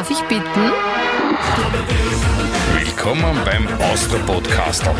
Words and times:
darf 0.00 0.10
ich 0.10 0.22
bitten? 0.28 0.72
Willkommen 2.72 3.38
beim 3.44 3.68
Austro-Podcastel. 3.92 4.94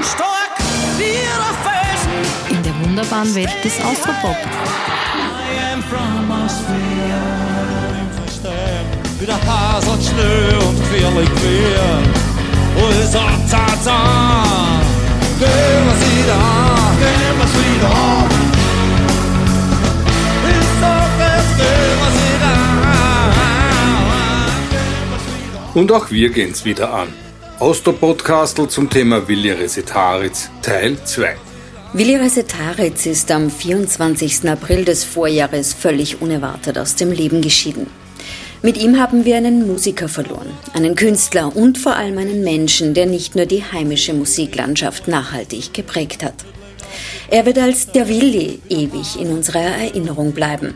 Stark 0.00 0.54
wie 0.96 1.18
der 1.26 1.50
Felsen. 1.64 2.16
In 2.48 2.62
der 2.62 2.72
wunderbaren 2.84 3.34
Welt 3.34 3.50
des 3.64 3.80
Austropop. 3.80 4.36
I 4.36 5.74
am 5.74 5.82
from 5.82 6.30
Austria. 6.30 7.22
Wieder 9.18 9.38
Has 9.44 9.88
und 9.88 10.00
Schnee 10.00 10.54
und 10.68 10.78
quirlig 10.88 11.28
quer. 11.40 11.98
Wo 12.76 12.86
ist 12.90 13.14
er, 13.16 13.32
Tata? 13.50 13.98
Gehen 15.40 15.84
wir 15.86 15.96
sie 15.98 16.22
da, 16.28 16.44
gehen 17.00 17.38
wir 17.40 17.48
sie 17.56 17.74
da. 17.80 17.96
Ich 20.48 20.68
sag 20.80 21.12
es, 21.18 21.56
gehen 21.56 21.98
wir 22.00 22.21
Und 25.74 25.90
auch 25.90 26.10
wir 26.10 26.28
gehen's 26.28 26.66
wieder 26.66 26.92
an. 26.92 27.08
Austro-Podcastel 27.58 28.68
zum 28.68 28.90
Thema 28.90 29.26
Vilja 29.26 29.54
Resetaritz, 29.54 30.50
Teil 30.60 30.98
2. 31.02 31.34
Willi 31.94 32.16
Resetaritz 32.16 33.06
ist 33.06 33.30
am 33.30 33.50
24. 33.50 34.50
April 34.50 34.84
des 34.84 35.02
Vorjahres 35.02 35.72
völlig 35.72 36.20
unerwartet 36.20 36.76
aus 36.76 36.96
dem 36.96 37.10
Leben 37.10 37.40
geschieden. 37.40 37.86
Mit 38.60 38.76
ihm 38.76 39.00
haben 39.00 39.24
wir 39.24 39.38
einen 39.38 39.66
Musiker 39.66 40.10
verloren, 40.10 40.50
einen 40.74 40.94
Künstler 40.94 41.56
und 41.56 41.78
vor 41.78 41.96
allem 41.96 42.18
einen 42.18 42.44
Menschen, 42.44 42.92
der 42.92 43.06
nicht 43.06 43.34
nur 43.34 43.46
die 43.46 43.64
heimische 43.64 44.12
Musiklandschaft 44.12 45.08
nachhaltig 45.08 45.72
geprägt 45.72 46.22
hat. 46.22 46.44
Er 47.30 47.46
wird 47.46 47.56
als 47.56 47.90
der 47.90 48.08
Willi 48.08 48.60
ewig 48.68 49.18
in 49.18 49.28
unserer 49.28 49.62
Erinnerung 49.62 50.32
bleiben. 50.32 50.74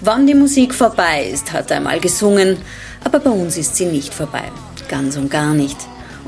Wann 0.00 0.26
die 0.26 0.34
Musik 0.34 0.74
vorbei 0.74 1.28
ist, 1.30 1.52
hat 1.52 1.70
er 1.70 1.78
einmal 1.78 2.00
gesungen, 2.00 2.56
aber 3.04 3.20
bei 3.20 3.30
uns 3.30 3.56
ist 3.56 3.76
sie 3.76 3.86
nicht 3.86 4.12
vorbei. 4.12 4.44
Ganz 4.88 5.16
und 5.16 5.30
gar 5.30 5.54
nicht. 5.54 5.76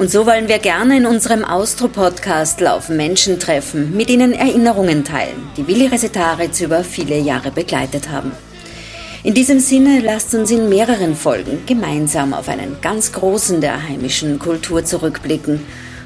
Und 0.00 0.10
so 0.10 0.24
wollen 0.24 0.48
wir 0.48 0.58
gerne 0.58 0.96
in 0.96 1.04
unserem 1.04 1.44
Austro-Podcast 1.44 2.66
auf 2.66 2.88
Menschen 2.88 3.38
treffen, 3.38 3.94
mit 3.94 4.08
ihnen 4.08 4.32
Erinnerungen 4.32 5.04
teilen, 5.04 5.50
die 5.58 5.66
Willi 5.66 5.88
Resetaritz 5.88 6.60
über 6.62 6.84
viele 6.84 7.18
Jahre 7.18 7.50
begleitet 7.50 8.08
haben. 8.08 8.32
In 9.24 9.34
diesem 9.34 9.60
Sinne 9.60 10.00
lasst 10.00 10.34
uns 10.34 10.50
in 10.50 10.70
mehreren 10.70 11.14
Folgen 11.14 11.66
gemeinsam 11.66 12.32
auf 12.32 12.48
einen 12.48 12.80
ganz 12.80 13.12
großen 13.12 13.60
der 13.60 13.86
heimischen 13.86 14.38
Kultur 14.38 14.82
zurückblicken. 14.86 15.60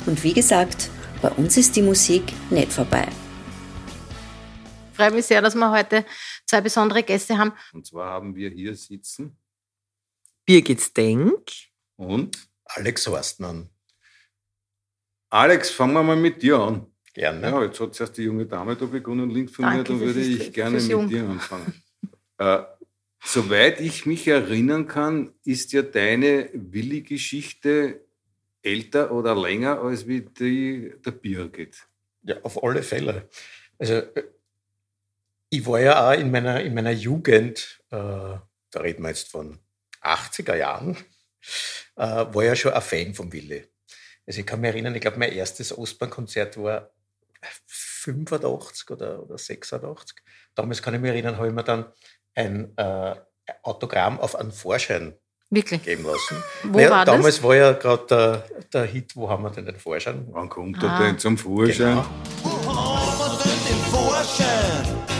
Und 0.06 0.24
wie 0.24 0.32
gesagt, 0.32 0.90
bei 1.22 1.30
uns 1.30 1.56
ist 1.56 1.76
die 1.76 1.82
Musik 1.82 2.32
nicht 2.50 2.72
vorbei. 2.72 3.06
Ich 4.90 4.96
freue 4.96 5.12
mich 5.12 5.26
sehr, 5.26 5.40
dass 5.40 5.54
wir 5.54 5.70
heute 5.70 6.04
zwei 6.46 6.60
besondere 6.60 7.04
Gäste 7.04 7.38
haben. 7.38 7.52
Und 7.72 7.86
zwar 7.86 8.10
haben 8.10 8.34
wir 8.34 8.50
hier 8.50 8.74
sitzen 8.74 9.36
Birgit 10.46 10.96
Denk. 10.96 11.50
und 11.96 12.48
Alex 12.64 13.06
Horstmann. 13.06 13.70
Alex, 15.30 15.70
fangen 15.70 15.94
wir 15.94 16.02
mal 16.02 16.16
mit 16.16 16.42
dir 16.42 16.58
an. 16.58 16.86
Gerne. 17.14 17.48
Ja, 17.48 17.62
jetzt 17.64 17.80
hat 17.80 17.94
zuerst 17.94 18.18
die 18.18 18.22
junge 18.22 18.46
Dame 18.46 18.76
da 18.76 18.86
begonnen, 18.86 19.30
links 19.30 19.52
von 19.52 19.64
mir, 19.64 19.70
Danke, 19.76 19.92
dann 19.92 20.00
würde 20.00 20.20
ich 20.20 20.52
gerne 20.52 20.80
fürs 20.80 20.82
mit 20.84 20.92
Jung. 20.92 21.08
dir 21.08 21.28
anfangen. 21.28 21.82
äh, 22.38 22.62
soweit 23.24 23.80
ich 23.80 24.04
mich 24.04 24.26
erinnern 24.28 24.86
kann, 24.86 25.32
ist 25.44 25.72
ja 25.72 25.82
deine 25.82 26.50
Willi-Geschichte 26.52 28.04
älter 28.62 29.12
oder 29.12 29.34
länger 29.36 29.80
als 29.80 30.06
wie 30.06 30.22
die 30.22 30.92
der 31.04 31.12
Birgit. 31.12 31.86
Ja, 32.22 32.36
auf 32.42 32.62
alle 32.62 32.82
Fälle. 32.82 33.28
Also, 33.78 33.94
äh, 33.94 34.24
ich 35.50 35.64
war 35.66 35.80
ja 35.80 36.10
auch 36.10 36.18
in 36.18 36.30
meiner, 36.30 36.62
in 36.62 36.74
meiner 36.74 36.90
Jugend, 36.90 37.80
äh, 37.90 37.96
da 37.96 38.80
reden 38.80 39.02
wir 39.02 39.10
jetzt 39.10 39.28
von 39.28 39.60
80er 40.04 40.56
Jahren, 40.56 40.96
äh, 41.96 42.02
war 42.32 42.44
ja 42.44 42.54
schon 42.56 42.72
ein 42.72 42.82
Fan 42.82 43.14
von 43.14 43.32
Willi. 43.32 43.66
Also 44.26 44.40
ich 44.40 44.46
kann 44.46 44.60
mich 44.60 44.70
erinnern, 44.70 44.94
ich 44.94 45.00
glaube, 45.00 45.18
mein 45.18 45.32
erstes 45.32 45.76
Ostbahnkonzert 45.76 46.56
war 46.56 46.90
85 47.66 48.90
oder, 48.90 49.22
oder 49.22 49.36
86. 49.38 50.16
Damals 50.54 50.82
kann 50.82 50.94
ich 50.94 51.00
mich 51.00 51.10
erinnern, 51.10 51.36
habe 51.36 51.48
ich 51.48 51.52
mir 51.54 51.64
dann 51.64 51.86
ein 52.34 52.72
äh, 52.76 53.14
Autogramm 53.62 54.18
auf 54.20 54.36
einen 54.36 54.52
Vorschein 54.52 55.14
Wirklich. 55.50 55.82
geben 55.82 56.04
lassen. 56.04 56.42
Wo 56.64 56.78
Naja, 56.78 56.90
war 56.90 57.04
das? 57.04 57.14
damals 57.14 57.42
war 57.42 57.54
ja 57.54 57.72
gerade 57.72 58.06
der, 58.06 58.62
der 58.72 58.84
Hit, 58.86 59.14
wo 59.14 59.28
haben 59.28 59.42
wir 59.42 59.50
denn 59.50 59.66
den 59.66 59.78
Vorschein? 59.78 60.26
Wann 60.30 60.48
kommt 60.48 60.82
Ah. 60.82 60.98
er 61.00 61.06
denn 61.06 61.18
zum 61.18 61.36
Vorschein? 61.36 61.96
Genau. 61.96 62.04
Haben 62.74 63.18
wir 63.18 63.42
denn 63.44 63.64
den 63.68 63.84
Vorschein? 63.92 65.13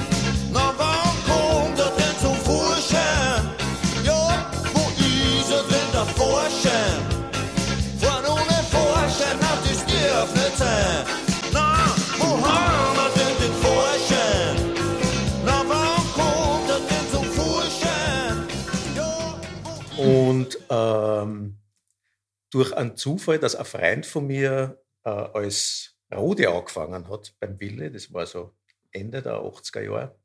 Durch 22.55 22.73
einen 22.73 22.97
Zufall, 22.97 23.41
dass 23.41 23.57
ein 23.57 23.65
Freund 23.65 24.07
von 24.07 24.29
mir 24.29 24.81
äh, 25.03 25.11
als 25.11 25.99
Rode 26.15 26.49
angefangen 26.49 27.09
hat 27.09 27.35
beim 27.41 27.59
Wille, 27.59 27.91
das 27.91 28.13
war 28.13 28.27
so 28.27 28.55
Ende 28.93 29.23
der 29.23 29.41
80er 29.41 29.83
Jahre, 29.83 30.17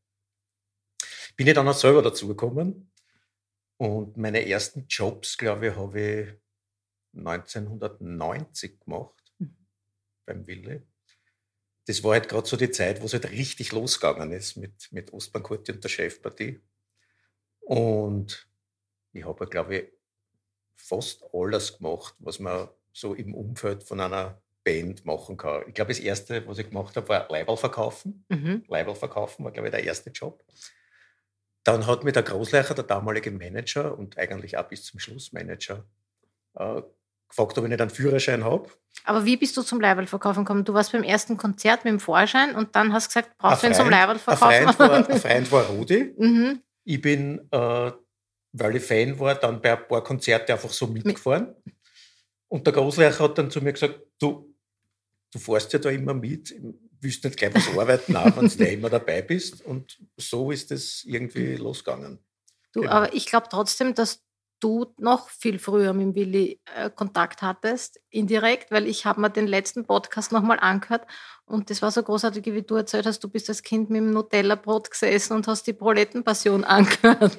bin 1.35 1.47
ich 1.47 1.56
dann 1.56 1.68
auch 1.68 1.73
selber 1.73 2.03
dazugekommen. 2.03 2.91
Und 3.78 4.18
meine 4.18 4.47
ersten 4.47 4.85
Jobs, 4.88 5.38
glaube 5.38 5.68
ich, 5.68 5.75
habe 5.75 6.00
ich 6.00 7.18
1990 7.18 8.79
gemacht 8.81 9.34
beim 10.25 10.45
Wille. 10.45 10.85
Das 11.88 12.03
war 12.03 12.12
halt 12.12 12.29
gerade 12.29 12.47
so 12.47 12.57
die 12.57 12.69
Zeit, 12.69 13.01
wo 13.01 13.06
es 13.06 13.13
halt 13.13 13.31
richtig 13.31 13.72
losgegangen 13.72 14.34
ist 14.34 14.57
mit, 14.57 14.91
mit 14.91 15.12
Ostbankurti 15.12 15.72
und 15.72 15.84
der 15.84 15.89
Chefpartie. 15.89 16.62
Und 17.62 18.47
ich 19.13 19.25
habe, 19.25 19.47
glaube 19.47 19.78
ich, 19.78 19.98
fast 20.79 21.23
alles 21.34 21.78
gemacht, 21.78 22.16
was 22.19 22.40
man 22.40 22.69
so 22.94 23.13
im 23.13 23.34
Umfeld 23.34 23.84
von 23.84 24.00
einer 24.00 24.41
Band 24.63 25.06
machen 25.06 25.38
kann. 25.38 25.63
Ich 25.67 25.73
glaube, 25.73 25.90
das 25.90 26.00
erste, 26.00 26.45
was 26.47 26.57
ich 26.57 26.69
gemacht 26.69 26.95
habe, 26.95 27.07
war 27.09 27.28
Leiberl 27.29 27.57
verkaufen. 27.57 28.25
Mhm. 28.29 28.63
Leiberl 28.67 28.95
verkaufen 28.95 29.45
war, 29.45 29.51
glaube 29.51 29.68
ich, 29.68 29.72
der 29.73 29.84
erste 29.84 30.09
Job. 30.09 30.44
Dann 31.63 31.88
hat 31.88 32.03
mir 32.03 32.12
der 32.12 32.23
Großleicher, 32.23 32.73
der 32.73 32.84
damalige 32.84 33.31
Manager 33.31 33.97
und 33.97 34.18
eigentlich 34.18 34.57
auch 34.57 34.68
bis 34.68 34.84
zum 34.85 35.00
Schluss 35.00 35.34
Manager, 35.34 35.85
äh, 36.56 36.81
gefragt, 37.28 37.57
ob 37.57 37.63
ich 37.63 37.69
nicht 37.69 37.81
einen 37.81 37.89
Führerschein 37.89 38.44
habe. 38.44 38.69
Aber 39.03 39.25
wie 39.25 39.38
bist 39.38 39.56
du 39.56 39.62
zum 39.62 39.79
Leiberlverkaufen 39.79 40.45
gekommen? 40.45 40.66
Du 40.66 40.73
warst 40.73 40.91
beim 40.91 41.03
ersten 41.03 41.38
Konzert 41.38 41.85
mit 41.85 41.91
dem 41.91 42.00
Vorschein 42.00 42.56
und 42.56 42.75
dann 42.75 42.91
hast 42.91 43.06
du 43.06 43.19
gesagt, 43.19 43.38
brauchst 43.38 43.63
du 43.63 43.68
ihn 43.68 43.73
zum 43.73 43.85
ein 43.85 43.91
Leiberlverkaufen? 43.91 44.73
Freund 44.73 44.79
war, 44.79 45.09
ein 45.09 45.19
Freund 45.19 45.51
war 45.51 45.66
Rudi. 45.68 46.13
mhm. 46.18 46.62
Ich 46.84 47.01
bin, 47.01 47.47
äh, 47.51 47.91
weil 48.51 48.75
ich 48.75 48.83
Fan 48.83 49.19
war, 49.19 49.35
dann 49.35 49.61
bei 49.61 49.77
ein 49.77 49.87
paar 49.87 50.03
Konzerten 50.03 50.51
einfach 50.51 50.71
so 50.71 50.87
mitgefahren. 50.87 51.55
Und 52.47 52.65
der 52.65 52.73
Großlehrer 52.73 53.19
hat 53.19 53.37
dann 53.37 53.51
zu 53.51 53.61
mir 53.61 53.73
gesagt, 53.73 53.99
du, 54.19 54.55
du 55.31 55.39
fährst 55.39 55.71
ja 55.73 55.79
da 55.79 55.89
immer 55.89 56.13
mit, 56.13 56.55
willst 57.01 57.23
nicht 57.23 57.38
gleich 57.38 57.53
was 57.53 57.77
arbeiten, 57.77 58.15
auch 58.15 58.35
wenn 58.38 58.47
du 58.47 58.67
immer 58.67 58.89
dabei 58.89 59.21
bist. 59.21 59.63
Und 59.63 59.99
so 60.17 60.51
ist 60.51 60.71
es 60.71 61.03
irgendwie 61.05 61.55
losgegangen. 61.55 62.19
Du, 62.73 62.81
Genau. 62.81 62.93
aber 62.93 63.13
ich 63.13 63.25
glaube 63.25 63.47
trotzdem, 63.49 63.93
dass 63.93 64.23
du 64.59 64.93
noch 64.97 65.29
viel 65.29 65.57
früher 65.59 65.93
mit 65.93 66.15
Willi 66.15 66.61
äh, 66.75 66.89
Kontakt 66.89 67.41
hattest, 67.41 67.99
indirekt, 68.09 68.71
weil 68.71 68.88
ich 68.88 69.05
habe 69.05 69.21
mir 69.21 69.29
den 69.29 69.47
letzten 69.47 69.85
Podcast 69.85 70.31
nochmal 70.31 70.59
angehört 70.59 71.07
und 71.49 71.69
das 71.69 71.81
war 71.81 71.91
so 71.91 72.03
großartig, 72.03 72.45
wie 72.45 72.61
du 72.61 72.75
erzählt 72.75 73.05
hast, 73.05 73.23
du 73.23 73.27
bist 73.27 73.49
als 73.49 73.63
Kind 73.63 73.89
mit 73.89 74.01
dem 74.01 74.11
Nutella-Brot 74.11 74.91
gesessen 74.91 75.33
und 75.33 75.47
hast 75.47 75.68
die 75.68 75.74
Prolettenpassion 75.74 76.63
angehört. 76.65 77.38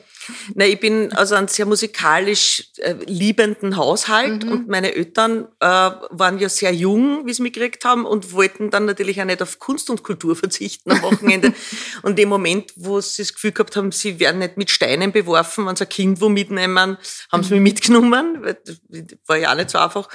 Na, 0.54 0.66
ich 0.66 0.78
bin 0.80 1.12
also 1.12 1.34
ein 1.36 1.48
sehr 1.48 1.64
musikalisch 1.66 2.70
äh, 2.78 2.94
liebenden 3.06 3.76
Haushalt 3.76 4.44
Mhm. 4.44 4.52
und 4.52 4.68
meine 4.68 4.94
Eltern 4.94 5.48
äh, 5.60 5.66
waren 5.66 6.38
ja 6.38 6.48
sehr 6.48 6.72
jung, 6.72 7.26
wie 7.26 7.32
sie 7.32 7.42
mich 7.42 7.52
gekriegt 7.52 7.84
haben 7.84 8.04
und 8.04 8.32
wollten 8.32 8.70
dann 8.70 8.84
natürlich 8.84 9.20
auch 9.20 9.24
nicht 9.24 9.42
auf 9.42 9.58
Kunst 9.58 9.88
und 9.90 10.02
Kultur 10.02 10.36
verzichten 10.36 10.90
am 10.92 11.02
Wochenende. 11.02 11.52
und 12.02 12.18
im 12.18 12.28
Moment, 12.28 12.72
wo 12.76 13.00
sie 13.00 13.22
das 13.22 13.32
Gefühl 13.34 13.52
gehabt 13.52 13.76
haben, 13.76 13.92
sie 13.92 14.20
werden 14.20 14.38
nicht 14.40 14.56
mit 14.56 14.70
Steinen 14.70 15.12
beworfen, 15.12 15.66
wenn 15.66 15.76
sie 15.76 15.84
ein 15.84 15.88
Kind 15.88 16.20
wo 16.20 16.28
mitnehmen, 16.28 16.98
haben 17.32 17.42
sie 17.42 17.54
mich 17.54 17.62
mitgenommen, 17.62 18.38
weil 18.42 18.58
das 18.64 18.78
war 19.26 19.36
ja 19.36 19.52
auch 19.52 19.56
nicht 19.56 19.70
so 19.70 19.78
einfach. 19.78 20.08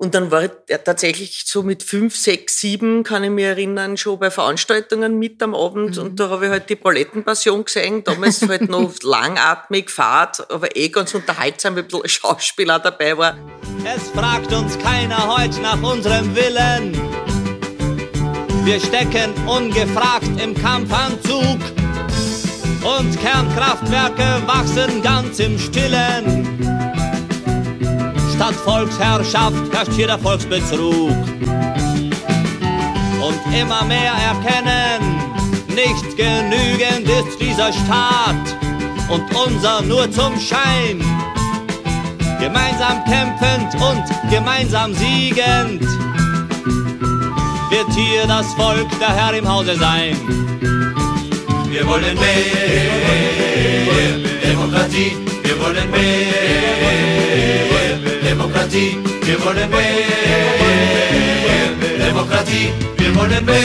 Und 0.00 0.14
dann 0.14 0.30
war 0.30 0.44
ich 0.44 0.50
tatsächlich 0.82 1.42
so 1.44 1.62
mit 1.62 1.82
fünf, 1.82 2.16
sechs, 2.16 2.58
sieben, 2.58 3.02
kann 3.02 3.22
ich 3.22 3.28
mich 3.28 3.44
erinnern, 3.44 3.98
schon 3.98 4.18
bei 4.18 4.30
Veranstaltungen 4.30 5.18
mit 5.18 5.42
am 5.42 5.54
Abend. 5.54 5.98
Und 5.98 6.18
da 6.18 6.30
habe 6.30 6.46
ich 6.46 6.50
halt 6.50 6.70
die 6.70 6.76
Prolettenpassion 6.76 7.66
gesehen. 7.66 8.02
Damals 8.02 8.40
halt 8.48 8.70
noch 8.70 8.94
langatmig, 9.02 9.90
fad, 9.90 10.50
aber 10.50 10.74
eh 10.74 10.88
ganz 10.88 11.14
unterhaltsam, 11.14 11.76
weil 11.76 11.82
ein 11.82 11.88
bisschen 11.88 12.08
Schauspieler 12.08 12.78
dabei 12.78 13.18
war. 13.18 13.36
Es 13.84 14.08
fragt 14.08 14.50
uns 14.54 14.78
keiner 14.78 15.36
heute 15.36 15.60
nach 15.60 15.82
unserem 15.82 16.34
Willen. 16.34 16.94
Wir 18.64 18.80
stecken 18.80 19.34
ungefragt 19.46 20.30
im 20.42 20.54
Kampfanzug 20.54 21.60
und 22.98 23.20
Kernkraftwerke 23.20 24.46
wachsen 24.46 25.02
ganz 25.02 25.40
im 25.40 25.58
Stillen. 25.58 27.09
Statt 28.40 28.54
Volksherrschaft 28.54 29.70
herrscht 29.70 29.92
hier 29.92 30.06
der 30.06 30.18
Volksbetrug. 30.18 31.10
Und 33.20 33.38
immer 33.54 33.84
mehr 33.84 34.14
erkennen, 34.30 35.20
nicht 35.68 36.16
genügend 36.16 37.06
ist 37.06 37.38
dieser 37.38 37.70
Staat 37.70 38.56
und 39.10 39.24
unser 39.36 39.82
nur 39.82 40.10
zum 40.10 40.40
Schein. 40.40 41.04
Gemeinsam 42.40 43.04
kämpfend 43.04 43.74
und 43.74 44.04
gemeinsam 44.30 44.94
siegend 44.94 45.82
wird 47.68 47.92
hier 47.94 48.26
das 48.26 48.46
Volk 48.54 48.88
der 49.00 49.14
Herr 49.14 49.34
im 49.34 49.46
Hause 49.46 49.76
sein. 49.76 50.16
Wir 51.68 51.86
wollen 51.86 52.18
mehr 52.18 52.88
Demokratie, 54.42 55.14
wir 55.42 55.60
wollen 55.60 55.90
mehr 55.90 57.69
Demokratie, 58.30 58.96
wir 59.22 59.44
wollen 59.44 59.68
mehr 59.70 59.80
Demokratie, 61.98 62.70
wir 62.96 63.16
wollen 63.16 63.44
mehr 63.44 63.56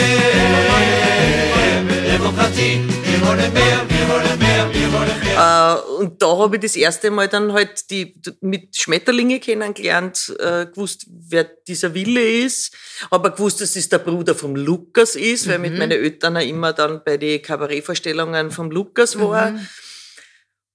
Demokratie, 2.17 2.81
wir 3.03 3.21
wollen 3.27 3.53
mehr, 3.53 3.85
wir 3.87 4.09
wollen 4.09 4.39
mehr, 4.39 4.67
wir 4.73 4.91
wollen 4.91 5.19
mehr. 5.23 5.37
Äh, 5.37 6.01
und 6.01 6.19
da 6.19 6.35
habe 6.35 6.55
ich 6.55 6.63
das 6.63 6.75
erste 6.75 7.11
Mal 7.11 7.27
dann 7.27 7.53
halt 7.53 7.91
die 7.91 8.19
mit 8.41 8.75
Schmetterlinge 8.75 9.39
kennengelernt, 9.39 10.35
äh, 10.39 10.65
gewusst, 10.65 11.05
wer 11.11 11.43
dieser 11.67 11.93
Wille 11.93 12.27
ist, 12.27 12.73
aber 13.11 13.29
gewusst, 13.29 13.61
dass 13.61 13.75
es 13.75 13.89
der 13.89 13.99
Bruder 13.99 14.33
vom 14.33 14.55
Lukas 14.55 15.15
ist, 15.15 15.47
weil 15.47 15.59
mit 15.59 15.77
meinen 15.77 15.91
Eltern 15.91 16.37
auch 16.37 16.41
immer 16.41 16.73
dann 16.73 17.03
bei 17.05 17.17
den 17.17 17.39
Kabarettvorstellungen 17.39 18.49
vom 18.49 18.71
Lukas 18.71 19.19
war. 19.19 19.53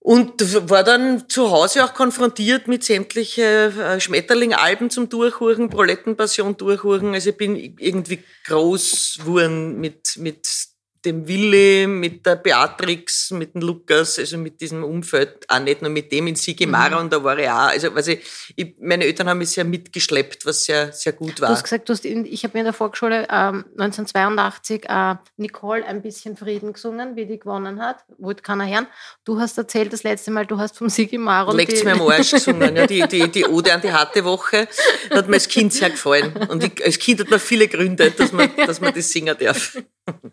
Und 0.02 0.70
war 0.70 0.82
dann 0.82 1.28
zu 1.28 1.50
Hause 1.50 1.84
auch 1.84 1.92
konfrontiert 1.92 2.68
mit 2.68 2.82
sämtliche 2.82 3.42
äh, 3.42 4.00
Schmetterling-Alben 4.00 4.88
zum 4.88 5.10
Durchhuren, 5.10 5.68
Prolettenpassion 5.68 6.56
durchhuren. 6.56 7.12
Also 7.12 7.30
ich 7.30 7.36
bin 7.36 7.54
irgendwie 7.54 8.24
groß 8.46 9.18
geworden 9.20 9.78
mit, 9.78 10.16
mit 10.16 10.69
dem 11.04 11.26
Willi, 11.26 11.86
mit 11.86 12.26
der 12.26 12.36
Beatrix, 12.36 13.30
mit 13.30 13.54
dem 13.54 13.62
Lukas, 13.62 14.18
also 14.18 14.36
mit 14.38 14.60
diesem 14.60 14.84
Umfeld, 14.84 15.44
auch 15.48 15.58
nicht 15.60 15.80
nur 15.82 15.90
mit 15.90 16.12
dem 16.12 16.26
in 16.26 16.36
Sigemara 16.36 16.96
Mhm. 16.96 17.04
und 17.04 17.12
da 17.12 17.24
war 17.24 17.38
ich 17.38 17.48
auch. 17.48 17.68
Also, 17.70 17.94
weiß 17.94 18.08
ich, 18.08 18.20
ich, 18.56 18.74
meine 18.80 19.04
Eltern 19.04 19.28
haben 19.28 19.38
mich 19.38 19.50
sehr 19.50 19.64
mitgeschleppt, 19.64 20.44
was 20.46 20.64
sehr, 20.64 20.92
sehr 20.92 21.12
gut 21.12 21.38
Du 21.38 21.42
war. 21.42 21.50
hast 21.50 21.62
gesagt, 21.62 21.88
du 21.88 21.92
hast 21.92 22.04
in, 22.04 22.24
ich 22.26 22.44
habe 22.44 22.58
in 22.58 22.64
der 22.64 22.72
Volksschule 22.74 23.26
ähm, 23.30 23.64
1982 23.78 24.84
äh, 24.88 25.14
Nicole 25.36 25.84
ein 25.86 26.02
bisschen 26.02 26.36
Frieden 26.36 26.72
gesungen, 26.72 27.16
wie 27.16 27.26
die 27.26 27.38
gewonnen 27.38 27.80
hat. 27.80 28.04
Wollte 28.18 28.42
keiner 28.42 28.66
hören. 28.66 28.86
Du 29.24 29.40
hast 29.40 29.56
erzählt 29.58 29.92
das 29.92 30.02
letzte 30.02 30.30
Mal, 30.30 30.46
du 30.46 30.58
hast 30.58 30.76
vom 30.76 30.88
Sigi 30.88 31.18
Maro 31.18 31.52
Leckt's 31.52 31.84
mir 31.84 31.92
am 31.92 32.02
Arsch 32.02 32.30
gesungen. 32.32 32.76
Ja, 32.76 32.86
die, 32.86 33.00
die, 33.08 33.28
die 33.30 33.44
Ode 33.46 33.72
an 33.72 33.80
die 33.80 33.92
harte 33.92 34.24
Woche 34.24 34.68
hat 35.10 35.28
mir 35.28 35.34
als 35.34 35.48
Kind 35.48 35.72
sehr 35.72 35.90
gefallen. 35.90 36.32
Und 36.48 36.62
ich, 36.64 36.84
als 36.84 36.98
Kind 36.98 37.20
hat 37.20 37.30
man 37.30 37.40
viele 37.40 37.68
Gründe, 37.68 38.10
dass 38.10 38.32
man, 38.32 38.50
dass 38.56 38.80
man 38.80 38.92
das 38.94 39.08
singen 39.10 39.36
darf. 39.38 39.78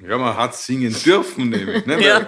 Ja, 0.08 0.18
man 0.18 0.36
hat 0.36 0.56
singen 0.65 0.95
dürfen, 1.06 1.50
nämlich. 1.50 1.86
Ne? 1.86 1.98
Ja. 2.04 2.21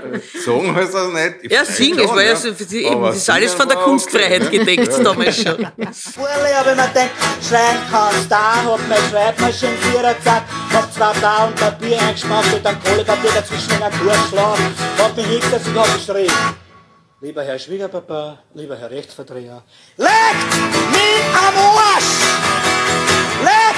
Sagen 0.45 0.75
heißt 0.75 0.93
das 0.93 1.11
nicht. 1.11 1.35
Ich 1.43 1.51
Ja, 1.51 1.65
singen, 1.65 1.99
schon, 1.99 2.05
es 2.07 2.11
war 2.11 2.23
ja 2.23 2.29
ja. 2.29 2.35
so, 2.35 2.51
das 2.51 2.85
Aber 2.93 3.13
ist 3.13 3.29
alles 3.29 3.53
von 3.53 3.67
der 3.67 3.77
Kunstfreiheit 3.77 4.43
okay, 4.47 4.57
gedeckt 4.59 4.91
Ja. 4.91 5.03
damals 5.03 5.35
schon. 5.37 5.57
Urli, 5.57 6.53
aber 6.59 6.75
man 6.75 6.93
denkt, 6.93 7.13
schreien 7.47 7.77
kannst 7.91 8.31
da, 8.31 8.55
hab 8.65 8.79
meine 8.87 9.01
Schreibmaschine 9.09 9.71
vierer 9.91 10.15
zack, 10.23 10.43
hab 10.73 10.93
zwei 10.93 11.11
Blau 11.19 11.47
und 11.47 11.55
Papier 11.55 11.99
eingeschmackt 12.01 12.53
und 12.53 12.65
dann 12.65 12.81
Kohlepapier 12.83 13.31
dazwischen 13.35 13.71
in 13.75 13.83
einen 13.83 13.99
Kurzschlag, 13.99 14.57
hab 14.97 15.15
mich 15.15 15.25
hingesetzt 15.25 15.67
und 15.67 15.79
hab 15.79 15.93
geschrien. 15.93 16.31
Lieber 17.21 17.43
Herr 17.43 17.59
Schwiegerpapa, 17.59 18.39
lieber 18.53 18.77
Herr 18.77 18.89
Rechtsverdreher, 18.89 19.61
legt 19.97 20.53
mich 20.91 21.25
am 21.35 21.55
Arsch! 21.57 22.05
Legt 23.43 23.68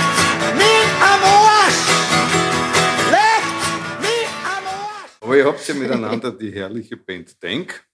Aber 5.24 5.38
ihr 5.38 5.46
habt 5.46 5.68
ja 5.68 5.76
miteinander 5.76 6.32
die 6.32 6.52
herrliche 6.52 6.98
Band 6.98 7.42
Denk, 7.44 7.88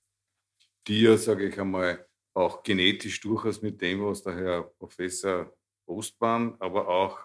die 0.88 1.02
ja, 1.02 1.18
sage 1.18 1.50
ich 1.50 1.60
einmal, 1.60 2.08
auch 2.34 2.64
genetisch 2.64 3.20
durchaus 3.20 3.62
mit 3.62 3.82
dem, 3.82 4.02
was 4.06 4.24
der 4.24 4.36
Herr 4.36 4.64
Professor 4.64 5.54
Ostbahn, 5.86 6.56
aber 6.60 6.88
auch 6.88 7.20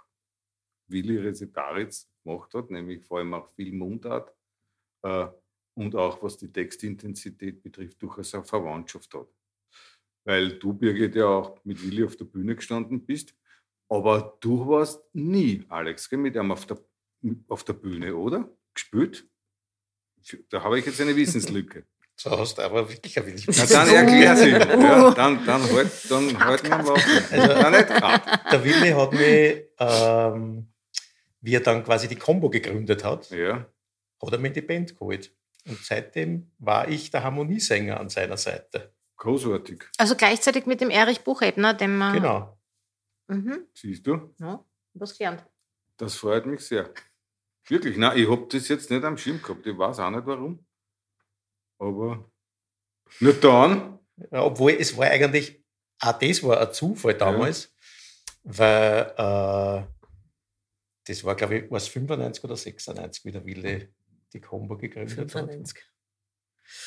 Willi 0.88 1.18
Resetaritz 1.18 2.10
gemacht 2.24 2.52
hat, 2.54 2.70
nämlich 2.70 3.04
vor 3.04 3.18
allem 3.18 3.32
auch 3.34 3.48
viel 3.50 3.72
Mundart 3.72 4.34
äh, 5.04 5.28
und 5.74 5.94
auch 5.94 6.20
was 6.20 6.36
die 6.36 6.50
Textintensität 6.52 7.62
betrifft, 7.62 8.02
durchaus 8.02 8.34
eine 8.34 8.44
Verwandtschaft 8.44 9.14
hat. 9.14 9.28
Weil 10.24 10.58
du, 10.58 10.72
Birgit, 10.72 11.14
ja 11.14 11.26
auch 11.26 11.64
mit 11.64 11.80
Willi 11.80 12.04
auf 12.04 12.16
der 12.16 12.24
Bühne 12.24 12.56
gestanden 12.56 13.06
bist, 13.06 13.36
aber 13.88 14.36
du 14.40 14.66
warst 14.66 15.04
nie, 15.14 15.64
Alex, 15.68 16.10
mit 16.10 16.34
ihm 16.34 16.50
auf 16.50 16.66
der, 16.66 16.84
auf 17.46 17.62
der 17.62 17.74
Bühne, 17.74 18.16
oder? 18.16 18.50
Gespielt? 18.74 19.28
Da 20.50 20.62
habe 20.62 20.78
ich 20.78 20.86
jetzt 20.86 21.00
eine 21.00 21.14
Wissenslücke. 21.16 21.84
So 22.14 22.30
hast 22.38 22.58
du 22.58 22.62
aber 22.62 22.88
wirklich 22.88 23.18
ein 23.18 23.26
wenig. 23.26 23.46
Na, 23.48 23.64
dann 23.66 23.88
erklär 23.88 24.36
sie. 24.36 24.50
Ja, 24.50 25.10
dann, 25.12 25.44
dann 25.46 25.62
halt, 25.72 25.90
dann 26.10 26.44
halt 26.44 26.62
wir 26.62 26.70
mal 26.70 26.90
auf. 26.90 27.32
Also- 27.32 27.46
Nein, 27.62 27.72
nicht 27.72 27.88
grad. 27.88 28.52
Der 28.52 28.64
Willi 28.64 28.90
hat 28.90 29.12
mich, 29.12 29.64
ähm, 29.78 30.72
wie 31.40 31.54
er 31.54 31.60
dann 31.60 31.82
quasi 31.84 32.08
die 32.08 32.16
Combo 32.16 32.50
gegründet 32.50 33.02
hat, 33.02 33.30
Ja, 33.30 33.66
hat 34.22 34.32
er 34.32 34.44
in 34.44 34.52
die 34.52 34.60
Band 34.60 34.96
geholt. 34.96 35.32
Und 35.66 35.78
seitdem 35.84 36.50
war 36.58 36.86
ich 36.88 37.10
der 37.10 37.22
Harmoniesänger 37.24 37.98
an 37.98 38.08
seiner 38.08 38.36
Seite. 38.36 38.92
großartig. 39.16 39.84
Also 39.98 40.14
gleichzeitig 40.16 40.66
mit 40.66 40.80
dem 40.80 40.90
Erich 40.90 41.22
Buchebner, 41.22 41.74
dem 41.74 41.96
man. 41.96 42.12
Genau. 42.14 42.58
Mhm. 43.28 43.66
Siehst 43.74 44.06
du? 44.06 44.34
Ja, 44.40 44.64
was 44.94 45.16
gelernt. 45.16 45.44
Das 45.96 46.16
freut 46.16 46.44
mich 46.46 46.60
sehr. 46.60 46.90
Wirklich, 47.68 47.96
nein, 47.96 48.18
ich 48.18 48.28
habe 48.28 48.46
das 48.50 48.68
jetzt 48.68 48.90
nicht 48.90 49.04
am 49.04 49.16
Schirm 49.16 49.40
gehabt. 49.42 49.66
Ich 49.66 49.76
weiß 49.76 49.98
auch 50.00 50.10
nicht 50.10 50.26
warum. 50.26 50.64
Aber 51.78 52.30
nur 53.20 53.32
dann. 53.34 53.98
Ja, 54.30 54.42
obwohl 54.44 54.72
es 54.72 54.96
war 54.96 55.06
eigentlich, 55.06 55.62
auch 56.00 56.18
das 56.18 56.42
war 56.42 56.60
ein 56.60 56.72
Zufall 56.72 57.14
damals, 57.14 57.74
weil 58.44 59.12
äh, 59.16 59.86
das 61.06 61.24
war, 61.24 61.34
glaube 61.34 61.58
ich, 61.58 61.70
war 61.70 61.78
es 61.78 61.88
95 61.88 62.44
oder 62.44 62.56
96, 62.56 63.24
wie 63.24 63.32
der 63.32 63.44
Willi 63.44 63.88
die 64.32 64.40
Combo 64.40 64.76
gegründet 64.76 65.18
hat. 65.18 65.30
95. 65.30 65.82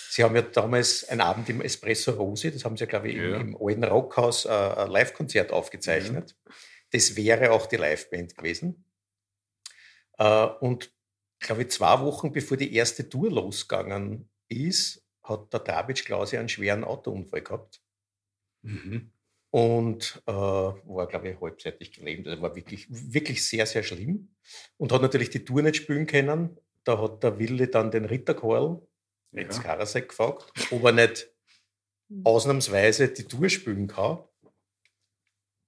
Sie 0.09 0.23
haben 0.23 0.35
ja 0.35 0.41
damals 0.41 1.03
einen 1.09 1.21
Abend 1.21 1.49
im 1.49 1.61
Espresso 1.61 2.11
Rosi, 2.11 2.51
das 2.51 2.63
haben 2.63 2.77
sie, 2.77 2.87
glaube 2.87 3.09
ich, 3.09 3.15
Ja. 3.17 3.35
im, 3.37 3.49
im 3.49 3.57
alten 3.59 3.83
Rockhaus 3.83 4.45
äh, 4.45 4.49
ein 4.49 4.89
Live-Konzert 4.89 5.51
aufgezeichnet. 5.51 6.35
Das 6.91 7.15
wäre 7.15 7.51
auch 7.51 7.65
die 7.67 7.75
Liveband 7.75 8.37
gewesen. 8.37 8.84
Äh, 10.17 10.45
und 10.61 10.91
glaube 11.39 11.63
ich, 11.63 11.69
zwei 11.71 11.99
Wochen 12.01 12.31
bevor 12.31 12.57
die 12.57 12.73
erste 12.73 13.07
Tour 13.09 13.29
losgegangen 13.31 14.29
ist, 14.47 15.03
hat 15.23 15.51
der 15.53 15.59
David 15.61 16.05
Klausi 16.05 16.37
einen 16.37 16.49
schweren 16.49 16.83
Autounfall 16.83 17.41
gehabt 17.41 17.81
Mhm. 18.61 19.11
und 19.51 20.23
äh, 20.25 20.31
war, 20.31 21.07
glaube 21.07 21.29
ich, 21.29 21.39
halbseitig 21.39 21.91
gelähmt. 21.93 22.27
Also 22.27 22.41
war 22.41 22.55
wirklich, 22.55 22.87
wirklich 22.89 23.45
sehr, 23.47 23.65
sehr 23.67 23.83
schlimm 23.83 24.35
und 24.77 24.91
hat 24.91 25.01
natürlich 25.01 25.29
die 25.29 25.45
Tour 25.45 25.61
nicht 25.61 25.75
spielen 25.77 26.07
können. 26.07 26.57
Da 26.83 26.99
hat 26.99 27.23
der 27.23 27.37
Willi 27.39 27.69
dann 27.69 27.91
den 27.91 28.05
Ritterkarl, 28.05 28.81
jetzt 29.31 29.57
Ja. 29.57 29.63
Karasek, 29.63 30.09
gefragt, 30.09 30.51
ob 30.71 30.83
er 30.83 30.91
nicht 30.93 31.29
ausnahmsweise 32.23 33.09
die 33.09 33.25
Tour 33.25 33.49
spielen 33.49 33.87
kann. 33.87 34.23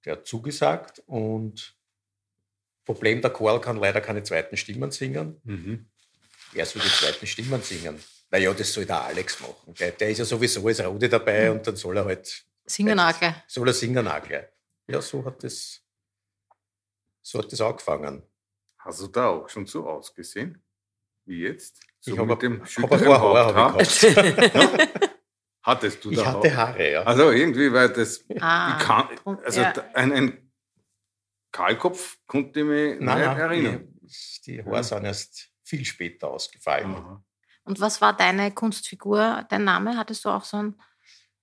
Der 0.04 0.12
hat 0.14 0.26
zugesagt 0.26 1.00
und 1.06 1.77
Problem, 2.88 3.20
der 3.20 3.30
Karl 3.30 3.60
kann 3.60 3.76
leider 3.76 4.00
keine 4.00 4.22
zweiten 4.22 4.56
Stimmen 4.56 4.90
singen. 4.90 5.38
Mhm. 5.44 5.86
Wer 6.52 6.64
soll 6.64 6.80
die 6.80 6.88
zweiten 6.88 7.26
Stimmen 7.26 7.60
singen? 7.62 8.02
Naja, 8.30 8.52
das 8.54 8.72
soll 8.72 8.86
der 8.86 9.02
Alex 9.02 9.40
machen. 9.40 9.74
Der, 9.78 9.90
der 9.90 10.08
ist 10.08 10.18
ja 10.18 10.24
sowieso 10.24 10.66
als 10.66 10.82
Rode 10.82 11.06
dabei 11.08 11.50
und 11.50 11.66
dann 11.66 11.76
soll 11.76 11.98
er 11.98 12.06
halt 12.06 12.44
Singen 12.64 12.98
auch 12.98 13.18
gleich. 13.18 13.34
soll 13.46 13.68
er 13.68 13.74
singen 13.74 14.08
auch 14.08 14.22
gleich. 14.22 14.46
Ja, 14.86 15.02
so 15.02 15.22
hat 15.24 15.42
das, 15.44 15.82
so 17.20 17.38
hat 17.40 17.52
das 17.52 17.60
angefangen. 17.60 18.22
Hast 18.78 19.00
du 19.02 19.06
da 19.08 19.28
auch 19.28 19.48
schon 19.50 19.66
so 19.66 19.86
ausgesehen? 19.86 20.62
Wie 21.26 21.40
jetzt? 21.42 21.80
So 22.00 22.12
ich 22.12 22.18
habe 22.18 22.28
mit 22.30 22.40
dem 22.42 22.62
hab 22.62 22.92
ein 22.92 23.04
paar 23.04 23.20
Haare 23.20 23.54
hab 23.54 23.82
ich 23.82 24.00
gehabt. 24.00 24.88
Hattest 25.62 26.02
du 26.02 26.10
Ich 26.10 26.16
da 26.18 26.24
hatte 26.26 26.48
auch? 26.48 26.56
Haare, 26.56 26.90
ja. 26.92 27.02
Also 27.02 27.30
irgendwie, 27.32 27.70
weil 27.70 27.90
das, 27.90 28.24
Ah, 28.40 28.78
ich 28.78 28.86
kann, 28.86 29.38
also 29.44 29.60
ja. 29.60 29.72
ein, 29.92 30.12
ein 30.12 30.47
Kahlkopf 31.52 32.18
konnte 32.26 32.60
ich 32.60 32.66
mich 32.66 33.00
Nein, 33.00 33.18
nicht 33.18 33.26
nein, 33.26 33.38
erinnern. 33.38 33.88
Die, 34.00 34.52
die 34.56 34.64
Haare 34.64 34.84
sind 34.84 35.04
erst 35.04 35.50
viel 35.64 35.84
später 35.84 36.28
ausgefallen. 36.30 36.94
Aha. 36.94 37.24
Und 37.64 37.80
was 37.80 38.00
war 38.00 38.16
deine 38.16 38.52
Kunstfigur, 38.52 39.44
dein 39.48 39.64
Name? 39.64 39.96
Hattest 39.96 40.24
du 40.24 40.30
auch 40.30 40.44
so 40.44 40.56
einen, 40.56 40.80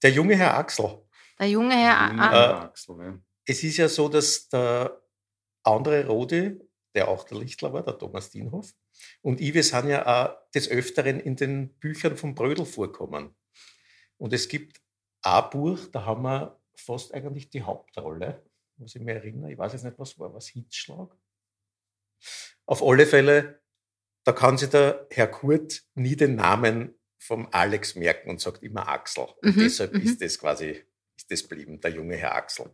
Der 0.02 0.12
junge 0.12 0.36
Herr 0.36 0.58
Axel. 0.58 1.04
der 1.40 1.50
junge 1.50 1.76
Herr? 1.76 2.12
Mhm. 2.14 2.20
Ah, 2.20 2.34
Äh, 2.34 2.54
Axel, 2.66 2.98
ja. 3.00 3.20
Es 3.46 3.64
ist 3.64 3.78
ja 3.78 3.88
so, 3.88 4.10
dass 4.10 4.50
der 4.50 5.00
andere 5.64 6.08
Rode, 6.08 6.68
der 6.96 7.08
auch 7.08 7.24
der 7.26 7.38
Lichtler 7.38 7.74
war, 7.74 7.84
der 7.84 7.98
Thomas 7.98 8.30
Dienhoff, 8.32 8.74
Und 9.22 9.40
ich, 9.42 9.54
wir 9.54 9.64
sind 9.64 9.90
ja 9.90 10.06
auch 10.06 10.36
des 10.54 10.70
Öfteren 10.70 11.20
in 11.20 11.36
den 11.36 11.78
Büchern 11.80 12.16
von 12.18 12.34
Brödel 12.34 12.66
vorkommen. 12.66 13.36
Und 14.18 14.34
es 14.34 14.48
gibt 14.48 14.82
ein 15.22 15.50
Buch, 15.52 15.80
da 15.92 16.06
haben 16.06 16.24
wir 16.24 16.60
fast 16.76 17.14
eigentlich 17.14 17.50
die 17.50 17.62
Hauptrolle, 17.64 18.42
muss 18.78 18.96
ich 18.96 19.02
mich 19.02 19.16
erinnere. 19.16 19.52
Ich 19.52 19.58
weiß 19.58 19.74
jetzt 19.74 19.84
nicht, 19.84 19.98
was 20.00 20.18
war, 20.20 20.34
was 20.34 20.48
Hitzschlag? 20.48 21.10
Auf 22.66 22.82
alle 22.84 23.06
Fälle, 23.06 23.62
da 24.24 24.32
kann 24.32 24.58
sich 24.58 24.70
der 24.70 25.08
Herr 25.12 25.28
Kurt 25.28 25.84
nie 25.94 26.16
den 26.16 26.36
Namen 26.36 26.96
vom 27.20 27.48
Alex 27.52 27.96
merken 27.96 28.30
und 28.30 28.42
sagt 28.42 28.64
immer 28.64 28.88
Axel. 28.88 29.26
Und 29.42 29.56
Mhm, 29.56 29.60
deshalb 29.62 29.94
mhm. 29.94 30.02
ist 30.02 30.22
das 30.22 30.38
quasi, 30.40 30.84
ist 31.18 31.32
das 31.32 31.44
blieben, 31.44 31.80
der 31.80 31.92
junge 31.92 32.16
Herr 32.16 32.36
Axel. 32.36 32.72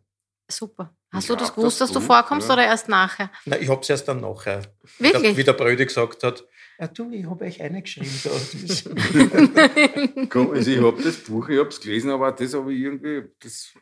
Super. 0.50 0.96
Hast 1.14 1.30
Ja, 1.30 1.36
du 1.36 1.40
das 1.40 1.50
das 1.50 1.56
gewusst, 1.56 1.80
dass 1.82 1.92
du 1.92 2.00
vorkommst 2.02 2.48
ja. 2.48 2.54
oder 2.54 2.66
erst 2.66 2.90
nachher? 2.90 3.32
Na, 3.46 3.58
ich 3.58 3.70
habe 3.70 3.82
es 3.82 3.90
erst 3.90 4.08
dann 4.08 4.20
nachher, 4.22 4.62
wie 5.00 5.04
der, 5.04 5.14
Wirklich? 5.14 5.38
wie 5.38 5.44
der 5.46 5.54
Brödi 5.54 5.86
gesagt 5.86 6.24
hat, 6.24 6.46
ja, 6.80 6.88
du, 6.88 7.12
ich 7.12 7.26
habe 7.26 7.46
euch 7.46 7.62
eingeschrieben. 7.62 8.12
Da. 8.24 8.30
Das- 8.32 8.84
Komm, 10.30 10.52
also 10.52 10.72
ich 10.72 10.82
habe 10.82 11.02
das 11.04 11.18
Buch, 11.24 11.48
ich 11.50 11.60
habe 11.60 11.70
es 11.70 11.80
gelesen, 11.80 12.10
aber 12.10 12.32
das 12.32 12.54
habe 12.54 12.74
ich 12.74 12.80
irgendwie, 12.82 13.30
das, 13.40 13.74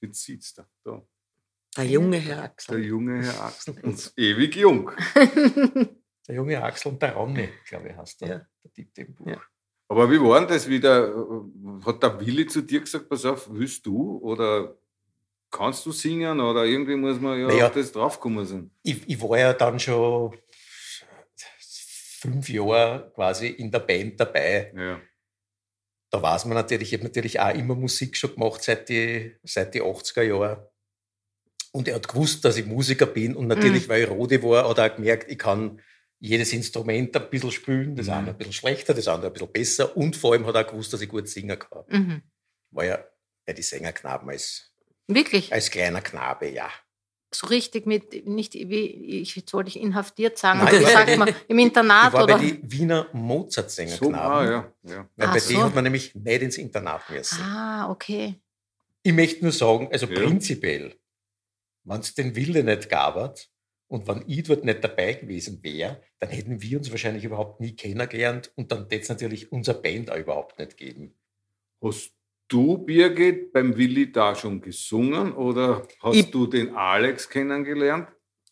jetzt 0.00 0.22
sitzt 0.24 0.58
er 0.60 0.70
da, 0.84 1.02
Der 1.76 1.84
junge 1.86 2.16
Herr 2.18 2.36
der 2.36 2.44
Axel. 2.44 2.84
junge 2.84 3.22
Herr 3.24 3.44
Axel. 3.44 3.74
Und 3.82 4.12
ewig 4.16 4.56
jung. 4.56 4.90
der 5.14 6.34
junge 6.34 6.62
Axel 6.62 6.92
und 6.92 7.00
der 7.02 7.12
Ronny, 7.14 7.48
glaube 7.68 7.88
ich, 7.88 7.96
heißt 7.96 8.20
der, 8.22 8.28
Ja. 8.28 8.46
der 8.64 8.72
Typ 8.72 8.98
im 8.98 9.14
Buch. 9.14 9.26
Ja. 9.28 9.40
Aber 9.88 10.10
wie 10.10 10.20
war 10.20 10.38
denn 10.40 10.48
das 10.48 10.68
wieder? 10.68 11.12
Hat 11.84 12.02
der 12.02 12.20
Willi 12.20 12.46
zu 12.46 12.62
dir 12.62 12.80
gesagt, 12.80 13.08
pass 13.08 13.24
auf, 13.24 13.48
willst 13.52 13.84
du 13.86 14.18
oder 14.18 14.76
kannst 15.50 15.84
du 15.86 15.90
singen 15.92 16.40
oder 16.40 16.64
irgendwie 16.64 16.94
muss 16.96 17.20
man 17.20 17.40
ja 17.40 17.46
Naja. 17.48 17.66
auf 17.66 17.72
das 17.74 17.90
draufkommen 17.92 18.44
sein. 18.46 18.70
ich, 18.82 19.08
ich 19.08 19.20
war 19.20 19.38
ja 19.38 19.52
dann 19.52 19.80
schon 19.80 20.36
fünf 22.20 22.48
Jahre 22.50 23.10
quasi 23.14 23.48
in 23.48 23.70
der 23.70 23.80
Band 23.80 24.20
dabei. 24.20 24.72
Ja. 24.76 25.00
Da 26.10 26.20
weiß 26.22 26.44
man 26.46 26.54
natürlich, 26.54 26.92
ich 26.92 26.98
habe 26.98 27.04
natürlich 27.08 27.40
auch 27.40 27.54
immer 27.54 27.74
Musik 27.74 28.16
schon 28.16 28.34
gemacht 28.34 28.62
seit 28.62 28.88
die, 28.88 29.36
seit 29.44 29.74
die 29.74 29.82
80er 29.82 30.22
Jahren. 30.22 30.64
Und 31.72 31.86
er 31.88 31.94
hat 31.96 32.08
gewusst, 32.08 32.44
dass 32.44 32.56
ich 32.56 32.66
Musiker 32.66 33.06
bin. 33.06 33.36
Und 33.36 33.46
natürlich, 33.46 33.88
weil 33.88 34.02
ich 34.04 34.10
Rode 34.10 34.42
war, 34.42 34.68
hat 34.68 34.78
er 34.78 34.90
auch 34.92 34.96
gemerkt, 34.96 35.30
ich 35.30 35.38
kann 35.38 35.80
jedes 36.18 36.52
Instrument 36.52 37.16
ein 37.16 37.30
bisschen 37.30 37.50
spielen. 37.52 37.94
Das 37.96 38.08
eine 38.08 38.30
ein 38.30 38.36
bisschen 38.36 38.52
schlechter, 38.52 38.92
das 38.92 39.08
andere 39.08 39.28
ein 39.30 39.32
bisschen 39.32 39.52
besser. 39.52 39.96
Und 39.96 40.16
vor 40.16 40.32
allem 40.32 40.46
hat 40.46 40.54
er 40.56 40.66
auch 40.66 40.70
gewusst, 40.70 40.92
dass 40.92 41.00
ich 41.00 41.08
gut 41.08 41.28
singen 41.28 41.58
kann. 41.58 41.84
Mhm. 41.88 42.22
War 42.72 42.84
ja 42.84 43.04
bei 43.46 43.52
die 43.52 43.62
Sängerknaben 43.62 44.28
als, 44.28 44.72
Wirklich? 45.06 45.52
als 45.52 45.70
kleiner 45.70 46.00
Knabe, 46.02 46.48
ja. 46.50 46.68
So 47.32 47.46
richtig 47.46 47.86
mit, 47.86 48.26
nicht 48.26 48.54
wie, 48.54 49.20
ich 49.20 49.36
jetzt 49.36 49.52
wollte 49.54 49.68
ich 49.68 49.78
inhaftiert 49.78 50.36
sagen, 50.36 50.58
Nein, 50.58 50.68
aber 50.68 50.76
ich 50.78 50.82
war 50.84 50.90
sag 50.92 51.06
bei 51.06 51.16
mal, 51.16 51.34
im 51.46 51.58
Internat 51.60 52.08
Ich 52.08 52.12
war 52.14 52.24
oder? 52.24 52.38
bei 52.38 52.44
den 52.44 52.72
Wiener 52.72 53.06
So, 53.12 53.16
Mozart-Sängerknaben. 53.18 54.14
ah, 54.16 54.44
ja, 54.44 54.72
ja. 54.92 55.08
Weil 55.16 55.28
Ach 55.28 55.32
bei 55.34 55.38
so. 55.38 55.48
denen 55.50 55.62
hat 55.62 55.74
man 55.76 55.84
nämlich 55.84 56.12
nicht 56.16 56.42
ins 56.42 56.58
Internat 56.58 57.08
müssen. 57.08 57.40
Ah, 57.40 57.88
okay. 57.88 58.34
Ich 59.04 59.12
möchte 59.12 59.44
nur 59.44 59.52
sagen, 59.52 59.88
also 59.92 60.06
Ja. 60.06 60.20
prinzipiell, 60.20 60.96
wenn 61.90 62.00
es 62.00 62.14
den 62.14 62.36
Wille 62.36 62.62
nicht 62.64 62.88
gab 62.88 63.36
und 63.88 64.06
wenn 64.06 64.24
ich 64.28 64.44
dort 64.44 64.64
nicht 64.64 64.82
dabei 64.84 65.14
gewesen 65.14 65.62
wäre, 65.62 66.00
dann 66.20 66.30
hätten 66.30 66.62
wir 66.62 66.78
uns 66.78 66.90
wahrscheinlich 66.90 67.24
überhaupt 67.24 67.60
nie 67.60 67.74
kennengelernt 67.74 68.52
und 68.56 68.70
dann 68.70 68.82
hätte 68.88 69.00
es 69.02 69.08
natürlich 69.08 69.50
unser 69.50 69.74
Band 69.74 70.10
auch 70.10 70.16
überhaupt 70.16 70.58
nicht 70.58 70.76
geben. 70.76 71.14
Hast 71.82 72.12
du, 72.48 72.78
Birgit, 72.78 73.52
beim 73.52 73.76
Willi 73.76 74.12
da 74.12 74.34
schon 74.36 74.60
gesungen 74.60 75.32
oder 75.32 75.86
hast 76.02 76.16
Ich- 76.16 76.30
du 76.30 76.46
den 76.46 76.74
Alex 76.76 77.28
kennengelernt? 77.28 78.08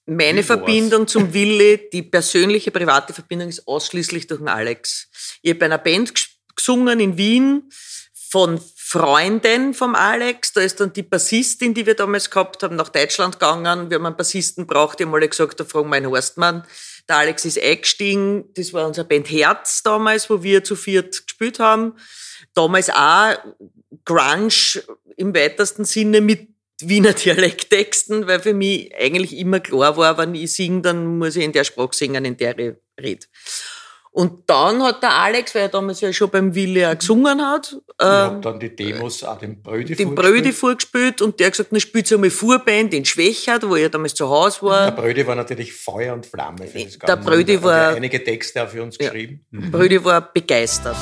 Meine? 0.06 0.42
Verbindung 0.42 1.06
zum 1.06 1.34
Willi, 1.34 1.90
die 1.92 2.02
persönliche, 2.02 2.70
private 2.70 3.12
Verbindung 3.12 3.48
ist 3.50 3.68
ausschließlich 3.68 4.26
durch 4.26 4.40
den 4.40 4.48
Alex. 4.48 5.10
Ich 5.42 5.50
habe 5.50 5.58
bei 5.60 5.66
einer 5.66 5.76
Band 5.78 6.10
ges- 6.12 6.30
gesungen 6.56 6.98
in 6.98 7.18
Wien 7.18 7.68
von 8.14 8.58
Freunden 8.90 9.74
vom 9.74 9.94
Alex. 9.94 10.54
Da 10.54 10.62
ist 10.62 10.80
dann 10.80 10.94
die 10.94 11.02
Bassistin, 11.02 11.74
die 11.74 11.84
wir 11.84 11.92
damals 11.92 12.30
gehabt 12.30 12.62
haben, 12.62 12.74
nach 12.74 12.88
Deutschland 12.88 13.38
gegangen. 13.38 13.90
Wir 13.90 13.96
haben 13.98 14.06
einen 14.06 14.16
Bassisten 14.16 14.66
braucht. 14.66 14.98
Die 14.98 15.04
haben 15.04 15.12
alle 15.12 15.28
gesagt, 15.28 15.60
da 15.60 15.66
fragen 15.66 15.90
wir 15.90 15.96
einen 15.96 16.10
Horstmann. 16.10 16.64
Der 17.06 17.18
Alex 17.18 17.44
ist 17.44 17.62
eingestiegen. 17.62 18.46
Das 18.54 18.72
war 18.72 18.86
unser 18.86 19.04
Band 19.04 19.30
Herz 19.30 19.82
damals, 19.82 20.30
wo 20.30 20.42
wir 20.42 20.64
zu 20.64 20.74
viert 20.74 21.26
gespielt 21.26 21.58
haben. 21.58 21.96
Damals 22.54 22.88
auch 22.88 23.36
Grunge 24.06 24.48
im 25.18 25.34
weitesten 25.34 25.84
Sinne 25.84 26.22
mit 26.22 26.48
Wiener 26.80 27.12
Dialekttexten, 27.12 28.26
weil 28.26 28.40
für 28.40 28.54
mich 28.54 28.94
eigentlich 28.96 29.36
immer 29.36 29.60
klar 29.60 29.98
war, 29.98 30.16
wenn 30.16 30.34
ich 30.34 30.54
singe, 30.54 30.80
dann 30.80 31.18
muss 31.18 31.36
ich 31.36 31.44
in 31.44 31.52
der 31.52 31.64
Sprache 31.64 31.94
singen, 31.94 32.24
in 32.24 32.38
der 32.38 32.58
ich 32.58 32.74
rede. 32.98 33.26
Und 34.18 34.50
dann 34.50 34.82
hat 34.82 35.00
der 35.00 35.12
Alex, 35.14 35.54
weil 35.54 35.62
er 35.62 35.68
damals 35.68 36.00
ja 36.00 36.12
schon 36.12 36.28
beim 36.28 36.52
Willi 36.52 36.84
auch 36.84 36.98
gesungen 36.98 37.40
hat, 37.40 37.76
ähm, 38.00 38.42
dann 38.42 38.58
die 38.58 38.74
Demos 38.74 39.22
auch 39.22 39.38
dem 39.38 39.62
Brödi 39.62 39.94
den 39.94 40.08
vorgespielt. 40.08 40.34
Brödi 40.34 40.52
vorgespielt 40.52 41.22
und 41.22 41.38
der 41.38 41.46
hat 41.46 41.52
gesagt, 41.52 41.70
dann 41.70 41.78
spielt 41.78 42.12
einmal 42.12 42.30
Vorband 42.30 42.94
in 42.94 43.04
Schwächert, 43.04 43.68
wo 43.68 43.76
er 43.76 43.88
damals 43.90 44.14
zu 44.14 44.28
Hause 44.28 44.58
Der 44.62 44.68
war. 44.70 44.90
Brödi 44.92 45.24
war 45.24 45.36
natürlich 45.36 45.72
Feuer 45.72 46.14
und 46.14 46.26
Flamme 46.26 46.66
für 46.66 46.80
das 46.82 46.98
Der 46.98 47.14
Ganze. 47.14 47.30
Brödi 47.30 47.56
Und 47.58 47.64
er 47.64 47.70
hat 47.70 47.90
war- 47.90 47.94
einige 47.96 48.24
Texte 48.24 48.64
auch 48.64 48.68
für 48.68 48.82
uns 48.82 48.96
Ja. 49.00 49.08
geschrieben. 49.08 49.46
Brödi 49.52 50.04
war 50.04 50.20
begeistert. 50.32 50.96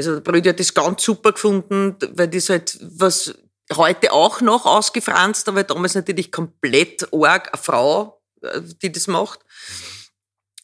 Also 0.00 0.14
der 0.14 0.32
Brödi 0.32 0.48
hat 0.48 0.58
das 0.58 0.72
ganz 0.72 1.02
super 1.02 1.32
gefunden, 1.32 1.94
weil 2.14 2.28
das 2.28 2.48
halt 2.48 2.78
was 2.80 3.34
heute 3.76 4.12
auch 4.12 4.40
noch 4.40 4.64
ausgefranst, 4.64 5.46
aber 5.46 5.62
damals 5.62 5.94
natürlich 5.94 6.32
komplett 6.32 7.06
arg 7.12 7.52
eine 7.52 7.62
Frau, 7.62 8.22
äh, 8.40 8.62
die 8.82 8.90
das 8.90 9.06
macht. 9.08 9.40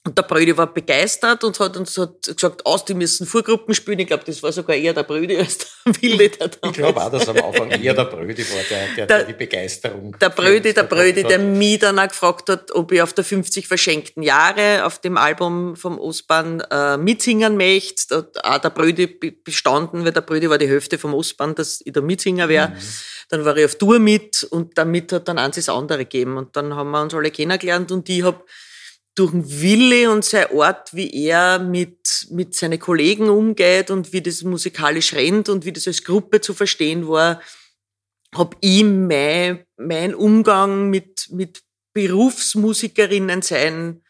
Und 0.07 0.17
der 0.17 0.23
Brödi 0.23 0.57
war 0.57 0.73
begeistert 0.73 1.43
und 1.43 1.59
hat 1.59 1.77
uns 1.77 1.99
hat 1.99 2.23
gesagt, 2.23 2.65
aus, 2.65 2.85
die 2.85 2.95
müssen 2.95 3.27
Vorgruppen 3.27 3.75
spielen. 3.75 3.99
Ich 3.99 4.07
glaube, 4.07 4.23
das 4.25 4.41
war 4.41 4.53
sogar 4.53 4.77
eher 4.77 4.95
der 4.95 5.03
Brödi 5.03 5.37
als 5.37 5.59
der 5.59 5.67
Willi. 6.01 6.29
Der 6.29 6.49
Ich 6.65 6.73
glaube 6.75 7.03
auch, 7.03 7.11
dass 7.11 7.29
am 7.29 7.37
Anfang 7.39 7.71
eher 7.73 7.93
der 7.93 8.05
Brödi 8.15 8.45
war, 8.51 8.63
der, 8.71 8.87
der, 8.95 9.07
der 9.07 9.25
die 9.25 9.33
Begeisterung. 9.33 10.17
Der 10.21 10.29
Brödi, 10.31 10.73
der 10.73 10.85
Brödi, 10.85 11.25
der 11.25 11.41
mich 11.41 11.81
dann 11.81 11.99
auch 11.99 12.07
gefragt 12.07 12.49
hat, 12.51 12.71
ob 12.71 12.93
ich 12.93 13.03
auf 13.03 13.15
der 13.15 13.25
50 13.25 13.67
verschenkten 13.67 14.23
Jahre 14.23 14.85
auf 14.87 15.01
dem 15.01 15.17
Album 15.17 15.75
vom 15.75 15.99
Ostbahn 15.99 16.61
äh, 16.71 16.97
mitsingen 16.97 17.57
möchte. 17.57 18.07
Da 18.09 18.17
hat 18.19 18.37
auch 18.45 18.59
der 18.61 18.71
Brödi 18.71 19.09
be- 19.09 19.33
bestanden, 19.33 20.05
weil 20.05 20.13
der 20.13 20.21
Brödi 20.21 20.49
war 20.49 20.59
die 20.59 20.69
Hälfte 20.69 20.99
vom 20.99 21.15
Ostbahn, 21.15 21.57
dass 21.57 21.81
ich 21.85 21.93
da 21.93 22.01
Mitsinger 22.01 22.49
wäre. 22.49 22.75
Dann 23.29 23.45
war 23.45 23.57
ich 23.57 23.65
auf 23.65 23.75
Tour 23.75 23.99
mit 23.99 24.45
und 24.45 24.79
damit 24.79 25.11
hat 25.13 25.27
dann 25.27 25.39
eins 25.39 25.57
das 25.57 25.69
andere 25.69 25.99
gegeben. 26.05 26.37
Und 26.37 26.55
dann 26.55 26.77
haben 26.77 26.93
wir 26.93 27.03
uns 27.03 27.13
alle 27.13 27.33
kennengelernt 27.33 27.91
und 27.91 28.09
ich 28.09 28.23
habe 28.23 28.41
durch 29.17 29.33
den 29.33 29.61
Wille 29.61 30.11
und 30.11 30.25
sein 30.25 30.51
Ort, 30.53 30.95
wie 30.95 31.13
er 31.27 31.59
mit, 31.59 32.29
mit 32.31 32.55
seinen 32.55 32.79
Kollegen 32.79 33.29
umgeht 33.29 33.91
und 33.91 34.13
wie 34.13 34.23
das 34.23 34.43
musikalisch 34.43 35.15
rennt 35.15 35.49
und 35.49 35.65
wie 35.65 35.73
das 35.73 35.87
als 35.87 36.05
Gruppe 36.05 36.41
zu 36.41 36.55
verstehen 36.55 37.09
war, 37.09 37.41
hab 38.35 38.57
ich 38.61 38.85
mein, 38.85 39.65
mein 39.77 40.15
Umgang 40.15 40.91
mit, 40.91 41.29
mit 41.31 41.63
Berufsmusikerinnen 41.95 43.43
sein 43.43 44.03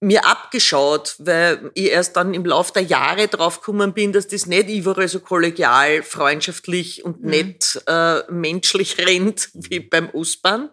mir 0.00 0.24
abgeschaut, 0.26 1.16
weil 1.18 1.70
ich 1.74 1.90
erst 1.90 2.16
dann 2.16 2.34
im 2.34 2.44
Lauf 2.44 2.72
der 2.72 2.82
Jahre 2.82 3.26
draufgekommen 3.28 3.94
bin, 3.94 4.12
dass 4.12 4.28
das 4.28 4.46
nicht 4.46 4.68
überall 4.68 5.08
so 5.08 5.20
kollegial, 5.20 6.02
freundschaftlich 6.02 7.04
und 7.04 7.24
nett 7.24 7.82
äh, 7.86 8.20
menschlich 8.30 8.98
rennt 9.06 9.50
wie 9.54 9.80
beim 9.80 10.10
Ostbahn, 10.10 10.70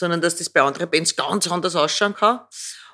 sondern 0.00 0.20
dass 0.20 0.34
das 0.36 0.50
bei 0.50 0.60
anderen 0.62 0.90
Bands 0.90 1.14
ganz 1.14 1.46
anders 1.48 1.76
ausschauen 1.76 2.14
kann. 2.14 2.40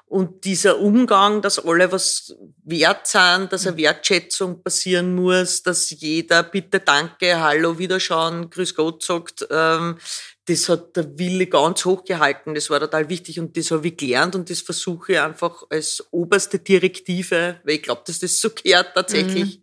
Und 0.09 0.45
dieser 0.45 0.79
Umgang, 0.79 1.43
dass 1.43 1.59
alle 1.59 1.91
was 1.91 2.37
wert 2.63 3.09
sind, 3.09 3.53
dass 3.53 3.67
eine 3.67 3.77
Wertschätzung 3.77 4.63
passieren 4.63 5.17
muss, 5.17 5.65
dass 5.65 5.91
jeder 5.91 6.45
bitte 6.45 6.79
danke, 6.79 7.41
hallo, 7.41 7.77
wiederschauen, 7.79 8.49
grüß 8.51 8.77
Gott 8.77 9.03
sagt, 9.03 9.49
ähm, 9.51 9.99
das 10.45 10.69
hat 10.69 10.95
der 10.95 11.19
Wille 11.19 11.49
ganz 11.49 11.85
hoch 11.85 12.05
gehalten. 12.05 12.55
Das 12.55 12.71
war 12.71 12.79
total 12.79 13.09
wichtig 13.09 13.41
und 13.41 13.57
das 13.57 13.73
habe 13.73 13.89
ich 13.89 13.97
gelernt 13.97 14.37
und 14.37 14.49
das 14.49 14.61
versuche 14.61 15.15
ich 15.15 15.19
einfach 15.19 15.65
als 15.71 16.07
oberste 16.13 16.61
Direktive, 16.61 17.61
weil 17.65 17.75
ich 17.75 17.83
glaube, 17.83 18.03
dass 18.07 18.21
das 18.21 18.41
so 18.41 18.51
gehört 18.51 18.95
tatsächlich, 18.95 19.61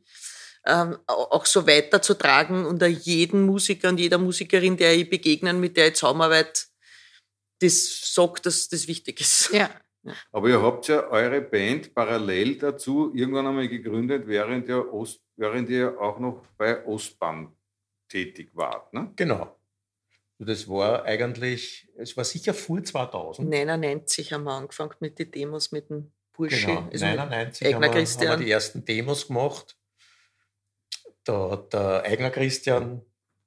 ähm, 0.66 0.98
au- 1.08 1.28
auch 1.32 1.46
so 1.46 1.66
weiterzutragen 1.66 2.66
und 2.66 2.82
jeden 2.84 3.46
Musiker 3.46 3.88
und 3.88 3.98
jeder 3.98 4.18
Musikerin, 4.18 4.76
der 4.76 4.94
ich 4.94 5.10
begegnen, 5.10 5.62
mit 5.62 5.78
der 5.78 5.88
ich 5.88 5.94
zusammenarbeite, 5.96 6.64
das 7.64 8.14
sagt, 8.14 8.46
dass 8.46 8.68
das 8.68 8.88
wichtig 8.88 9.22
ist. 9.22 9.52
Ja. 9.54 9.70
Aber 10.32 10.50
ihr 10.50 10.62
habt 10.62 10.88
ja 10.88 11.08
eure 11.08 11.42
Band 11.42 11.94
parallel 11.94 12.58
dazu 12.58 13.14
irgendwann 13.16 13.48
einmal 13.48 13.68
gegründet, 13.70 14.28
während 14.28 14.68
ihr, 14.68 14.94
Ost, 14.94 15.22
während 15.38 15.70
ihr 15.70 16.00
auch 16.00 16.20
noch 16.20 16.46
bei 16.58 16.86
Ostbahn 16.86 17.56
tätig 18.10 18.52
wart. 18.54 18.94
Ne? 18.94 19.12
Genau. 19.16 19.58
Das 20.40 20.68
war 20.68 21.06
eigentlich, 21.06 21.90
es 21.96 22.18
war 22.18 22.26
sicher 22.26 22.54
vor 22.54 22.84
2000. 22.84 23.50
99 23.50 24.34
haben 24.34 24.44
wir 24.44 24.52
angefangen 24.52 24.96
mit 25.00 25.18
den 25.20 25.32
Demos 25.32 25.72
mit 25.72 25.90
dem 25.90 26.12
Bursche. 26.34 26.66
Genau, 26.66 26.88
also 26.92 27.06
mit 27.06 27.16
99 27.16 27.68
Eigner 27.68 27.76
haben 27.76 27.82
wir, 27.82 27.88
haben 27.88 27.96
wir 27.96 28.00
Christian. 28.00 28.40
die 28.42 28.52
ersten 28.52 28.86
Demos 28.86 29.28
gemacht. 29.28 29.78
Da 31.24 31.52
hat 31.52 31.72
der 31.72 32.04
Eigner 32.04 32.30
Christian, 32.32 33.02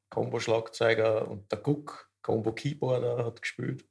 Combo-Schlagzeuger, 0.08 1.28
und 1.28 1.52
der 1.52 1.58
Guck, 1.58 2.11
Combo-Keyboarder, 2.23 3.26
hat 3.26 3.42
gespielt. 3.42 3.85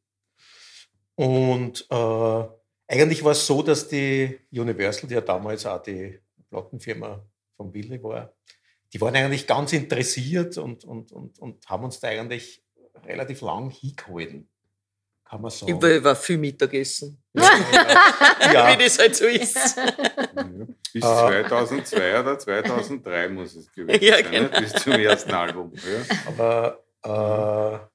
Und 1.16 1.88
äh, 1.90 2.44
eigentlich 2.88 3.24
war 3.24 3.32
es 3.32 3.46
so, 3.48 3.62
dass 3.64 3.88
die 3.88 4.40
Universal, 4.52 5.08
die 5.08 5.16
ja 5.16 5.22
damals 5.22 5.66
auch 5.66 5.82
die 5.82 6.20
Plattenfirma 6.50 7.24
von 7.58 7.74
Willi 7.74 8.02
war, 8.04 8.34
die 8.94 9.02
waren 9.02 9.16
eigentlich 9.16 9.48
ganz 9.48 9.74
interessiert 9.74 10.58
und, 10.58 10.84
und, 10.86 11.12
und, 11.12 11.40
und 11.40 11.68
haben 11.68 11.84
uns 11.84 12.00
da 12.00 12.10
eigentlich 12.10 12.64
relativ 13.06 13.42
lang 13.42 13.70
hingehalten, 13.72 14.50
kann 15.26 15.42
man 15.42 15.52
sagen. 15.52 15.80
Ich 15.84 16.04
war, 16.04 16.16
viel 16.16 16.38
Mittagessen. 16.38 17.22
ja, 17.34 18.78
Wie 18.78 18.84
das 18.84 19.00
halt 19.00 19.16
so 19.16 19.26
ist. 19.26 19.58
Bis 20.94 21.04
Ah. 21.04 21.28
2002 21.28 22.20
oder 22.22 22.40
2003 22.40 23.30
muss 23.30 23.56
es 23.56 23.72
gewesen 23.72 24.02
Ja, 24.02 24.16
sein, 24.16 24.32
ne? 24.32 24.50
genau. 24.50 24.60
bis 24.62 24.74
zum 24.74 24.94
ersten 24.94 25.32
Album. 25.34 25.74
Ja. 25.76 26.80
Aber 27.04 27.82
äh, 27.84 27.95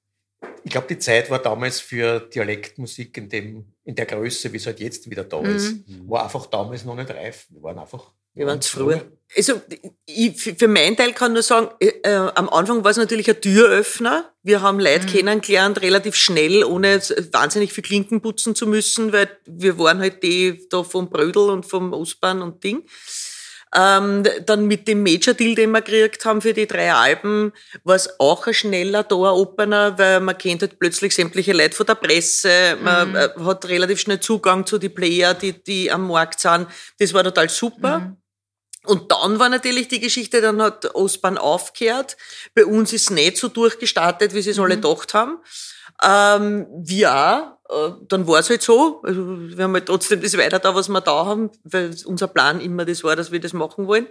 ich 0.64 0.70
glaube, 0.70 0.86
die 0.88 0.98
Zeit 0.98 1.30
war 1.30 1.38
damals 1.38 1.80
für 1.80 2.20
Dialektmusik 2.20 3.16
in, 3.16 3.28
dem, 3.28 3.64
in 3.84 3.94
der 3.94 4.06
Größe, 4.06 4.52
wie 4.52 4.56
es 4.56 4.66
halt 4.66 4.80
jetzt 4.80 5.10
wieder 5.10 5.24
da 5.24 5.40
ist, 5.42 5.76
war 6.06 6.24
einfach 6.24 6.46
damals 6.46 6.84
noch 6.84 6.96
nicht 6.96 7.10
reif. 7.10 7.46
Wir 7.50 7.62
waren 7.62 7.78
einfach. 7.78 8.12
Wir 8.34 8.46
waren 8.46 8.60
zu 8.60 8.78
früh. 8.78 8.96
Also, 9.36 9.60
ich, 10.06 10.40
für 10.40 10.68
meinen 10.68 10.96
Teil 10.96 11.12
kann 11.12 11.32
nur 11.32 11.42
sagen, 11.42 11.68
äh, 11.80 11.88
äh, 12.02 12.30
am 12.34 12.48
Anfang 12.48 12.84
war 12.84 12.90
es 12.90 12.96
natürlich 12.96 13.28
ein 13.28 13.40
Türöffner. 13.40 14.32
Wir 14.42 14.62
haben 14.62 14.78
Leute 14.78 15.06
kennengelernt, 15.06 15.82
relativ 15.82 16.14
schnell, 16.14 16.64
ohne 16.64 17.00
wahnsinnig 17.32 17.72
viel 17.72 17.82
Klinken 17.82 18.20
putzen 18.20 18.54
zu 18.54 18.66
müssen, 18.66 19.12
weil 19.12 19.28
wir 19.46 19.78
waren 19.78 19.98
halt 19.98 20.22
die 20.22 20.66
da 20.68 20.84
vom 20.84 21.10
Brödel 21.10 21.50
und 21.50 21.66
vom 21.66 21.92
Ostbahn 21.92 22.40
und 22.40 22.62
Ding. 22.62 22.84
Ähm, 23.74 24.24
dann 24.46 24.66
mit 24.66 24.88
dem 24.88 25.02
Major-Deal, 25.02 25.54
den 25.54 25.70
wir 25.70 25.82
gekriegt 25.82 26.24
haben 26.24 26.40
für 26.40 26.52
die 26.52 26.66
drei 26.66 26.92
Alben, 26.92 27.52
war 27.84 27.94
es 27.94 28.18
auch 28.18 28.46
ein 28.46 28.54
schneller 28.54 29.04
Door-Opener, 29.04 29.96
weil 29.96 30.20
man 30.20 30.36
kennt 30.36 30.62
halt 30.62 30.78
plötzlich 30.78 31.14
sämtliche 31.14 31.52
Leute 31.52 31.76
von 31.76 31.86
der 31.86 31.94
Presse, 31.94 32.76
man 32.82 33.14
äh, 33.14 33.28
hat 33.44 33.68
relativ 33.68 34.00
schnell 34.00 34.18
Zugang 34.18 34.66
zu 34.66 34.78
den 34.78 34.92
Player, 34.92 35.34
die, 35.34 35.52
die 35.62 35.90
am 35.90 36.08
Markt 36.08 36.40
sind. 36.40 36.66
Das 36.98 37.14
war 37.14 37.22
total 37.22 37.48
super. 37.48 38.16
Und 38.86 39.12
dann 39.12 39.38
war 39.38 39.48
natürlich 39.48 39.88
die 39.88 40.00
Geschichte, 40.00 40.40
dann 40.40 40.62
hat 40.62 40.94
Ostbahn 40.94 41.36
aufgehört. 41.36 42.16
Bei 42.54 42.64
uns 42.64 42.92
ist 42.92 43.10
nicht 43.10 43.36
so 43.36 43.48
durchgestartet, 43.48 44.34
wie 44.34 44.42
sie 44.42 44.50
es 44.50 44.58
alle 44.58 44.76
gedacht 44.76 45.12
haben. 45.14 45.38
Ähm, 46.02 46.66
wir 46.82 47.14
auch. 47.14 47.88
Äh, 47.88 47.92
Dann 48.08 48.26
war 48.26 48.40
es 48.40 48.48
halt 48.48 48.62
so. 48.62 49.02
Also 49.02 49.22
wir 49.56 49.64
haben 49.64 49.74
halt 49.74 49.86
trotzdem 49.86 50.20
das 50.22 50.36
weiter 50.36 50.58
da, 50.58 50.74
was 50.74 50.88
wir 50.88 51.00
da 51.00 51.26
haben, 51.26 51.50
weil 51.64 51.94
unser 52.06 52.28
Plan 52.28 52.60
immer 52.60 52.84
das 52.84 53.04
war, 53.04 53.16
dass 53.16 53.32
wir 53.32 53.40
das 53.40 53.52
machen 53.52 53.86
wollen. 53.86 54.06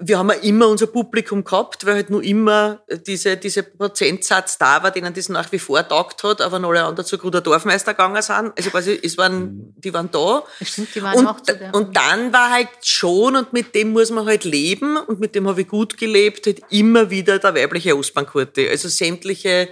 Wir 0.00 0.18
haben 0.18 0.30
ja 0.30 0.36
immer 0.36 0.68
unser 0.68 0.86
Publikum 0.86 1.44
gehabt, 1.44 1.86
weil 1.86 1.94
halt 1.94 2.10
nur 2.10 2.22
immer 2.22 2.82
diese, 3.06 3.36
diese 3.36 3.62
Prozentsatz 3.62 4.58
da 4.58 4.82
war, 4.82 4.90
denen 4.90 5.14
das 5.14 5.28
nach 5.28 5.50
wie 5.52 5.58
vor 5.58 5.86
taugt 5.86 6.22
hat, 6.22 6.40
aber 6.40 6.58
noch 6.58 6.70
alle 6.70 6.84
anderen 6.84 7.06
zu 7.06 7.18
Gruder 7.18 7.40
Dorfmeister 7.40 7.94
gegangen 7.94 8.20
sind. 8.22 8.52
Also 8.56 8.70
quasi, 8.70 8.98
es 9.02 9.16
waren, 9.16 9.74
die 9.76 9.92
waren 9.92 10.10
da. 10.10 10.44
Stimmt, 10.62 10.94
die 10.94 11.02
waren 11.02 11.18
Und, 11.18 11.26
auch 11.26 11.40
zu 11.40 11.56
der. 11.56 11.74
und 11.74 11.96
dann 11.96 12.32
war 12.32 12.50
halt 12.50 12.68
schon, 12.82 13.36
und 13.36 13.52
mit 13.52 13.74
dem 13.74 13.92
muss 13.92 14.10
man 14.10 14.26
halt 14.26 14.44
leben, 14.44 14.96
und 14.96 15.20
mit 15.20 15.34
dem 15.34 15.48
habe 15.48 15.62
ich 15.62 15.68
gut 15.68 15.96
gelebt, 15.96 16.46
halt 16.46 16.60
immer 16.70 17.10
wieder 17.10 17.38
der 17.38 17.54
weibliche 17.54 17.96
Ostbahnkurte. 17.96 18.68
Also 18.68 18.88
sämtliche 18.88 19.68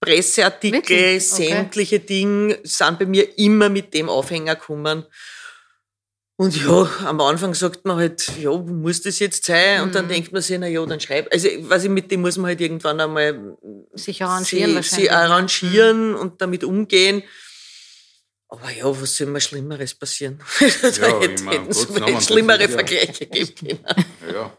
Presseartikel? 0.00 0.80
Okay. 0.80 1.18
sämtliche 1.18 2.00
Dinge 2.00 2.58
sind 2.62 2.98
bei 2.98 3.06
mir 3.06 3.38
immer 3.38 3.68
mit 3.68 3.94
dem 3.94 4.08
Aufhänger 4.08 4.56
gekommen. 4.56 5.04
Und 6.36 6.56
ja, 6.64 6.90
am 7.06 7.20
Anfang 7.20 7.54
sagt 7.54 7.84
man 7.84 7.96
halt, 7.96 8.28
ja, 8.40 8.50
muss 8.50 9.02
das 9.02 9.20
jetzt 9.20 9.44
sein? 9.44 9.82
Und 9.82 9.88
Mhm. 9.90 9.92
dann 9.92 10.08
denkt 10.08 10.32
man 10.32 10.42
sich, 10.42 10.58
na 10.58 10.66
ja, 10.66 10.84
dann 10.84 10.98
schreib. 10.98 11.32
Also, 11.32 11.48
weiß 11.48 11.84
ich, 11.84 11.90
mit 11.90 12.10
dem 12.10 12.22
muss 12.22 12.36
man 12.36 12.46
halt 12.46 12.60
irgendwann 12.60 13.00
einmal 13.00 13.56
sich 13.92 14.20
arrangieren 14.22 14.70
sie, 14.70 14.74
wahrscheinlich. 14.76 15.06
sie 15.06 15.10
arrangieren 15.10 16.14
und 16.16 16.40
damit 16.42 16.64
umgehen. 16.64 17.22
Aber 18.48 18.70
ja, 18.72 18.84
was 19.00 19.16
soll 19.16 19.28
mal 19.28 19.40
Schlimmeres 19.40 19.94
passieren? 19.94 20.40
da 20.60 20.88
Ja, 20.88 21.20
hätte 21.20 21.34
ich 21.34 21.42
mein, 21.42 21.52
hätten 21.60 21.70
es 21.70 21.86
das 21.86 22.26
schlimmere 22.26 22.62
ja- 22.62 22.68
Vergleiche 22.68 23.26
geben 23.26 23.54
können. 23.58 23.84
Ja. 24.32 24.58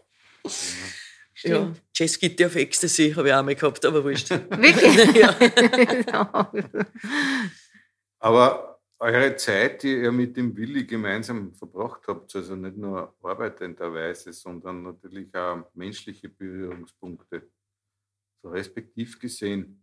Ja, 1.42 1.72
Jazz 1.94 2.18
Gitti 2.18 2.46
auf 2.46 2.56
Ecstasy 2.56 3.12
habe 3.14 3.28
ich 3.28 3.34
auch 3.34 3.42
mal 3.42 3.54
gehabt, 3.54 3.84
aber 3.84 4.02
wurscht. 4.02 4.30
Wirklich? 4.30 5.14
ja. 6.06 6.50
Aber 8.18 8.75
eure 8.98 9.36
Zeit, 9.36 9.82
die 9.82 10.02
ihr 10.02 10.12
mit 10.12 10.36
dem 10.36 10.56
Willi 10.56 10.84
gemeinsam 10.84 11.52
verbracht 11.54 12.02
habt, 12.08 12.34
also 12.34 12.56
nicht 12.56 12.76
nur 12.76 13.14
arbeitenderweise, 13.22 14.32
sondern 14.32 14.82
natürlich 14.82 15.34
auch 15.34 15.64
menschliche 15.74 16.28
Berührungspunkte, 16.28 17.48
so 18.42 18.48
respektiv 18.48 19.18
gesehen, 19.18 19.82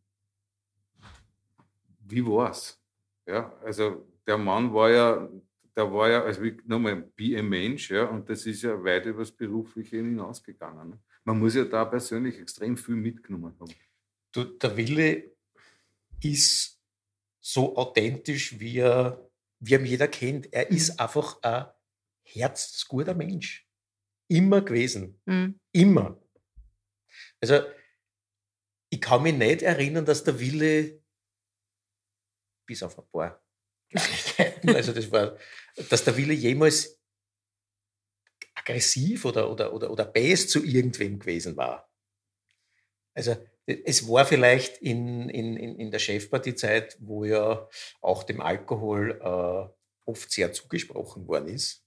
wie 2.00 2.26
war's? 2.26 2.82
Ja, 3.26 3.56
also 3.64 4.08
der 4.26 4.38
Mann 4.38 4.74
war 4.74 4.90
ja, 4.90 5.30
der 5.76 5.92
war 5.92 6.10
ja, 6.10 6.24
also 6.24 6.42
nochmal, 6.66 7.10
wie 7.16 7.38
ein 7.38 7.48
Mensch, 7.48 7.92
ja, 7.92 8.06
und 8.06 8.30
das 8.30 8.46
ist 8.46 8.64
ja 8.64 8.84
weit 8.84 9.06
übers 9.06 9.32
Berufliche 9.32 9.98
hinausgegangen. 9.98 10.90
Ne? 10.90 11.00
Man 11.24 11.40
muss 11.40 11.56
ja 11.56 11.64
da 11.66 11.86
persönlich 11.86 12.40
extrem 12.40 12.76
viel 12.76 12.96
mitgenommen 12.96 13.56
haben. 13.60 13.74
Du, 14.32 14.44
der 14.44 14.76
Wille 14.76 15.32
ist 16.22 16.73
so 17.44 17.76
authentisch, 17.76 18.60
wie 18.60 18.80
er, 18.80 19.30
wie 19.60 19.74
ihn 19.74 19.86
jeder 19.86 20.08
kennt. 20.08 20.52
Er 20.54 20.70
ist 20.72 21.00
einfach 21.00 21.42
ein 21.44 21.66
herzguter 22.24 23.14
Mensch. 23.14 23.68
Immer 24.30 24.62
gewesen. 24.62 25.22
Mhm. 25.26 25.60
Immer. 25.74 26.22
Also, 27.42 27.62
ich 28.90 29.02
kann 29.02 29.24
mich 29.24 29.36
nicht 29.36 29.62
erinnern, 29.62 30.06
dass 30.06 30.24
der 30.24 30.40
Wille, 30.40 31.04
bis 32.66 32.82
auf 32.82 32.98
ein 32.98 33.06
paar 33.12 33.44
Kleinigkeiten, 33.90 34.70
also 34.76 34.94
das 34.94 35.12
war, 35.12 35.38
dass 35.90 36.06
der 36.06 36.16
Wille 36.16 36.34
jemals 36.34 37.02
aggressiv 38.56 39.26
oder, 39.26 39.52
oder, 39.52 39.74
oder, 39.74 39.92
oder 39.92 40.06
bäs 40.06 40.48
zu 40.48 40.64
irgendwem 40.64 41.20
gewesen 41.20 41.58
war. 41.58 41.92
Also 43.14 43.36
es 43.66 44.08
war 44.08 44.26
vielleicht 44.26 44.78
in, 44.78 45.30
in, 45.30 45.56
in 45.58 45.92
der 45.92 46.00
Chefpartiezeit, 46.00 46.98
wo 47.00 47.24
ja 47.24 47.68
auch 48.02 48.24
dem 48.24 48.42
Alkohol 48.42 49.20
äh, 49.22 50.10
oft 50.10 50.32
sehr 50.32 50.52
zugesprochen 50.52 51.28
worden 51.28 51.48
ist. 51.48 51.84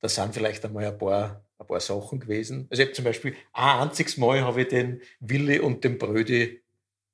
Da 0.00 0.08
sind 0.08 0.34
vielleicht 0.34 0.64
einmal 0.64 0.86
ein 0.86 0.98
paar, 0.98 1.44
ein 1.58 1.66
paar 1.66 1.80
Sachen 1.80 2.20
gewesen. 2.20 2.66
Also 2.70 2.82
ich 2.82 2.88
habe 2.88 2.94
zum 2.94 3.04
Beispiel 3.04 3.36
ein 3.52 3.80
einziges 3.80 4.16
Mal 4.16 4.42
habe 4.42 4.62
ich 4.62 4.68
den 4.68 5.02
Willi 5.20 5.58
und 5.58 5.84
den 5.84 5.98
Brödi 5.98 6.62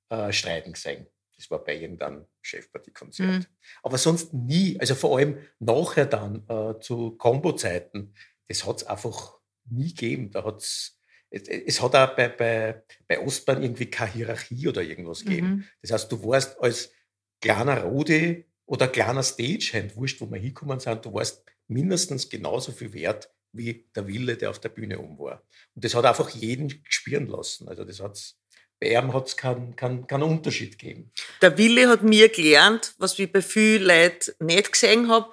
äh, 0.08 0.32
streiten 0.32 0.72
gesehen. 0.72 1.06
Das 1.36 1.50
war 1.50 1.64
bei 1.64 1.76
irgendeinem 1.76 2.26
Chefpartiekonzert. 2.42 3.28
Mhm. 3.28 3.46
Aber 3.82 3.96
sonst 3.96 4.34
nie, 4.34 4.78
also 4.78 4.94
vor 4.94 5.16
allem 5.16 5.38
nachher 5.58 6.06
dann 6.06 6.44
äh, 6.48 6.78
zu 6.80 7.12
Kombo-Zeiten, 7.12 8.14
das 8.48 8.66
hat 8.66 8.78
es 8.78 8.86
einfach 8.86 9.38
nie 9.64 9.94
gegeben. 9.94 10.30
Da 10.30 10.44
hat's, 10.44 10.66
es, 10.66 10.99
es 11.30 11.80
hat 11.80 11.94
auch 11.94 12.16
bei, 12.16 12.28
bei, 12.28 12.82
bei 13.06 13.20
Ostbahn 13.20 13.62
irgendwie 13.62 13.86
keine 13.86 14.12
Hierarchie 14.12 14.68
oder 14.68 14.82
irgendwas 14.82 15.24
gegeben. 15.24 15.48
Mhm. 15.48 15.64
Das 15.82 15.92
heißt, 15.92 16.12
du 16.12 16.22
warst 16.24 16.58
als 16.60 16.92
kleiner 17.40 17.82
Rode 17.82 18.44
oder 18.66 18.88
kleiner 18.88 19.22
Stagehand, 19.22 19.96
wurscht, 19.96 20.20
wo 20.20 20.30
wir 20.30 20.38
hinkommen 20.38 20.80
sind, 20.80 21.04
du 21.04 21.14
warst 21.14 21.44
mindestens 21.68 22.28
genauso 22.28 22.72
viel 22.72 22.92
wert 22.92 23.30
wie 23.52 23.88
der 23.94 24.06
Wille, 24.06 24.36
der 24.36 24.50
auf 24.50 24.60
der 24.60 24.68
Bühne 24.68 24.98
um 24.98 25.18
war. 25.18 25.42
Und 25.74 25.84
das 25.84 25.94
hat 25.94 26.04
einfach 26.04 26.30
jeden 26.30 26.82
spüren 26.88 27.26
lassen. 27.26 27.68
Also 27.68 27.84
das 27.84 28.00
hat's, 28.00 28.36
bei 28.78 28.92
ihm 28.92 29.12
hat 29.12 29.28
es 29.28 29.36
keinen 29.36 29.76
kein, 29.76 30.06
keinen 30.06 30.22
Unterschied 30.22 30.78
gegeben. 30.78 31.12
Der 31.42 31.56
Wille 31.58 31.88
hat 31.88 32.02
mir 32.02 32.28
gelernt, 32.28 32.94
was 32.98 33.18
ich 33.18 33.30
bei 33.30 33.42
vielen 33.42 33.84
Leuten 33.84 34.32
nicht 34.40 34.72
gesehen 34.72 35.08
habe. 35.08 35.32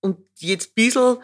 Und 0.00 0.18
jetzt 0.38 0.70
ein 0.70 0.74
bisschen, 0.74 1.18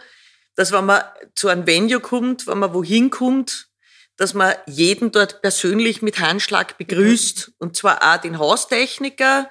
dass 0.54 0.72
wenn 0.72 0.86
man 0.86 1.02
zu 1.34 1.48
einem 1.48 1.66
Venue 1.66 2.00
kommt, 2.00 2.46
wenn 2.46 2.58
man 2.58 2.74
wohin 2.74 3.10
kommt, 3.10 3.71
dass 4.16 4.34
man 4.34 4.54
jeden 4.66 5.12
dort 5.12 5.42
persönlich 5.42 6.02
mit 6.02 6.20
Handschlag 6.20 6.78
begrüßt. 6.78 7.52
Und 7.58 7.76
zwar 7.76 8.02
auch 8.02 8.20
den 8.20 8.38
Haustechniker, 8.38 9.48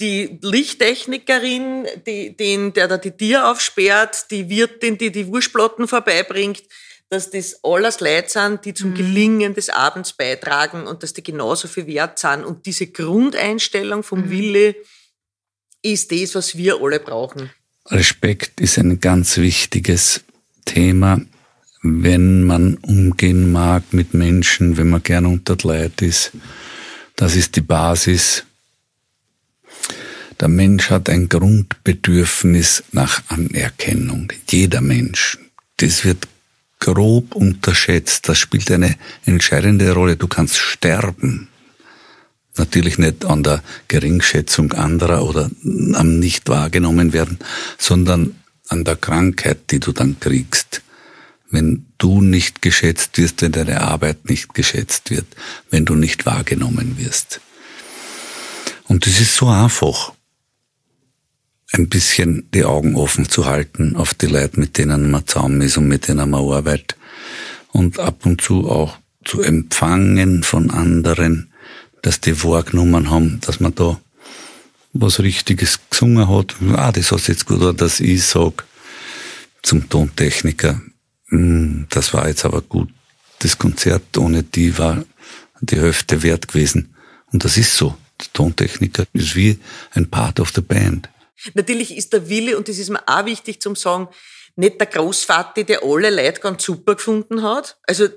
die 0.00 0.38
Lichttechnikerin, 0.42 1.86
die, 2.06 2.36
den, 2.36 2.72
der 2.72 2.88
da 2.88 2.96
die 2.96 3.10
Tier 3.10 3.48
aufsperrt, 3.48 4.30
die 4.30 4.48
Wirtin, 4.48 4.96
die 4.98 5.12
die 5.12 5.26
Wurstplatten 5.26 5.86
vorbeibringt, 5.86 6.62
dass 7.10 7.30
das 7.30 7.62
alles 7.64 8.00
Leute 8.00 8.30
sind, 8.30 8.64
die 8.64 8.72
zum 8.72 8.94
Gelingen 8.94 9.54
des 9.54 9.68
Abends 9.68 10.12
beitragen 10.12 10.86
und 10.86 11.02
dass 11.02 11.12
die 11.12 11.22
genauso 11.22 11.68
viel 11.68 11.86
wert 11.86 12.18
sind. 12.18 12.44
Und 12.44 12.66
diese 12.66 12.86
Grundeinstellung 12.86 14.02
vom 14.02 14.30
Wille 14.30 14.76
ist 15.82 16.12
das, 16.12 16.34
was 16.34 16.56
wir 16.56 16.80
alle 16.80 17.00
brauchen. 17.00 17.50
Respekt 17.86 18.60
ist 18.60 18.78
ein 18.78 19.00
ganz 19.00 19.36
wichtiges 19.38 20.22
Thema, 20.64 21.20
wenn 21.82 22.44
man 22.44 22.76
umgehen 22.76 23.52
mag 23.52 23.92
mit 23.92 24.14
Menschen, 24.14 24.76
wenn 24.76 24.90
man 24.90 25.02
gern 25.02 25.26
unter 25.26 25.56
Leute 25.62 26.06
ist. 26.06 26.32
Das 27.16 27.36
ist 27.36 27.56
die 27.56 27.62
Basis 27.62 28.44
Der 30.40 30.48
Mensch 30.48 30.88
hat 30.88 31.10
ein 31.10 31.28
Grundbedürfnis 31.28 32.82
nach 32.92 33.22
Anerkennung. 33.28 34.32
Jeder 34.48 34.80
Mensch. 34.80 35.38
Das 35.76 36.04
wird 36.04 36.28
grob 36.78 37.34
unterschätzt. 37.34 38.26
Das 38.26 38.38
spielt 38.38 38.70
eine 38.70 38.96
entscheidende 39.26 39.92
Rolle. 39.92 40.16
Du 40.16 40.28
kannst 40.28 40.56
sterben. 40.56 41.48
Natürlich 42.56 42.98
nicht 42.98 43.26
an 43.26 43.42
der 43.42 43.62
Geringschätzung 43.88 44.72
anderer 44.72 45.24
oder 45.24 45.50
am 45.92 46.18
nicht 46.18 46.48
wahrgenommen 46.48 47.12
werden, 47.12 47.38
sondern 47.78 48.34
an 48.68 48.84
der 48.84 48.96
Krankheit, 48.96 49.70
die 49.70 49.80
du 49.80 49.92
dann 49.92 50.18
kriegst. 50.20 50.82
Wenn 51.50 51.86
du 51.98 52.22
nicht 52.22 52.62
geschätzt 52.62 53.18
wirst, 53.18 53.42
wenn 53.42 53.52
deine 53.52 53.80
Arbeit 53.82 54.28
nicht 54.28 54.54
geschätzt 54.54 55.10
wird, 55.10 55.26
wenn 55.70 55.84
du 55.84 55.94
nicht 55.94 56.26
wahrgenommen 56.26 56.96
wirst. 56.98 57.40
Und 58.84 59.06
es 59.06 59.20
ist 59.20 59.36
so 59.36 59.48
einfach, 59.48 60.12
ein 61.72 61.88
bisschen 61.88 62.48
die 62.52 62.64
Augen 62.64 62.96
offen 62.96 63.28
zu 63.28 63.46
halten 63.46 63.96
auf 63.96 64.14
die 64.14 64.26
Leute, 64.26 64.58
mit 64.58 64.78
denen 64.78 65.10
man 65.10 65.26
zusammen 65.26 65.60
ist 65.60 65.76
und 65.76 65.88
mit 65.88 66.08
denen 66.08 66.30
man 66.30 66.44
arbeitet. 66.50 66.96
Und 67.68 68.00
ab 68.00 68.26
und 68.26 68.40
zu 68.40 68.68
auch 68.68 68.98
zu 69.24 69.42
empfangen 69.42 70.42
von 70.42 70.70
anderen, 70.70 71.52
dass 72.02 72.20
die 72.20 72.42
wahrgenommen 72.42 73.10
haben, 73.10 73.40
dass 73.42 73.60
man 73.60 73.74
da 73.74 74.00
was 74.92 75.20
Richtiges 75.20 75.78
gesungen 75.88 76.28
hat. 76.28 76.56
Ah, 76.74 76.90
das 76.90 77.12
hast 77.12 77.28
jetzt 77.28 77.46
gut, 77.46 77.58
oder 77.58 77.74
dass 77.74 78.00
ich 78.00 78.24
sag 78.24 78.64
zum 79.62 79.88
Tontechniker, 79.88 80.72
"Hm, 80.72 80.89
das 81.30 82.12
war 82.12 82.28
jetzt 82.28 82.44
aber 82.44 82.60
gut. 82.60 82.88
Das 83.38 83.58
Konzert 83.58 84.18
ohne 84.18 84.42
die 84.42 84.76
war 84.78 85.04
die 85.60 85.78
Hälfte 85.78 86.22
wert 86.22 86.48
gewesen. 86.48 86.94
Und 87.32 87.44
das 87.44 87.56
ist 87.56 87.76
so. 87.76 87.96
Der 88.20 88.32
Tontechniker 88.32 89.04
ist 89.12 89.34
wie 89.34 89.58
ein 89.92 90.10
Part 90.10 90.40
of 90.40 90.52
the 90.54 90.60
Band. 90.60 91.08
Natürlich 91.54 91.96
ist 91.96 92.12
der 92.12 92.28
Wille, 92.28 92.56
und 92.58 92.68
das 92.68 92.78
ist 92.78 92.90
mir 92.90 93.02
auch 93.06 93.24
wichtig 93.24 93.62
zum 93.62 93.76
sagen, 93.76 94.08
nicht 94.56 94.78
der 94.78 94.88
Großvater, 94.88 95.64
der 95.64 95.82
alle 95.82 96.10
Leute 96.10 96.40
ganz 96.40 96.64
super 96.64 96.96
gefunden 96.96 97.42
hat. 97.42 97.78
Also, 97.86 98.08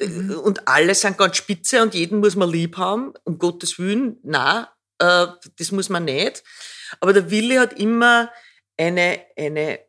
und 0.44 0.68
alle 0.68 0.94
sind 0.96 1.18
ganz 1.18 1.38
spitze 1.38 1.82
und 1.82 1.94
jeden 1.94 2.20
muss 2.20 2.36
man 2.36 2.50
lieb 2.50 2.78
haben, 2.78 3.14
um 3.24 3.38
Gottes 3.38 3.80
Willen. 3.80 4.18
Nein, 4.24 4.66
äh, 5.00 5.28
das 5.58 5.72
muss 5.72 5.90
man 5.90 6.06
nicht. 6.06 6.44
Aber 7.00 7.14
der 7.14 7.30
Wille 7.32 7.60
hat 7.60 7.80
immer 7.80 8.30
eine, 8.78 9.22
eine 9.38 9.80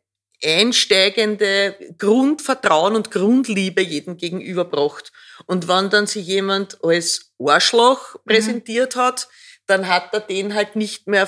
einsteigende 0.43 1.75
Grundvertrauen 1.97 2.95
und 2.95 3.11
Grundliebe 3.11 3.81
jedem 3.81 4.17
gegenüberbracht. 4.17 5.11
Und 5.45 5.67
wenn 5.67 5.89
dann 5.89 6.07
sich 6.07 6.25
jemand 6.27 6.83
als 6.83 7.31
Arschloch 7.39 8.15
präsentiert 8.25 8.95
hat, 8.95 9.27
dann 9.67 9.87
hat 9.87 10.13
er 10.13 10.19
den 10.19 10.53
halt 10.53 10.75
nicht 10.75 11.07
mehr 11.07 11.27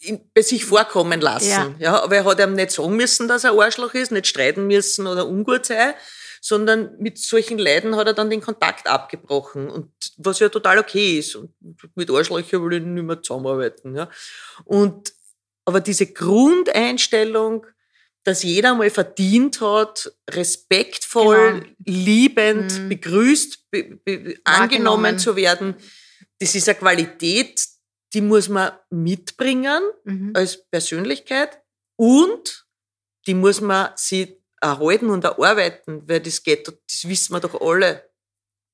in, 0.00 0.20
bei 0.34 0.42
sich 0.42 0.64
vorkommen 0.64 1.20
lassen. 1.20 1.48
Ja. 1.48 1.74
Ja. 1.78 2.02
aber 2.02 2.16
er 2.16 2.24
hat 2.24 2.40
ihm 2.40 2.54
nicht 2.54 2.72
sagen 2.72 2.96
müssen, 2.96 3.28
dass 3.28 3.44
er 3.44 3.52
Arschloch 3.52 3.94
ist, 3.94 4.10
nicht 4.10 4.26
streiten 4.26 4.66
müssen 4.66 5.06
oder 5.06 5.28
ungut 5.28 5.66
sei, 5.66 5.94
sondern 6.40 6.96
mit 6.98 7.18
solchen 7.18 7.58
Leiden 7.58 7.94
hat 7.94 8.08
er 8.08 8.14
dann 8.14 8.28
den 8.28 8.40
Kontakt 8.40 8.88
abgebrochen. 8.88 9.70
Und 9.70 9.92
was 10.16 10.40
ja 10.40 10.48
total 10.48 10.78
okay 10.78 11.18
ist. 11.18 11.36
Und 11.36 11.54
mit 11.94 12.10
Arschlöchern 12.10 12.64
will 12.64 12.78
ich 12.78 12.82
nicht 12.82 13.04
mehr 13.04 13.22
zusammenarbeiten. 13.22 13.94
Ja. 13.94 14.10
Und, 14.64 15.12
aber 15.64 15.80
diese 15.80 16.12
Grundeinstellung, 16.12 17.64
dass 18.24 18.42
jeder 18.42 18.74
mal 18.74 18.90
verdient 18.90 19.60
hat, 19.60 20.12
respektvoll, 20.30 21.60
Genau. 21.60 21.74
liebend, 21.84 22.80
Mhm. 22.80 22.88
begrüßt, 22.88 23.70
be, 23.70 23.84
be, 24.04 24.36
angenommen 24.44 25.18
zu 25.18 25.34
werden, 25.36 25.74
das 26.38 26.54
ist 26.54 26.68
eine 26.68 26.78
Qualität, 26.78 27.64
die 28.14 28.20
muss 28.20 28.48
man 28.48 28.72
mitbringen 28.90 29.82
Mhm. 30.04 30.32
als 30.34 30.64
Persönlichkeit 30.70 31.60
und 31.96 32.66
die 33.26 33.34
muss 33.34 33.60
man 33.60 33.90
sich 33.96 34.36
erhalten 34.60 35.10
und 35.10 35.24
erarbeiten, 35.24 36.02
weil 36.08 36.20
das 36.20 36.42
geht, 36.42 36.68
das 36.68 37.08
wissen 37.08 37.32
wir 37.34 37.40
doch 37.40 37.60
alle, 37.60 38.08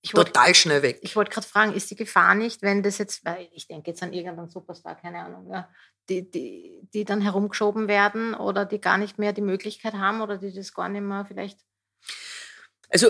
Ich 0.02 0.10
total 0.10 0.54
schnell 0.54 0.82
weg. 0.82 0.98
ich 1.02 1.16
wollte 1.16 1.30
gerade 1.30 1.46
fragen, 1.46 1.72
ist 1.74 1.90
die 1.90 1.96
Gefahr 1.96 2.34
nicht, 2.34 2.62
wenn 2.62 2.82
das 2.82 2.98
jetzt, 2.98 3.24
weil 3.24 3.48
ich 3.52 3.66
denke 3.66 3.90
jetzt 3.90 4.02
an 4.02 4.12
irgendeinen 4.12 4.48
Superstar, 4.50 4.94
keine 4.96 5.20
Ahnung, 5.24 5.50
ja, 5.50 5.68
die, 6.08 6.30
die, 6.30 6.88
die 6.92 7.04
dann 7.04 7.20
herumgeschoben 7.20 7.88
werden 7.88 8.34
oder 8.34 8.64
die 8.64 8.80
gar 8.80 8.98
nicht 8.98 9.18
mehr 9.18 9.32
die 9.32 9.42
Möglichkeit 9.42 9.94
haben 9.94 10.20
oder 10.20 10.38
die 10.38 10.52
das 10.52 10.74
gar 10.74 10.88
nicht 10.88 11.02
mehr 11.02 11.24
vielleicht. 11.26 11.58
Also 12.90 13.08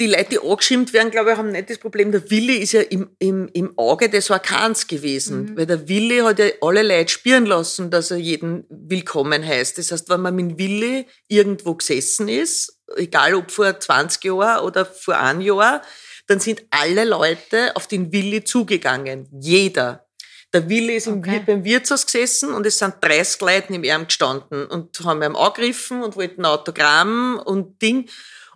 die 0.00 0.06
Leute, 0.06 0.30
die 0.30 0.38
angeschimpft 0.38 0.92
werden, 0.92 1.10
glaube 1.10 1.32
ich, 1.32 1.36
haben 1.36 1.50
nicht 1.50 1.70
das 1.70 1.78
Problem. 1.78 2.12
Der 2.12 2.30
Wille 2.30 2.56
ist 2.56 2.72
ja 2.72 2.82
im, 2.82 3.10
im, 3.18 3.48
im 3.52 3.76
Auge 3.76 4.08
des 4.08 4.30
Orkans 4.30 4.86
gewesen. 4.86 5.42
Mhm. 5.42 5.56
Weil 5.56 5.66
der 5.66 5.88
Wille 5.88 6.24
hat 6.24 6.38
ja 6.38 6.46
alle 6.60 6.82
Leute 6.82 7.10
spüren 7.10 7.46
lassen, 7.46 7.90
dass 7.90 8.12
er 8.12 8.18
jeden 8.18 8.64
willkommen 8.68 9.44
heißt. 9.44 9.76
Das 9.76 9.90
heißt, 9.90 10.08
wenn 10.08 10.20
man 10.20 10.36
mit 10.36 10.50
dem 10.50 10.58
Wille 10.58 11.04
irgendwo 11.26 11.74
gesessen 11.74 12.28
ist, 12.28 12.80
egal 12.96 13.34
ob 13.34 13.50
vor 13.50 13.78
20 13.78 14.24
Jahren 14.24 14.64
oder 14.64 14.86
vor 14.86 15.18
einem 15.18 15.40
Jahr, 15.40 15.82
dann 16.28 16.38
sind 16.38 16.62
alle 16.70 17.04
Leute 17.04 17.74
auf 17.74 17.88
den 17.88 18.12
Wille 18.12 18.44
zugegangen. 18.44 19.28
Jeder. 19.40 20.07
Der 20.52 20.68
Wille 20.68 20.94
ist 20.94 21.06
im, 21.06 21.18
Okay. 21.18 21.42
beim 21.46 21.64
Wirtshaus 21.64 22.06
gesessen 22.06 22.52
und 22.52 22.64
es 22.64 22.78
sind 22.78 22.94
30 23.00 23.40
Leute 23.40 23.72
neben 23.72 23.84
ihm 23.84 24.06
gestanden 24.06 24.66
und 24.66 24.98
haben 25.04 25.22
ihm 25.22 25.36
angegriffen 25.36 26.02
und 26.02 26.16
wollten 26.16 26.44
Autogramm 26.44 27.40
und 27.44 27.80
Ding. 27.82 28.08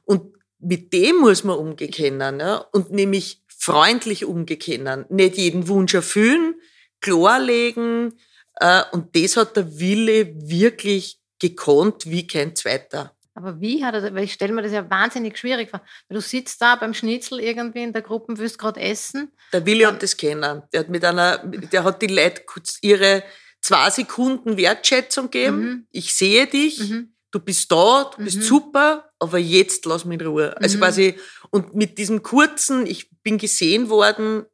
Und 0.04 0.34
mit 0.58 0.92
dem 0.92 1.16
muss 1.16 1.44
man 1.44 1.58
umgehen 1.58 2.20
ja? 2.20 2.56
und 2.72 2.90
nämlich 2.92 3.42
freundlich 3.48 4.24
umgehen. 4.24 5.06
Nicht 5.10 5.36
jeden 5.36 5.68
Wunsch 5.68 5.94
erfüllen, 5.94 6.54
klarlegen, 7.00 8.14
äh, 8.56 8.82
und 8.92 9.16
das 9.16 9.36
hat 9.36 9.56
der 9.56 9.78
Wille 9.78 10.34
wirklich 10.48 11.20
gekonnt 11.40 12.06
wie 12.06 12.26
kein 12.26 12.54
zweiter. 12.54 13.14
Aber 13.34 13.60
wie 13.60 13.84
hat 13.84 13.94
er, 13.94 14.00
das- 14.02 14.14
weil 14.14 14.24
ich 14.24 14.32
stelle 14.34 14.52
mir 14.52 14.62
das 14.62 14.72
ja 14.72 14.88
wahnsinnig 14.90 15.38
schwierig 15.38 15.70
vor. 15.70 15.80
Weil 16.08 16.16
du 16.16 16.20
sitzt 16.20 16.60
da 16.60 16.76
beim 16.76 16.92
Schnitzel 16.94 17.40
irgendwie 17.40 17.82
in 17.82 17.92
der 17.92 18.02
Gruppe, 18.02 18.36
willst 18.38 18.58
gerade 18.58 18.80
essen. 18.80 19.32
Der 19.52 19.64
Wille 19.64 19.86
hat 19.86 20.02
das 20.02 20.16
kennen. 20.16 20.62
Der 20.72 20.80
hat 20.80 20.88
mit 20.90 21.04
einer, 21.04 21.38
der 21.38 21.84
hat 21.84 22.02
die 22.02 22.08
Leute 22.08 22.42
kurz 22.44 22.78
ihre 22.82 23.22
zwei 23.60 23.88
Sekunden 23.90 24.56
Wertschätzung 24.56 25.30
gegeben. 25.30 25.60
Mhm. 25.64 25.86
Ich 25.92 26.12
sehe 26.14 26.46
dich, 26.46 26.78
Mhm. 26.90 27.14
du 27.30 27.40
bist 27.40 27.70
da, 27.72 28.10
du 28.16 28.22
bist 28.24 28.38
Mhm. 28.38 28.42
super, 28.42 29.10
aber 29.18 29.38
jetzt 29.38 29.86
lass 29.86 30.04
mich 30.04 30.20
in 30.20 30.26
Ruhe. 30.26 30.54
Also 30.60 30.76
Mhm. 30.76 30.80
quasi, 30.82 31.18
und 31.50 31.74
mit 31.74 31.96
diesem 31.96 32.22
kurzen, 32.22 32.86
ich 32.86 33.08
bin 33.22 33.38
gesehen 33.38 33.88
worden, 33.88 34.44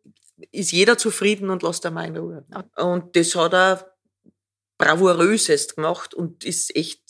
ist 0.52 0.70
jeder 0.70 0.96
zufrieden 0.98 1.50
und 1.50 1.64
lässt 1.64 1.84
einmal 1.84 2.06
in 2.06 2.16
Ruhe. 2.16 2.44
Und 2.76 3.16
das 3.16 3.34
hat 3.34 3.54
er 3.54 3.92
bravourösest 4.78 5.74
gemacht 5.76 6.14
und 6.14 6.44
ist 6.44 6.74
echt, 6.76 7.00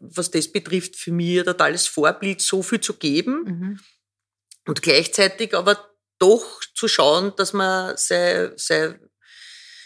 was 0.00 0.30
das 0.30 0.50
betrifft, 0.50 0.96
für 0.96 1.12
mich 1.12 1.38
ein 1.40 1.44
totales 1.44 1.86
Vorbild, 1.86 2.40
so 2.40 2.62
viel 2.62 2.80
zu 2.80 2.94
geben 2.94 3.44
Mhm. 3.44 3.80
und 4.66 4.82
gleichzeitig 4.82 5.54
aber 5.54 5.76
doch 6.18 6.60
zu 6.74 6.88
schauen, 6.88 7.32
dass 7.36 7.52
man 7.52 7.96
seine, 7.96 8.52
seine, 8.56 8.98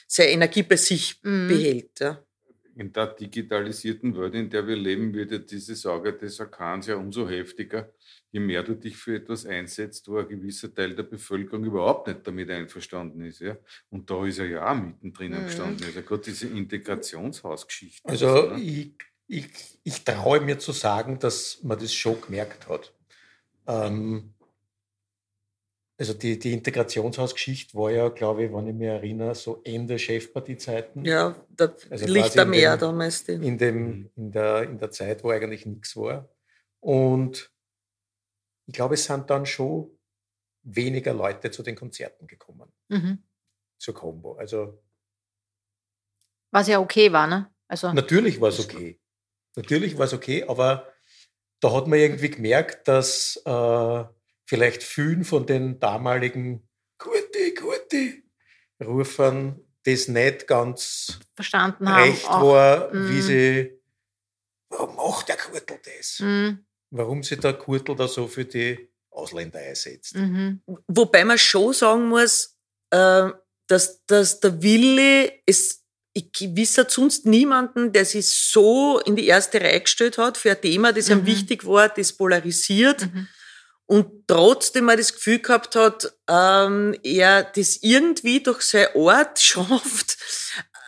seine 0.06 0.30
Energie 0.30 0.62
bei 0.62 0.76
sich 0.76 1.20
Mhm. 1.22 1.48
behält. 1.48 2.00
Ja. 2.00 2.24
In 2.74 2.90
der 2.90 3.08
digitalisierten 3.08 4.16
Welt, 4.16 4.34
in 4.34 4.48
der 4.48 4.66
wir 4.66 4.76
leben, 4.76 5.12
wird 5.12 5.30
ja 5.30 5.38
diese 5.38 5.74
Sorge 5.74 6.14
des 6.16 6.40
Orkans 6.40 6.86
ja 6.86 6.96
umso 6.96 7.28
heftiger, 7.28 7.92
je 8.30 8.40
mehr 8.40 8.62
du 8.62 8.74
dich 8.74 8.96
für 8.96 9.14
etwas 9.16 9.44
einsetzt, 9.44 10.08
wo 10.08 10.16
ein 10.16 10.26
gewisser 10.26 10.74
Teil 10.74 10.94
der 10.94 11.02
Bevölkerung 11.02 11.66
überhaupt 11.66 12.08
nicht 12.08 12.26
damit 12.26 12.48
einverstanden 12.50 13.20
ist. 13.26 13.40
Ja? 13.40 13.58
Und 13.90 14.08
da 14.08 14.24
ist 14.26 14.38
er 14.38 14.46
ja 14.46 14.70
auch 14.72 14.74
mittendrin 14.74 15.32
Mhm. 15.32 15.44
gestanden. 15.44 15.84
Also 15.84 16.00
gerade 16.00 16.22
diese 16.22 16.46
Integrationshausgeschichte. 16.48 18.08
Also 18.08 18.26
ne? 18.52 18.60
ich, 18.62 18.94
ich, 19.32 19.78
ich 19.82 20.04
traue 20.04 20.40
mir 20.40 20.58
zu 20.58 20.72
sagen, 20.72 21.18
dass 21.18 21.62
man 21.62 21.78
das 21.78 21.92
schon 21.94 22.20
gemerkt 22.20 22.68
hat. 22.68 22.92
Ähm, 23.66 24.34
also 25.98 26.14
die, 26.14 26.38
die 26.38 26.52
Integrationshausgeschichte 26.52 27.76
war 27.76 27.90
ja, 27.90 28.08
glaube 28.08 28.44
ich, 28.44 28.52
wenn 28.52 28.66
ich 28.66 28.74
mich 28.74 28.88
erinnere, 28.88 29.34
so 29.34 29.60
Ende 29.64 29.98
Chefpartiezeiten. 29.98 31.04
Ja, 31.04 31.34
da 31.50 31.74
Also 31.90 32.06
liegt 32.06 32.36
da 32.36 32.42
in 32.42 32.50
mehr 32.50 32.76
damals. 32.76 33.24
Die. 33.24 33.32
in, 33.32 33.56
dem, 33.56 34.10
in, 34.16 34.32
der, 34.32 34.64
in 34.64 34.78
der 34.78 34.90
Zeit, 34.90 35.22
wo 35.24 35.30
eigentlich 35.30 35.64
nichts 35.64 35.96
war. 35.96 36.28
Und 36.80 37.50
ich 38.66 38.74
glaube, 38.74 38.94
es 38.94 39.04
sind 39.04 39.30
dann 39.30 39.46
schon 39.46 39.90
weniger 40.62 41.14
Leute 41.14 41.50
zu 41.50 41.62
den 41.62 41.76
Konzerten 41.76 42.26
gekommen, 42.26 42.72
Mhm. 42.88 43.22
zur 43.78 43.94
Combo. 43.94 44.34
Also 44.34 44.82
Was 46.50 46.68
ja 46.68 46.78
okay 46.80 47.12
war, 47.12 47.26
ne? 47.26 47.50
Also, 47.68 47.92
natürlich 47.92 48.40
war 48.40 48.50
es 48.50 48.60
okay. 48.60 48.98
Natürlich 49.56 49.98
war 49.98 50.06
es 50.06 50.12
okay, 50.12 50.44
aber 50.44 50.92
da 51.60 51.72
hat 51.72 51.86
man 51.86 51.98
irgendwie 51.98 52.30
gemerkt, 52.30 52.88
dass 52.88 53.40
äh, 53.44 54.04
vielleicht 54.46 54.82
vielen 54.82 55.24
von 55.24 55.46
den 55.46 55.78
damaligen 55.78 56.68
Gute, 56.98 57.54
Gute 57.54 58.22
Rufern 58.84 59.60
das 59.84 60.08
nicht 60.08 60.46
ganz 60.46 61.18
verstanden 61.34 61.88
haben. 61.88 62.10
recht 62.10 62.28
auch. 62.28 62.42
war, 62.42 62.92
wie 62.92 63.18
mm. 63.18 63.22
sie, 63.22 63.80
warum 64.68 64.96
macht 64.96 65.28
der 65.28 65.36
Kurtel 65.36 65.78
das? 65.84 66.20
Mhm. 66.20 66.64
warum 66.90 67.22
sich 67.22 67.40
der 67.40 67.54
Kurtel 67.54 67.96
da 67.96 68.06
so 68.06 68.28
für 68.28 68.44
die 68.44 68.88
Ausländer 69.10 69.58
einsetzt. 69.58 70.14
Mhm. 70.14 70.62
Wobei 70.88 71.24
man 71.24 71.38
schon 71.38 71.72
sagen 71.72 72.08
muss, 72.08 72.56
äh, 72.90 73.30
dass, 73.66 74.04
dass 74.06 74.40
der 74.40 74.62
Wille 74.62 75.32
es 75.46 75.81
ich 76.14 76.30
wisse 76.54 76.86
sonst 76.88 77.24
niemanden, 77.26 77.92
der 77.92 78.04
sich 78.04 78.28
so 78.28 79.00
in 79.00 79.16
die 79.16 79.26
erste 79.26 79.60
Reihe 79.60 79.80
gestellt 79.80 80.18
hat 80.18 80.36
für 80.36 80.50
ein 80.50 80.60
Thema, 80.60 80.92
das 80.92 81.08
ihm 81.08 81.20
Mhm. 81.22 81.26
wichtig 81.26 81.66
war, 81.66 81.88
das 81.88 82.12
polarisiert 82.12 83.08
und 83.86 84.26
trotzdem 84.26 84.84
mal 84.84 84.96
das 84.96 85.12
Gefühl 85.14 85.38
gehabt 85.40 85.74
hat, 85.74 86.12
ähm, 86.28 86.94
er 87.02 87.44
das 87.44 87.78
irgendwie 87.82 88.42
durch 88.42 88.60
seine 88.62 88.94
Art 88.94 89.38
schafft, 89.40 90.18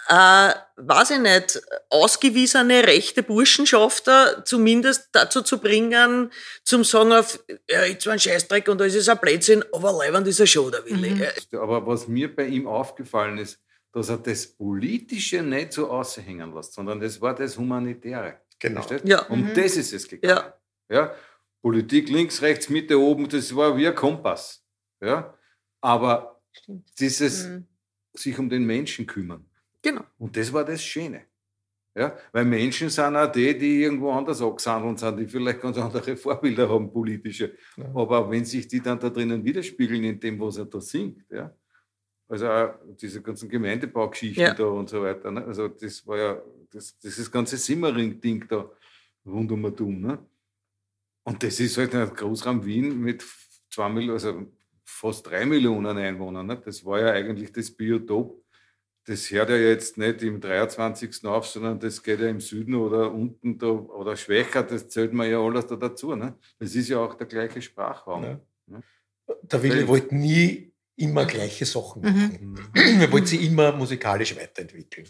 äh, 0.09 0.51
weiß 0.77 1.13
ich 1.13 1.19
nicht, 1.21 1.63
ausgewiesene 1.89 2.87
rechte 2.87 3.23
Burschenschafter 3.23 4.45
zumindest 4.45 5.09
dazu 5.13 5.41
zu 5.41 5.59
bringen, 5.59 6.31
zum 6.65 6.85
sagen 6.85 7.13
auf, 7.13 7.39
ja, 7.71 7.85
jetzt 7.85 8.05
war 8.05 8.13
ein 8.13 8.21
Scheißdreck 8.21 8.69
und 8.69 8.81
alles 8.83 8.95
ist 8.95 9.09
ein 9.09 9.19
Blödsinn, 9.19 9.65
aber 9.73 9.93
leibend 9.93 10.27
ist 10.27 10.41
er 10.41 10.47
schon, 10.47 10.71
der 10.71 10.85
Wille. 10.85 11.11
Mhm. 11.15 11.23
Äh, 11.23 11.57
Aber 11.57 11.87
was 11.87 12.07
mir 12.09 12.35
bei 12.35 12.45
ihm 12.47 12.67
aufgefallen 12.67 13.39
ist, 13.39 13.59
dass 13.95 14.09
er 14.09 14.19
das 14.19 14.47
Politische 14.47 15.43
nicht 15.43 15.73
so 15.73 15.89
aushängen 15.91 16.53
lässt, 16.55 16.73
sondern 16.75 17.01
das 17.01 17.21
war 17.21 17.35
das 17.35 17.57
Humanitäre. 17.57 18.41
Genau. 18.59 18.83
Versteht? 18.83 19.09
Ja. 19.09 19.23
Um 19.29 19.41
Mhm. 19.43 19.55
das 19.55 19.77
ist 19.77 19.93
es 19.93 20.09
gegangen. 20.09 20.37
Ja. 20.37 20.55
Ja? 20.97 21.15
Politik 21.63 22.09
links, 22.11 22.43
rechts, 22.43 22.69
Mitte, 22.69 22.99
oben, 23.01 23.29
das 23.29 23.55
war 23.55 23.77
wie 23.77 23.87
ein 23.89 23.95
Kompass. 23.95 24.65
Ja? 25.01 25.35
Aber 25.81 26.41
Stimmt. 26.53 26.87
dieses 26.99 27.47
Mhm. 27.47 27.67
sich 28.13 28.39
um 28.39 28.49
den 28.49 28.65
Menschen 28.65 29.07
kümmern. 29.07 29.47
Genau. 29.83 30.03
Und 30.19 30.37
das 30.37 30.53
war 30.53 30.65
das 30.65 30.83
Schöne. 30.83 31.23
Ja? 31.97 32.17
Weil 32.33 32.45
Menschen 32.47 32.91
sind 32.91 33.15
auch 33.17 33.31
die, 33.31 33.57
die 33.57 33.83
irgendwo 33.83 34.11
anders 34.13 34.43
angesandelt 34.43 34.99
sind, 34.99 35.17
die 35.19 35.27
vielleicht 35.29 35.61
ganz 35.61 35.79
andere 35.79 36.17
Vorbilder 36.17 36.69
haben, 36.69 36.93
politische. 36.93 37.57
Ja. 37.77 37.85
Aber 37.95 38.29
wenn 38.31 38.45
sich 38.45 38.67
die 38.67 38.81
dann 38.81 38.99
da 38.99 39.09
drinnen 39.11 39.45
widerspiegeln 39.45 40.03
in 40.05 40.19
dem, 40.19 40.41
was 40.41 40.57
er 40.59 40.65
da 40.67 40.81
singt, 40.81 41.25
ja? 41.31 41.55
Also 42.29 42.49
auch 42.49 42.75
diese 43.01 43.23
ganzen 43.23 43.49
Gemeindebaugeschichten 43.49 44.43
Ja. 44.43 44.55
da 44.55 44.65
und 44.65 44.89
so 44.89 45.03
weiter, 45.03 45.31
ne? 45.31 45.45
also 45.45 45.69
das 45.69 46.07
war 46.07 46.19
ja 46.19 46.43
das, 46.71 46.99
dieses 46.99 47.31
ganze 47.31 47.57
Simmering-Ding 47.57 48.47
da 48.49 48.71
rund 49.27 49.51
um 49.53 49.65
und 49.65 49.81
um. 49.81 50.01
Ne? 50.01 50.19
Und 51.25 51.43
das 51.43 51.61
ist 51.61 51.79
halt 51.79 51.95
ein 51.95 52.13
Großraum 52.15 52.65
Wien 52.65 53.01
mit 53.01 53.25
zwei 53.71 53.89
Millionen, 53.89 54.15
also 54.15 54.47
fast 54.85 55.27
drei 55.27 55.47
Millionen 55.47 55.97
Einwohnern. 55.97 56.47
Ne? 56.47 56.61
Das 56.65 56.85
war 56.85 57.01
ja 57.01 57.13
eigentlich 57.13 57.53
das 57.53 57.71
Biotop. 57.71 58.43
Das 59.07 59.31
hört 59.31 59.51
ja 59.51 59.57
jetzt 59.57 59.99
nicht 59.99 60.23
im 60.23 60.41
23. 60.41 61.25
auf, 61.27 61.47
sondern 61.47 61.79
das 61.79 62.03
geht 62.03 62.21
ja 62.21 62.29
im 62.29 62.41
Süden 62.41 62.75
oder 62.75 63.13
unten 63.13 63.59
da, 63.59 63.67
oder 63.67 64.17
schwächer, 64.17 64.63
das 64.63 64.89
zählt 64.89 65.13
man 65.13 65.31
ja 65.31 65.39
alles 65.41 65.67
da 65.67 65.77
dazu. 65.77 66.15
Ne? 66.15 66.35
Das 66.59 66.75
ist 66.75 66.89
ja 66.89 66.99
auch 66.99 67.15
der 67.15 67.27
gleiche 67.27 67.61
Sprachraum. 67.61 68.23
Ja. 68.25 68.41
Ja. 68.69 68.83
Der 69.43 69.63
Willi 69.63 69.87
wollte 69.87 70.15
nie 70.15 70.74
immer 70.97 71.25
gleiche 71.27 71.67
Sachen 71.67 72.03
Mhm. 72.03 72.53
machen. 72.53 72.73
Er 73.03 73.11
wollte 73.13 73.29
sich 73.29 73.43
immer 73.43 73.73
musikalisch 73.73 74.37
weiterentwickeln. 74.37 75.09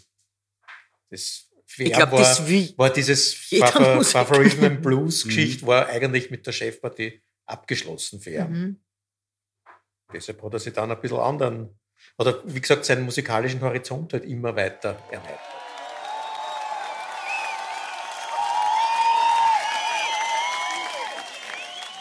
Das 1.09 1.49
für 1.67 1.83
Ich 1.83 1.89
ihn 1.89 1.95
glaube, 1.95 2.13
war, 2.13 2.19
das 2.19 2.47
wie 2.47 2.73
war 2.77 2.91
dieses. 2.91 3.33
Pfefferism 3.33 4.63
and 4.63 4.81
Blues 4.81 5.23
Geschichte 5.25 5.65
war 5.67 5.87
eigentlich 5.87 6.29
mit 6.31 6.45
der 6.45 6.51
Chefpartie 6.51 7.21
abgeschlossen 7.45 8.19
für 8.21 8.31
ihn. 8.31 8.49
Mhm. 8.51 8.79
Deshalb 10.13 10.41
hat 10.43 10.53
er 10.53 10.59
sich 10.59 10.73
dann 10.73 10.91
ein 10.91 11.01
bisschen 11.01 11.17
anderen, 11.19 11.79
oder 12.17 12.41
wie 12.45 12.61
gesagt, 12.61 12.85
seinen 12.85 13.03
musikalischen 13.05 13.61
Horizont 13.61 14.13
halt 14.13 14.25
immer 14.25 14.55
weiter 14.55 15.01
erweitert. 15.11 15.39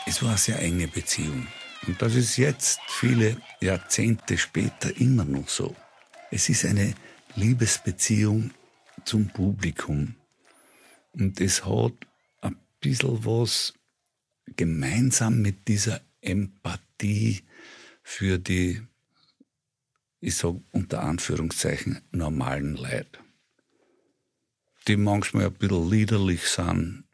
Es 0.06 0.22
war 0.22 0.30
eine 0.30 0.38
sehr 0.38 0.58
enge 0.60 0.86
Beziehung. 0.86 1.46
Und 1.86 2.00
das 2.00 2.14
ist 2.14 2.36
jetzt, 2.36 2.80
viele 2.88 3.36
Jahrzehnte 3.60 4.38
später, 4.38 4.96
immer 4.96 5.24
noch 5.24 5.48
so. 5.48 5.74
Es 6.30 6.48
ist 6.48 6.64
eine 6.64 6.94
Liebesbeziehung 7.36 8.52
zum 9.04 9.28
Publikum. 9.28 10.14
Und 11.12 11.40
es 11.40 11.64
hat 11.64 11.92
ein 12.40 12.56
bisschen 12.80 13.24
was 13.24 13.74
gemeinsam 14.56 15.42
mit 15.42 15.68
dieser 15.68 16.00
Empathie 16.20 17.42
für 18.02 18.38
die, 18.38 18.82
ich 20.20 20.36
sag 20.36 20.56
unter 20.72 21.02
Anführungszeichen, 21.02 22.00
normalen 22.10 22.76
Leute. 22.76 23.18
Die 24.88 24.96
manchmal 24.96 25.46
ein 25.46 25.54
bisschen 25.54 25.90
liederlich 25.90 26.42
sind, 26.46 27.04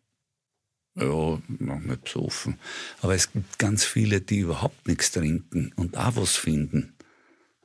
ja, 1.00 1.42
noch 1.58 1.80
nicht 1.80 2.04
besoffen. 2.04 2.58
Aber 3.00 3.14
es 3.14 3.32
gibt 3.32 3.58
ganz 3.58 3.84
viele, 3.84 4.20
die 4.20 4.40
überhaupt 4.40 4.86
nichts 4.86 5.12
trinken 5.12 5.72
und 5.76 5.96
auch 5.96 6.16
was 6.16 6.36
finden 6.36 6.94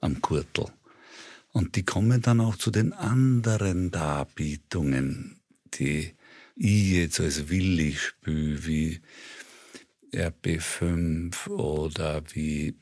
am 0.01 0.21
Kurtel. 0.21 0.67
Und 1.51 1.75
die 1.75 1.83
kommen 1.83 2.21
dann 2.21 2.41
auch 2.41 2.57
zu 2.57 2.69
den 2.69 2.93
anderen 2.93 3.91
Darbietungen, 3.91 5.39
die 5.73 6.13
ich 6.55 6.91
jetzt 6.91 7.19
als 7.19 7.49
Willi 7.49 7.93
spüre, 7.93 8.65
wie 8.65 9.01
RB5 10.13 11.47
oder 11.49 12.23
wie 12.33 12.75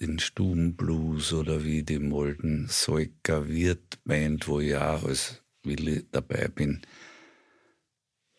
den 0.00 0.18
Stubenblues 0.18 1.32
oder 1.32 1.64
wie 1.64 1.82
die 1.82 1.98
Molden 1.98 2.68
Soika 2.68 3.48
Wirt 3.48 3.98
Band, 4.04 4.46
wo 4.46 4.60
ich 4.60 4.76
auch 4.76 5.04
als 5.04 5.42
Willi 5.62 6.06
dabei 6.10 6.48
bin. 6.48 6.82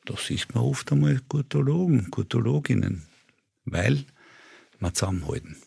Da 0.09 0.17
sieht 0.17 0.55
man 0.55 0.63
oft 0.63 0.91
einmal 0.91 1.19
Gurtologen, 1.29 2.07
Gurtologinnen, 2.09 3.05
weil 3.65 4.05
wir 4.79 4.91
zusammenhalten. 4.91 5.61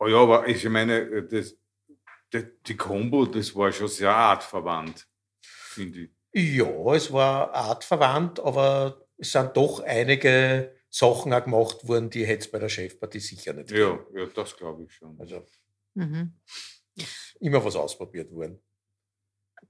Oh 0.00 0.08
ja, 0.08 0.16
aber 0.16 0.48
ich 0.48 0.68
meine, 0.68 1.22
das, 1.22 1.56
die, 2.32 2.46
die 2.66 2.76
Combo, 2.76 3.26
das 3.26 3.54
war 3.54 3.70
schon 3.70 3.86
sehr 3.86 4.10
artverwandt, 4.12 5.06
finde 5.40 6.00
ich. 6.00 6.10
Ja, 6.56 6.66
es 6.96 7.12
war 7.12 7.54
artverwandt, 7.54 8.40
aber 8.40 9.06
es 9.18 9.30
sind 9.30 9.56
doch 9.56 9.78
einige 9.84 10.74
Sachen 10.90 11.32
auch 11.32 11.44
gemacht 11.44 11.86
worden, 11.86 12.10
die 12.10 12.26
hätte 12.26 12.40
es 12.40 12.50
bei 12.50 12.58
der 12.58 12.68
Chefpartie 12.68 13.20
sicher 13.20 13.52
nicht 13.52 13.70
Ja, 13.70 13.92
gegeben. 13.92 14.18
ja 14.18 14.26
das 14.26 14.56
glaube 14.56 14.82
ich 14.82 14.92
schon. 14.94 15.16
Also 15.20 15.46
Mhm. 15.94 16.40
immer 17.38 17.64
was 17.64 17.76
ausprobiert 17.76 18.32
worden. 18.32 18.60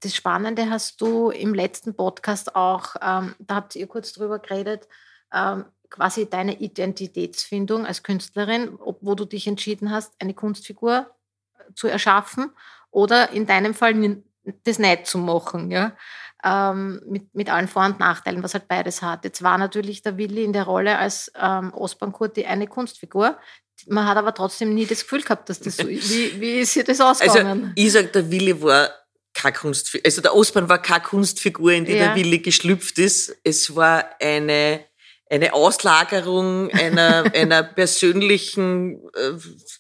Das 0.01 0.15
Spannende 0.15 0.71
hast 0.71 1.01
du 1.01 1.31
im 1.31 1.55
letzten 1.55 1.95
Podcast 1.95 2.57
auch, 2.57 2.97
ähm, 3.03 3.35
da 3.39 3.57
habt 3.57 3.77
ihr 3.77 3.87
kurz 3.87 4.13
drüber 4.13 4.39
geredet, 4.39 4.89
ähm, 5.33 5.65
quasi 5.91 6.29
deine 6.29 6.59
Identitätsfindung 6.59 7.87
als 7.87 8.03
Künstlerin, 8.03 8.77
ob, 8.79 8.99
wo 9.01 9.15
du 9.15 9.25
dich 9.25 9.47
entschieden 9.47 9.91
hast, 9.91 10.15
eine 10.21 10.35
Kunstfigur 10.35 11.11
äh, 11.59 11.75
zu 11.75 11.87
erschaffen 11.89 12.51
oder 12.91 13.31
in 13.31 13.47
deinem 13.47 13.75
Fall 13.75 14.23
das 14.65 14.79
nicht 14.79 15.07
zu 15.07 15.19
machen, 15.19 15.71
ja. 15.71 15.97
Ähm, 16.45 17.01
mit, 17.07 17.35
mit 17.35 17.49
allen 17.49 17.69
Vor- 17.69 17.87
und 17.87 17.99
Nachteilen, 18.01 18.43
was 18.43 18.53
halt 18.53 18.69
beides 18.69 19.01
hat. 19.01 19.25
Jetzt 19.25 19.43
war 19.43 19.57
natürlich 19.57 20.03
der 20.03 20.19
Willi 20.19 20.45
in 20.45 20.53
der 20.53 20.65
Rolle 20.65 20.99
als 20.99 21.33
ähm, 21.41 21.73
Ostbankurti 21.73 22.45
eine 22.45 22.67
Kunstfigur. 22.67 23.39
Man 23.87 24.07
hat 24.07 24.19
aber 24.19 24.35
trotzdem 24.35 24.75
nie 24.75 24.85
das 24.85 25.01
Gefühl 25.03 25.23
gehabt, 25.23 25.49
dass 25.49 25.61
das 25.61 25.79
so 25.79 25.87
ist. 25.89 26.11
Wie, 26.11 26.39
wie 26.41 26.59
ist 26.61 26.75
dir 26.77 26.85
das 26.85 27.01
Also, 27.01 27.25
ausgegangen? 27.25 27.73
ich 27.75 27.91
sag, 27.93 28.13
der 28.13 28.31
Willi 28.31 28.61
war 28.63 28.91
keine 29.35 29.55
Kunstfigur, 29.55 30.07
also 30.07 30.23
der 30.23 30.35
Ostbahn 30.35 30.69
war 30.69 30.81
keine 30.81 31.03
Kunstfigur, 31.05 31.73
in 31.73 31.85
die 31.85 31.93
Ja. 31.93 32.07
der 32.07 32.15
Willi 32.15 32.39
geschlüpft 32.39 32.99
ist. 32.99 33.37
Es 33.45 33.75
war 33.75 34.09
eine, 34.21 34.85
eine 35.29 35.53
Auslagerung 35.55 36.71
einer, 36.71 37.25
einer 37.35 37.63
persönlichen 37.65 39.01
äh, 39.15 39.33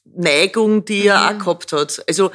Neigung, 0.05 0.85
die 0.85 1.07
er 1.07 1.19
Mhm. 1.33 1.37
auch 1.37 1.45
gehabt 1.45 1.73
hat. 1.73 2.03
Also, 2.09 2.31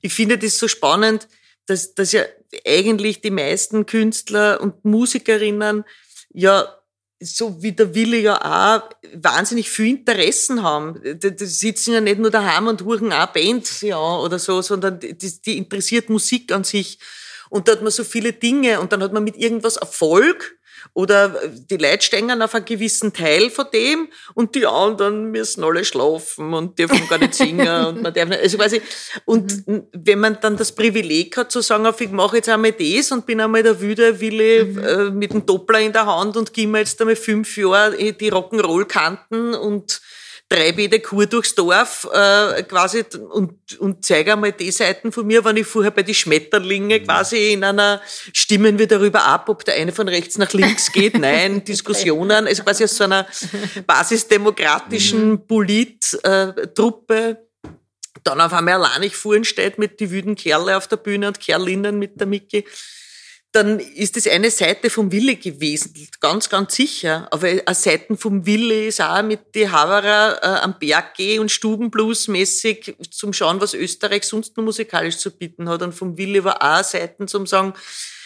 ich 0.00 0.12
finde 0.12 0.36
das 0.38 0.58
so 0.58 0.68
spannend, 0.68 1.28
dass, 1.66 1.94
dass 1.94 2.12
ja 2.12 2.22
eigentlich 2.66 3.20
die 3.22 3.30
meisten 3.30 3.86
Künstler 3.86 4.60
und 4.60 4.84
Musikerinnen 4.84 5.84
ja 6.32 6.68
so 7.20 7.62
wie 7.62 7.72
der 7.72 7.94
Willi 7.94 8.20
ja 8.20 8.36
auch 8.36 8.90
wahnsinnig 9.14 9.70
viel 9.70 9.88
Interessen 9.88 10.62
haben. 10.62 11.00
Die, 11.02 11.34
die 11.34 11.46
sitzen 11.46 11.94
ja 11.94 12.00
nicht 12.00 12.18
nur 12.18 12.30
daheim 12.30 12.66
und 12.66 12.82
huren 12.82 13.12
auch 13.12 13.26
Bands 13.32 13.80
ja, 13.82 13.98
oder 13.98 14.38
so, 14.38 14.62
sondern 14.62 15.00
die, 15.00 15.16
die 15.16 15.58
interessiert 15.58 16.10
Musik 16.10 16.52
an 16.52 16.64
sich. 16.64 16.98
Und 17.50 17.68
da 17.68 17.72
hat 17.72 17.82
man 17.82 17.92
so 17.92 18.04
viele 18.04 18.32
Dinge 18.32 18.80
und 18.80 18.92
dann 18.92 19.02
hat 19.02 19.12
man 19.12 19.24
mit 19.24 19.36
irgendwas 19.36 19.76
Erfolg 19.76 20.58
oder 20.92 21.40
die 21.70 21.76
Leute 21.76 22.02
stehen 22.02 22.42
auf 22.42 22.54
einen 22.54 22.64
gewissen 22.64 23.12
Teil 23.12 23.50
von 23.50 23.66
dem 23.72 24.08
und 24.34 24.54
die 24.54 24.66
anderen 24.66 25.30
müssen 25.30 25.64
alle 25.64 25.84
schlafen 25.84 26.52
und 26.52 26.78
dürfen 26.78 27.08
gar 27.08 27.18
nicht 27.18 27.34
singen 27.34 27.86
und 27.86 28.02
man 28.02 28.12
darf 28.12 28.28
nicht, 28.28 28.40
also 28.40 28.58
quasi, 28.58 28.82
und 29.24 29.64
wenn 29.92 30.18
man 30.18 30.38
dann 30.40 30.56
das 30.56 30.72
Privileg 30.72 31.36
hat 31.36 31.50
zu 31.50 31.60
sagen, 31.60 31.86
auf, 31.86 32.00
ich 32.00 32.10
mache 32.10 32.36
jetzt 32.36 32.48
einmal 32.48 32.72
das 32.72 33.12
und 33.12 33.26
bin 33.26 33.40
einmal 33.40 33.62
der 33.62 33.80
wüde 33.80 34.20
Willi 34.20 34.58
äh, 34.58 35.10
mit 35.10 35.32
dem 35.32 35.46
Doppler 35.46 35.80
in 35.80 35.92
der 35.92 36.06
Hand 36.06 36.36
und 36.36 36.52
gehe 36.52 36.66
mir 36.66 36.80
jetzt 36.80 37.00
einmal 37.00 37.16
fünf 37.16 37.56
Jahre 37.56 38.12
die 38.12 38.32
Rock'n'Roll-Kanten 38.32 39.54
und 39.54 40.00
treibe 40.48 40.82
jede 40.82 41.00
Kur 41.00 41.26
durchs 41.26 41.54
Dorf 41.54 42.08
äh, 42.12 42.62
quasi 42.64 43.04
und, 43.30 43.78
und 43.78 44.04
zeige 44.04 44.34
einmal 44.34 44.52
die 44.52 44.70
Seiten 44.70 45.10
von 45.10 45.26
mir, 45.26 45.44
wenn 45.44 45.56
ich 45.56 45.66
vorher 45.66 45.90
bei 45.90 46.02
die 46.02 46.14
Schmetterlinge 46.14 47.00
quasi 47.00 47.52
in 47.52 47.64
einer 47.64 48.00
stimmen 48.32 48.78
wir 48.78 48.86
darüber 48.86 49.24
ab, 49.24 49.48
ob 49.48 49.64
der 49.64 49.74
eine 49.74 49.92
von 49.92 50.08
rechts 50.08 50.38
nach 50.38 50.52
links 50.52 50.92
geht. 50.92 51.18
Nein, 51.18 51.64
Diskussionen, 51.68 52.46
also 52.46 52.62
quasi 52.62 52.84
aus 52.84 52.96
so 52.96 53.04
einer 53.04 53.26
basisdemokratischen 53.86 55.46
Polit-Truppe 55.46 57.38
dann 58.22 58.40
auf 58.40 58.52
einmal 58.52 58.82
allein 58.82 59.10
fuhren 59.10 59.44
steht 59.44 59.78
mit 59.78 60.00
die 60.00 60.10
wüden 60.10 60.34
Kerle 60.34 60.76
auf 60.76 60.88
der 60.88 60.96
Bühne 60.96 61.28
und 61.28 61.40
Kerlinnen 61.40 61.98
mit 61.98 62.18
der 62.18 62.26
Mickey, 62.26 62.64
dann 63.54 63.78
ist 63.78 64.16
das 64.16 64.26
eine 64.26 64.50
Seite 64.50 64.90
vom 64.90 65.12
Wille 65.12 65.36
gewesen, 65.36 65.94
ganz, 66.18 66.48
ganz 66.48 66.74
sicher. 66.74 67.28
Aber 67.30 67.46
eine 67.46 67.62
Seite 67.68 68.16
vom 68.16 68.44
Wille 68.44 68.86
ist 68.86 69.00
auch 69.00 69.22
mit 69.22 69.54
die 69.54 69.70
Haverer 69.70 70.42
äh, 70.42 70.46
am 70.64 70.76
Berg 70.80 71.14
gehen 71.14 71.38
und 71.38 71.52
Stubenblues-mäßig 71.52 72.96
zum 73.12 73.32
Schauen, 73.32 73.60
was 73.60 73.72
Österreich 73.74 74.24
sonst 74.24 74.56
noch 74.56 74.64
musikalisch 74.64 75.18
zu 75.18 75.30
bieten 75.30 75.68
hat. 75.68 75.82
Und 75.82 75.92
vom 75.92 76.18
Wille 76.18 76.42
war 76.42 76.60
auch 76.62 76.82
Seiten 76.82 77.28
zum 77.28 77.46
sagen, 77.46 77.74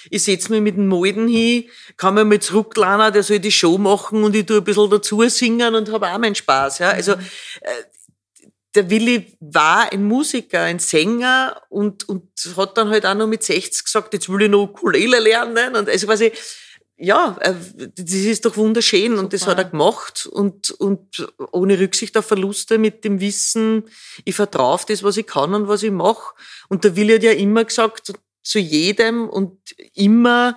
ich 0.08 0.22
setz 0.22 0.48
mich 0.48 0.62
mit 0.62 0.76
dem 0.76 0.88
Molden 0.88 1.28
hin, 1.28 1.68
kann 1.98 2.14
mir 2.14 2.24
mal 2.24 2.40
zurücklernen, 2.40 3.12
der 3.12 3.22
soll 3.22 3.38
die 3.38 3.52
Show 3.52 3.76
machen 3.76 4.24
und 4.24 4.34
ich 4.34 4.46
tu 4.46 4.56
ein 4.56 4.64
bisschen 4.64 4.88
dazu 4.88 5.28
singen 5.28 5.74
und 5.74 5.92
habe 5.92 6.10
auch 6.10 6.18
meinen 6.18 6.36
Spaß. 6.36 6.78
Ja? 6.78 6.90
Also, 6.90 7.12
äh, 7.12 7.18
der 8.74 8.90
Willi 8.90 9.36
war 9.40 9.92
ein 9.92 10.04
Musiker, 10.04 10.62
ein 10.62 10.78
Sänger 10.78 11.62
und, 11.68 12.08
und 12.08 12.28
hat 12.56 12.76
dann 12.76 12.90
halt 12.90 13.06
auch 13.06 13.14
noch 13.14 13.26
mit 13.26 13.42
60 13.42 13.84
gesagt, 13.84 14.12
jetzt 14.12 14.28
will 14.28 14.42
ich 14.42 14.50
noch 14.50 14.64
Ukulele 14.64 15.18
lernen. 15.18 15.74
Und 15.74 15.88
also 15.88 16.06
quasi, 16.06 16.32
ja, 16.96 17.36
äh, 17.40 17.54
das 17.96 18.12
ist 18.12 18.44
doch 18.44 18.56
wunderschön 18.56 19.12
Super. 19.12 19.20
und 19.20 19.32
das 19.32 19.46
hat 19.46 19.58
er 19.58 19.64
gemacht 19.64 20.26
und, 20.26 20.70
und 20.72 21.26
ohne 21.52 21.78
Rücksicht 21.78 22.16
auf 22.16 22.26
Verluste 22.26 22.76
mit 22.76 23.04
dem 23.04 23.20
Wissen, 23.20 23.84
ich 24.24 24.34
vertraue 24.34 24.74
auf 24.74 24.84
das, 24.84 25.02
was 25.02 25.16
ich 25.16 25.26
kann 25.26 25.54
und 25.54 25.68
was 25.68 25.82
ich 25.82 25.92
mache. 25.92 26.34
Und 26.68 26.84
der 26.84 26.96
Willi 26.96 27.14
hat 27.14 27.22
ja 27.22 27.32
immer 27.32 27.64
gesagt, 27.64 28.12
zu 28.42 28.58
jedem 28.58 29.28
und 29.28 29.58
immer, 29.94 30.56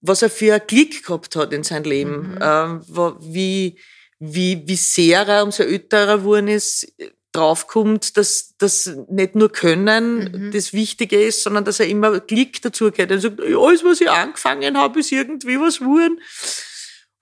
was 0.00 0.22
er 0.22 0.30
für 0.30 0.54
einen 0.54 0.66
Klick 0.66 1.04
gehabt 1.04 1.36
hat 1.36 1.52
in 1.52 1.64
sein 1.64 1.84
Leben, 1.84 2.34
mhm. 2.34 2.38
ähm, 2.40 2.82
wie, 3.20 3.78
wie, 4.18 4.62
wie 4.66 4.76
sehr 4.76 5.26
er, 5.26 5.44
umso 5.44 5.62
älter 5.62 6.06
er 6.06 6.18
geworden 6.18 6.48
ist, 6.48 6.92
draufkommt, 7.32 8.16
dass 8.16 8.56
das 8.58 8.90
nicht 9.08 9.34
nur 9.34 9.50
Können 9.50 10.30
mhm. 10.32 10.50
das 10.52 10.72
Wichtige 10.72 11.20
ist, 11.20 11.42
sondern 11.42 11.64
dass 11.64 11.80
er 11.80 11.86
immer 11.86 12.20
Klick 12.20 12.60
dazu 12.62 12.90
geht. 12.90 13.10
Er 13.10 13.20
sagt, 13.20 13.40
alles, 13.40 13.84
was 13.84 14.00
ich 14.00 14.10
angefangen 14.10 14.76
habe, 14.76 15.00
ist 15.00 15.12
irgendwie 15.12 15.58
was 15.60 15.78
geworden. 15.78 16.20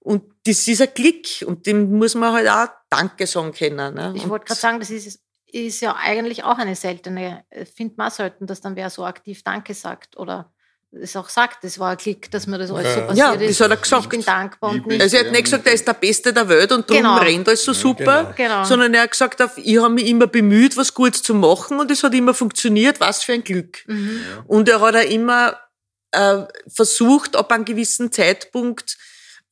Und 0.01 0.25
das 0.47 0.66
ist 0.66 0.81
ein 0.81 0.94
Klick 0.94 1.44
und 1.47 1.66
dem 1.66 1.99
muss 1.99 2.14
man 2.14 2.33
halt 2.33 2.49
auch 2.49 2.68
Danke 2.88 3.27
sagen 3.27 3.53
können. 3.53 3.94
Ne? 3.94 4.14
Ich 4.16 4.29
wollte 4.29 4.47
gerade 4.47 4.61
sagen, 4.61 4.81
das 4.81 4.90
ist, 4.90 5.21
ist 5.47 5.81
ja 5.81 5.97
eigentlich 5.97 6.44
auch 6.44 6.57
eine 6.57 6.77
seltene, 6.77 7.44
findet 7.75 7.99
man 7.99 8.11
selten, 8.11 8.47
dass 8.47 8.61
dann 8.61 8.77
wer 8.77 8.88
so 8.88 9.05
aktiv 9.05 9.42
Danke 9.42 9.75
sagt 9.75 10.16
oder 10.16 10.53
es 10.90 11.16
auch 11.16 11.29
sagt, 11.29 11.64
das 11.64 11.79
war 11.79 11.90
ein 11.90 11.96
Klick, 11.98 12.31
dass 12.31 12.46
mir 12.46 12.59
das 12.59 12.70
alles 12.70 12.94
so 12.94 13.01
passiert 13.01 13.18
ja, 13.18 13.33
ist. 13.33 13.61
das 13.61 13.64
hat 13.64 13.70
er 13.70 13.77
gesagt. 13.77 14.03
Ich 14.05 14.09
bin 14.09 14.24
dankbar 14.24 14.70
und 14.70 14.87
nicht. 14.87 15.03
Also 15.03 15.16
er 15.18 15.27
hat 15.27 15.33
nicht 15.33 15.44
gesagt, 15.44 15.66
er 15.66 15.72
ist 15.74 15.87
der 15.87 15.92
Beste 15.92 16.33
der 16.33 16.48
Welt 16.48 16.72
und 16.72 16.88
darum 16.88 17.03
genau. 17.03 17.18
rennt 17.18 17.48
alles 17.48 17.64
so 17.64 17.74
super, 17.74 18.33
genau. 18.37 18.64
sondern 18.64 18.94
er 18.94 19.03
hat 19.03 19.11
gesagt, 19.11 19.42
ich 19.57 19.79
habe 19.79 19.92
mich 19.92 20.07
immer 20.07 20.27
bemüht, 20.27 20.77
was 20.77 20.94
Gutes 20.94 21.22
zu 21.22 21.35
machen 21.35 21.79
und 21.79 21.90
es 21.90 22.03
hat 22.03 22.14
immer 22.14 22.33
funktioniert, 22.33 23.01
was 23.01 23.22
für 23.22 23.35
ein 23.35 23.44
Glück. 23.44 23.85
Mhm. 23.87 24.20
Und 24.46 24.68
er 24.68 24.81
hat 24.81 24.96
auch 24.96 25.11
immer 25.11 25.59
äh, 26.12 26.44
versucht, 26.68 27.37
ab 27.37 27.53
einem 27.53 27.66
gewissen 27.66 28.11
Zeitpunkt 28.11 28.96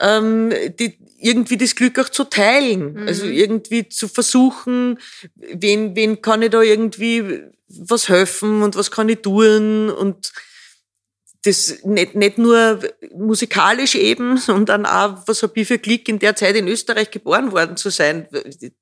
ähm, 0.01 0.53
die, 0.79 0.99
irgendwie 1.19 1.57
das 1.57 1.75
Glück 1.75 1.99
auch 1.99 2.09
zu 2.09 2.25
teilen. 2.25 2.95
Mhm. 2.95 3.09
Also 3.09 3.27
irgendwie 3.27 3.89
zu 3.89 4.09
versuchen, 4.09 4.99
wen, 5.35 5.95
wen 5.97 6.23
kann 6.23 6.43
ich 6.43 6.51
da 6.51 6.63
irgendwie 6.63 7.43
was 7.69 8.09
helfen 8.09 8.63
und 8.63 8.77
was 8.77 8.91
kann 8.91 9.09
ich 9.09 9.21
tun 9.23 9.91
und 9.91 10.33
das 11.47 11.85
nicht, 11.85 12.15
nicht 12.15 12.39
nur 12.39 12.81
musikalisch 13.15 13.95
eben, 13.95 14.37
sondern 14.37 14.87
auch, 14.87 15.27
was 15.27 15.43
habe 15.43 15.61
ich 15.61 15.69
für 15.69 15.79
Glück, 15.79 16.09
in 16.09 16.19
der 16.19 16.37
Zeit 16.37 16.57
in 16.57 16.69
Österreich 16.69 17.11
geboren 17.11 17.53
worden 17.53 17.77
zu 17.77 17.91
sein. 17.91 18.29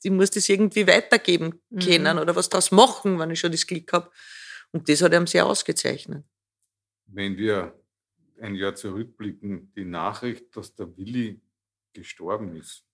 Ich 0.02 0.10
muss 0.10 0.30
das 0.30 0.48
irgendwie 0.48 0.86
weitergeben 0.86 1.60
mhm. 1.70 1.78
können 1.78 2.16
mhm. 2.16 2.22
oder 2.22 2.36
was 2.36 2.48
daraus 2.48 2.70
machen, 2.70 3.18
wenn 3.18 3.30
ich 3.30 3.40
schon 3.40 3.52
das 3.52 3.66
Glück 3.66 3.92
habe. 3.92 4.10
Und 4.72 4.88
das 4.88 5.02
hat 5.02 5.12
er 5.12 5.26
sehr 5.26 5.46
ausgezeichnet. 5.46 6.24
Wenn 7.06 7.36
wir 7.36 7.78
ein 8.40 8.54
Jahr 8.54 8.74
zurückblicken, 8.74 9.72
die 9.74 9.84
Nachricht, 9.84 10.56
dass 10.56 10.74
der 10.74 10.96
Willi 10.96 11.40
gestorben 11.92 12.56
ist, 12.56 12.84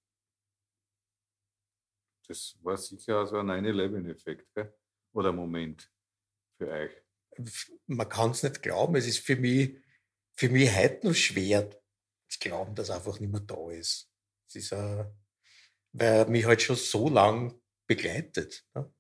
das 2.29 2.57
war 2.63 2.77
sicher 2.77 3.27
so 3.27 3.39
ein 3.39 3.49
9-11-Effekt, 3.49 4.47
oder 5.13 5.33
Moment 5.33 5.91
für 6.57 6.69
euch 6.69 6.91
man 7.87 8.09
kann 8.09 8.31
es 8.31 8.43
nicht 8.43 8.63
glauben. 8.63 8.97
Es 8.97 9.07
ist 9.07 9.21
für 9.21 9.37
mich, 9.37 9.77
für 10.35 10.49
mich 10.49 10.75
heute 10.75 11.09
noch 11.09 11.15
schwer 11.15 11.71
zu 12.29 12.39
glauben, 12.39 12.75
dass 12.75 12.91
einfach 12.91 13.19
nicht 13.21 13.33
mehr 13.33 13.41
da 13.41 13.71
ist. 13.71 14.11
Es 14.49 14.57
ist, 14.57 14.73
äh, 14.73 15.05
weil 15.93 16.15
er 16.15 16.29
mich 16.29 16.45
halt 16.45 16.63
schon 16.63 16.77
so 16.77 17.09
lang 17.09 17.61
begleitet. 17.87 18.65
Ne? 18.75 18.93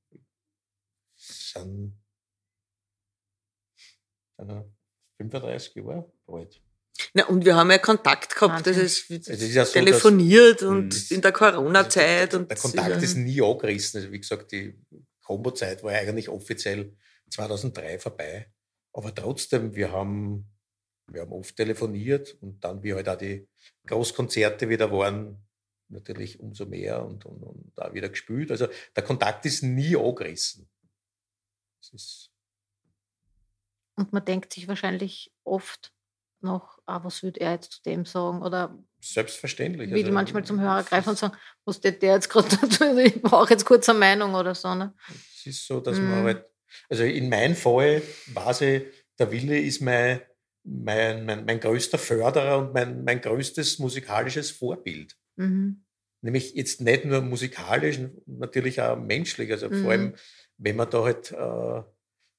Sind, 1.17 1.95
sind 4.37 4.65
35 5.19 5.75
Jahre 5.77 6.13
alt. 6.27 6.63
Na, 7.15 7.27
und 7.27 7.45
wir 7.45 7.57
haben 7.57 7.71
ja 7.71 7.79
Kontakt 7.79 8.35
gehabt, 8.35 8.67
das 8.67 8.77
ist, 8.77 9.11
also 9.11 9.33
ist 9.33 9.55
ja 9.55 9.65
so, 9.65 9.73
telefoniert 9.73 10.63
und 10.63 10.93
hm. 10.93 11.17
in 11.17 11.23
der 11.23 11.33
Corona-Zeit. 11.33 12.33
Der 12.33 12.57
Kontakt 12.57 13.03
ist 13.03 13.17
nie 13.17 13.41
angerissen. 13.41 14.01
Also 14.01 14.13
wie 14.13 14.21
gesagt, 14.21 14.53
die 14.53 14.79
Combo-Zeit 15.23 15.83
war 15.83 15.93
eigentlich 15.93 16.29
offiziell 16.29 16.97
2003 17.31 17.99
vorbei. 17.99 18.53
Aber 18.93 19.15
trotzdem, 19.15 19.75
wir 19.75 19.93
haben, 19.93 20.51
wir 21.07 21.23
haben 21.23 21.33
oft 21.33 21.57
telefoniert 21.57 22.37
und 22.41 22.63
dann, 22.65 22.83
wie 22.83 22.95
halt 22.95 23.09
auch 23.09 23.17
die 23.17 23.49
Großkonzerte 23.87 24.69
wieder 24.69 24.91
waren, 24.93 25.47
natürlich 25.89 26.41
umso 26.41 26.67
mehr 26.67 27.05
und, 27.05 27.27
und, 27.27 27.43
und 27.43 27.73
da 27.77 27.93
wieder 27.95 28.09
gespielt. 28.09 28.51
Also 28.51 28.69
der 28.95 29.03
Kontakt 29.03 29.47
ist 29.47 29.63
nie 29.63 29.97
angerissen. 29.97 30.69
Ist 31.93 32.31
und 34.01 34.15
man 34.15 34.25
denkt 34.25 34.55
sich 34.55 34.67
wahrscheinlich 34.67 35.31
oft 35.45 35.93
noch, 36.41 36.79
ah, 36.87 37.05
was 37.05 37.23
würde 37.23 37.41
er 37.41 37.53
jetzt 37.53 37.73
zu 37.73 37.83
dem 37.83 38.07
sagen? 38.07 38.41
Oder 38.41 38.75
Selbstverständlich. 38.99 39.91
Will 39.91 40.05
also, 40.05 40.13
manchmal 40.13 40.43
zum 40.43 40.59
Hörer 40.59 40.83
greifen 40.85 41.11
und 41.11 41.19
sagen, 41.19 41.37
was 41.67 41.77
steht 41.77 42.01
der 42.01 42.15
jetzt 42.15 42.31
gerade 42.31 42.49
dazu? 42.63 42.97
Ich 42.97 43.21
brauche 43.21 43.51
jetzt 43.51 43.67
kurz 43.67 43.91
eine 43.91 43.99
Meinung 43.99 44.35
oder 44.35 44.55
so. 44.55 44.75
Ne? 44.75 44.95
Es 45.37 45.47
ist 45.47 45.67
so, 45.67 45.81
dass 45.81 45.99
mm. 45.99 46.03
man 46.03 46.25
halt 46.25 46.47
also 46.89 47.05
in 47.05 47.29
meinem 47.29 47.57
Fall 47.57 48.03
weiß 48.33 48.61
ich, 48.63 48.83
der 49.19 49.31
Wille 49.31 49.59
ist 49.59 49.81
mein, 49.81 50.21
mein, 50.65 51.25
mein, 51.25 51.45
mein 51.45 51.61
größter 51.61 51.99
Förderer 51.99 52.59
und 52.59 52.75
mein, 52.75 53.05
mein 53.05 53.21
größtes 53.21 53.79
musikalisches 53.79 54.51
Vorbild. 54.51 55.17
Mhm. 55.37 55.85
Nämlich 56.23 56.55
jetzt 56.55 56.81
nicht 56.81 57.05
nur 57.05 57.23
musikalisch, 57.23 57.99
natürlich 58.27 58.81
auch 58.81 58.97
menschlich. 58.97 59.51
Also 59.51 59.71
mhm. 59.71 59.83
vor 59.83 59.91
allem, 59.91 60.15
wenn 60.59 60.77
man 60.77 60.91
da 60.91 61.05
halt 61.05 61.33
äh, 61.33 61.83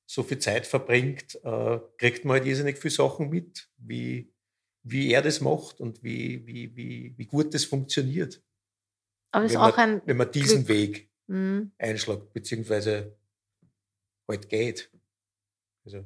so 0.05 0.23
viel 0.23 0.39
Zeit 0.39 0.67
verbringt, 0.67 1.39
äh, 1.43 1.79
kriegt 1.97 2.25
man 2.25 2.37
halt 2.37 2.45
irrsinnig 2.45 2.77
viele 2.77 2.93
Sachen 2.93 3.29
mit, 3.29 3.69
wie, 3.77 4.33
wie 4.83 5.11
er 5.11 5.21
das 5.21 5.41
macht 5.41 5.79
und 5.79 6.03
wie, 6.03 6.45
wie, 6.45 6.75
wie, 6.75 7.13
wie 7.17 7.25
gut 7.25 7.53
das 7.53 7.63
funktioniert. 7.63 8.43
Aber 9.31 9.45
es 9.45 9.51
ist 9.51 9.57
auch 9.57 9.75
man, 9.77 9.89
ein. 9.95 10.01
Wenn 10.05 10.17
man 10.17 10.31
diesen 10.31 10.65
Glück. 10.65 10.77
Weg 10.77 11.11
mhm. 11.27 11.71
einschlägt, 11.77 12.33
beziehungsweise 12.33 13.17
halt 14.27 14.49
geht. 14.49 14.91
Also 15.85 16.05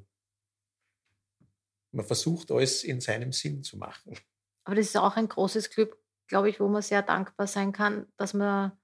man 1.92 2.06
versucht 2.06 2.52
alles 2.52 2.84
in 2.84 3.02
seinem 3.02 3.32
Sinn 3.32 3.64
zu 3.64 3.78
machen. 3.78 4.18
Aber 4.66 4.76
das 4.76 4.88
ist 4.88 4.98
auch 4.98 5.16
ein 5.16 5.28
großes 5.28 5.70
Glück, 5.70 5.98
glaube 6.28 6.50
ich, 6.50 6.60
wo 6.60 6.68
man 6.68 6.82
sehr 6.82 7.02
dankbar 7.02 7.48
sein 7.48 7.72
kann, 7.72 8.08
dass 8.18 8.34
man 8.34 8.78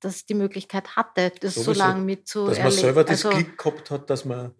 dass 0.00 0.24
die 0.24 0.34
Möglichkeit 0.34 0.96
hatte, 0.96 1.30
das 1.40 1.54
so, 1.54 1.62
so 1.62 1.72
lange 1.74 2.00
mitzuerleben. 2.00 2.64
Dass 2.64 2.74
man 2.74 2.82
selber 2.82 3.04
das 3.04 3.24
also, 3.24 3.36
Glück 3.36 3.58
gehabt 3.58 3.90
hat, 3.90 4.08
dass 4.08 4.24
man 4.24 4.54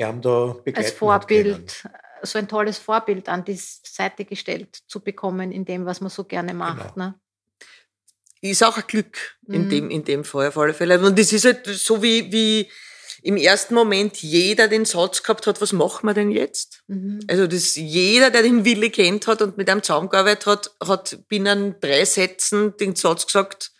haben 0.00 0.20
da 0.20 0.56
Als 0.74 0.90
Vorbild, 0.90 1.88
so 2.22 2.38
ein 2.38 2.48
tolles 2.48 2.78
Vorbild 2.78 3.28
an 3.28 3.44
die 3.44 3.56
Seite 3.56 4.24
gestellt 4.24 4.82
zu 4.88 5.00
bekommen, 5.00 5.52
in 5.52 5.64
dem, 5.64 5.86
was 5.86 6.00
man 6.00 6.10
so 6.10 6.24
gerne 6.24 6.54
macht. 6.54 6.94
Genau. 6.94 7.06
Ne? 7.06 7.20
Ist 8.50 8.62
auch 8.62 8.76
ein 8.76 8.84
Glück 8.86 9.36
in, 9.48 9.66
mhm. 9.66 9.70
dem, 9.70 9.90
in 9.90 10.04
dem 10.04 10.24
Fall 10.24 10.48
auf 10.48 10.58
alle 10.58 10.74
Fälle. 10.74 10.98
Und 10.98 11.18
das 11.18 11.32
ist 11.32 11.44
halt 11.44 11.66
so 11.66 12.02
wie, 12.02 12.30
wie 12.32 12.68
im 13.22 13.38
ersten 13.38 13.74
Moment 13.74 14.22
jeder 14.22 14.68
den 14.68 14.84
Satz 14.84 15.22
gehabt 15.22 15.46
hat, 15.46 15.60
was 15.62 15.72
machen 15.72 16.06
wir 16.06 16.12
denn 16.12 16.30
jetzt? 16.30 16.82
Mhm. 16.88 17.20
Also 17.26 17.46
das, 17.46 17.74
jeder, 17.74 18.30
der 18.30 18.42
den 18.42 18.66
Willi 18.66 18.90
kennt 18.90 19.26
hat 19.26 19.40
und 19.40 19.56
mit 19.56 19.70
einem 19.70 19.82
zusammengearbeitet 19.82 20.46
hat, 20.46 20.70
hat 20.86 21.18
binnen 21.28 21.76
drei 21.80 22.04
Sätzen 22.04 22.76
den 22.76 22.94
Satz 22.94 23.24
gesagt, 23.24 23.72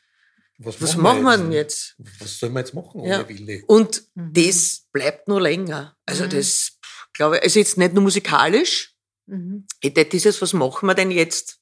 was, 0.58 0.80
was 0.80 0.96
machen 0.96 1.22
wir 1.22 1.36
denn 1.36 1.52
jetzt? 1.52 1.96
Was 2.20 2.38
sollen 2.38 2.54
wir 2.54 2.60
jetzt 2.60 2.74
machen 2.74 3.00
ohne 3.00 3.10
ja. 3.10 3.28
Willi? 3.28 3.64
Und 3.66 4.04
mhm. 4.14 4.32
das 4.32 4.86
bleibt 4.92 5.28
nur 5.28 5.42
länger. 5.42 5.94
Also 6.06 6.24
mhm. 6.24 6.30
das, 6.30 6.78
glaube 7.12 7.36
ich, 7.36 7.42
also 7.42 7.58
jetzt 7.58 7.76
nicht 7.76 7.92
nur 7.92 8.02
musikalisch, 8.02 8.94
mhm. 9.26 9.66
dieses, 9.82 10.40
was 10.40 10.54
machen 10.54 10.86
wir 10.86 10.94
denn 10.94 11.10
jetzt? 11.10 11.58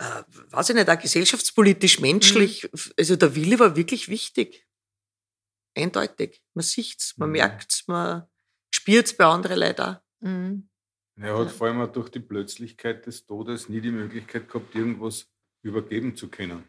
Äh, 0.00 0.22
weiß 0.50 0.70
ich 0.70 0.76
nicht, 0.76 0.88
auch 0.88 0.98
gesellschaftspolitisch, 0.98 2.00
menschlich, 2.00 2.64
mhm. 2.64 2.92
also 2.98 3.16
der 3.16 3.34
Wille 3.34 3.58
war 3.58 3.76
wirklich 3.76 4.08
wichtig. 4.08 4.66
Eindeutig. 5.76 6.42
Man 6.54 6.62
sieht's, 6.62 7.16
man 7.18 7.28
mhm. 7.28 7.32
merkt's, 7.34 7.86
man 7.86 8.26
spürt's 8.70 9.14
bei 9.14 9.26
anderen 9.26 9.58
Leuten 9.58 9.82
auch. 9.82 9.96
Mhm. 10.20 10.68
Er 11.16 11.38
hat 11.38 11.50
vor 11.50 11.66
allem 11.66 11.82
auch 11.82 11.92
durch 11.92 12.08
die 12.08 12.20
Plötzlichkeit 12.20 13.04
des 13.04 13.26
Todes 13.26 13.68
nie 13.68 13.82
die 13.82 13.90
Möglichkeit 13.90 14.48
gehabt, 14.48 14.74
irgendwas 14.74 15.28
übergeben 15.60 16.16
zu 16.16 16.28
können. 16.28 16.64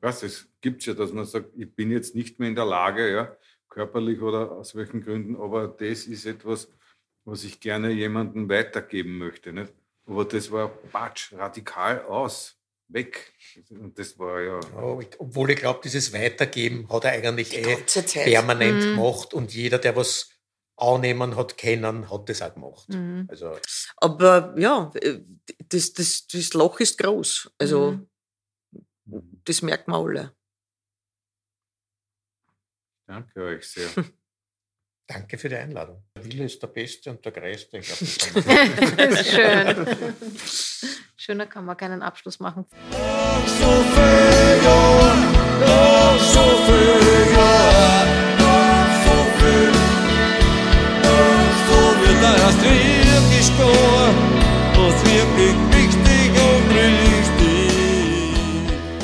Was, 0.00 0.22
es 0.22 0.48
gibt 0.60 0.86
ja, 0.86 0.94
dass 0.94 1.12
man 1.12 1.24
sagt, 1.24 1.50
ich 1.56 1.74
bin 1.74 1.90
jetzt 1.90 2.14
nicht 2.14 2.38
mehr 2.38 2.48
in 2.48 2.54
der 2.54 2.64
Lage, 2.64 3.12
ja, 3.12 3.36
körperlich 3.68 4.20
oder 4.20 4.52
aus 4.52 4.76
welchen 4.76 5.02
Gründen, 5.02 5.34
aber 5.34 5.66
das 5.66 6.06
ist 6.06 6.26
etwas, 6.26 6.70
was 7.24 7.42
ich 7.42 7.58
gerne 7.58 7.90
jemandem 7.90 8.48
weitergeben 8.48 9.18
möchte. 9.18 9.52
Nicht? 9.52 9.72
Aber 10.10 10.24
das 10.24 10.50
war 10.50 10.68
Batsch, 10.90 11.32
radikal 11.34 12.02
aus, 12.04 12.56
weg. 12.88 13.32
Und 13.70 13.96
das 13.96 14.18
war 14.18 14.40
ja. 14.40 14.58
Ja, 14.74 14.98
ich- 15.00 15.20
obwohl 15.20 15.50
ich 15.52 15.58
glaube, 15.60 15.80
dieses 15.84 16.12
Weitergeben 16.12 16.88
hat 16.90 17.04
er 17.04 17.12
eigentlich 17.12 17.56
eh 17.56 17.76
permanent 18.24 18.84
Mhm. 18.84 18.90
gemacht 18.96 19.32
und 19.32 19.54
jeder, 19.54 19.78
der 19.78 19.94
was 19.94 20.30
annehmen 20.76 21.36
hat 21.36 21.56
kennen, 21.56 22.10
hat 22.10 22.28
das 22.28 22.42
auch 22.42 22.54
gemacht. 22.54 22.88
Mhm. 22.88 23.26
Also 23.30 23.56
Aber 23.98 24.54
ja, 24.58 24.90
äh, 25.00 25.20
das, 25.68 25.92
das, 25.92 26.26
das 26.26 26.54
Loch 26.54 26.80
ist 26.80 26.98
groß. 26.98 27.52
Also 27.58 28.00
Mhm. 29.04 29.40
das 29.44 29.62
merkt 29.62 29.86
man 29.88 30.00
alle. 30.04 30.34
Danke 33.06 33.42
euch 33.44 33.68
sehr. 33.68 33.88
danke 35.12 35.38
für 35.38 35.48
die 35.48 35.56
Einladung. 35.56 36.02
Der 36.16 36.24
Wille 36.24 36.44
ist 36.44 36.62
der 36.62 36.68
Beste 36.68 37.10
und 37.10 37.24
der 37.24 37.32
Größte. 37.32 37.78
Ich 37.78 37.86
glaub, 37.86 38.44
das 38.96 39.20
ist 39.20 39.30
schön. 39.30 39.86
Schöner 41.16 41.46
kann 41.46 41.64
man 41.64 41.76
keinen 41.76 42.02
Abschluss 42.02 42.40
machen. 42.40 42.66
Was 54.82 55.04
wirklich 55.04 55.56
wichtig 55.72 56.30
und 56.40 56.66
richtig 56.74 57.68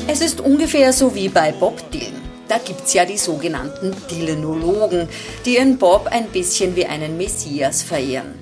ist. 0.07 0.09
Es 0.09 0.21
ist 0.21 0.41
ungefähr 0.41 0.91
so 0.91 1.13
wie 1.13 1.29
bei 1.29 1.51
Bob 1.51 1.91
Dylan. 1.91 2.16
Da 2.47 2.59
gibt's 2.59 2.93
ja 2.93 3.05
die 3.05 3.17
sogenannten 3.17 3.93
Dylanologen, 4.09 5.09
die 5.45 5.55
ihren 5.55 5.77
Bob 5.77 6.07
ein 6.07 6.27
bisschen 6.27 6.75
wie 6.75 6.85
einen 6.85 7.17
Messias 7.17 7.83
verehren. 7.83 8.35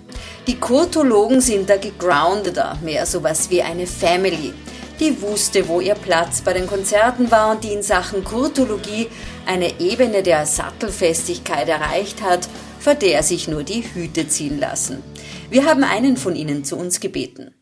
Die 0.45 0.59
Kurtologen 0.59 1.41
sind 1.41 1.69
da 1.69 1.77
gegroundeter, 1.77 2.77
mehr 2.83 3.07
sowas 3.07 3.49
wie 3.49 3.63
eine 3.63 3.87
Family, 3.87 4.53
die 4.99 5.21
wusste, 5.21 5.67
wo 5.67 5.81
ihr 5.81 5.95
Platz 5.95 6.41
bei 6.41 6.53
den 6.53 6.67
Konzerten 6.67 7.31
war 7.31 7.51
und 7.51 7.63
die 7.63 7.73
in 7.73 7.81
Sachen 7.81 8.23
Kurtologie 8.23 9.07
eine 9.45 9.79
Ebene 9.79 10.21
der 10.21 10.45
Sattelfestigkeit 10.45 11.67
erreicht 11.67 12.21
hat, 12.21 12.47
vor 12.79 12.93
der 12.93 13.23
sich 13.23 13.47
nur 13.47 13.63
die 13.63 13.83
Hüte 13.83 14.27
ziehen 14.27 14.59
lassen. 14.59 15.01
Wir 15.49 15.65
haben 15.65 15.83
einen 15.83 16.15
von 16.15 16.35
ihnen 16.35 16.63
zu 16.63 16.77
uns 16.77 16.99
gebeten. 16.99 17.55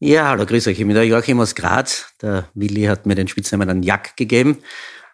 Ja, 0.00 0.28
hallo, 0.28 0.46
grüß 0.46 0.68
euch. 0.68 0.78
Ich 0.78 0.86
bin 0.86 0.94
der 0.94 1.04
Joachim 1.04 1.40
aus 1.40 1.54
Graz. 1.54 2.14
Der 2.22 2.48
Willi 2.54 2.84
hat 2.84 3.04
mir 3.04 3.16
den 3.16 3.28
Spitznamen 3.28 3.68
an 3.68 3.82
Jack 3.82 4.16
gegeben. 4.16 4.58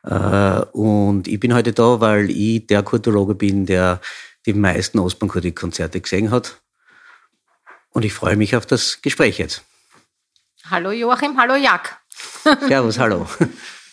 Äh, 0.05 0.61
Und 0.73 1.29
ich 1.29 1.41
bin 1.41 1.55
heute 1.55 1.73
da, 1.73 2.01
weil 2.01 2.31
ich 2.31 2.67
der 2.67 2.83
Kurtologe 2.83 3.35
bin, 3.35 3.67
der 3.67 4.01
die 4.47 4.53
meisten 4.53 4.99
Ostbahnkurti-Konzerte 4.99 6.01
gesehen 6.01 6.31
hat. 6.31 6.61
Und 7.91 8.05
ich 8.05 8.13
freue 8.13 8.37
mich 8.37 8.57
auf 8.57 8.67
das 8.67 9.01
Gespräch 9.03 9.39
jetzt. 9.39 9.63
Hallo 10.69 10.91
Joachim, 10.91 11.37
hallo 11.39 11.57
Jack. 11.57 11.99
Servus, 12.69 12.99
hallo. 12.99 13.27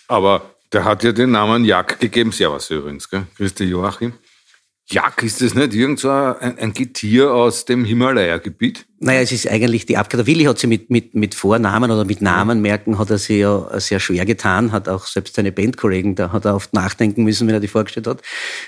Aber 0.07 0.55
der 0.73 0.83
hat 0.85 1.03
ja 1.03 1.11
den 1.11 1.31
Namen 1.31 1.65
Jack 1.65 1.99
gegeben. 1.99 2.31
Servus 2.31 2.69
übrigens, 2.69 3.09
gell? 3.09 3.27
Grüß 3.37 3.53
dich, 3.53 3.69
Joachim. 3.69 4.13
Jack, 4.91 5.23
ist 5.23 5.41
das 5.41 5.55
nicht 5.55 5.73
irgend 5.73 5.99
so 6.01 6.09
ein, 6.09 6.57
ein 6.57 6.73
Getier 6.73 7.33
aus 7.33 7.63
dem 7.63 7.85
Himalaya-Gebiet? 7.85 8.85
Naja, 8.99 9.21
es 9.21 9.31
ist 9.31 9.47
eigentlich 9.47 9.85
die 9.85 9.95
Abkürzung. 9.95 10.27
Willi 10.27 10.43
hat 10.43 10.59
sie 10.59 10.67
mit, 10.67 10.89
mit, 10.89 11.15
mit 11.15 11.33
Vornamen 11.33 11.89
oder 11.89 12.03
mit 12.03 12.21
Namen 12.21 12.61
merken, 12.61 12.99
hat 12.99 13.09
er 13.09 13.17
sich 13.17 13.39
ja 13.39 13.79
sehr 13.79 14.01
schwer 14.01 14.25
getan, 14.25 14.73
hat 14.73 14.89
auch 14.89 15.07
selbst 15.07 15.35
seine 15.35 15.53
Bandkollegen, 15.53 16.15
da 16.15 16.33
hat 16.33 16.43
er 16.43 16.55
oft 16.55 16.73
nachdenken 16.73 17.23
müssen, 17.23 17.47
wenn 17.47 17.53
er 17.53 17.61
die 17.61 17.69
vorgestellt 17.69 18.05
hat, 18.05 18.21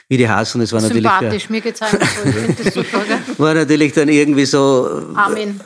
wie 0.07 0.15
die 0.15 0.29
heißen. 0.29 0.61
Es 0.61 0.71
war 0.71 0.79
natürlich, 0.79 1.03
Sympathisch, 1.03 1.49
mir 1.49 1.61
so. 1.61 1.85
Ich 1.85 2.33
finde 2.33 2.63
das 2.63 2.73
super, 2.73 3.03
gell? 3.07 3.19
war 3.37 3.53
natürlich 3.53 3.91
dann 3.91 4.07
irgendwie 4.07 4.45
so, 4.45 5.03
Amen. 5.15 5.59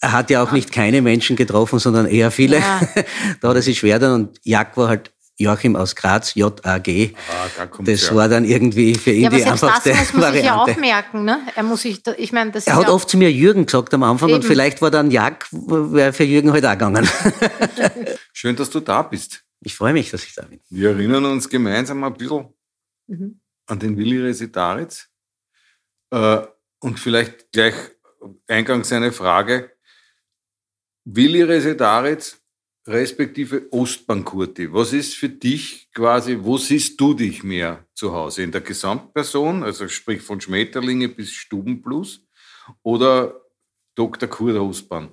er 0.00 0.12
hat 0.12 0.30
ja 0.30 0.42
auch 0.42 0.52
nicht 0.52 0.72
keine 0.72 1.02
Menschen 1.02 1.36
getroffen, 1.36 1.78
sondern 1.78 2.06
eher 2.06 2.30
viele. 2.30 2.60
Ja. 2.60 2.80
da 3.42 3.50
hat 3.50 3.56
er 3.56 3.62
sich 3.62 3.78
schwer 3.78 3.98
dann 3.98 4.14
und 4.14 4.40
Jack 4.42 4.78
war 4.78 4.88
halt 4.88 5.10
Joachim 5.40 5.74
aus 5.74 5.96
Graz, 5.96 6.34
J-A-G. 6.34 7.14
Ah, 7.30 7.46
da 7.56 7.82
Das 7.82 8.14
war 8.14 8.28
dann 8.28 8.44
irgendwie 8.44 8.94
für 8.94 9.10
ihn 9.12 9.22
Ja, 9.22 9.28
aber 9.28 9.36
die 9.38 9.42
selbst 9.42 9.62
das 9.62 9.70
einfachste 9.86 9.94
muss 9.94 10.12
man 10.22 10.32
sich 10.34 10.44
ja 10.44 10.56
Variante. 10.56 10.72
auch 10.72 10.76
merken. 10.80 11.24
Ne? 11.24 11.40
Er 11.56 11.62
muss 11.62 11.82
sich, 11.82 12.02
ich 12.18 12.32
meine, 12.32 12.50
das 12.50 12.66
Er 12.66 12.74
ist 12.74 12.78
hat 12.80 12.86
ja 12.88 12.92
oft 12.92 13.08
zu 13.08 13.16
mir 13.16 13.32
Jürgen 13.32 13.64
gesagt 13.66 13.94
am 13.94 14.02
Anfang 14.02 14.28
und 14.30 14.40
Eben. 14.40 14.46
vielleicht 14.46 14.82
war 14.82 14.90
dann 14.90 15.10
Jack, 15.10 15.46
wäre 15.50 16.12
für 16.12 16.24
Jürgen 16.24 16.52
heute 16.52 16.68
auch 16.68 16.72
gegangen. 16.72 17.08
Schön, 18.32 18.54
dass 18.56 18.70
du 18.70 18.80
da 18.80 19.02
bist. 19.02 19.42
Ich 19.62 19.74
freue 19.74 19.92
mich, 19.92 20.10
dass 20.10 20.24
ich 20.24 20.34
da 20.34 20.42
bin. 20.42 20.60
Wir 20.70 20.90
erinnern 20.90 21.24
uns 21.24 21.48
gemeinsam 21.48 22.04
ein 22.04 22.14
bisschen 22.14 22.52
Mhm. 23.06 23.40
an 23.66 23.78
den 23.78 23.96
Willi 23.96 24.18
Resitaritz. 24.20 25.08
Äh, 26.12 26.38
und 26.80 26.98
vielleicht 26.98 27.50
gleich 27.52 27.74
eingangs 28.46 28.92
eine 28.92 29.10
Frage. 29.12 29.70
Willi 31.04 31.42
Resitaritz 31.42 32.39
respektive 32.86 33.68
Ostbankurti. 33.70 34.72
Was 34.72 34.92
ist 34.92 35.14
für 35.14 35.28
dich 35.28 35.88
quasi, 35.94 36.38
wo 36.40 36.58
siehst 36.58 37.00
du 37.00 37.14
dich 37.14 37.42
mehr 37.42 37.84
zu 37.94 38.12
Hause? 38.12 38.42
In 38.42 38.52
der 38.52 38.62
Gesamtperson, 38.62 39.62
also 39.62 39.88
sprich 39.88 40.22
von 40.22 40.40
Schmetterlinge 40.40 41.08
bis 41.08 41.32
Stubenplus 41.32 42.26
oder 42.82 43.40
Dr. 43.94 44.28
Kurt 44.28 44.56
Ostbahn? 44.56 45.10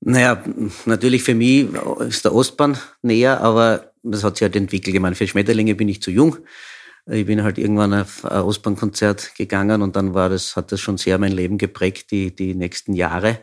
Naja, 0.00 0.44
natürlich 0.84 1.22
für 1.22 1.34
mich 1.34 1.68
ist 2.00 2.24
der 2.24 2.34
Ostbahn 2.34 2.78
näher, 3.02 3.40
aber 3.40 3.92
das 4.02 4.24
hat 4.24 4.36
sich 4.36 4.42
halt 4.42 4.56
entwickelt. 4.56 4.94
Ich 4.94 5.00
meine, 5.00 5.16
für 5.16 5.26
Schmetterlinge 5.26 5.74
bin 5.74 5.88
ich 5.88 6.02
zu 6.02 6.10
jung. 6.10 6.36
Ich 7.08 7.26
bin 7.26 7.42
halt 7.44 7.58
irgendwann 7.58 7.94
auf 7.94 8.24
ein 8.24 8.42
Ostbahnkonzert 8.42 9.36
gegangen 9.36 9.82
und 9.82 9.94
dann 9.94 10.12
war 10.12 10.28
das, 10.28 10.56
hat 10.56 10.72
das 10.72 10.80
schon 10.80 10.98
sehr 10.98 11.18
mein 11.18 11.32
Leben 11.32 11.56
geprägt, 11.56 12.10
die, 12.10 12.34
die 12.34 12.54
nächsten 12.54 12.94
Jahre. 12.94 13.38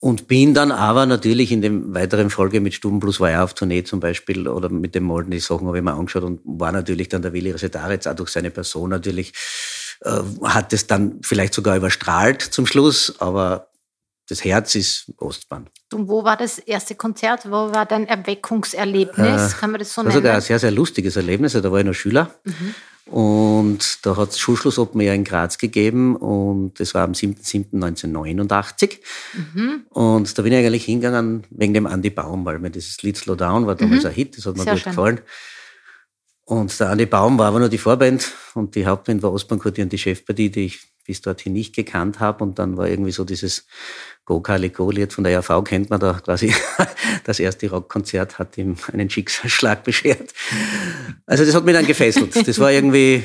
Und 0.00 0.28
bin 0.28 0.54
dann 0.54 0.70
aber 0.70 1.06
natürlich 1.06 1.50
in 1.50 1.60
dem 1.60 1.92
weiteren 1.92 2.30
Folge 2.30 2.60
mit 2.60 2.72
Stubenplus 2.72 3.18
war 3.18 3.30
er 3.30 3.42
auf 3.42 3.54
Tournee 3.54 3.82
zum 3.82 3.98
Beispiel 3.98 4.46
oder 4.46 4.68
mit 4.68 4.94
dem 4.94 5.02
Molden, 5.02 5.32
die 5.32 5.40
Sachen 5.40 5.66
habe 5.66 5.78
ich 5.78 5.82
mir 5.82 5.92
angeschaut 5.92 6.22
und 6.22 6.40
war 6.44 6.70
natürlich 6.70 7.08
dann 7.08 7.22
der 7.22 7.32
Willi 7.32 7.50
Resetaritz 7.50 8.06
auch 8.06 8.14
durch 8.14 8.30
seine 8.30 8.50
Person 8.52 8.90
natürlich, 8.90 9.32
äh, 10.02 10.20
hat 10.44 10.72
es 10.72 10.86
dann 10.86 11.18
vielleicht 11.22 11.52
sogar 11.52 11.76
überstrahlt 11.76 12.42
zum 12.42 12.64
Schluss, 12.64 13.14
aber 13.18 13.68
das 14.28 14.44
Herz 14.44 14.74
ist 14.76 15.12
Ostbahn. 15.16 15.68
Und 15.92 16.06
wo 16.08 16.22
war 16.22 16.36
das 16.36 16.58
erste 16.58 16.94
Konzert? 16.94 17.46
Wo 17.46 17.72
war 17.72 17.86
dein 17.86 18.06
Erweckungserlebnis? 18.06 19.56
Kann 19.56 19.70
man 19.70 19.80
das 19.80 19.94
so 19.94 20.02
Das 20.02 20.12
war 20.12 20.12
sogar 20.12 20.32
ein 20.32 20.36
nennen? 20.36 20.46
sehr, 20.46 20.58
sehr 20.58 20.70
lustiges 20.70 21.16
Erlebnis. 21.16 21.54
Da 21.54 21.72
war 21.72 21.78
ich 21.80 21.86
noch 21.86 21.94
Schüler. 21.94 22.34
Und 23.10 24.04
da 24.04 24.16
hat 24.16 24.30
es 24.30 24.38
Schulschluss 24.38 24.78
Open 24.78 25.00
Air 25.00 25.14
in 25.14 25.24
Graz 25.24 25.56
gegeben 25.58 26.14
und 26.14 26.78
das 26.78 26.94
war 26.94 27.04
am 27.04 27.12
7.7.1989. 27.12 28.98
Und 29.90 30.38
da 30.38 30.42
bin 30.42 30.52
ich 30.52 30.58
eigentlich 30.58 30.84
hingegangen 30.84 31.44
wegen 31.50 31.72
dem 31.74 31.86
Andy 31.86 32.10
Baum, 32.10 32.44
weil 32.44 32.58
mir 32.58 32.70
dieses 32.70 33.02
Lied 33.02 33.16
Slow 33.16 33.36
Down 33.36 33.66
war 33.66 33.76
damals 33.76 34.04
ein 34.04 34.12
Hit, 34.12 34.36
das 34.36 34.44
hat 34.46 34.56
mir 34.56 34.64
Sehr 34.64 34.74
gut 34.74 34.82
schön. 34.82 34.92
gefallen. 34.92 35.20
Und 36.44 36.78
der 36.80 36.90
Andy 36.90 37.06
Baum 37.06 37.38
war 37.38 37.46
aber 37.48 37.60
nur 37.60 37.68
die 37.68 37.78
Vorband 37.78 38.32
und 38.54 38.74
die 38.74 38.86
Hauptband 38.86 39.22
war 39.22 39.32
Ostbankurti 39.32 39.82
und 39.82 39.92
die 39.92 39.98
Chefpartie, 39.98 40.50
die 40.50 40.66
ich 40.66 40.80
bis 41.08 41.22
dorthin 41.22 41.54
nicht 41.54 41.74
gekannt 41.74 42.20
habe. 42.20 42.44
Und 42.44 42.58
dann 42.58 42.76
war 42.76 42.86
irgendwie 42.86 43.10
so 43.10 43.24
dieses 43.24 43.66
Go 44.26 44.40
Kali 44.40 44.68
Go 44.68 44.90
Lied 44.90 45.14
von 45.14 45.24
der 45.24 45.38
RV 45.40 45.64
kennt 45.64 45.90
man 45.90 45.98
da 45.98 46.12
quasi. 46.12 46.54
Das 47.24 47.40
erste 47.40 47.68
Rockkonzert 47.68 48.38
hat 48.38 48.56
ihm 48.56 48.76
einen 48.92 49.10
Schicksalsschlag 49.10 49.82
beschert. 49.82 50.32
Also 51.26 51.44
das 51.44 51.54
hat 51.54 51.64
mich 51.64 51.74
dann 51.74 51.86
gefesselt. 51.86 52.46
Das 52.46 52.58
war 52.58 52.70
irgendwie, 52.72 53.24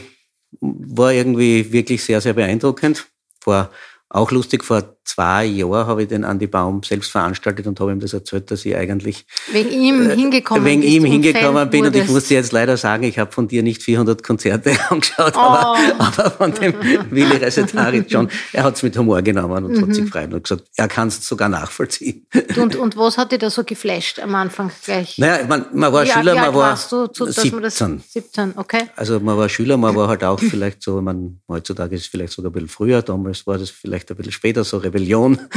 war 0.59 1.13
irgendwie 1.13 1.71
wirklich 1.71 2.03
sehr, 2.03 2.19
sehr 2.19 2.33
beeindruckend. 2.33 3.05
Vor, 3.39 3.69
auch 4.09 4.31
lustig, 4.31 4.63
vor 4.63 4.97
zwei 5.05 5.45
Jahren 5.45 5.87
habe 5.87 6.03
ich 6.03 6.07
den 6.09 6.23
Andy 6.23 6.47
Baum 6.47 6.81
selbst 6.83 7.11
veranstaltet 7.11 7.67
und 7.67 7.79
habe 7.79 7.91
ihm 7.91 7.99
das 7.99 8.13
erzählt, 8.13 8.49
dass 8.51 8.65
ich 8.65 8.75
eigentlich 8.75 9.25
Wegen 9.51 9.69
ihm 9.71 10.09
hingekommen 10.11 10.63
Äh, 10.65 10.69
wegen 10.69 10.81
bist 10.81 10.93
ihm 10.93 11.05
hingekommen 11.05 11.69
bin 11.69 11.85
und 11.85 11.95
ich 11.95 12.01
wurdest. 12.03 12.13
muss 12.13 12.27
dir 12.27 12.35
jetzt 12.37 12.51
leider 12.51 12.77
sagen, 12.77 13.03
ich 13.03 13.19
habe 13.19 13.31
von 13.31 13.47
dir 13.47 13.63
nicht 13.63 13.83
400 13.83 14.23
Konzerte 14.23 14.71
angeschaut, 14.89 15.33
Oh. 15.35 15.39
aber, 15.39 15.77
aber 15.99 16.31
von 16.31 16.53
dem 16.53 16.73
Willi 17.11 17.37
Resetaritz 17.37 18.11
schon. 18.11 18.29
Er 18.53 18.63
hat 18.63 18.75
es 18.75 18.83
mit 18.83 18.97
Humor 18.97 19.21
genommen 19.21 19.65
und 19.65 19.73
Mhm. 19.77 19.81
hat 19.81 19.95
sich 19.95 20.05
gefreut 20.05 20.33
und 20.33 20.43
gesagt, 20.43 20.63
er 20.75 20.87
kann 20.87 21.07
es 21.09 21.27
sogar 21.27 21.49
nachvollziehen. 21.49 22.25
Und, 22.57 22.75
und 22.75 22.95
was 22.97 23.17
hat 23.17 23.31
dich 23.31 23.39
da 23.39 23.49
so 23.49 23.63
geflasht 23.63 24.19
am 24.19 24.33
Anfang 24.35 24.71
gleich? 24.85 25.17
Naja, 25.17 25.45
man, 25.47 25.65
man 25.73 25.91
war 25.91 26.03
wie, 26.05 26.09
Schüler, 26.09 26.35
man 26.35 26.53
war 26.53 26.79
du, 26.89 27.07
zu, 27.07 27.25
dass 27.25 27.51
man 27.51 27.63
das 27.63 27.77
17. 27.77 28.03
17, 28.07 28.53
okay. 28.57 28.83
Also 28.95 29.19
man 29.19 29.37
war 29.37 29.49
Schüler, 29.49 29.77
man 29.77 29.95
war 29.95 30.07
halt 30.07 30.23
auch 30.23 30.39
vielleicht 30.39 30.81
so, 30.81 31.01
man, 31.01 31.39
heutzutage 31.47 31.95
ist 31.95 32.01
es 32.03 32.07
vielleicht 32.07 32.33
sogar 32.33 32.49
ein 32.51 32.53
bisschen 32.53 32.69
früher, 32.69 33.01
damals 33.01 33.45
war 33.47 33.57
das 33.57 33.69
vielleicht 33.69 34.09
ein 34.11 34.17
bisschen 34.17 34.31
später, 34.31 34.63
so 34.63 34.77
Rebellion. 34.93 35.39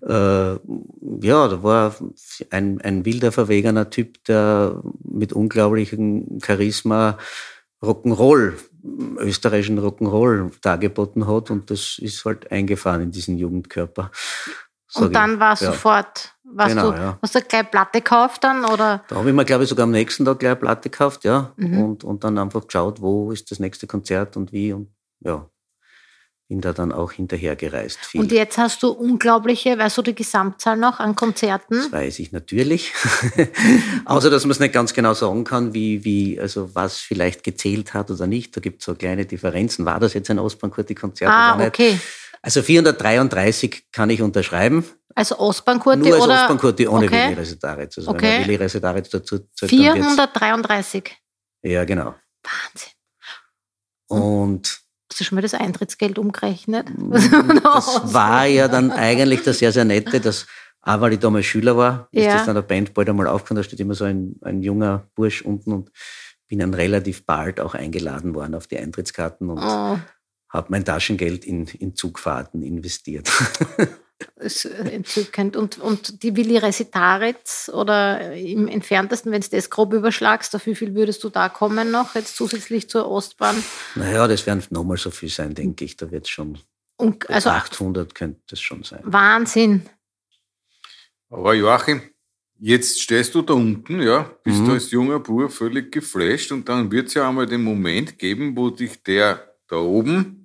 Äh, 0.00 0.58
ja, 1.20 1.48
da 1.48 1.62
war 1.62 1.94
ein, 2.50 2.80
ein 2.80 3.04
wilder, 3.04 3.30
verwegener 3.30 3.90
Typ, 3.90 4.24
der 4.24 4.80
mit 5.04 5.34
unglaublichem 5.34 6.38
Charisma 6.42 7.18
Rock'n'Roll, 7.82 8.54
österreichischen 9.18 9.78
Rock'n'Roll 9.78 10.50
dargeboten 10.62 11.26
hat 11.26 11.50
und 11.50 11.70
das 11.70 11.98
ist 11.98 12.24
halt 12.24 12.50
eingefahren 12.50 13.02
in 13.02 13.10
diesen 13.10 13.36
Jugendkörper. 13.36 14.10
Und 14.94 15.14
dann 15.14 15.38
war 15.40 15.50
Ja. 15.60 15.72
sofort 15.72 16.34
Warst 16.50 16.74
Genau, 16.76 16.92
du, 16.92 16.96
ja. 16.96 17.18
Hast 17.20 17.34
du 17.34 17.42
gleich 17.42 17.70
Platte 17.70 17.98
gekauft 18.00 18.42
dann? 18.42 18.64
Oder? 18.64 19.04
Da 19.08 19.16
habe 19.16 19.28
ich 19.28 19.34
mir, 19.34 19.44
glaube 19.44 19.64
ich, 19.64 19.68
sogar 19.68 19.84
am 19.84 19.90
nächsten 19.90 20.24
Tag 20.24 20.38
gleich 20.38 20.58
Platte 20.58 20.88
gekauft, 20.88 21.24
ja. 21.24 21.52
Mhm. 21.56 21.82
Und, 21.82 22.04
und 22.04 22.24
dann 22.24 22.38
einfach 22.38 22.66
geschaut, 22.66 23.02
wo 23.02 23.30
ist 23.32 23.50
das 23.50 23.58
nächste 23.58 23.86
Konzert 23.86 24.36
und 24.36 24.50
wie. 24.52 24.72
Und 24.72 24.88
ja, 25.20 25.46
bin 26.48 26.62
da 26.62 26.72
dann 26.72 26.92
auch 26.92 27.12
hinterher 27.12 27.56
gereist. 27.56 27.98
Viel. 28.00 28.22
Und 28.22 28.32
jetzt 28.32 28.56
hast 28.56 28.82
du 28.82 28.88
unglaubliche, 28.88 29.78
weißt 29.78 29.98
du 29.98 30.02
die 30.02 30.14
Gesamtzahl 30.14 30.78
noch 30.78 30.98
an 30.98 31.14
Konzerten? 31.14 31.74
Das 31.76 31.92
weiß 31.92 32.18
ich 32.20 32.32
natürlich. 32.32 32.94
Außer, 34.06 34.30
dass 34.30 34.44
man 34.44 34.52
es 34.52 34.58
nicht 34.60 34.72
ganz 34.72 34.94
genau 34.94 35.12
sagen 35.12 35.44
kann, 35.44 35.74
wie, 35.74 36.04
wie, 36.04 36.40
also 36.40 36.74
was 36.74 36.98
vielleicht 36.98 37.44
gezählt 37.44 37.92
hat 37.92 38.10
oder 38.10 38.26
nicht. 38.26 38.56
Da 38.56 38.60
gibt 38.62 38.80
es 38.80 38.86
so 38.86 38.94
kleine 38.94 39.26
Differenzen. 39.26 39.84
War 39.84 40.00
das 40.00 40.14
jetzt 40.14 40.30
ein 40.30 40.38
Ostbankurti-Konzert 40.38 41.30
Ah, 41.30 41.54
oder 41.54 41.64
nicht? 41.64 41.68
okay. 41.68 42.00
Also 42.40 42.62
433 42.62 43.88
kann 43.92 44.08
ich 44.08 44.22
unterschreiben. 44.22 44.84
Also 45.14 45.38
Ostbankurti 45.38 45.98
Nur 45.98 46.14
als 46.14 46.24
oder? 46.24 46.40
Ostbankurti 46.42 46.88
ohne 46.88 47.06
okay. 47.06 47.24
Willi 47.26 47.34
Resetaritz. 47.40 47.98
Also 47.98 48.10
Okay. 48.12 48.22
wenn 48.22 48.32
man 48.40 48.40
Willi 48.48 48.56
Resetaritz 48.56 49.10
dazu 49.10 49.38
zählt, 49.54 49.72
dann 49.72 49.78
wird's- 49.96 50.06
433. 50.14 51.16
Ja, 51.62 51.84
genau. 51.84 52.14
Wahnsinn. 52.42 52.92
Und 54.06 54.80
Hast 55.10 55.20
du 55.20 55.24
schon 55.24 55.36
mal 55.36 55.42
das 55.42 55.54
Eintrittsgeld 55.54 56.18
umgerechnet? 56.18 56.88
Mm, 56.96 57.12
das 57.62 58.12
war 58.12 58.46
ja 58.46 58.68
dann 58.68 58.90
eigentlich 58.90 59.42
das 59.42 59.58
sehr, 59.58 59.72
sehr 59.72 59.84
nette, 59.84 60.20
dass 60.20 60.46
auch 60.82 61.00
weil 61.00 61.14
ich 61.14 61.18
damals 61.18 61.44
Schüler 61.46 61.76
war, 61.76 62.08
ist 62.12 62.24
Ja. 62.24 62.34
das 62.34 62.46
dann 62.46 62.54
der 62.54 62.62
Band 62.62 62.94
bald 62.94 63.08
einmal 63.08 63.26
aufgefallen, 63.26 63.56
da 63.56 63.62
steht 63.62 63.80
immer 63.80 63.94
so 63.94 64.04
ein, 64.04 64.36
ein 64.42 64.62
junger 64.62 65.08
Bursch 65.14 65.42
unten 65.42 65.72
und 65.72 65.90
bin 66.46 66.60
dann 66.60 66.72
relativ 66.72 67.26
bald 67.26 67.60
auch 67.60 67.74
eingeladen 67.74 68.34
worden 68.34 68.54
auf 68.54 68.66
die 68.66 68.78
Eintrittskarten 68.78 69.50
und 69.50 69.58
Oh, 69.62 69.98
habe 70.48 70.68
mein 70.70 70.84
Taschengeld 70.84 71.44
in, 71.44 71.66
in 71.66 71.94
Zugfahrten 71.94 72.62
investiert. 72.62 73.30
ist 74.36 74.64
entzückend. 74.64 75.56
Und, 75.56 75.78
und 75.78 76.22
die 76.22 76.34
Willi 76.36 76.56
Resitaritz 76.58 77.70
oder 77.72 78.32
im 78.34 78.66
entferntesten, 78.66 79.30
wenn 79.30 79.42
du 79.42 79.48
das 79.48 79.70
grob 79.70 79.92
überschlagst, 79.92 80.54
auf 80.56 80.66
wie 80.66 80.74
viel 80.74 80.94
würdest 80.94 81.22
du 81.22 81.28
da 81.28 81.48
kommen 81.48 81.90
noch, 81.90 82.14
jetzt 82.14 82.36
zusätzlich 82.36 82.88
zur 82.88 83.08
Ostbahn? 83.08 83.62
naja, 83.94 84.26
das 84.26 84.46
werden 84.46 84.62
nochmal 84.70 84.96
so 84.96 85.10
viel 85.10 85.28
sein, 85.28 85.54
denke 85.54 85.84
ich. 85.84 85.96
Da 85.96 86.10
wird 86.10 86.24
es 86.24 86.30
schon, 86.30 86.58
Und, 86.96 87.28
also 87.30 87.50
800 87.50 88.14
könnte 88.14 88.40
das 88.48 88.60
schon 88.60 88.82
sein. 88.82 89.00
Wahnsinn. 89.04 89.82
Aber 91.30 91.54
Joachim, 91.54 92.02
jetzt 92.58 93.00
stehst 93.02 93.34
du 93.34 93.42
da 93.42 93.54
unten, 93.54 94.00
ja, 94.02 94.30
bist 94.42 94.60
Mhm. 94.60 94.66
du 94.66 94.72
als 94.72 94.90
junger 94.90 95.20
Bub 95.20 95.52
völlig 95.52 95.92
geflasht 95.92 96.50
und 96.52 96.68
dann 96.68 96.90
wird 96.90 97.08
es 97.08 97.14
ja 97.14 97.28
einmal 97.28 97.46
den 97.46 97.62
Moment 97.62 98.18
geben, 98.18 98.56
wo 98.56 98.70
dich 98.70 99.02
der 99.02 99.44
da 99.68 99.76
oben 99.76 100.37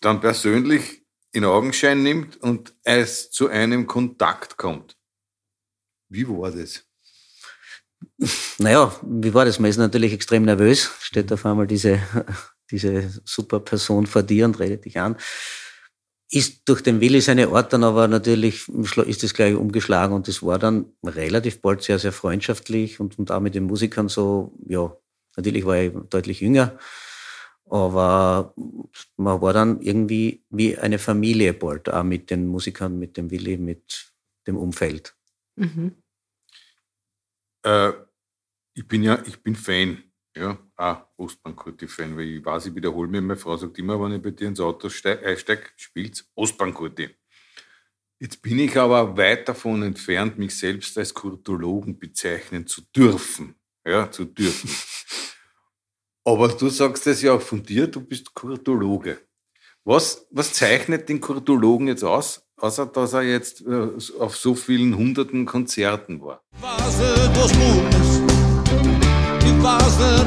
dann 0.00 0.20
persönlich 0.20 1.02
in 1.32 1.44
Augenschein 1.44 2.02
nimmt 2.02 2.36
und 2.38 2.74
es 2.84 3.30
zu 3.30 3.48
einem 3.48 3.86
Kontakt 3.86 4.56
kommt. 4.56 4.96
Wie 6.08 6.26
war 6.28 6.50
das? 6.50 6.84
Naja, 8.58 8.94
wie 9.02 9.34
war 9.34 9.44
das? 9.44 9.58
Man 9.58 9.70
ist 9.70 9.76
natürlich 9.76 10.12
extrem 10.12 10.44
nervös, 10.44 10.90
steht 11.00 11.32
auf 11.32 11.44
einmal 11.44 11.66
diese, 11.66 12.00
diese 12.70 13.10
super 13.24 13.60
Person 13.60 14.06
vor 14.06 14.22
dir 14.22 14.44
und 14.44 14.58
redet 14.58 14.84
dich 14.84 14.98
an. 14.98 15.16
Ist 16.30 16.68
durch 16.68 16.82
den 16.82 17.00
Willi 17.00 17.20
seine 17.20 17.48
Art 17.48 17.72
dann 17.72 17.84
aber 17.84 18.06
natürlich, 18.06 18.68
ist 19.06 19.22
das 19.22 19.34
gleich 19.34 19.54
umgeschlagen 19.54 20.14
und 20.14 20.28
es 20.28 20.42
war 20.42 20.58
dann 20.58 20.92
relativ 21.04 21.62
bald 21.62 21.82
sehr, 21.82 21.98
sehr 21.98 22.12
freundschaftlich 22.12 23.00
und, 23.00 23.18
und 23.18 23.30
auch 23.30 23.40
mit 23.40 23.54
den 23.54 23.64
Musikern 23.64 24.08
so, 24.08 24.52
ja, 24.66 24.94
natürlich 25.36 25.64
war 25.64 25.78
ich 25.78 25.92
deutlich 26.10 26.40
jünger, 26.40 26.78
aber 27.70 28.54
man 29.16 29.40
war 29.40 29.52
dann 29.52 29.80
irgendwie 29.80 30.44
wie 30.50 30.76
eine 30.76 30.98
Familie 30.98 31.52
bald, 31.54 31.88
auch 31.88 32.02
mit 32.04 32.30
den 32.30 32.46
Musikern, 32.46 32.98
mit 32.98 33.16
dem 33.16 33.30
Willi, 33.30 33.58
mit 33.58 34.12
dem 34.46 34.56
Umfeld. 34.56 35.16
Mhm. 35.56 35.96
Äh, 37.64 37.92
ich 38.74 38.86
bin 38.86 39.02
ja, 39.02 39.22
ich 39.26 39.42
bin 39.42 39.56
Fan, 39.56 40.02
ja, 40.36 40.58
auch 40.76 41.06
Ostbankurti-Fan, 41.16 42.16
weil 42.16 42.36
ich 42.36 42.44
weiß, 42.44 42.66
ich 42.66 42.74
wiederhole 42.74 43.08
mir, 43.08 43.20
meine 43.20 43.36
Frau 43.36 43.56
sagt 43.56 43.78
immer, 43.78 44.00
wenn 44.00 44.12
ich 44.12 44.22
bei 44.22 44.30
dir 44.30 44.48
ins 44.48 44.60
Auto 44.60 44.88
steig- 44.88 45.24
einsteige, 45.24 45.64
spielt's 45.76 46.30
Ostbankurti. 46.34 47.10
Jetzt 48.20 48.42
bin 48.42 48.58
ich 48.58 48.76
aber 48.76 49.16
weit 49.16 49.48
davon 49.48 49.82
entfernt, 49.82 50.38
mich 50.38 50.56
selbst 50.56 50.98
als 50.98 51.14
Kurtologen 51.14 51.98
bezeichnen 51.98 52.66
zu 52.66 52.82
dürfen. 52.94 53.54
Ja, 53.86 54.10
zu 54.10 54.24
dürfen. 54.24 54.70
Aber 56.28 56.48
du 56.48 56.68
sagst 56.68 57.06
es 57.06 57.22
ja 57.22 57.32
auch 57.32 57.40
von 57.40 57.62
dir, 57.62 57.86
du 57.86 58.02
bist 58.02 58.34
Kurtologe. 58.34 59.16
Was, 59.86 60.26
was 60.30 60.52
zeichnet 60.52 61.08
den 61.08 61.22
Kurtologen 61.22 61.88
jetzt 61.88 62.04
aus, 62.04 62.42
außer 62.58 62.84
dass 62.84 63.14
er 63.14 63.22
jetzt 63.22 63.62
äh, 63.62 63.88
auf 64.18 64.36
so 64.36 64.54
vielen 64.54 64.94
hunderten 64.94 65.46
Konzerten 65.46 66.20
war? 66.20 66.42
Ich 66.52 66.62
weiß 66.62 66.98
nicht, 66.98 67.14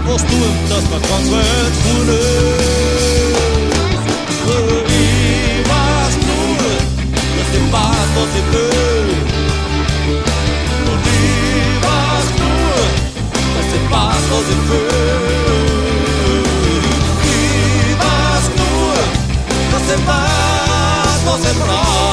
was 0.07 0.25
tun, 0.25 0.53
dass 0.69 0.89
man 0.89 1.01
ganz 1.03 1.31
weit 1.31 1.45
ist. 1.47 1.85
Ich 4.27 4.41
weiß 5.69 6.15
nur, 6.25 6.65
dass 7.37 7.51
ich 7.53 7.67
weiß, 7.71 8.09
was 8.15 8.31
ich 8.39 8.47
will. 8.53 9.09
Und 10.89 11.03
ich 11.05 11.77
weiß 11.85 12.27
nur, 12.41 12.73
dass 13.53 13.69
ich 13.75 13.85
weiß, 13.91 14.25
was 14.31 14.49
ich 14.49 14.61
will. 14.67 15.50
Ich 21.39 21.59
brauche. 21.59 22.11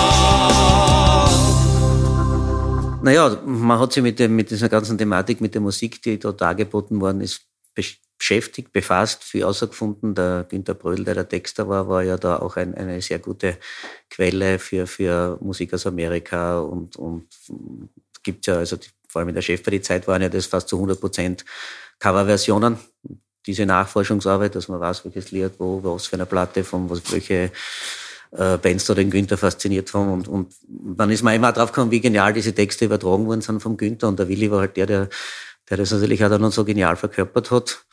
Naja, 3.02 3.40
man 3.44 3.78
hat 3.78 3.92
sich 3.92 4.02
mit, 4.02 4.18
dem, 4.18 4.34
mit 4.36 4.50
dieser 4.50 4.68
ganzen 4.68 4.98
Thematik, 4.98 5.40
mit 5.40 5.54
der 5.54 5.60
Musik, 5.60 6.02
die 6.02 6.18
dort 6.18 6.40
dargeboten 6.40 7.00
worden 7.00 7.20
ist, 7.20 7.42
besch- 7.76 7.98
beschäftigt, 8.18 8.72
befasst, 8.72 9.22
viel 9.22 9.44
außergefunden. 9.44 10.14
Der 10.14 10.44
Günter 10.48 10.74
Brödel, 10.74 11.04
der 11.04 11.14
der 11.14 11.28
Texter 11.28 11.68
war, 11.68 11.88
war 11.88 12.02
ja 12.02 12.16
da 12.16 12.38
auch 12.38 12.56
ein, 12.56 12.74
eine 12.74 13.00
sehr 13.00 13.20
gute 13.20 13.56
Quelle 14.10 14.58
für, 14.58 14.86
für 14.86 15.38
Musik 15.40 15.72
aus 15.74 15.86
Amerika 15.86 16.58
und, 16.60 16.96
und 16.96 17.28
gibt 18.24 18.46
ja, 18.46 18.56
also 18.56 18.76
die, 18.76 18.88
vor 19.08 19.20
allem 19.20 19.28
in 19.28 19.36
der 19.36 19.42
Chefparty-Zeit 19.42 20.08
waren 20.08 20.20
ja 20.22 20.28
das 20.28 20.46
fast 20.46 20.68
zu 20.68 20.76
100 20.76 21.00
Prozent 21.00 21.44
Coverversionen. 22.00 22.78
Diese 23.46 23.64
Nachforschungsarbeit, 23.64 24.54
dass 24.56 24.68
man 24.68 24.80
weiß, 24.80 25.04
welches 25.04 25.30
Lied, 25.30 25.52
wo, 25.58 25.80
was 25.82 26.06
für 26.08 26.16
eine 26.16 26.26
Platte, 26.26 26.64
von 26.64 26.90
was, 26.90 27.10
welche 27.12 27.52
äh, 28.32 28.58
da 28.58 28.94
den 28.94 29.10
Günther 29.10 29.36
fasziniert 29.36 29.92
haben. 29.94 30.12
Und, 30.12 30.28
und 30.28 30.54
dann 30.68 31.10
ist 31.10 31.22
man 31.22 31.34
immer 31.34 31.52
drauf 31.52 31.72
gekommen, 31.72 31.90
wie 31.90 32.00
genial 32.00 32.32
diese 32.32 32.54
Texte 32.54 32.84
übertragen 32.84 33.26
worden 33.26 33.40
sind 33.40 33.60
vom 33.60 33.76
Günther. 33.76 34.08
Und 34.08 34.18
der 34.18 34.28
Willi 34.28 34.50
war 34.50 34.60
halt 34.60 34.76
der, 34.76 34.86
der, 34.86 35.08
der 35.68 35.76
das 35.76 35.90
natürlich 35.90 36.24
auch 36.24 36.30
dann 36.30 36.50
so 36.50 36.64
genial 36.64 36.96
verkörpert 36.96 37.50
hat. 37.50 37.84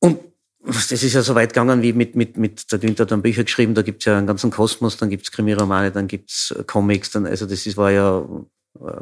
Und 0.00 0.20
das 0.64 0.90
ist 0.90 1.12
ja 1.12 1.22
so 1.22 1.34
weit 1.34 1.54
gegangen, 1.54 1.82
wie 1.82 1.92
mit, 1.92 2.14
mit, 2.14 2.36
mit 2.36 2.70
der 2.70 2.78
Günther 2.78 3.06
dann 3.06 3.22
Bücher 3.22 3.44
geschrieben, 3.44 3.74
da 3.74 3.82
gibt's 3.82 4.04
ja 4.04 4.18
einen 4.18 4.26
ganzen 4.26 4.50
Kosmos, 4.50 4.96
dann 4.96 5.08
gibt's 5.08 5.30
Krimiromane, 5.30 5.92
dann 5.92 6.08
gibt's 6.08 6.50
äh, 6.50 6.64
Comics, 6.64 7.10
dann, 7.10 7.26
also 7.26 7.46
das 7.46 7.66
ist, 7.66 7.76
war 7.76 7.90
ja 7.90 8.18
ein 8.18 8.46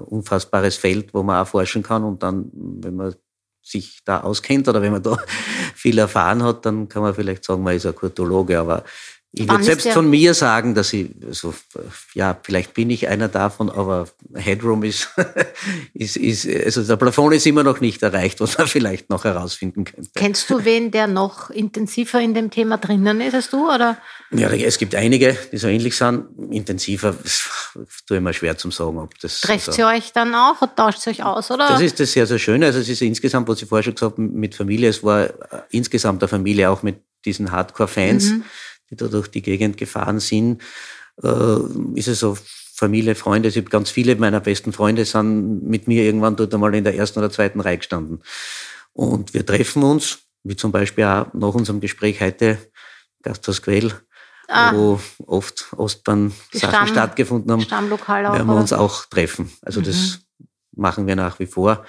unfassbares 0.07 0.77
Feld, 0.77 1.13
wo 1.13 1.23
man 1.23 1.43
auch 1.43 1.49
forschen 1.49 1.83
kann 1.83 2.05
und 2.05 2.23
dann, 2.23 2.51
wenn 2.53 2.97
man 2.97 3.15
sich 3.63 4.03
da 4.05 4.21
auskennt 4.21 4.69
oder 4.69 4.81
wenn 4.81 4.93
man 4.93 5.03
da 5.03 5.19
viel 5.75 5.99
erfahren 5.99 6.43
hat, 6.43 6.65
dann 6.65 6.89
kann 6.89 7.03
man 7.03 7.15
vielleicht 7.15 7.45
sagen, 7.45 7.63
man 7.63 7.75
ist 7.75 7.87
ein 7.87 7.95
Kurtologe, 7.95 8.59
aber 8.59 8.85
ich 9.33 9.49
würde 9.49 9.65
selbst 9.65 9.85
der- 9.87 9.93
von 9.93 10.09
mir 10.09 10.33
sagen, 10.33 10.75
dass 10.75 10.93
ich, 10.95 11.11
so, 11.31 11.53
ja, 12.15 12.39
vielleicht 12.43 12.73
bin 12.73 12.89
ich 12.89 13.09
einer 13.09 13.29
davon, 13.29 13.69
aber 13.69 14.09
Headroom 14.35 14.83
ist, 14.83 15.09
ist, 15.95 16.17
ist, 16.17 16.47
also 16.49 16.83
der 16.83 16.97
Plafond 16.97 17.35
ist 17.35 17.47
immer 17.47 17.63
noch 17.63 17.81
nicht 17.81 18.03
erreicht, 18.03 18.41
was 18.41 18.57
man 18.57 18.67
vielleicht 18.67 19.11
noch 19.11 19.25
herausfinden 19.25 19.85
könnte. 19.85 20.11
Kennst 20.15 20.49
du 20.49 20.65
wen, 20.65 20.91
der 20.91 21.07
noch 21.07 21.51
intensiver 21.51 22.21
in 22.21 22.33
dem 22.35 22.51
Thema 22.51 22.79
drinnen 22.79 23.21
ist 23.21 23.35
als 23.35 23.51
du? 23.51 23.67
Oder? 23.69 23.99
Ja, 24.31 24.49
es 24.51 24.79
gibt 24.79 24.95
einige, 24.95 25.37
die 25.53 25.59
so 25.59 25.69
ähnlich 25.69 25.97
sind. 25.97 26.25
Intensiver, 26.51 27.15
tue 28.07 28.17
ich 28.17 28.23
mir 28.23 28.33
schwer 28.33 28.57
zum 28.57 28.73
sagen, 28.73 28.99
ob 28.99 29.19
das. 29.21 29.41
Trefft 29.43 29.69
also- 29.69 29.83
ihr 29.83 29.89
euch 29.89 30.13
dann 30.13 30.35
auch 30.35 30.61
und 30.63 30.75
tauscht 30.77 31.07
euch 31.09 31.23
aus? 31.23 31.51
Oder? 31.51 31.69
Das 31.69 31.81
ist 31.83 32.01
das 32.01 32.13
sehr, 32.13 32.27
sehr 32.27 32.39
Schöne. 32.39 32.67
Also 32.67 32.79
es 32.81 32.89
ist 32.89 33.03
insgesamt, 33.03 33.49
was 33.49 33.61
ich 33.63 33.69
vorher 33.69 33.83
schon 33.85 33.95
gesagt 33.95 34.13
habe, 34.13 34.23
mit 34.23 34.55
Familie, 34.55 34.89
es 34.89 35.03
war 35.05 35.25
äh, 35.25 35.31
insgesamt 35.71 36.23
eine 36.23 36.29
Familie 36.29 36.71
auch 36.71 36.83
mit 36.83 37.01
diesen 37.25 37.51
Hardcore-Fans, 37.51 38.31
Mhm. 38.31 38.45
Die 38.91 38.97
da 38.97 39.07
durch 39.09 39.29
die 39.29 39.43
Gegend 39.43 39.77
gefahren 39.77 40.21
sind. 40.21 40.63
Äh, 41.23 41.59
ist 41.95 42.09
es 42.09 42.21
so 42.21 42.37
Familie, 42.75 43.15
Freunde, 43.15 43.49
ich 43.49 43.57
habe 43.57 43.71
ganz 43.71 43.91
viele 43.91 44.17
meiner 44.17 44.41
besten 44.41 44.73
Freunde 44.73 45.05
sind 45.07 45.63
mit 45.67 45.89
mir 45.89 46.03
irgendwann 46.05 46.37
dort 46.37 46.53
einmal 46.53 46.75
in 46.75 46.85
der 46.85 46.95
ersten 46.95 47.19
oder 47.19 47.31
zweiten 47.31 47.61
Reihe 47.61 47.79
gestanden. 47.79 48.23
Und 48.93 49.33
wir 49.33 49.47
treffen 49.47 49.83
uns, 49.83 50.19
wie 50.45 50.57
zum 50.57 50.73
Beispiel 50.73 51.05
auch 51.05 51.33
nach 51.33 51.55
unserem 51.55 51.81
Gespräch 51.81 52.21
heute, 52.21 52.59
Gasthaus 53.23 53.63
Quell, 53.63 53.93
Ah. 54.49 54.73
wo 54.73 55.01
oft 55.27 55.73
Ostbahn-Sachen 55.77 56.87
stattgefunden 56.89 57.51
haben 57.51 57.63
Stammlokal 57.63 58.27
auch, 58.27 58.35
werden 58.35 58.47
wir 58.47 58.55
uns 58.55 58.73
auch 58.73 59.05
treffen. 59.07 59.51
Also 59.63 59.81
das 59.81 60.21
machen 60.71 61.09
wir 61.09 61.17
nach 61.17 61.41
wie 61.41 61.47
vor. 61.47 61.85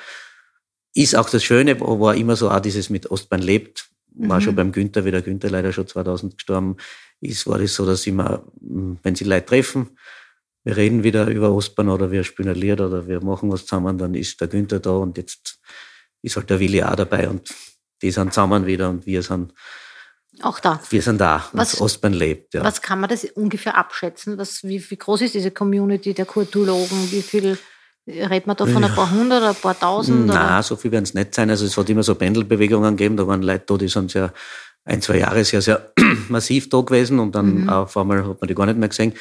Ist 0.95 1.16
auch 1.16 1.30
das 1.30 1.43
Schöne, 1.43 1.80
wo 1.80 2.00
war 2.00 2.16
immer 2.16 2.36
so 2.36 2.50
auch 2.50 2.60
dieses 2.60 2.89
mit 2.89 3.12
Ostbahn 3.12 3.41
lebt, 3.41 3.89
war 4.20 4.38
Mhm. 4.38 4.41
schon 4.41 4.55
beim 4.55 4.72
Günther, 4.72 5.05
wie 5.05 5.11
der 5.11 5.22
Günther 5.22 5.49
leider 5.49 5.72
schon 5.72 5.88
2000 5.88 6.38
gestorben 6.38 6.78
ist, 7.22 7.47
war 7.47 7.57
das 7.59 7.74
so, 7.76 7.86
dass 7.86 8.05
immer, 8.07 8.43
mh, 8.61 8.97
wenn 9.03 9.15
sie 9.15 9.26
Leute 9.26 9.45
treffen, 9.45 9.97
wir 10.63 10.76
reden 10.76 11.03
wieder 11.03 11.28
über 11.28 11.51
Ostbahn 11.51 11.89
oder 11.89 12.11
wir 12.11 12.24
spielen 12.24 12.49
ein 12.49 12.55
Lied 12.55 12.82
oder 12.82 13.07
wir 13.07 13.22
machen 13.24 13.51
was 13.51 13.65
zusammen, 13.65 13.97
dann 13.97 14.15
ist 14.15 14.39
der 14.41 14.47
Günther 14.49 14.80
da 14.80 14.91
und 14.91 15.18
jetzt 15.18 15.59
ist 16.22 16.36
halt 16.36 16.49
der 16.49 16.59
Willi 16.59 16.84
auch 16.84 16.95
dabei 16.95 17.30
und 17.30 17.47
die 18.01 18.11
sind 18.11 18.34
zusammen 18.34 18.65
wieder 18.65 18.89
und 18.89 19.05
wir 19.05 19.22
sind, 19.24 19.53
Auch 20.41 20.59
da. 20.59 20.80
wir 20.89 21.01
sind 21.01 21.20
da, 21.22 21.47
Was- 21.53 21.74
was 21.74 21.82
Ostbahn 21.82 22.13
lebt. 22.13 22.53
Ja. 22.53 22.63
Was 22.63 22.82
kann 22.82 22.99
man 22.99 23.09
das 23.09 23.24
ungefähr 23.26 23.78
abschätzen? 23.78 24.38
Was, 24.38 24.63
wie, 24.63 24.84
wie 24.91 24.97
groß 24.97 25.22
ist 25.22 25.36
diese 25.36 25.51
Community 25.51 26.13
der 26.13 26.26
Kulturologen? 26.26 27.11
Wie 27.11 27.22
viel 27.22 27.57
redet 28.08 28.47
man 28.47 28.55
da 28.55 28.66
von 28.66 28.84
ein 28.84 28.91
paar 28.93 29.12
hundert 29.12 29.39
oder 29.41 29.49
ein 29.49 29.55
paar 29.55 29.78
tausend? 29.80 30.26
Na, 30.28 30.55
oder? 30.58 30.64
so 30.64 30.76
viel 30.76 30.91
werden 30.91 31.03
es 31.03 31.14
nicht 31.14 31.36
sein. 31.36 31.49
Also 31.49 31.66
es 31.66 31.76
hat 31.78 31.89
immer 31.89 32.03
so 32.03 32.16
Pendelbewegungen 32.16 32.95
gegeben. 32.95 33.18
Da 33.18 33.28
waren 33.28 33.41
Leute 33.41 33.64
da, 33.68 33.78
die 33.78 33.88
sind 33.88 34.12
sehr 34.12 34.34
ein, 34.86 35.01
zwei 35.01 35.18
Jahre 35.18 35.43
sehr, 35.43 35.62
sehr 35.62 35.91
massiv 36.30 36.70
da 36.70 36.82
gewesen 36.82 37.20
und 37.20 37.36
dann 37.36 37.64
Mhm. 37.64 37.70
auf 37.70 37.97
einmal 37.97 38.26
hat 38.26 38.39
man 38.41 38.47
die 38.47 38.55
gar 38.55 38.66
nicht 38.66 38.78
mehr 38.80 38.88
gesehen. 38.89 39.14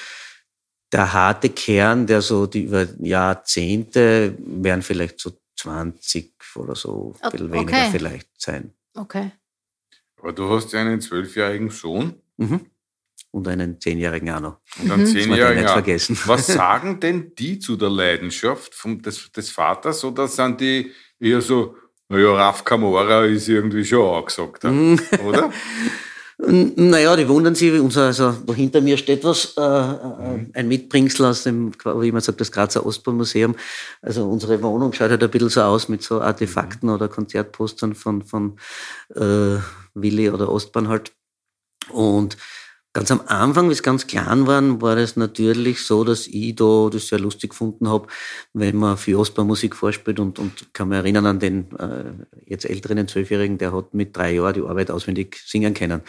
Der 0.93 1.13
harte 1.13 1.49
Kern, 1.51 2.07
der 2.07 2.23
so 2.23 2.47
die 2.47 2.63
über 2.63 2.87
Jahrzehnte 3.01 4.35
wären 4.39 4.83
vielleicht 4.83 5.19
so 5.21 5.33
20 5.57 6.33
oder 6.55 6.77
so, 6.77 7.15
ein 7.23 7.31
bisschen 7.31 7.47
Okay. 7.49 7.59
weniger 7.61 7.85
vielleicht 7.91 8.29
sein. 8.41 8.73
Okay. 8.95 9.33
Aber 10.21 10.33
du 10.33 10.49
hast 10.51 10.73
ja 10.73 10.81
einen 10.81 11.01
zwölfjährigen 11.01 11.71
Sohn 11.71 12.15
Mhm. 12.37 12.67
Und 13.37 13.47
einen 13.49 13.79
Zehnjährigen 13.79 14.31
auch 14.31 14.41
noch. 14.41 14.57
und 14.83 14.91
einen 14.91 15.03
man 15.03 15.07
zehnjährigen. 15.07 15.57
nicht 15.63 15.69
auch. 15.69 15.75
vergessen. 15.75 16.19
Was 16.25 16.47
sagen 16.63 17.01
denn 17.01 17.33
die 17.39 17.59
zu 17.59 17.77
der 17.77 17.91
Leidenschaft 17.91 18.75
vom, 18.75 19.03
des, 19.03 19.31
des 19.31 19.51
Vaters 19.51 20.03
oder 20.05 20.27
sind 20.27 20.59
die 20.61 20.91
eher 21.21 21.43
so, 21.43 21.77
naja, 22.09 22.33
Raf 22.33 22.65
Kamora 22.65 23.25
ist 23.27 23.47
irgendwie 23.49 23.85
schon 23.85 24.09
angesagt, 24.17 24.65
Mhm. 24.65 24.99
oder? 25.27 25.53
Naja, 26.39 27.17
die 27.17 27.27
wundern 27.29 27.55
sich, 27.55 27.73
unser, 27.81 28.05
also 28.07 28.31
da 28.33 28.53
hinter 28.53 28.83
mir 28.83 28.99
steht 28.99 29.25
was, 29.25 29.55
äh, 29.57 29.61
äh, 29.63 30.47
ein 30.53 30.69
Mitbringsel 30.69 31.25
aus 31.25 31.45
dem, 31.45 31.73
wie 32.03 32.13
man 32.13 32.21
sagt, 32.21 32.43
das 32.43 32.53
Grazer 32.53 32.85
Ostbahnmuseum. 32.85 33.57
Also 34.03 34.29
unsere 34.29 34.63
Wohnung 34.63 34.93
schaut 34.93 35.09
halt 35.11 35.23
ein 35.25 35.31
bisschen 35.31 35.49
so 35.49 35.63
aus 35.63 35.89
mit 35.89 36.03
so 36.03 36.21
Artefakten 36.21 36.91
oder 36.91 37.09
Konzertpostern 37.09 37.95
von, 37.95 38.23
von 38.23 38.59
äh, 39.15 39.57
Willi 39.95 40.29
oder 40.29 40.51
Ostbahn 40.53 40.89
halt. 40.89 41.13
Und 41.91 42.37
ganz 42.97 43.11
am 43.11 43.21
Anfang, 43.27 43.69
wie 43.69 43.75
es 43.75 43.83
ganz 43.83 44.07
klein 44.07 44.47
waren, 44.47 44.81
war 44.81 44.97
es 44.97 45.17
natürlich 45.17 45.85
so, 45.85 46.03
dass 46.03 46.27
ich 46.27 46.57
da 46.57 46.89
das 46.91 47.09
sehr 47.09 47.19
lustig 47.19 47.51
gefunden 47.51 47.91
habe, 47.91 48.07
wenn 48.55 48.77
man 48.77 48.97
viel 48.97 49.17
Ostbahnmusik 49.17 49.77
vorspielt 49.77 50.19
und, 50.19 50.39
und 50.39 50.73
kann 50.73 50.89
mich 50.89 50.97
erinnern 50.97 51.27
an 51.27 51.39
den 51.39 51.71
äh, 51.77 52.25
jetzt 52.47 52.65
älteren 52.65 53.07
Zwölfjährigen, 53.07 53.59
der 53.59 53.75
hat 53.75 53.93
mit 53.93 54.17
drei 54.17 54.33
Jahren 54.37 54.55
die 54.55 54.63
Arbeit 54.63 54.91
auswendig 54.91 55.37
singen 55.45 55.75
können. 55.75 56.01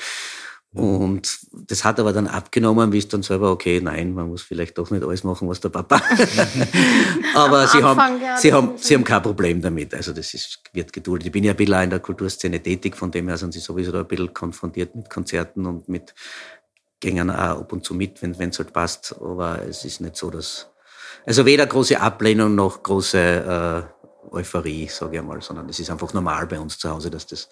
Und 0.73 1.39
das 1.51 1.83
hat 1.83 1.99
aber 1.99 2.13
dann 2.13 2.27
abgenommen, 2.27 2.91
wie 2.91 2.99
es 2.99 3.07
dann 3.07 3.23
selber, 3.23 3.51
okay, 3.51 3.81
nein, 3.81 4.13
man 4.13 4.27
muss 4.29 4.43
vielleicht 4.43 4.77
doch 4.77 4.91
nicht 4.91 5.03
alles 5.03 5.23
machen, 5.23 5.49
was 5.49 5.59
der 5.59 5.69
Papa. 5.69 5.99
aber 7.35 7.67
sie 7.67 7.77
Anfang, 7.77 7.97
haben, 7.97 8.21
ja, 8.21 8.37
sie 8.37 8.53
haben, 8.53 8.73
sie 8.77 8.93
haben 8.93 9.03
kein 9.03 9.23
Problem 9.23 9.61
damit. 9.61 9.95
Also 9.95 10.13
das 10.13 10.33
ist, 10.35 10.61
wird 10.73 10.93
geduldet. 10.93 11.27
Ich 11.27 11.31
bin 11.31 11.43
ja 11.43 11.51
ein 11.51 11.57
bisschen 11.57 11.73
auch 11.73 11.81
in 11.81 11.89
der 11.89 11.99
Kulturszene 11.99 12.61
tätig, 12.61 12.95
von 12.95 13.09
dem 13.09 13.27
her 13.27 13.37
sind 13.37 13.53
sie 13.53 13.59
sowieso 13.59 13.91
da 13.91 14.01
ein 14.01 14.07
bisschen 14.07 14.33
konfrontiert 14.33 14.93
mit 14.93 15.09
Konzerten 15.09 15.65
und 15.65 15.89
mit 15.89 16.13
gängen 16.99 17.29
auch 17.29 17.59
ab 17.61 17.73
und 17.73 17.85
zu 17.85 17.93
mit, 17.93 18.21
wenn 18.21 18.49
es 18.49 18.59
halt 18.59 18.73
passt. 18.73 19.15
Aber 19.19 19.61
es 19.63 19.85
ist 19.85 20.01
nicht 20.01 20.15
so, 20.15 20.29
dass, 20.29 20.69
also 21.25 21.45
weder 21.45 21.65
große 21.65 21.99
Ablehnung 21.99 22.55
noch 22.55 22.83
große 22.83 23.87
äh, 23.87 24.35
Euphorie, 24.35 24.87
sage 24.87 25.15
ich 25.15 25.19
einmal, 25.19 25.41
sondern 25.41 25.69
es 25.69 25.79
ist 25.79 25.89
einfach 25.89 26.13
normal 26.13 26.47
bei 26.47 26.59
uns 26.59 26.77
zu 26.77 26.89
Hause, 26.89 27.09
dass 27.09 27.27
das, 27.27 27.49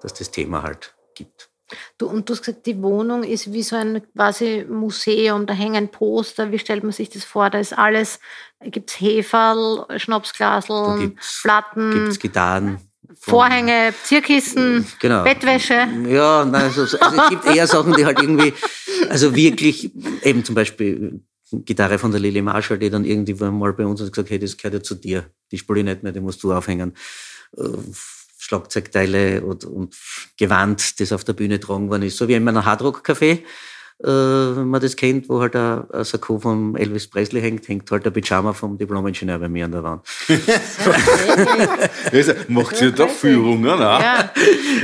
dass 0.00 0.14
das 0.14 0.30
Thema 0.30 0.62
halt 0.62 0.94
gibt. 1.14 1.50
Du, 1.98 2.06
und 2.06 2.28
du 2.28 2.32
hast 2.32 2.40
gesagt, 2.40 2.64
die 2.64 2.80
Wohnung 2.82 3.22
ist 3.24 3.52
wie 3.52 3.62
so 3.62 3.76
ein 3.76 4.02
quasi 4.14 4.64
Museum, 4.68 5.46
da 5.46 5.52
hängen 5.52 5.88
Poster. 5.90 6.50
Wie 6.50 6.58
stellt 6.58 6.82
man 6.82 6.92
sich 6.92 7.10
das 7.10 7.24
vor? 7.24 7.50
Da 7.50 7.58
ist 7.58 7.76
alles, 7.76 8.20
gibt 8.60 8.90
es 8.90 9.00
Heferl, 9.00 9.84
Schnapsglaseln, 9.98 11.00
gibt's, 11.00 11.42
Platten, 11.42 11.90
gibt's 11.90 12.18
Gitarren. 12.18 12.87
Vorhänge, 13.18 13.94
Zierkissen, 14.04 14.86
Genau. 15.00 15.24
Bettwäsche. 15.24 15.88
Ja, 16.08 16.44
nein, 16.44 16.62
also, 16.64 16.82
also 16.82 17.22
es 17.22 17.28
gibt 17.30 17.46
eher 17.46 17.66
Sachen, 17.66 17.94
die 17.94 18.04
halt 18.04 18.20
irgendwie, 18.20 18.52
also 19.08 19.34
wirklich, 19.34 19.90
eben 20.22 20.44
zum 20.44 20.54
Beispiel 20.54 21.20
Gitarre 21.50 21.98
von 21.98 22.10
der 22.10 22.20
Lily 22.20 22.42
Marshall, 22.42 22.78
die 22.78 22.90
dann 22.90 23.04
irgendwie 23.04 23.34
mal 23.34 23.72
bei 23.72 23.86
uns 23.86 24.00
hat 24.00 24.12
gesagt, 24.12 24.30
hey, 24.30 24.38
das 24.38 24.56
gehört 24.56 24.74
ja 24.74 24.82
zu 24.82 24.94
dir. 24.94 25.24
Die 25.50 25.58
spiele 25.58 25.80
ich 25.80 25.84
nicht 25.84 26.02
mehr, 26.02 26.12
die 26.12 26.20
musst 26.20 26.42
du 26.42 26.52
aufhängen. 26.52 26.94
Äh, 27.56 27.62
Schlagzeugteile 28.38 29.42
und, 29.42 29.64
und 29.64 29.96
Gewand, 30.38 31.00
das 31.00 31.12
auf 31.12 31.24
der 31.24 31.32
Bühne 31.32 31.60
tragen 31.60 31.90
worden 31.90 32.02
ist. 32.04 32.16
So 32.16 32.28
wie 32.28 32.34
in 32.34 32.44
meinem 32.44 32.64
Hardrock-Café, 32.64 33.30
äh, 33.32 33.42
wenn 34.00 34.68
man 34.68 34.80
das 34.80 34.94
kennt, 34.94 35.28
wo 35.28 35.40
halt 35.40 35.56
ein, 35.56 35.90
ein 35.90 36.04
Sakko 36.04 36.38
von 36.38 36.76
Elvis 36.76 37.08
Presley 37.08 37.40
hängt, 37.40 37.66
hängt 37.66 37.90
halt 37.90 38.04
der 38.04 38.10
Pyjama 38.10 38.52
vom 38.52 38.78
Diplom-Ingenieur 38.78 39.40
bei 39.40 39.48
mir 39.48 39.64
an 39.64 39.72
der 39.72 39.82
Wand. 39.82 40.02
Also, 42.12 42.32
macht 42.48 42.80
ihr 42.80 42.92
da 42.92 43.06
Führungen? 43.08 43.62
Ne? 43.62 43.68
Ja. 43.68 44.32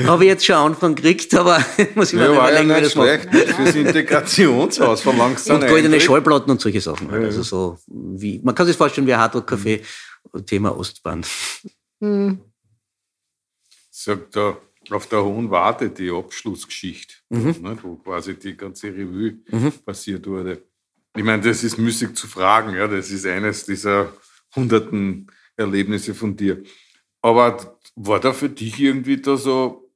Habe 0.06 0.24
ich 0.24 0.30
jetzt 0.30 0.44
schon 0.44 0.56
Anfang 0.56 0.94
gekriegt, 0.94 1.34
aber 1.34 1.64
muss 1.94 2.12
ich 2.12 2.18
mir 2.18 2.24
Ja, 2.24 2.30
mal 2.32 2.36
war 2.38 2.52
ja 2.52 2.62
überlegen, 2.62 2.94
wie 2.96 3.10
das 3.10 3.32
nicht 3.32 3.54
fürs 3.54 3.74
Integrationshaus. 3.74 5.00
Verlangst 5.02 5.48
du 5.48 5.54
Und 5.54 5.60
goldene 5.60 5.86
Eintritt? 5.86 6.02
Schallplatten 6.02 6.50
und 6.50 6.60
solche 6.60 6.80
Sachen. 6.80 7.10
halt. 7.10 7.24
Also 7.24 7.42
so 7.42 7.78
wie, 7.86 8.40
man 8.42 8.54
kann 8.54 8.66
sich 8.66 8.76
vorstellen 8.76 9.06
wie 9.06 9.14
ein 9.14 9.20
Hardrock-Café, 9.20 9.80
Thema 10.46 10.76
Ostbahn. 10.76 11.24
Hm. 12.00 12.40
sagt 13.90 14.36
da 14.36 14.56
auf 14.90 15.06
der 15.06 15.24
Hohen 15.24 15.50
Warte 15.50 15.88
die 15.88 16.10
Abschlussgeschichte, 16.10 17.14
Mhm. 17.34 17.62
ne, 17.62 17.78
wo 17.82 17.96
quasi 17.96 18.34
die 18.34 18.56
ganze 18.56 18.88
Revue 18.88 19.38
passiert 19.84 20.26
wurde. 20.26 20.62
Ich 21.16 21.22
meine, 21.24 21.42
das 21.42 21.62
ist 21.62 21.78
müßig 21.78 22.14
zu 22.14 22.26
fragen, 22.26 22.74
ja, 22.74 22.88
das 22.88 23.10
ist 23.10 23.24
eines 23.26 23.64
dieser 23.64 24.12
hunderten 24.54 25.28
Erlebnisse 25.56 26.14
von 26.14 26.36
dir. 26.36 26.62
Aber 27.22 27.78
war 27.96 28.20
da 28.20 28.32
für 28.32 28.48
dich 28.48 28.78
irgendwie 28.80 29.16
da 29.18 29.36
so, 29.36 29.90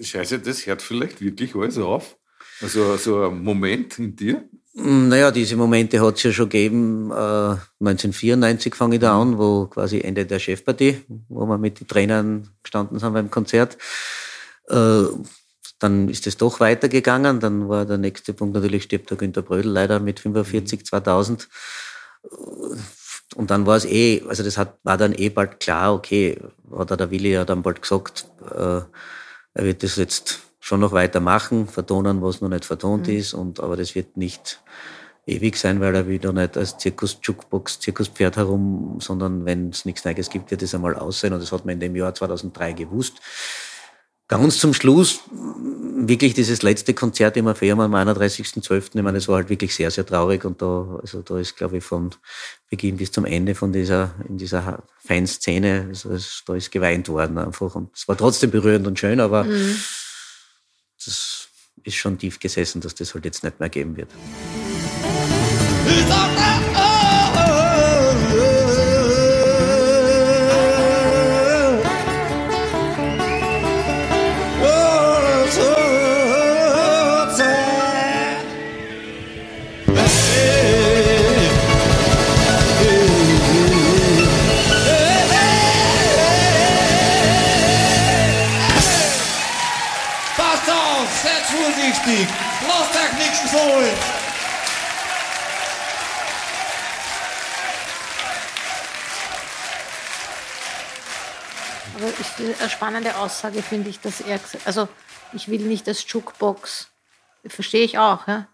scheiße, 0.00 0.40
das 0.40 0.66
hört 0.66 0.82
vielleicht 0.82 1.20
wirklich 1.20 1.54
alles 1.54 1.78
auf? 1.78 2.16
Also 2.60 2.96
so 2.96 3.24
ein 3.28 3.42
Moment 3.42 3.98
in 3.98 4.14
dir? 4.16 4.44
Mm, 4.74 5.08
Naja, 5.08 5.30
diese 5.30 5.56
Momente 5.56 6.00
hat 6.04 6.16
es 6.16 6.22
ja 6.24 6.32
schon 6.32 6.48
gegeben. 6.48 7.10
Äh, 7.10 7.56
1994 7.80 8.74
fange 8.74 8.96
ich 8.96 9.00
da 9.00 9.20
an, 9.20 9.38
wo 9.38 9.66
quasi 9.66 10.00
Ende 10.00 10.26
der 10.26 10.38
Chefpartie, 10.38 11.00
wo 11.28 11.46
wir 11.46 11.58
mit 11.58 11.80
den 11.80 11.86
Trainern 11.88 12.48
gestanden 12.62 12.98
sind 12.98 13.12
beim 13.12 13.30
Konzert. 13.30 13.78
Äh, 14.68 15.04
dann 15.80 16.08
ist 16.08 16.26
es 16.26 16.36
doch 16.36 16.60
weitergegangen. 16.60 17.40
Dann 17.40 17.68
war 17.68 17.84
der 17.84 17.98
nächste 17.98 18.32
Punkt 18.32 18.54
natürlich, 18.54 18.84
stirbt 18.84 19.10
der 19.10 19.16
Günter 19.16 19.42
Brödel 19.42 19.72
leider 19.72 19.98
mit 19.98 20.20
45, 20.20 20.86
2000. 20.86 21.48
Und 23.34 23.50
dann 23.50 23.66
war 23.66 23.76
es 23.76 23.84
eh, 23.86 24.22
also 24.28 24.42
das 24.42 24.58
hat, 24.58 24.78
war 24.82 24.96
dann 24.96 25.14
eh 25.14 25.30
bald 25.30 25.58
klar, 25.58 25.94
okay, 25.94 26.38
hat 26.76 26.90
er 26.90 26.96
der 26.96 27.10
Willi 27.10 27.32
ja 27.32 27.44
dann 27.44 27.62
bald 27.62 27.82
gesagt, 27.82 28.26
äh, 28.54 28.82
er 29.54 29.64
wird 29.64 29.82
das 29.82 29.96
jetzt 29.96 30.40
schon 30.60 30.80
noch 30.80 30.92
weitermachen, 30.92 31.66
vertonen, 31.66 32.22
was 32.22 32.40
noch 32.40 32.48
nicht 32.48 32.64
vertont 32.64 33.08
ist, 33.08 33.34
und, 33.34 33.60
aber 33.60 33.76
das 33.76 33.94
wird 33.94 34.16
nicht 34.16 34.60
ewig 35.26 35.56
sein, 35.56 35.80
weil 35.80 35.94
er 35.94 36.08
wieder 36.08 36.32
nicht 36.32 36.56
als 36.56 36.76
Zirkus-Jukebox, 36.78 37.80
Zirkuspferd 37.80 38.36
herum, 38.36 38.98
sondern 39.00 39.44
wenn 39.44 39.70
es 39.70 39.84
nichts 39.84 40.04
Neues 40.04 40.28
gibt, 40.28 40.50
wird 40.50 40.62
es 40.62 40.74
einmal 40.74 40.96
aussehen. 40.96 41.32
Und 41.32 41.40
das 41.40 41.52
hat 41.52 41.64
man 41.64 41.74
in 41.74 41.80
dem 41.80 41.96
Jahr 41.96 42.14
2003 42.14 42.72
gewusst. 42.72 43.20
Ganz 44.30 44.60
zum 44.60 44.72
Schluss, 44.74 45.22
wirklich 46.06 46.34
dieses 46.34 46.62
letzte 46.62 46.94
Konzert 46.94 47.36
im 47.36 47.48
Affäre 47.48 47.82
am 47.82 47.96
31.12., 47.96 48.94
ich 48.94 49.02
meine, 49.02 49.18
das 49.18 49.26
war 49.26 49.38
halt 49.38 49.48
wirklich 49.48 49.74
sehr, 49.74 49.90
sehr 49.90 50.06
traurig 50.06 50.44
und 50.44 50.62
da, 50.62 51.00
also 51.02 51.20
da 51.22 51.36
ist, 51.36 51.56
glaube 51.56 51.78
ich, 51.78 51.84
von 51.84 52.14
Beginn 52.70 52.96
bis 52.96 53.10
zum 53.10 53.24
Ende 53.24 53.56
von 53.56 53.72
dieser, 53.72 54.14
in 54.28 54.38
dieser 54.38 54.84
Fanszene, 55.04 55.86
also 55.88 56.12
es, 56.12 56.44
da 56.46 56.54
ist 56.54 56.70
geweint 56.70 57.08
worden 57.08 57.38
einfach 57.38 57.74
und 57.74 57.90
es 57.92 58.06
war 58.06 58.16
trotzdem 58.16 58.52
berührend 58.52 58.86
und 58.86 59.00
schön, 59.00 59.18
aber 59.18 59.44
das 61.04 61.48
ist 61.82 61.96
schon 61.96 62.16
tief 62.16 62.38
gesessen, 62.38 62.80
dass 62.80 62.94
das 62.94 63.12
halt 63.14 63.24
jetzt 63.24 63.42
nicht 63.42 63.58
mehr 63.58 63.68
geben 63.68 63.96
wird. 63.96 64.10
Holen. 93.60 93.96
Aber 101.96 102.08
ich, 102.20 102.60
eine 102.60 102.70
spannende 102.70 103.16
Aussage 103.16 103.62
finde 103.62 103.90
ich, 103.90 104.00
dass 104.00 104.20
er, 104.20 104.40
also 104.64 104.88
ich 105.32 105.48
will 105.48 105.60
nicht 105.60 105.86
als 105.88 106.04
Jukebox, 106.08 106.88
verstehe 107.46 107.84
ich 107.84 107.98
auch, 107.98 108.26
ja? 108.26 108.46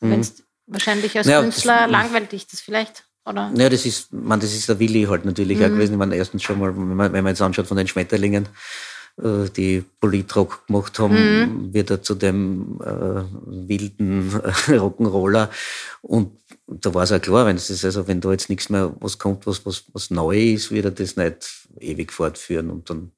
Mhm. 0.00 0.10
Wenn's, 0.10 0.42
Wahrscheinlich 0.68 1.16
als 1.16 1.28
Ja, 1.28 1.42
Künstler 1.42 1.82
das- 1.82 1.90
langweilt 1.92 2.32
dich 2.32 2.48
das 2.48 2.60
vielleicht, 2.60 3.04
oder? 3.24 3.52
Ja, 3.56 3.68
das 3.68 3.86
ist, 3.86 4.12
man, 4.12 4.40
das 4.40 4.52
ist 4.52 4.68
der 4.68 4.80
Willi 4.80 5.04
halt 5.04 5.24
natürlich 5.24 5.58
auch 5.62 5.68
Mhm. 5.68 5.74
gewesen. 5.74 5.92
Ich 5.92 5.98
meine, 5.98 6.16
erstens 6.16 6.42
schon 6.42 6.58
mal, 6.58 6.76
wenn 6.76 6.96
man, 6.96 7.12
wenn 7.12 7.22
man 7.22 7.30
jetzt 7.30 7.40
anschaut 7.40 7.68
von 7.68 7.76
den 7.76 7.86
Schmetterlingen, 7.86 8.48
äh, 9.22 9.48
die 9.50 9.84
Politrock 10.00 10.66
gemacht 10.66 10.98
haben, 10.98 11.14
Mhm. 11.68 11.72
wird 11.74 11.90
er 11.90 12.02
zu 12.02 12.14
dem 12.14 12.80
äh, 12.82 13.24
wilden 13.68 14.30
äh, 14.42 14.50
Rock'n'Roller. 14.78 15.48
Und 16.02 16.32
da 16.66 16.92
war 16.94 17.04
es 17.04 17.12
auch 17.12 17.20
klar, 17.20 17.46
wenn 17.46 17.56
es 17.56 17.70
ist, 17.70 17.84
also 17.84 18.06
wenn 18.08 18.20
da 18.20 18.30
jetzt 18.32 18.48
nichts 18.50 18.68
mehr 18.70 18.92
was 19.00 19.18
kommt, 19.18 19.46
was, 19.46 19.64
was, 19.66 19.84
was 19.92 20.10
neu 20.10 20.36
ist, 20.54 20.70
wird 20.70 20.84
er 20.86 20.90
das 20.90 21.16
nicht 21.16 21.66
ewig 21.80 22.12
fortführen. 22.12 22.70
Und 22.70 22.90
dann 22.90 23.12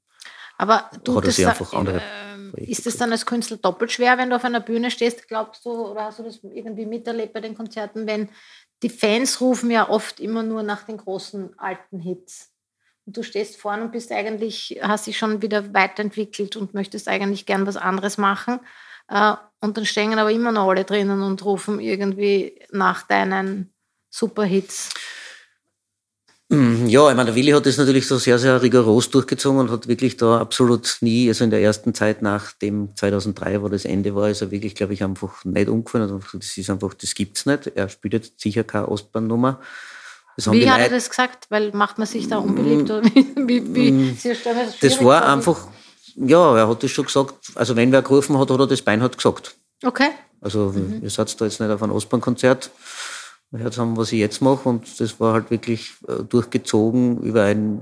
Aber 0.58 0.90
du, 1.04 1.16
hat 1.16 1.24
er 1.24 1.26
das 1.28 1.36
sich 1.36 1.46
einfach 1.46 1.72
andere. 1.72 2.02
ähm, 2.34 2.52
ist 2.56 2.86
es 2.86 2.96
dann 2.96 3.12
als 3.12 3.26
Künstler 3.26 3.56
doppelt 3.58 3.92
schwer, 3.92 4.18
wenn 4.18 4.30
du 4.30 4.36
auf 4.36 4.44
einer 4.44 4.60
Bühne 4.60 4.90
stehst, 4.90 5.28
glaubst 5.28 5.64
du, 5.64 5.70
oder 5.70 6.04
hast 6.04 6.18
du 6.18 6.22
das 6.24 6.40
irgendwie 6.42 6.86
miterlebt 6.86 7.32
bei 7.32 7.40
den 7.40 7.54
Konzerten, 7.54 8.06
wenn 8.06 8.28
die 8.82 8.88
Fans 8.90 9.40
rufen 9.40 9.70
ja 9.70 9.88
oft 9.88 10.20
immer 10.20 10.42
nur 10.44 10.62
nach 10.62 10.84
den 10.84 10.98
großen 10.98 11.58
alten 11.58 11.98
Hits. 12.00 12.50
Du 13.10 13.22
stehst 13.22 13.56
vorne 13.56 13.84
und 13.84 13.92
bist 13.92 14.12
eigentlich, 14.12 14.78
hast 14.82 15.06
dich 15.06 15.16
schon 15.16 15.40
wieder 15.40 15.72
weiterentwickelt 15.72 16.56
und 16.56 16.74
möchtest 16.74 17.08
eigentlich 17.08 17.46
gern 17.46 17.66
was 17.66 17.76
anderes 17.78 18.18
machen. 18.18 18.60
Äh, 19.08 19.34
Und 19.60 19.76
dann 19.76 19.86
stehen 19.86 20.18
aber 20.18 20.30
immer 20.30 20.52
noch 20.52 20.68
alle 20.68 20.84
drinnen 20.84 21.22
und 21.22 21.44
rufen 21.44 21.80
irgendwie 21.80 22.60
nach 22.70 23.02
deinen 23.06 23.72
Superhits. 24.10 24.90
Mm, 26.50 26.86
Ja, 26.86 27.08
ich 27.10 27.16
meine, 27.16 27.26
der 27.26 27.34
Willi 27.34 27.52
hat 27.52 27.66
das 27.66 27.76
natürlich 27.78 28.06
so 28.06 28.16
sehr, 28.18 28.38
sehr 28.38 28.60
rigoros 28.62 29.10
durchgezogen 29.10 29.60
und 29.60 29.70
hat 29.70 29.88
wirklich 29.88 30.16
da 30.16 30.38
absolut 30.38 30.98
nie, 31.00 31.28
also 31.28 31.44
in 31.44 31.50
der 31.50 31.60
ersten 31.62 31.94
Zeit 31.94 32.22
nach 32.22 32.52
dem 32.52 32.94
2003, 32.96 33.62
wo 33.62 33.68
das 33.68 33.84
Ende 33.84 34.14
war, 34.14 34.30
ist 34.30 34.42
er 34.42 34.50
wirklich, 34.50 34.74
glaube 34.74 34.94
ich, 34.94 35.02
einfach 35.04 35.44
nicht 35.44 35.68
umgefallen. 35.68 36.22
Das 36.32 36.56
ist 36.58 36.70
einfach, 36.70 36.94
das 36.94 37.14
gibt's 37.14 37.46
nicht. 37.46 37.66
Er 37.74 37.88
spielt 37.88 38.14
jetzt 38.14 38.40
sicher 38.40 38.64
keine 38.64 38.88
Ostbahnnummer. 38.88 39.60
Wie 40.46 40.68
hat 40.70 40.78
er 40.78 40.84
Leute- 40.84 40.94
das 40.94 41.10
gesagt? 41.10 41.46
Weil 41.50 41.72
macht 41.72 41.98
man 41.98 42.06
sich 42.06 42.28
da 42.28 42.38
unbeliebt? 42.38 42.90
Oder 42.90 43.04
wie, 43.04 43.26
wie, 43.36 43.74
wie, 43.74 43.90
Mm, 43.92 44.18
Das 44.22 44.38
schwierig 44.38 45.04
war 45.04 45.26
einfach, 45.26 45.66
ja, 46.16 46.56
er 46.56 46.68
hat 46.68 46.82
das 46.82 46.90
schon 46.90 47.06
gesagt. 47.06 47.34
Also 47.54 47.74
wenn 47.76 47.90
wer 47.92 48.02
gerufen 48.02 48.38
hat, 48.38 48.50
hat 48.50 48.60
er 48.60 48.66
das 48.66 48.82
Bein 48.82 49.02
hat 49.02 49.16
gesagt. 49.16 49.56
Okay. 49.84 50.10
Also 50.40 50.72
Mhm. 50.74 51.00
ihr 51.02 51.10
seid 51.10 51.40
da 51.40 51.44
jetzt 51.44 51.60
nicht 51.60 51.70
auf 51.70 51.82
ein 51.82 51.90
Ostbahnkonzert. 51.90 52.70
Gehört 53.50 53.78
haben, 53.78 53.96
was 53.96 54.12
ich 54.12 54.18
jetzt 54.18 54.42
mache 54.42 54.68
und 54.68 55.00
das 55.00 55.18
war 55.20 55.32
halt 55.32 55.50
wirklich 55.50 55.92
äh, 56.06 56.22
durchgezogen 56.22 57.22
über 57.22 57.44
eine 57.44 57.78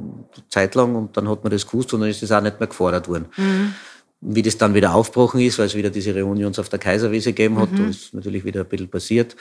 Zeit 0.49 0.77
lang 0.77 0.95
und 0.95 1.17
dann 1.17 1.29
hat 1.29 1.43
man 1.43 1.51
das 1.51 1.67
gewusst 1.67 1.93
und 1.93 2.01
dann 2.01 2.09
ist 2.09 2.23
das 2.23 2.31
auch 2.31 2.41
nicht 2.41 2.61
mehr 2.61 2.69
gefordert 2.69 3.09
worden. 3.09 3.27
Mhm. 3.37 3.75
Wie 4.21 4.43
das 4.43 4.57
dann 4.57 4.75
wieder 4.75 4.95
aufgebrochen 4.95 5.41
ist, 5.41 5.59
weil 5.59 5.67
es 5.67 5.75
wieder 5.75 5.91
diese 5.91 6.15
Reunions 6.15 6.59
auf 6.61 6.69
der 6.69 6.79
Kaiserwiese 6.79 7.31
gegeben 7.33 7.59
hat, 7.59 7.73
Mhm. 7.73 7.77
da 7.79 7.85
ist 7.89 8.15
natürlich 8.15 8.45
wieder 8.45 8.61
ein 8.61 8.67
bisschen 8.69 8.89
passiert. 8.89 9.35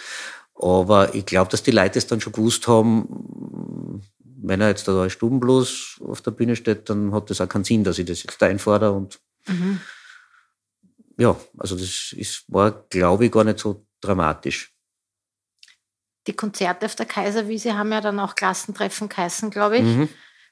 Aber 0.56 1.14
ich 1.14 1.26
glaube, 1.26 1.52
dass 1.52 1.64
die 1.64 1.72
Leute 1.72 2.00
es 2.00 2.08
dann 2.08 2.22
schon 2.22 2.34
gewusst 2.34 2.68
haben, 2.68 4.02
wenn 4.42 4.62
er 4.62 4.70
jetzt 4.70 4.88
da 4.88 5.02
als 5.02 5.14
Stubenblues 5.14 6.00
auf 6.06 6.22
der 6.22 6.32
Bühne 6.32 6.56
steht, 6.56 6.90
dann 6.90 7.14
hat 7.14 7.30
das 7.30 7.42
auch 7.42 7.50
keinen 7.50 7.64
Sinn, 7.64 7.84
dass 7.84 8.00
ich 8.00 8.06
das 8.06 8.24
jetzt 8.24 8.42
einfordere 8.42 8.92
und 8.92 9.20
Mhm. 9.48 9.80
ja, 11.18 11.40
also 11.58 11.76
das 11.76 12.12
ist, 12.18 12.46
war, 12.48 12.72
glaube 12.90 13.26
ich, 13.26 13.32
gar 13.32 13.44
nicht 13.44 13.60
so 13.60 13.86
dramatisch. 14.02 14.74
Die 16.26 16.34
Konzerte 16.34 16.88
auf 16.88 16.96
der 16.96 17.06
Kaiserwiese 17.06 17.78
haben 17.78 17.92
ja 17.92 18.02
dann 18.02 18.20
auch 18.20 18.34
Klassentreffen 18.34 19.08
geheißen, 19.08 19.52
glaube 19.52 19.78
ich. 19.78 19.84
Mhm. 19.84 20.10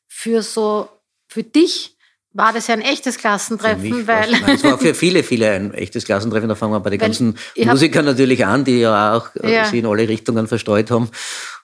Für 0.07 0.43
so, 0.43 0.89
für 1.27 1.41
dich 1.43 1.97
war 2.33 2.51
das 2.51 2.67
ja 2.67 2.73
ein 2.73 2.81
echtes 2.81 3.17
Klassentreffen, 3.17 4.07
weil 4.07 4.31
Nein, 4.31 4.55
es 4.55 4.63
war 4.63 4.77
für 4.77 4.93
viele, 4.95 5.23
viele 5.23 5.51
ein 5.51 5.73
echtes 5.73 6.03
Klassentreffen. 6.05 6.49
Da 6.49 6.55
fangen 6.55 6.73
wir 6.73 6.79
bei 6.79 6.89
den 6.89 6.99
Weil 6.99 7.07
ganzen 7.09 7.37
Musikern 7.57 8.05
natürlich 8.05 8.45
an, 8.45 8.65
die 8.65 8.79
ja 8.79 9.15
auch 9.15 9.29
äh, 9.35 9.53
Ja. 9.53 9.65
sich 9.65 9.79
in 9.79 9.85
alle 9.85 10.07
Richtungen 10.07 10.47
verstreut 10.47 10.89
haben, 10.91 11.09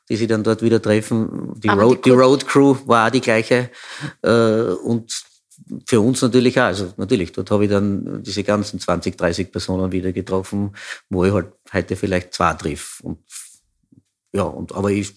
die 0.10 0.16
sich 0.16 0.28
dann 0.28 0.44
dort 0.44 0.62
wieder 0.62 0.82
treffen. 0.82 1.54
Die, 1.58 1.70
Aber 1.70 1.84
Road, 1.84 2.06
die 2.06 2.10
die, 2.10 2.16
Road 2.16 2.48
Crew 2.48 2.76
war 2.86 3.08
auch 3.08 3.12
die 3.12 3.22
gleiche. 3.22 3.70
Äh, 4.22 4.30
und 4.30 5.24
für 5.86 6.00
uns 6.02 6.22
natürlich 6.22 6.60
auch. 6.60 6.66
Also 6.66 6.94
natürlich, 6.98 7.32
dort 7.32 7.52
habe 7.52 7.66
ich 7.66 7.70
dann 7.72 8.24
diese 8.24 8.44
ganzen 8.44 8.80
20, 8.80 9.18
30 9.18 9.52
Personen 9.52 9.92
wieder 9.92 10.12
getroffen, 10.12 10.76
wo 11.10 11.26
ich 11.26 11.34
halt 11.34 11.48
heute 11.74 11.96
vielleicht 11.96 12.34
zwei 12.34 12.54
triff. 12.54 13.00
Und 13.04 13.20
ja, 14.32 14.44
und 14.44 14.74
aber 14.76 14.92
ich, 14.92 15.14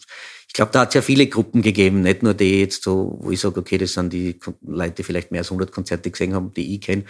ich 0.53 0.55
glaube, 0.55 0.71
da 0.71 0.81
hat 0.81 0.89
es 0.89 0.95
ja 0.97 1.01
viele 1.01 1.27
Gruppen 1.29 1.63
gegeben, 1.63 2.03
nicht 2.03 2.23
nur 2.23 2.35
die 2.35 2.61
jetzt 2.61 2.83
so, 2.83 3.17
wo 3.23 3.31
ich 3.31 3.41
sage, 3.41 3.59
okay, 3.59 3.79
das 3.79 3.95
sind 3.95 4.13
die 4.13 4.39
Leute, 4.61 4.97
die 4.97 5.03
vielleicht 5.03 5.31
mehr 5.31 5.41
als 5.41 5.49
100 5.51 5.73
Konzerte 5.73 6.11
gesehen 6.11 6.35
haben, 6.35 6.53
die 6.53 6.75
ich 6.75 6.83
kenne. 6.83 7.05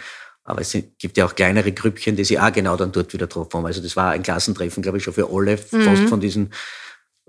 Aber 0.45 0.61
es 0.61 0.71
sind, 0.71 0.97
gibt 0.97 1.17
ja 1.17 1.25
auch 1.25 1.35
kleinere 1.35 1.73
Grüppchen, 1.73 2.15
die 2.15 2.23
sich 2.23 2.39
auch 2.39 2.53
genau 2.53 2.77
dann 2.77 2.93
dort 2.93 3.11
wieder 3.11 3.27
getroffen 3.27 3.57
haben. 3.57 3.65
Also 3.65 3.81
das 3.81 3.97
war 3.97 4.11
ein 4.11 4.23
Klassentreffen, 4.23 4.81
glaube 4.81 4.97
ich, 4.99 5.03
schon 5.03 5.13
für 5.13 5.29
alle, 5.29 5.59
Mhm. 5.71 5.81
fast 5.83 6.03
von 6.03 6.21
diesen 6.21 6.53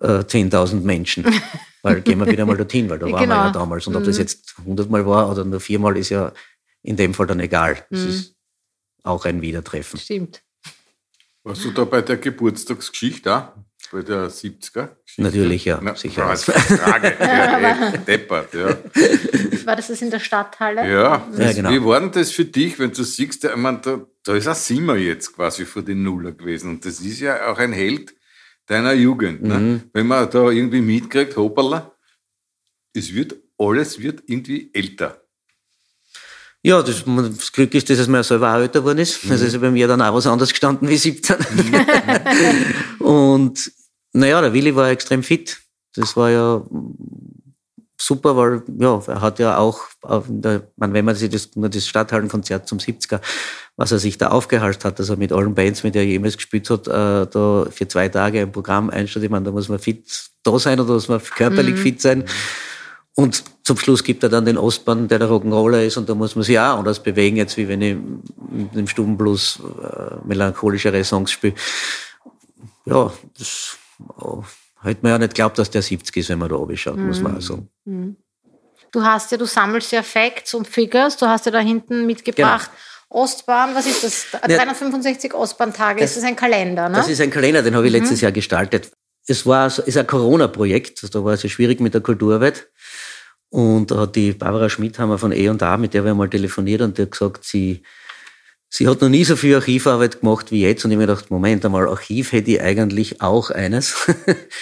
äh, 0.00 0.22
10.000 0.24 0.82
Menschen. 0.82 1.24
weil 1.82 2.00
gehen 2.00 2.18
wir 2.20 2.26
wieder 2.28 2.46
mal 2.46 2.56
dorthin, 2.56 2.88
weil 2.88 3.00
da 3.00 3.06
waren 3.10 3.12
wir 3.14 3.20
Genau. 3.26 3.34
ja 3.46 3.50
damals. 3.50 3.86
Und 3.88 3.96
ob 3.96 4.04
das 4.04 4.16
Mhm. 4.16 4.22
jetzt 4.22 4.54
100 4.58 4.88
Mal 4.88 5.04
war 5.06 5.28
oder 5.32 5.44
nur 5.44 5.58
viermal, 5.60 5.96
ist 5.96 6.10
ja 6.10 6.32
in 6.82 6.94
dem 6.96 7.12
Fall 7.12 7.26
dann 7.26 7.40
egal. 7.40 7.84
Es 7.90 8.04
Mhm. 8.04 8.08
ist 8.10 8.36
auch 9.02 9.24
ein 9.24 9.42
Wiedertreffen. 9.42 9.98
Stimmt. 9.98 10.42
Warst 11.42 11.64
du 11.64 11.72
da 11.72 11.84
bei 11.84 12.02
der 12.02 12.18
Geburtstagsgeschichte 12.18 13.34
auch? 13.36 13.48
Bei 13.92 14.02
der 14.02 14.28
70er? 14.30 14.88
-Geschichte? 14.88 15.22
Natürlich, 15.22 15.64
ja, 15.64 15.78
Na, 15.82 15.94
sicher. 15.94 16.36
Frage, 16.36 16.60
Frage. 16.76 17.16
ja, 17.20 17.92
eh, 17.94 17.98
deppert, 17.98 18.54
ja. 18.54 18.76
War 19.66 19.76
das 19.76 19.88
das 19.88 20.02
in 20.02 20.10
der 20.10 20.20
Stadthalle? 20.20 20.90
Ja, 20.90 21.28
Ja, 21.36 21.52
genau. 21.52 21.70
wie 21.70 21.84
war 21.84 22.00
denn 22.00 22.12
das 22.12 22.30
für 22.30 22.44
dich, 22.44 22.78
wenn 22.78 22.92
du 22.92 23.02
siehst, 23.04 23.44
ich 23.44 23.56
meine, 23.56 23.80
da, 23.80 24.00
da 24.24 24.34
ist 24.34 24.48
ein 24.48 24.54
Simmer 24.54 24.96
jetzt 24.96 25.34
quasi 25.34 25.64
vor 25.64 25.82
den 25.82 26.02
Nuller 26.02 26.32
gewesen 26.32 26.70
und 26.70 26.84
das 26.84 27.00
ist 27.00 27.20
ja 27.20 27.46
auch 27.50 27.58
ein 27.58 27.72
Held 27.72 28.14
deiner 28.66 28.92
Jugend. 28.92 29.42
Ne? 29.42 29.58
Mhm. 29.58 29.82
Wenn 29.92 30.06
man 30.06 30.30
da 30.30 30.50
irgendwie 30.50 30.80
mitkriegt, 30.80 31.36
hoppala, 31.36 31.92
es 32.94 33.14
wird, 33.14 33.36
alles 33.58 34.00
wird 34.00 34.22
irgendwie 34.26 34.70
älter. 34.72 35.23
Ja, 36.66 36.82
das, 36.82 37.04
das 37.04 37.52
Glück 37.52 37.74
ist, 37.74 37.90
dass 37.90 37.98
es 37.98 38.08
mir 38.08 38.24
selber 38.24 38.50
auch 38.50 38.58
älter 38.58 38.80
geworden 38.80 38.98
ist. 38.98 39.22
Mhm. 39.24 39.32
Also 39.32 39.44
ist 39.44 39.60
bei 39.60 39.70
mir 39.70 39.86
dann 39.86 40.00
auch 40.00 40.14
was 40.14 40.26
anderes 40.26 40.48
gestanden 40.50 40.88
wie 40.88 40.96
17. 40.96 41.36
und 43.00 43.70
naja, 44.14 44.40
der 44.40 44.52
Willi 44.54 44.74
war 44.74 44.88
extrem 44.88 45.22
fit. 45.22 45.58
Das 45.94 46.16
war 46.16 46.30
ja 46.30 46.62
super, 48.00 48.34
weil 48.36 48.62
ja, 48.78 49.00
er 49.06 49.20
hat 49.20 49.38
ja 49.38 49.58
auch, 49.58 49.80
der, 50.28 50.68
man, 50.76 50.94
wenn 50.94 51.04
man 51.04 51.14
sich 51.14 51.30
das, 51.30 51.54
nur 51.54 51.68
das 51.68 51.86
Stadthallenkonzert 51.86 52.66
zum 52.66 52.78
70er, 52.78 53.20
was 53.76 53.92
er 53.92 53.98
sich 53.98 54.16
da 54.16 54.28
aufgehalten 54.28 54.84
hat, 54.84 54.98
dass 54.98 55.10
er 55.10 55.16
mit 55.16 55.32
allen 55.32 55.54
Bands, 55.54 55.82
mit 55.82 55.94
der 55.94 56.02
er 56.02 56.08
jemals 56.08 56.36
gespielt 56.36 56.70
hat, 56.70 56.86
äh, 56.88 57.26
da 57.26 57.66
für 57.70 57.88
zwei 57.88 58.08
Tage 58.08 58.40
ein 58.40 58.52
Programm 58.52 58.88
einstellt. 58.88 59.24
Ich 59.24 59.30
meine, 59.30 59.44
da 59.44 59.50
muss 59.50 59.68
man 59.68 59.78
fit 59.78 60.06
da 60.42 60.58
sein 60.58 60.80
oder 60.80 60.94
muss 60.94 61.08
man 61.08 61.22
körperlich 61.22 61.74
Mhm. 61.74 61.78
fit 61.78 62.00
sein. 62.00 62.24
Und 63.14 63.44
zum 63.64 63.78
Schluss 63.78 64.04
gibt 64.04 64.22
er 64.22 64.28
dann 64.28 64.44
den 64.44 64.58
Ostbahn, 64.58 65.08
der 65.08 65.18
der 65.18 65.28
Rock'n'Roller 65.28 65.84
ist, 65.84 65.96
und 65.96 66.08
da 66.08 66.14
muss 66.14 66.36
man 66.36 66.44
sich 66.44 66.58
auch 66.58 66.78
anders 66.78 67.02
bewegen, 67.02 67.36
jetzt 67.36 67.56
wie 67.56 67.66
wenn 67.66 67.80
ich 67.80 67.96
mit 68.50 68.74
dem 68.74 68.86
Stubenblues 68.86 69.58
äh, 69.82 70.16
melancholischere 70.26 71.02
Songs 71.02 71.32
spiele. 71.32 71.54
Ja, 72.84 73.10
das 73.38 73.78
oh, 74.18 74.42
hätte 74.82 75.00
man 75.02 75.12
ja 75.12 75.18
nicht 75.18 75.30
geglaubt, 75.30 75.58
dass 75.58 75.70
der 75.70 75.80
70 75.80 76.14
ist, 76.14 76.28
wenn 76.28 76.38
man 76.38 76.50
da 76.50 76.56
oben 76.56 76.76
schaut, 76.76 76.98
muss 76.98 77.20
man 77.20 77.40
sagen. 77.40 77.68
Mhm. 77.86 78.16
Du 78.92 79.02
hast 79.02 79.32
ja, 79.32 79.38
du 79.38 79.46
sammelst 79.46 79.90
ja 79.92 80.02
Facts 80.02 80.54
und 80.54 80.68
Figures. 80.68 81.16
Du 81.16 81.26
hast 81.26 81.46
ja 81.46 81.52
da 81.52 81.58
hinten 81.58 82.06
mitgebracht. 82.06 82.70
Ostbahn, 83.08 83.74
was 83.74 83.86
ist 83.86 84.04
das? 84.04 84.26
Ja. 84.32 84.56
365 84.58 85.34
Ostbahntage. 85.34 86.04
ist 86.04 86.16
das 86.16 86.24
ein 86.24 86.36
Kalender, 86.36 86.88
ne? 86.88 86.96
Das 86.96 87.08
ist 87.08 87.20
ein 87.20 87.30
Kalender, 87.30 87.62
den 87.62 87.74
habe 87.74 87.86
ich 87.86 87.92
letztes 87.92 88.20
Jahr 88.20 88.30
gestaltet. 88.30 88.92
Es 89.26 89.46
war 89.46 89.66
ist 89.66 89.96
ein 89.96 90.06
Corona-Projekt, 90.06 91.14
da 91.14 91.24
war 91.24 91.32
es 91.32 91.42
ja 91.42 91.48
schwierig 91.48 91.80
mit 91.80 91.94
der 91.94 92.02
Kulturarbeit. 92.02 92.68
Und 93.54 93.92
da 93.92 93.98
hat 93.98 94.16
die 94.16 94.32
Barbara 94.32 94.68
Schmidhammer 94.68 95.16
von 95.16 95.30
E&A, 95.30 95.76
mit 95.76 95.94
der 95.94 96.04
wir 96.04 96.12
mal 96.16 96.28
telefoniert, 96.28 96.80
und 96.80 96.98
die 96.98 97.02
hat 97.02 97.12
gesagt, 97.12 97.44
sie, 97.44 97.84
sie 98.68 98.88
hat 98.88 99.00
noch 99.00 99.08
nie 99.08 99.22
so 99.22 99.36
viel 99.36 99.54
Archivarbeit 99.54 100.22
gemacht 100.22 100.50
wie 100.50 100.62
jetzt. 100.62 100.84
Und 100.84 100.90
ich 100.90 100.96
mir 100.96 101.06
gedacht, 101.06 101.30
Moment 101.30 101.64
einmal, 101.64 101.86
Archiv 101.88 102.32
hätte 102.32 102.50
ich 102.50 102.60
eigentlich 102.60 103.22
auch 103.22 103.50
eines. 103.50 103.94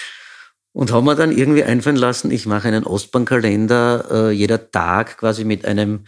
und 0.72 0.92
haben 0.92 1.06
wir 1.06 1.14
dann 1.14 1.32
irgendwie 1.32 1.64
einfallen 1.64 1.96
lassen, 1.96 2.30
ich 2.30 2.44
mache 2.44 2.68
einen 2.68 2.84
Ostbahnkalender, 2.84 4.08
äh, 4.10 4.30
jeder 4.30 4.70
Tag 4.70 5.16
quasi 5.16 5.44
mit 5.44 5.64
einem 5.64 6.00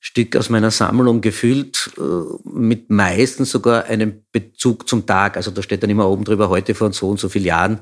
Stück 0.00 0.34
aus 0.34 0.48
meiner 0.48 0.70
Sammlung 0.70 1.20
gefüllt, 1.20 1.90
äh, 1.98 2.48
mit 2.48 2.88
meistens 2.88 3.50
sogar 3.50 3.84
einem 3.84 4.24
Bezug 4.32 4.88
zum 4.88 5.04
Tag. 5.04 5.36
Also 5.36 5.50
da 5.50 5.62
steht 5.62 5.82
dann 5.82 5.90
immer 5.90 6.08
oben 6.08 6.24
drüber, 6.24 6.48
heute 6.48 6.74
vor 6.74 6.90
so 6.94 7.10
und 7.10 7.20
so 7.20 7.28
vielen 7.28 7.44
Jahren 7.44 7.80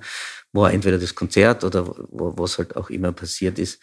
war 0.53 0.73
entweder 0.73 0.99
das 0.99 1.15
Konzert 1.15 1.63
oder 1.63 1.95
was 2.11 2.59
halt 2.59 2.75
auch 2.75 2.91
immer 2.91 3.13
passiert 3.13 3.61
ist. 3.61 3.81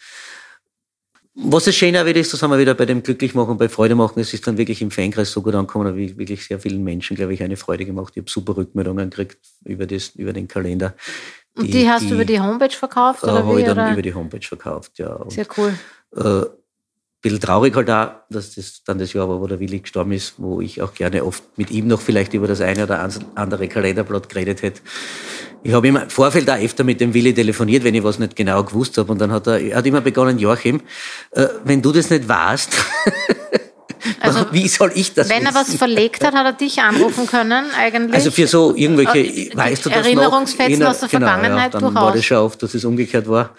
Was 1.34 1.64
das 1.64 1.76
Schöne 1.76 2.02
auch 2.02 2.06
wieder 2.06 2.20
ist, 2.20 2.32
das 2.32 2.42
haben 2.42 2.50
wir 2.50 2.58
wieder 2.58 2.74
bei 2.74 2.86
dem 2.86 3.02
Glücklichmachen, 3.02 3.56
bei 3.56 3.68
Freude 3.68 3.94
machen, 3.94 4.18
es 4.20 4.34
ist 4.34 4.46
dann 4.46 4.58
wirklich 4.58 4.82
im 4.82 4.90
Fankreis 4.90 5.30
so 5.30 5.42
gut 5.42 5.54
angekommen, 5.54 5.84
da 5.84 5.90
habe 5.92 6.02
ich 6.02 6.18
wirklich 6.18 6.44
sehr 6.44 6.58
vielen 6.58 6.82
Menschen, 6.82 7.16
glaube 7.16 7.32
ich, 7.34 7.42
eine 7.42 7.56
Freude 7.56 7.86
gemacht. 7.86 8.12
Ich 8.16 8.22
habe 8.22 8.30
super 8.30 8.56
Rückmeldungen 8.56 9.10
gekriegt 9.10 9.38
über, 9.64 9.86
das, 9.86 10.08
über 10.16 10.32
den 10.32 10.48
Kalender. 10.48 10.94
und 11.56 11.72
die, 11.72 11.88
hast 11.88 12.10
du 12.10 12.14
über 12.14 12.24
die 12.24 12.40
Homepage 12.40 12.74
verkauft? 12.76 13.22
äh, 13.22 13.26
oder 13.26 13.46
habe 13.46 13.60
ich 13.60 13.66
dann 13.66 13.78
oder? 13.78 13.92
über 13.92 14.02
die 14.02 14.12
Homepage 14.12 14.46
verkauft, 14.46 14.98
ja. 14.98 15.14
Und, 15.14 15.30
Sehr 15.30 15.46
cool. 15.56 15.72
äh, 16.16 16.46
bisschen 17.20 17.40
traurig 17.40 17.74
halt 17.76 17.90
auch, 17.90 18.10
dass 18.30 18.54
das 18.54 18.82
dann 18.84 18.98
das 18.98 19.12
Jahr 19.12 19.28
war, 19.28 19.40
wo 19.40 19.46
der 19.46 19.60
Willi 19.60 19.80
gestorben 19.80 20.12
ist, 20.12 20.34
wo 20.38 20.60
ich 20.60 20.80
auch 20.80 20.94
gerne 20.94 21.24
oft 21.24 21.42
mit 21.56 21.70
ihm 21.70 21.86
noch 21.86 22.00
vielleicht 22.00 22.32
über 22.34 22.46
das 22.46 22.60
eine 22.60 22.84
oder 22.84 23.08
andere 23.34 23.68
Kalenderblatt 23.68 24.28
geredet 24.28 24.62
hätte. 24.62 24.80
Ich 25.62 25.72
habe 25.72 25.86
im 25.88 25.98
Vorfeld 26.08 26.48
auch 26.48 26.58
öfter 26.58 26.84
mit 26.84 27.00
dem 27.00 27.12
Willi 27.12 27.34
telefoniert, 27.34 27.84
wenn 27.84 27.94
ich 27.94 28.02
was 28.02 28.18
nicht 28.18 28.34
genau 28.36 28.64
gewusst 28.64 28.96
habe. 28.96 29.12
Und 29.12 29.20
dann 29.20 29.30
hat 29.30 29.46
er, 29.46 29.60
er 29.60 29.76
hat 29.76 29.86
immer 29.86 30.00
begonnen, 30.00 30.38
Joachim, 30.38 30.80
äh, 31.32 31.46
wenn 31.64 31.82
du 31.82 31.92
das 31.92 32.08
nicht 32.08 32.26
weißt, 32.26 32.72
Also, 34.20 34.46
wie 34.52 34.66
soll 34.68 34.92
ich 34.94 35.12
das 35.14 35.28
Wenn 35.28 35.44
er 35.44 35.54
was 35.54 35.68
wissen? 35.68 35.78
verlegt 35.78 36.24
hat, 36.24 36.34
hat 36.34 36.46
er 36.46 36.52
dich 36.52 36.80
anrufen 36.80 37.26
können, 37.26 37.66
eigentlich. 37.78 38.14
Also 38.14 38.30
für 38.30 38.46
so 38.46 38.74
irgendwelche, 38.74 39.18
Äh, 39.18 39.50
weißt 39.54 39.84
du 39.84 39.90
das 39.90 40.06
Erinnerungsfetzen 40.06 40.82
aus 40.84 41.00
der 41.00 41.08
genau, 41.08 41.26
Vergangenheit 41.26 41.74
ja, 41.74 41.80
dann 41.80 41.92
durchaus. 41.92 42.02
war 42.02 42.12
das 42.12 42.24
schon 42.24 42.38
oft, 42.38 42.62
dass 42.62 42.74
es 42.74 42.84
umgekehrt 42.84 43.28
war. 43.28 43.54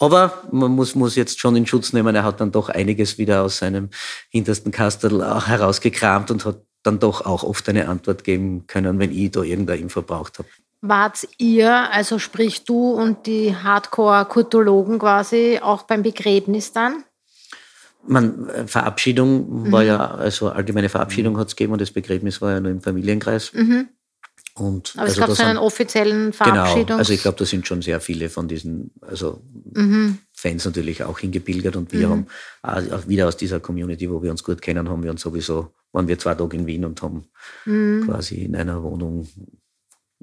Aber 0.00 0.42
man 0.50 0.72
muss, 0.72 0.94
muss 0.94 1.14
jetzt 1.14 1.38
schon 1.38 1.54
in 1.56 1.66
Schutz 1.66 1.92
nehmen, 1.92 2.16
er 2.16 2.24
hat 2.24 2.40
dann 2.40 2.50
doch 2.50 2.70
einiges 2.70 3.18
wieder 3.18 3.42
aus 3.42 3.58
seinem 3.58 3.90
hintersten 4.30 4.72
Kastel 4.72 5.22
auch 5.22 5.46
herausgekramt 5.46 6.30
und 6.30 6.44
hat 6.46 6.62
dann 6.82 6.98
doch 6.98 7.26
auch 7.26 7.44
oft 7.44 7.68
eine 7.68 7.86
Antwort 7.86 8.24
geben 8.24 8.66
können, 8.66 8.98
wenn 8.98 9.12
ich 9.12 9.30
da 9.30 9.42
irgendeine 9.42 9.80
Info 9.80 10.00
braucht 10.00 10.38
habe. 10.38 10.48
Wart 10.80 11.28
ihr, 11.36 11.92
also 11.92 12.18
sprich 12.18 12.64
du 12.64 12.92
und 12.92 13.26
die 13.26 13.54
Hardcore-Kultologen 13.54 14.98
quasi, 14.98 15.60
auch 15.62 15.82
beim 15.82 16.02
Begräbnis 16.02 16.72
dann? 16.72 17.04
Man, 18.06 18.48
äh, 18.48 18.66
Verabschiedung 18.66 19.70
war 19.70 19.82
Mhm. 19.82 19.86
ja, 19.88 19.98
also 20.12 20.48
allgemeine 20.48 20.88
Verabschiedung 20.88 21.36
hat 21.36 21.48
es 21.48 21.56
gegeben 21.56 21.74
und 21.74 21.82
das 21.82 21.90
Begräbnis 21.90 22.40
war 22.40 22.52
ja 22.52 22.60
nur 22.60 22.72
im 22.72 22.80
Familienkreis. 22.80 23.52
Mhm. 23.52 23.90
Und 24.54 24.92
Aber 24.96 25.06
es 25.06 25.10
also 25.12 25.20
gab 25.20 25.28
da 25.28 25.34
so 25.36 25.42
einen 25.44 25.58
offiziellen 25.58 26.32
Verabschiedungs... 26.32 26.86
Genau, 26.86 26.98
also 26.98 27.12
ich 27.12 27.22
glaube, 27.22 27.38
da 27.38 27.44
sind 27.46 27.66
schon 27.66 27.82
sehr 27.82 28.00
viele 28.00 28.28
von 28.28 28.48
diesen, 28.48 28.90
also 29.00 29.40
Mhm. 29.74 30.18
Fans 30.32 30.64
natürlich 30.64 31.04
auch 31.04 31.18
hingepilgert 31.18 31.76
und 31.76 31.92
wir 31.92 32.08
Mhm. 32.08 32.26
haben 32.62 32.90
auch 32.92 33.06
wieder 33.08 33.28
aus 33.28 33.36
dieser 33.36 33.60
Community, 33.60 34.10
wo 34.10 34.22
wir 34.22 34.30
uns 34.30 34.42
gut 34.42 34.60
kennen, 34.60 34.88
haben 34.88 35.02
wir 35.02 35.10
uns 35.12 35.20
sowieso, 35.22 35.72
waren 35.92 36.08
wir 36.08 36.18
zwei 36.18 36.34
Tage 36.34 36.56
in 36.56 36.66
Wien 36.66 36.84
und 36.84 37.00
haben 37.02 37.24
Mhm. 37.66 38.02
quasi 38.06 38.36
in 38.44 38.56
einer 38.56 38.82
Wohnung 38.82 39.28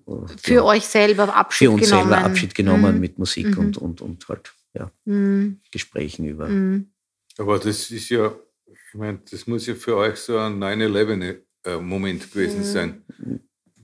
äh, 0.08 0.12
Für 0.42 0.64
euch 0.66 0.86
selber 0.86 1.34
Abschied 1.36 1.68
für 1.68 1.72
uns 1.74 1.84
genommen. 1.90 2.10
selber 2.10 2.24
Abschied 2.24 2.54
genommen 2.56 2.96
Mhm. 2.96 3.02
mit 3.02 3.18
Musik 3.20 3.48
Mhm. 3.58 3.66
und, 3.66 3.78
und, 3.78 4.02
und 4.02 4.28
halt 4.30 4.54
ja, 4.74 4.92
Mhm. 5.06 5.60
Gesprächen 5.72 6.26
über. 6.28 6.48
Mhm. 6.50 6.92
Aber 7.38 7.60
das 7.60 7.90
ist 7.92 8.10
ja, 8.10 8.34
ich 8.68 8.94
meine, 8.94 9.20
das 9.30 9.48
muss 9.48 9.66
ja 9.68 9.76
für 9.76 9.96
euch 9.98 10.18
so 10.18 10.38
ein 10.38 10.60
9-11-Moment 10.60 12.32
gewesen 12.32 12.60
Mhm. 12.60 12.64
sein. 12.64 13.06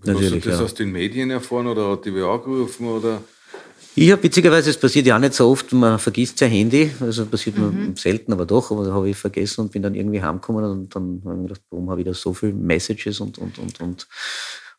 Natürlich, 0.05 0.33
Hast 0.35 0.45
du 0.45 0.49
das 0.49 0.59
ja. 0.59 0.65
aus 0.65 0.73
den 0.73 0.91
Medien 0.91 1.29
erfahren 1.29 1.67
oder 1.67 1.89
hat 1.91 2.05
die 2.05 2.13
wer 2.13 2.25
angerufen? 2.25 2.87
Oder? 2.87 3.23
Ja, 3.95 4.21
witzigerweise, 4.21 4.71
es 4.71 4.77
passiert 4.77 5.05
ja 5.05 5.15
auch 5.15 5.19
nicht 5.19 5.33
so 5.35 5.47
oft, 5.49 5.71
man 5.71 5.99
vergisst 5.99 6.39
sein 6.39 6.49
Handy, 6.49 6.91
also 6.99 7.25
passiert 7.27 7.57
Mhm. 7.57 7.89
mir 7.89 7.95
selten, 7.95 8.33
aber 8.33 8.45
doch, 8.45 8.71
aber 8.71 8.85
da 8.85 8.93
habe 8.93 9.09
ich 9.09 9.15
vergessen 9.17 9.61
und 9.61 9.71
bin 9.71 9.83
dann 9.83 9.93
irgendwie 9.93 10.21
heimgekommen 10.21 10.65
und 10.65 10.95
dann 10.95 11.21
habe 11.23 11.35
ich 11.35 11.41
mir 11.41 11.47
gedacht, 11.47 11.61
warum 11.69 11.89
habe 11.91 12.01
ich 12.01 12.07
da 12.07 12.13
so 12.13 12.33
viele 12.33 12.53
Messages 12.53 13.19
und, 13.19 13.37
und, 13.37 13.59
und, 13.59 13.79
und, 13.81 14.07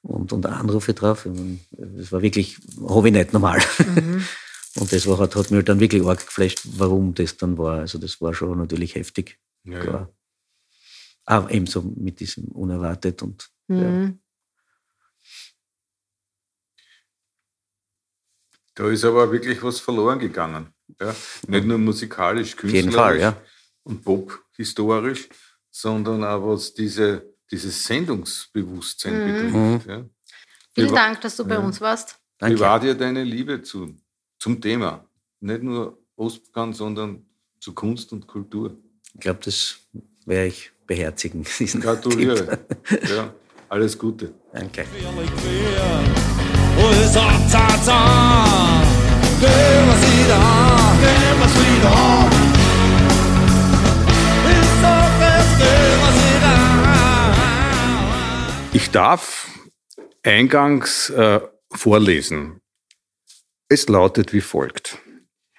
und, 0.02 0.32
und 0.32 0.46
Anrufe 0.46 0.94
drauf? 0.94 1.26
Ich 1.26 1.32
meine, 1.32 1.58
Das 1.96 2.10
war 2.10 2.22
wirklich, 2.22 2.58
habe 2.88 3.08
ich 3.08 3.14
nicht 3.14 3.32
normal. 3.32 3.60
Mhm. 3.78 4.24
Und 4.76 4.92
das 4.92 5.06
war, 5.06 5.20
hat, 5.20 5.36
hat 5.36 5.52
mir 5.52 5.62
dann 5.62 5.78
wirklich 5.78 6.02
arg 6.04 6.26
geflasht, 6.26 6.62
warum 6.76 7.14
das 7.14 7.36
dann 7.36 7.56
war. 7.58 7.78
Also 7.78 7.96
das 7.98 8.20
war 8.20 8.34
schon 8.34 8.58
natürlich 8.58 8.96
heftig. 8.96 9.38
Ja, 9.62 9.78
klar. 9.78 10.08
Aber 11.26 11.48
ebenso 11.52 11.80
mit 11.82 12.18
diesem 12.18 12.46
unerwartet 12.48 13.22
und 13.22 13.48
ja. 13.68 14.10
Da 18.74 18.88
ist 18.90 19.04
aber 19.04 19.30
wirklich 19.30 19.62
was 19.62 19.78
verloren 19.80 20.18
gegangen. 20.18 20.68
Ja? 21.00 21.14
Nicht 21.46 21.64
nur 21.66 21.78
musikalisch, 21.78 22.56
jeden 22.62 22.90
künstlerisch 22.90 22.94
Fall, 22.94 23.20
ja. 23.20 23.36
und 23.84 24.04
pop-historisch, 24.04 25.28
sondern 25.70 26.24
auch 26.24 26.46
was 26.48 26.74
diese, 26.74 27.34
dieses 27.50 27.84
Sendungsbewusstsein 27.84 29.14
Mhm. 29.20 29.24
betrifft. 29.24 29.86
Ja? 29.88 30.04
Vielen 30.74 30.90
Wie 30.90 30.94
Dank, 30.94 31.20
dass 31.20 31.36
du 31.36 31.44
bei 31.44 31.54
Ja. 31.54 31.60
uns 31.60 31.80
warst. 31.80 32.18
Wie 32.40 32.58
war 32.58 32.80
dir 32.80 32.94
deine 32.94 33.22
Liebe 33.22 33.62
zu, 33.62 33.96
zum 34.38 34.60
Thema? 34.60 35.08
Nicht 35.40 35.62
nur 35.62 35.98
Ostbahn, 36.16 36.72
sondern 36.72 37.24
zu 37.60 37.72
Kunst 37.72 38.12
und 38.12 38.26
Kultur. 38.26 38.76
Ich 39.14 39.20
glaube, 39.20 39.40
das 39.44 39.76
werde 40.26 40.48
ich 40.48 40.72
beherzigen. 40.86 41.44
Gratuliere. 41.80 42.58
Ja, 43.08 43.32
alles 43.68 43.96
Gute. 43.96 44.34
Danke. 44.52 44.84
Sa 47.14 47.30
ta-ta 47.52 48.00
Döva 49.40 49.96
sida 50.02 50.40
Döva 51.02 51.48
sida 51.54 51.94
Det 54.44 54.62
sa 54.80 54.96
döva 55.60 56.10
sida 56.18 56.54
Ich 58.72 58.90
darf 58.90 59.48
eingangs 60.24 61.10
äh, 61.10 61.40
vorlesen. 61.72 62.60
Es 63.68 63.88
lautet 63.88 64.32
wie 64.32 64.40
folgt. 64.40 64.98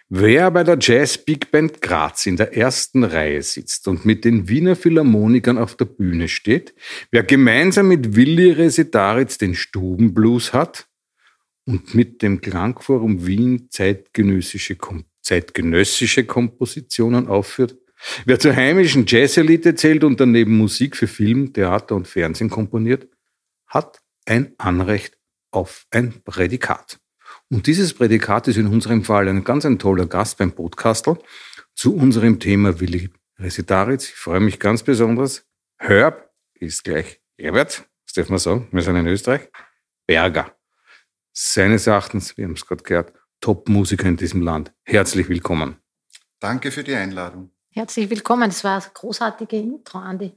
Wer 0.09 0.51
bei 0.51 0.65
der 0.65 0.77
Jazz 0.81 1.17
Big 1.17 1.49
Band 1.49 1.81
Graz 1.81 2.25
in 2.25 2.35
der 2.35 2.57
ersten 2.57 3.05
Reihe 3.05 3.41
sitzt 3.41 3.87
und 3.87 4.05
mit 4.05 4.25
den 4.25 4.49
Wiener 4.49 4.75
Philharmonikern 4.75 5.57
auf 5.57 5.75
der 5.75 5.85
Bühne 5.85 6.27
steht, 6.27 6.75
wer 7.11 7.23
gemeinsam 7.23 7.87
mit 7.87 8.17
Willi 8.17 8.51
Resetaritz 8.51 9.37
den 9.37 9.55
Stubenblues 9.55 10.51
hat 10.51 10.89
und 11.65 11.95
mit 11.95 12.21
dem 12.21 12.41
Klangforum 12.41 13.25
Wien 13.25 13.67
zeitgenössische, 13.69 14.77
zeitgenössische 15.21 16.25
Kompositionen 16.25 17.27
aufführt, 17.27 17.77
wer 18.25 18.39
zur 18.39 18.55
heimischen 18.55 19.05
Jazzelite 19.07 19.75
zählt 19.75 20.03
und 20.03 20.19
daneben 20.19 20.57
Musik 20.57 20.95
für 20.95 21.07
Film, 21.07 21.53
Theater 21.53 21.95
und 21.95 22.07
Fernsehen 22.07 22.49
komponiert, 22.49 23.07
hat 23.67 24.01
ein 24.25 24.53
Anrecht 24.57 25.17
auf 25.51 25.85
ein 25.91 26.21
Prädikat. 26.23 26.99
Und 27.49 27.67
dieses 27.67 27.93
Prädikat 27.93 28.47
ist 28.47 28.57
in 28.57 28.67
unserem 28.67 29.03
Fall 29.03 29.27
ein 29.27 29.43
ganz 29.43 29.65
ein 29.65 29.79
toller 29.79 30.07
Gast 30.07 30.37
beim 30.37 30.51
Podcastel 30.51 31.17
zu 31.73 31.95
unserem 31.95 32.39
Thema 32.39 32.79
Willi 32.79 33.09
Resitaritz. 33.37 34.05
Ich 34.05 34.15
freue 34.15 34.39
mich 34.39 34.59
ganz 34.59 34.83
besonders. 34.83 35.45
Herb 35.77 36.31
ist 36.53 36.83
gleich 36.83 37.21
Herbert, 37.37 37.87
das 38.05 38.13
darf 38.13 38.29
man 38.29 38.39
sagen, 38.39 38.67
wir 38.71 38.81
sind 38.81 38.95
in 38.95 39.07
Österreich. 39.07 39.49
Berger. 40.07 40.54
Seines 41.37 41.85
Erachtens, 41.85 42.37
wir 42.37 42.45
haben 42.45 42.53
es 42.53 42.65
gerade 42.65 42.81
gehört, 42.81 43.11
Top-Musiker 43.41 44.07
in 44.07 44.15
diesem 44.15 44.41
Land. 44.41 44.71
Herzlich 44.83 45.27
willkommen. 45.27 45.75
Danke 46.39 46.71
für 46.71 46.81
die 46.81 46.95
Einladung. 46.95 47.51
Herzlich 47.71 48.09
willkommen. 48.09 48.49
Das 48.49 48.63
war 48.63 48.81
eine 48.81 48.91
großartige 48.93 49.57
Intro, 49.57 49.97
Andi. 49.97 50.31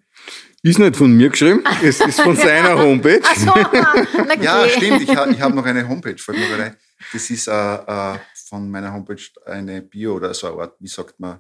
Ist 0.65 0.81
nicht 0.81 0.97
von 0.97 1.17
mir 1.17 1.29
geschrieben, 1.29 1.63
es 1.85 2.01
ist 2.01 2.21
von 2.21 2.35
seiner 2.37 2.77
Homepage. 2.77 3.21
Ach 3.23 3.37
so, 3.37 3.47
na 3.47 4.35
geh. 4.35 4.43
Ja, 4.45 4.69
stimmt. 4.69 5.03
Ich, 5.03 5.15
ha, 5.15 5.31
ich 5.31 5.41
habe 5.41 5.55
noch 5.55 5.65
eine 5.65 5.89
Homepage. 5.89 6.19
Fällt 6.19 6.37
mir 6.39 6.65
ein. 6.65 6.77
Das 7.13 7.31
ist 7.31 7.47
äh, 7.47 7.53
äh, 7.53 8.19
von 8.49 8.69
meiner 8.69 8.93
Homepage 8.93 9.23
eine 9.47 9.83
Bio 9.83 10.17
oder 10.17 10.35
so 10.35 10.49
eine 10.49 10.63
Art, 10.63 10.75
wie 10.81 10.89
sagt 10.89 11.21
man, 11.21 11.39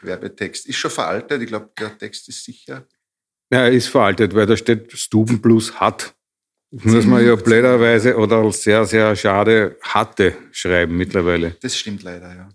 Werbetext. 0.00 0.64
Ist 0.64 0.76
schon 0.76 0.90
veraltet. 0.90 1.42
Ich 1.42 1.48
glaube, 1.48 1.70
der 1.78 1.98
Text 1.98 2.26
ist 2.30 2.42
sicher. 2.42 2.86
Ja, 3.50 3.64
er 3.64 3.72
ist 3.72 3.88
veraltet, 3.88 4.34
weil 4.34 4.46
da 4.46 4.56
steht 4.56 4.92
Stubenblues 4.92 5.78
hat. 5.78 6.14
Das 6.76 6.92
muss 6.92 7.06
man 7.06 7.24
ja 7.24 7.36
blöderweise 7.36 8.16
oder 8.16 8.50
sehr, 8.50 8.84
sehr 8.84 9.14
schade 9.14 9.76
hatte 9.82 10.34
schreiben 10.50 10.96
mittlerweile. 10.96 11.56
Das 11.62 11.76
stimmt 11.78 12.02
leider, 12.02 12.34
ja. 12.34 12.48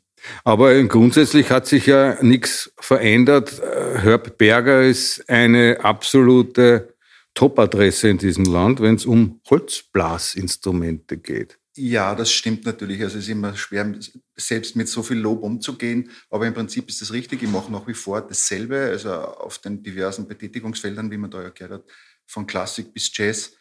Aber 0.44 0.84
grundsätzlich 0.84 1.50
hat 1.50 1.68
sich 1.68 1.86
ja 1.86 2.22
nichts 2.22 2.74
verändert. 2.78 3.62
Herb 3.96 4.38
Berger 4.38 4.84
ist 4.84 5.30
eine 5.30 5.80
absolute 5.82 6.94
Top-Adresse 7.34 8.10
in 8.10 8.18
diesem 8.18 8.44
Land, 8.44 8.82
wenn 8.82 8.96
es 8.96 9.06
um 9.06 9.40
Holzblasinstrumente 9.50 11.18
geht. 11.18 11.58
Ja, 11.78 12.14
das 12.14 12.30
stimmt 12.34 12.66
natürlich. 12.66 13.02
Also 13.02 13.20
es 13.20 13.24
ist 13.24 13.30
immer 13.30 13.56
schwer, 13.56 13.96
selbst 14.36 14.76
mit 14.76 14.90
so 14.90 15.02
viel 15.02 15.18
Lob 15.18 15.44
umzugehen. 15.44 16.10
Aber 16.30 16.46
im 16.46 16.54
Prinzip 16.54 16.90
ist 16.90 17.02
das 17.02 17.14
richtig. 17.14 17.42
Ich 17.42 17.50
mache 17.50 17.72
nach 17.72 17.88
wie 17.88 17.94
vor 17.94 18.20
dasselbe, 18.20 18.78
also 18.78 19.14
auf 19.14 19.60
den 19.60 19.82
diversen 19.82 20.28
Betätigungsfeldern, 20.28 21.10
wie 21.10 21.18
man 21.18 21.32
da 21.32 21.42
ja 21.42 21.50
gehört 21.50 21.72
hat, 21.72 21.84
von 22.28 22.46
Klassik 22.46 22.94
bis 22.94 23.10
Jazz 23.16 23.54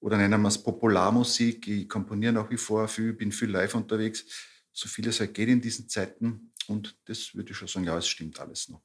oder 0.00 0.16
nennen 0.16 0.40
wir 0.42 0.48
es 0.48 0.62
Popularmusik. 0.62 1.68
Ich 1.68 1.88
komponiere 1.88 2.32
nach 2.32 2.50
wie 2.50 2.56
vor 2.56 2.88
viel, 2.88 3.12
bin 3.12 3.32
viel 3.32 3.50
live 3.50 3.74
unterwegs, 3.74 4.24
so 4.72 4.88
viel 4.88 5.08
es 5.08 5.20
halt 5.20 5.34
geht 5.34 5.48
in 5.48 5.60
diesen 5.60 5.88
Zeiten. 5.88 6.52
Und 6.66 6.96
das 7.06 7.34
würde 7.34 7.52
ich 7.52 7.56
schon 7.56 7.68
sagen, 7.68 7.86
ja, 7.86 7.96
es 7.96 8.08
stimmt 8.08 8.40
alles 8.40 8.68
noch. 8.68 8.82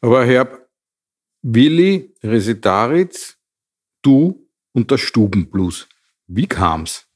Aber 0.00 0.24
Herr 0.24 0.68
Willi 1.42 2.14
Resitaritz, 2.22 3.36
du 4.02 4.48
und 4.72 4.90
der 4.90 4.98
Stubenblues. 4.98 5.88
Wie 6.26 6.46
kam's? 6.46 7.06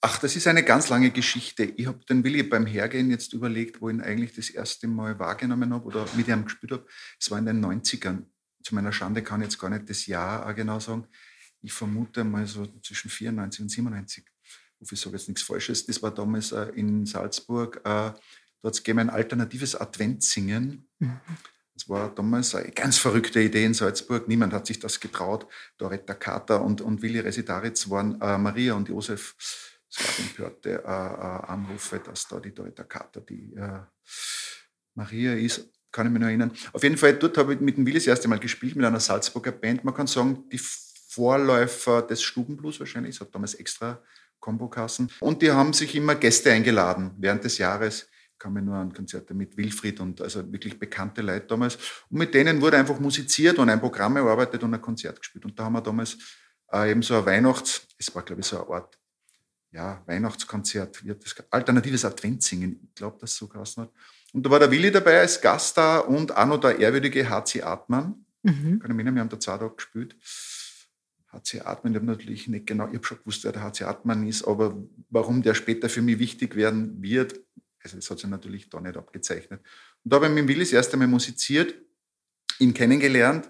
Ach, 0.00 0.18
das 0.18 0.36
ist 0.36 0.46
eine 0.46 0.62
ganz 0.62 0.88
lange 0.88 1.10
Geschichte. 1.10 1.64
Ich 1.64 1.86
habe 1.86 2.04
den 2.04 2.22
Willi 2.22 2.42
beim 2.42 2.66
Hergehen 2.66 3.10
jetzt 3.10 3.32
überlegt, 3.32 3.80
wo 3.80 3.88
ich 3.88 3.96
ihn 3.96 4.00
eigentlich 4.00 4.34
das 4.34 4.50
erste 4.50 4.86
Mal 4.86 5.18
wahrgenommen 5.18 5.72
habe 5.72 5.84
oder 5.86 6.06
mit 6.16 6.28
ihm 6.28 6.44
gespielt 6.44 6.72
habe. 6.72 6.86
Es 7.18 7.30
war 7.30 7.38
in 7.38 7.46
den 7.46 7.64
90ern. 7.64 8.24
Zu 8.62 8.74
meiner 8.74 8.92
Schande 8.92 9.22
kann 9.22 9.40
ich 9.40 9.46
jetzt 9.46 9.58
gar 9.58 9.70
nicht 9.70 9.88
das 9.88 10.06
Jahr 10.06 10.52
genau 10.54 10.80
sagen. 10.80 11.06
Ich 11.66 11.72
vermute 11.72 12.22
mal 12.22 12.46
so 12.46 12.64
zwischen 12.80 13.10
94 13.10 13.60
und 13.60 13.68
97. 13.68 14.24
Ich 14.78 15.00
sage 15.00 15.16
jetzt 15.16 15.26
nichts 15.26 15.42
Falsches. 15.42 15.84
Das 15.84 16.00
war 16.00 16.14
damals 16.14 16.52
äh, 16.52 16.66
in 16.76 17.06
Salzburg. 17.06 17.80
Äh, 17.84 18.12
dort 18.62 18.76
gegeben 18.76 19.00
ein 19.00 19.10
alternatives 19.10 19.74
Adventssingen. 19.74 20.88
Das 21.00 21.08
Das 21.74 21.88
war 21.88 22.14
damals 22.14 22.54
eine 22.54 22.70
ganz 22.70 22.98
verrückte 22.98 23.40
Idee 23.40 23.64
in 23.64 23.74
Salzburg. 23.74 24.28
Niemand 24.28 24.52
hat 24.52 24.68
sich 24.68 24.78
das 24.78 25.00
getraut. 25.00 25.48
Doretta 25.76 26.14
Kater 26.14 26.62
und, 26.62 26.80
und 26.82 27.02
Willi 27.02 27.18
Resitaritz 27.18 27.90
waren 27.90 28.20
äh, 28.20 28.38
Maria 28.38 28.74
und 28.74 28.88
Josef. 28.88 29.34
Es 29.90 29.96
gab 29.98 30.18
empörte 30.20 30.70
äh, 30.70 30.86
äh, 30.86 31.50
Anrufe, 31.50 31.98
dass 31.98 32.28
da 32.28 32.38
die 32.38 32.54
Doretta 32.54 32.84
Kater 32.84 33.22
die 33.22 33.54
äh, 33.54 33.80
Maria 34.94 35.34
ist. 35.34 35.68
Kann 35.90 36.06
ich 36.06 36.12
mich 36.12 36.20
noch 36.20 36.28
erinnern. 36.28 36.52
Auf 36.72 36.84
jeden 36.84 36.96
Fall, 36.96 37.14
dort 37.14 37.36
habe 37.38 37.54
ich 37.54 37.60
mit 37.60 37.76
dem 37.76 37.84
Willi 37.86 37.98
das 37.98 38.06
erste 38.06 38.28
Mal 38.28 38.38
gespielt, 38.38 38.76
mit 38.76 38.84
einer 38.84 39.00
Salzburger 39.00 39.52
Band. 39.52 39.82
Man 39.82 39.94
kann 39.94 40.06
sagen, 40.06 40.48
die 40.48 40.60
Vorläufer 41.16 42.02
des 42.02 42.22
Stubenblues 42.22 42.78
wahrscheinlich. 42.78 43.16
Es 43.16 43.20
hat 43.20 43.34
damals 43.34 43.54
extra 43.54 44.00
Kombokassen. 44.38 45.10
Und 45.20 45.42
die 45.42 45.50
haben 45.50 45.72
sich 45.72 45.94
immer 45.94 46.14
Gäste 46.14 46.52
eingeladen 46.52 47.12
während 47.18 47.42
des 47.42 47.58
Jahres 47.58 48.06
kann 48.38 48.52
mich 48.52 48.64
nur 48.64 48.74
an 48.74 48.92
Konzerte 48.92 49.34
mit 49.34 49.56
Wilfried 49.56 49.98
und 50.00 50.20
also 50.20 50.52
wirklich 50.52 50.78
bekannte 50.78 51.22
Leute 51.22 51.46
damals. 51.46 51.76
Und 52.10 52.18
mit 52.18 52.34
denen 52.34 52.60
wurde 52.60 52.76
einfach 52.76 53.00
musiziert 53.00 53.58
und 53.58 53.70
ein 53.70 53.80
Programm 53.80 54.16
erarbeitet 54.16 54.62
und 54.62 54.74
ein 54.74 54.82
Konzert 54.82 55.18
gespielt. 55.20 55.44
Und 55.44 55.58
da 55.58 55.64
haben 55.64 55.72
wir 55.72 55.80
damals 55.80 56.18
äh, 56.72 56.90
eben 56.90 57.02
so 57.02 57.16
ein 57.16 57.24
Weihnachts-, 57.24 57.86
es 57.98 58.14
war 58.14 58.22
glaube 58.22 58.42
ich 58.42 58.46
so 58.46 58.62
eine 58.62 58.74
Art 58.74 58.98
ja, 59.72 60.02
Weihnachtskonzert, 60.06 61.02
alternatives 61.50 62.04
Adventsingen, 62.04 62.80
ich 62.88 62.94
glaube, 62.94 63.18
das 63.20 63.36
so 63.36 63.46
geheißen 63.46 63.82
hat. 63.82 63.92
Und 64.32 64.44
da 64.44 64.50
war 64.50 64.58
der 64.58 64.70
Willi 64.70 64.90
dabei 64.90 65.20
als 65.20 65.40
Gast 65.40 65.76
da 65.76 65.98
und 65.98 66.34
auch 66.34 66.46
noch 66.46 66.60
der 66.60 66.78
ehrwürdige 66.78 67.28
HC 67.28 67.62
Atman. 67.62 68.24
Mhm. 68.42 68.78
Kann 68.80 68.90
ich 68.90 68.96
mich 68.96 68.96
erinnern, 68.96 69.14
wir 69.16 69.20
haben 69.22 69.28
da 69.28 69.40
zwei 69.40 69.58
Tage 69.58 69.74
gespielt. 69.74 70.16
HC 71.32 71.62
Atman, 71.64 71.92
ich 71.92 71.96
habe 71.96 72.06
natürlich 72.06 72.48
nicht 72.48 72.66
genau, 72.66 72.88
ich 72.88 72.94
habe 72.94 73.04
schon 73.04 73.18
gewusst, 73.18 73.44
wer 73.44 73.52
der 73.52 73.62
HC 73.62 73.84
Atman 73.84 74.26
ist, 74.26 74.46
aber 74.46 74.76
warum 75.10 75.42
der 75.42 75.54
später 75.54 75.88
für 75.88 76.02
mich 76.02 76.18
wichtig 76.18 76.56
werden 76.56 77.02
wird, 77.02 77.40
also 77.82 77.96
das 77.96 78.10
hat 78.10 78.18
sich 78.18 78.28
natürlich 78.28 78.68
da 78.68 78.80
nicht 78.80 78.96
abgezeichnet. 78.96 79.60
Und 80.04 80.12
da 80.12 80.16
habe 80.16 80.26
ich 80.26 80.32
mit 80.32 80.48
Willi 80.48 80.60
das 80.60 80.72
erste 80.72 80.96
Mal 80.96 81.06
musiziert, 81.06 81.74
ihn 82.58 82.74
kennengelernt. 82.74 83.48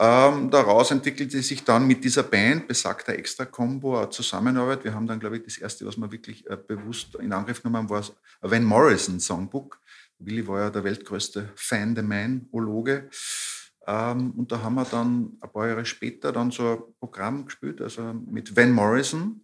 Ähm, 0.00 0.48
daraus 0.50 0.92
entwickelte 0.92 1.42
sich 1.42 1.64
dann 1.64 1.86
mit 1.86 2.04
dieser 2.04 2.22
Band, 2.22 2.68
besagter 2.68 3.14
Extra-Combo, 3.14 3.98
eine 3.98 4.10
Zusammenarbeit. 4.10 4.84
Wir 4.84 4.94
haben 4.94 5.08
dann, 5.08 5.18
glaube 5.18 5.38
ich, 5.38 5.42
das 5.42 5.58
erste, 5.58 5.84
was 5.86 5.96
wir 5.96 6.10
wirklich 6.12 6.48
äh, 6.48 6.56
bewusst 6.56 7.16
in 7.16 7.32
Angriff 7.32 7.62
genommen 7.62 7.78
haben, 7.78 7.90
war 7.90 7.98
das 7.98 8.12
Van 8.40 8.62
Morrison 8.62 9.18
Songbook. 9.18 9.80
Willi 10.20 10.46
war 10.46 10.60
ja 10.60 10.70
der 10.70 10.84
weltgrößte 10.84 11.50
Fan, 11.56 11.94
der 11.94 12.04
Man-Ologe. 12.04 13.08
Ähm, 13.88 14.32
und 14.32 14.52
da 14.52 14.60
haben 14.60 14.74
wir 14.74 14.84
dann 14.84 15.38
ein 15.40 15.50
paar 15.50 15.66
Jahre 15.66 15.86
später 15.86 16.30
dann 16.30 16.50
so 16.50 16.62
ein 16.72 16.94
Programm 17.00 17.46
gespielt, 17.46 17.80
also 17.80 18.12
mit 18.12 18.54
Van 18.54 18.70
Morrison, 18.70 19.40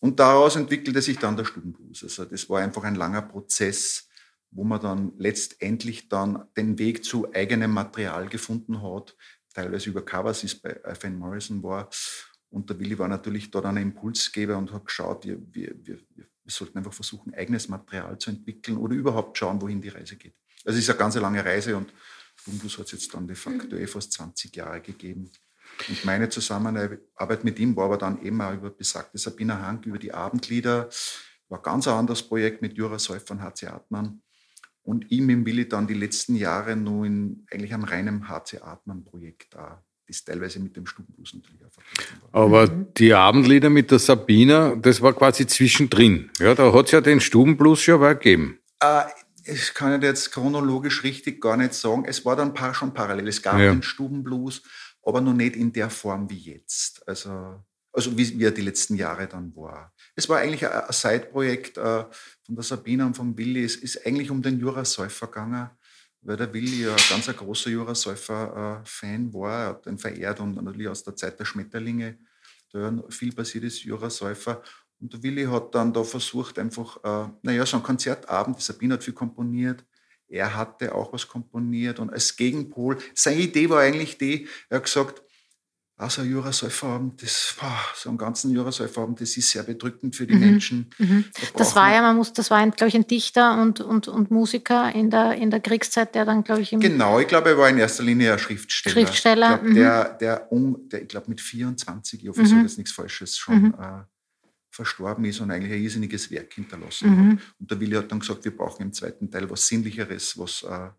und 0.00 0.18
daraus 0.18 0.56
entwickelte 0.56 1.02
sich 1.02 1.18
dann 1.18 1.36
der 1.36 1.44
Stubenblues. 1.44 2.02
Also 2.02 2.24
das 2.24 2.48
war 2.48 2.60
einfach 2.60 2.84
ein 2.84 2.94
langer 2.94 3.22
Prozess, 3.22 4.08
wo 4.50 4.64
man 4.64 4.80
dann 4.80 5.12
letztendlich 5.18 6.08
dann 6.08 6.44
den 6.56 6.78
Weg 6.78 7.04
zu 7.04 7.32
eigenem 7.34 7.72
Material 7.72 8.28
gefunden 8.28 8.82
hat, 8.82 9.16
teilweise 9.52 9.90
über 9.90 10.04
Covers, 10.04 10.42
wie 10.42 10.46
es 10.46 10.54
bei 10.54 10.78
Van 11.00 11.18
Morrison 11.18 11.62
war. 11.62 11.90
Und 12.50 12.70
der 12.70 12.78
Willi 12.78 12.98
war 12.98 13.08
natürlich 13.08 13.50
dann 13.50 13.64
ein 13.64 13.76
Impulsgeber 13.78 14.56
und 14.56 14.72
hat 14.72 14.86
geschaut, 14.86 15.26
wir, 15.26 15.38
wir, 15.52 15.74
wir, 15.82 15.98
wir 16.14 16.26
sollten 16.46 16.78
einfach 16.78 16.94
versuchen, 16.94 17.34
eigenes 17.34 17.68
Material 17.68 18.16
zu 18.18 18.30
entwickeln 18.30 18.78
oder 18.78 18.94
überhaupt 18.94 19.36
schauen, 19.36 19.60
wohin 19.60 19.82
die 19.82 19.88
Reise 19.88 20.16
geht. 20.16 20.34
Also 20.64 20.78
es 20.78 20.84
ist 20.84 20.90
eine 20.90 20.98
ganz 20.98 21.14
lange 21.16 21.44
Reise 21.44 21.76
und 21.76 21.92
Stubenblues 22.46 22.78
hat 22.78 22.86
es 22.86 22.92
jetzt 22.92 23.14
dann 23.14 23.26
de 23.26 23.34
facto 23.34 23.76
eh 23.76 23.86
fast 23.88 24.12
20 24.12 24.54
Jahre 24.54 24.80
gegeben. 24.80 25.30
Und 25.88 26.04
meine 26.04 26.28
Zusammenarbeit 26.28 27.42
mit 27.42 27.58
ihm 27.58 27.74
war 27.74 27.86
aber 27.86 27.98
dann 27.98 28.22
eben 28.22 28.40
auch 28.40 28.54
über 28.54 28.70
besagte 28.70 29.18
Sabina 29.18 29.60
Hank, 29.60 29.84
über 29.84 29.98
die 29.98 30.14
Abendlieder. 30.14 30.88
War 31.48 31.60
ganz 31.60 31.88
ein 31.88 31.94
anderes 31.94 32.22
Projekt 32.22 32.62
mit 32.62 32.76
Jura 32.76 33.00
Säufer 33.00 33.32
und 33.32 33.42
HC 33.42 33.66
Atman. 33.66 34.22
Und 34.82 35.10
ihm 35.10 35.28
im 35.28 35.44
Willi 35.44 35.68
dann 35.68 35.88
die 35.88 35.94
letzten 35.94 36.36
Jahre 36.36 36.76
nur 36.76 37.04
in 37.04 37.44
eigentlich 37.50 37.74
einem 37.74 37.82
reinen 37.82 38.28
HC 38.28 38.60
Atman-Projekt 38.62 39.54
da 39.54 39.82
das 40.06 40.24
teilweise 40.24 40.60
mit 40.60 40.76
dem 40.76 40.86
Stubenblues 40.86 41.34
natürlich 41.34 41.64
auch 41.64 41.72
vertreten 41.72 42.22
war. 42.30 42.42
Aber 42.44 42.68
die 42.68 43.12
Abendlieder 43.12 43.70
mit 43.70 43.90
der 43.90 43.98
Sabina, 43.98 44.76
das 44.76 45.02
war 45.02 45.12
quasi 45.12 45.48
zwischendrin. 45.48 46.30
Ja, 46.38 46.54
da 46.54 46.72
hat 46.72 46.86
es 46.86 46.92
ja 46.92 47.00
den 47.00 47.18
Stubenblues 47.18 47.80
schon 47.80 47.98
mal 47.98 48.12
gegeben. 48.12 48.60
Äh, 48.78 49.02
ich 49.46 49.74
kann 49.74 50.02
jetzt 50.02 50.32
chronologisch 50.32 51.02
richtig 51.02 51.40
gar 51.40 51.56
nicht 51.56 51.74
sagen. 51.74 52.04
Es 52.06 52.24
war 52.24 52.36
dann 52.36 52.54
paar 52.54 52.74
schon 52.74 52.92
parallel. 52.92 53.28
Es 53.28 53.42
gab 53.42 53.58
ja. 53.58 53.72
den 53.72 53.82
Stubenblues, 53.82 54.62
aber 55.02 55.20
noch 55.20 55.34
nicht 55.34 55.56
in 55.56 55.72
der 55.72 55.90
Form 55.90 56.28
wie 56.28 56.38
jetzt. 56.38 57.06
Also, 57.08 57.62
also 57.92 58.16
wie, 58.16 58.38
wie 58.38 58.44
er 58.44 58.50
die 58.50 58.62
letzten 58.62 58.96
Jahre 58.96 59.26
dann 59.26 59.54
war. 59.54 59.94
Es 60.14 60.28
war 60.28 60.38
eigentlich 60.38 60.66
ein, 60.66 60.82
Side-Projekt 60.90 61.78
äh, 61.78 62.04
von 62.44 62.54
der 62.54 62.64
Sabine 62.64 63.06
und 63.06 63.16
vom 63.16 63.36
Willi. 63.38 63.64
Es 63.64 63.76
ist 63.76 64.04
eigentlich 64.04 64.30
um 64.30 64.42
den 64.42 64.58
Jura-Säufer 64.58 65.26
gegangen, 65.26 65.70
weil 66.22 66.36
der 66.36 66.52
Willi 66.52 66.82
ja 66.82 66.92
ein 66.92 67.02
ganz 67.08 67.28
ein 67.28 67.36
großer 67.36 67.70
Jura-Säufer-Fan 67.70 69.32
war. 69.32 69.60
Er 69.60 69.68
hat 69.68 69.86
ihn 69.86 69.98
verehrt 69.98 70.40
und 70.40 70.62
natürlich 70.62 70.88
aus 70.88 71.04
der 71.04 71.14
Zeit 71.14 71.38
der 71.38 71.44
Schmetterlinge, 71.44 72.18
da 72.72 72.92
viel 73.08 73.32
passiert 73.32 73.64
ist, 73.64 73.84
Jura-Säufer. 73.84 74.62
Und 75.00 75.12
der 75.12 75.22
Willi 75.22 75.44
hat 75.44 75.74
dann 75.74 75.92
da 75.92 76.02
versucht, 76.04 76.58
einfach, 76.58 76.98
äh, 77.04 77.28
naja, 77.42 77.66
so 77.66 77.76
ein 77.76 77.82
Konzertabend, 77.82 78.58
die 78.58 78.62
Sabine 78.62 78.94
hat 78.94 79.04
viel 79.04 79.14
komponiert, 79.14 79.84
er 80.28 80.56
hatte 80.56 80.94
auch 80.94 81.12
was 81.12 81.28
komponiert 81.28 82.00
und 82.00 82.12
als 82.12 82.36
Gegenpol, 82.36 82.98
seine 83.14 83.40
Idee 83.40 83.70
war 83.70 83.80
eigentlich 83.80 84.18
die, 84.18 84.48
er 84.68 84.78
hat 84.78 84.84
gesagt, 84.84 85.22
also 85.98 86.22
Jurasäuferabend, 86.22 87.22
das, 87.22 87.56
boah, 87.58 87.78
so 87.94 88.10
einen 88.10 88.18
ganzen 88.18 88.52
Jurasäuferabend, 88.52 89.18
das 89.18 89.34
ist 89.34 89.48
sehr 89.48 89.62
bedrückend 89.62 90.14
für 90.14 90.26
die 90.26 90.34
mhm. 90.34 90.40
Menschen. 90.40 90.90
Mhm. 90.98 91.24
Da 91.32 91.58
das 91.58 91.74
war 91.74 91.90
ja, 91.90 92.02
man 92.02 92.16
muss, 92.16 92.34
das 92.34 92.50
war, 92.50 92.58
ein, 92.58 92.72
glaube 92.72 92.88
ich, 92.88 92.96
ein 92.96 93.06
Dichter 93.06 93.58
und, 93.62 93.80
und, 93.80 94.06
und 94.06 94.30
Musiker 94.30 94.94
in 94.94 95.08
der, 95.08 95.36
in 95.36 95.50
der 95.50 95.60
Kriegszeit, 95.60 96.14
der 96.14 96.26
dann, 96.26 96.44
glaube 96.44 96.60
ich, 96.60 96.70
Genau, 96.70 97.18
ich 97.18 97.28
glaube, 97.28 97.48
er 97.48 97.56
war 97.56 97.70
in 97.70 97.78
erster 97.78 98.02
Linie 98.02 98.34
ein 98.34 98.38
Schriftsteller. 98.38 98.92
Schriftsteller. 98.92 99.54
Ich 99.54 99.60
glaub, 99.60 99.70
mhm. 99.70 99.74
Der, 99.74 100.04
der, 100.20 100.48
der, 100.92 101.02
ich 101.02 101.08
glaube, 101.08 101.30
mit 101.30 101.40
24, 101.40 102.22
ich 102.22 102.28
hoffe, 102.28 102.42
ich 102.42 102.48
sage 102.50 102.60
jetzt 102.60 102.76
nichts 102.76 102.92
Falsches, 102.92 103.38
schon 103.38 103.62
mhm. 103.62 103.74
äh, 103.80 104.02
verstorben 104.76 105.24
ist 105.24 105.40
und 105.40 105.50
eigentlich 105.50 105.72
ein 105.72 105.82
irrsinniges 105.82 106.30
Werk 106.30 106.52
hinterlassen 106.54 107.10
mhm. 107.10 107.32
hat. 107.32 107.38
Und 107.58 107.70
der 107.70 107.80
Willi 107.80 107.96
hat 107.96 108.12
dann 108.12 108.20
gesagt, 108.20 108.44
wir 108.44 108.56
brauchen 108.56 108.82
im 108.82 108.92
zweiten 108.92 109.30
Teil 109.30 109.50
was 109.50 109.66
Sinnlicheres, 109.66 110.38
was, 110.38 110.62
äh, 110.62 110.90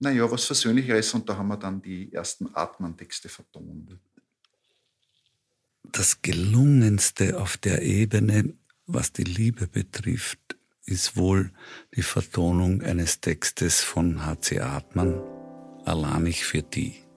naja, 0.00 0.30
was 0.30 0.44
Versöhnlicheres. 0.44 1.14
Und 1.14 1.28
da 1.28 1.36
haben 1.36 1.48
wir 1.48 1.56
dann 1.56 1.80
die 1.80 2.12
ersten 2.12 2.48
Atman-Texte 2.52 3.28
vertont. 3.28 3.96
Das 5.84 6.20
Gelungenste 6.20 7.40
auf 7.40 7.56
der 7.56 7.82
Ebene, 7.82 8.54
was 8.86 9.12
die 9.12 9.24
Liebe 9.24 9.66
betrifft, 9.66 10.56
ist 10.84 11.16
wohl 11.16 11.52
die 11.94 12.02
Vertonung 12.02 12.82
eines 12.82 13.20
Textes 13.20 13.80
von 13.80 14.24
H.C. 14.24 14.60
Atman, 14.60 15.20
Alleinig 15.84 16.44
für 16.44 16.62
die. 16.62 17.07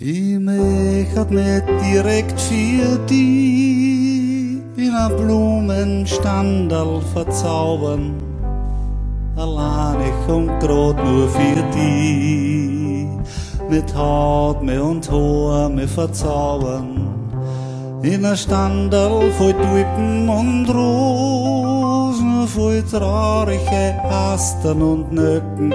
Ich 0.00 0.38
möchte 0.38 1.26
nicht 1.34 1.64
direkt 1.82 2.40
für 2.40 3.00
die 3.10 4.62
in 4.76 4.94
a 4.94 5.08
Blumenstandal 5.08 7.00
verzaubern. 7.12 8.14
Allein 9.34 9.96
ich 10.02 10.32
und 10.32 10.56
grad 10.60 11.04
nur 11.04 11.28
für 11.28 11.64
die. 11.74 13.08
Mit 13.68 13.92
Haut, 13.96 14.62
mir 14.62 14.84
und 14.84 15.10
Haar, 15.10 15.68
mir 15.68 15.88
verzaubern. 15.88 17.08
In 18.04 18.24
a 18.24 18.36
Standal 18.36 19.32
voll 19.32 19.52
Tulpen 19.52 20.28
und 20.28 20.68
Rosen, 20.68 22.46
voll 22.46 22.84
traurige 22.84 24.00
Astern 24.04 24.80
und 24.80 25.10
Nöcken 25.10 25.74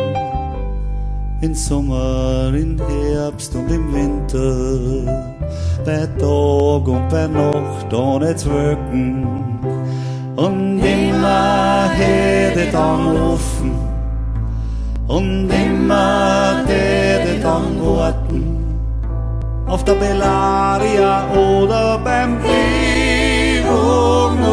in 1.43 1.53
Sommer, 1.53 2.53
in 2.53 2.79
Herbst 2.79 3.53
und 3.53 3.69
im 3.69 3.93
Winter, 3.93 5.35
bei 5.83 6.07
Tag 6.17 6.87
und 6.87 7.09
bei 7.09 7.27
Nacht 7.27 7.93
ohne 7.93 8.33
Zwölken. 8.33 9.27
Und 10.37 10.79
immer 10.79 11.89
hätte 11.89 12.71
dann 12.71 13.17
offen 13.17 13.73
und 15.07 15.49
immer 15.49 16.63
hätte 16.65 17.41
dann 17.41 17.85
warten 17.85 18.79
auf 19.67 19.83
der 19.83 19.95
Bellaria 19.95 21.29
oder 21.33 21.97
beim 21.97 22.39
Briefung 22.39 23.75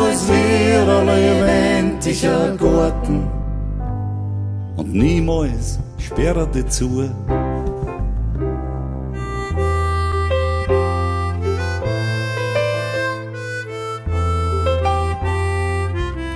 als 0.03 0.26
wieder 0.26 1.05
lebendiger 1.05 2.57
Garten 2.57 3.39
und 4.81 4.95
niemals 4.95 5.78
sperrte 5.99 6.66
zu. 6.66 7.11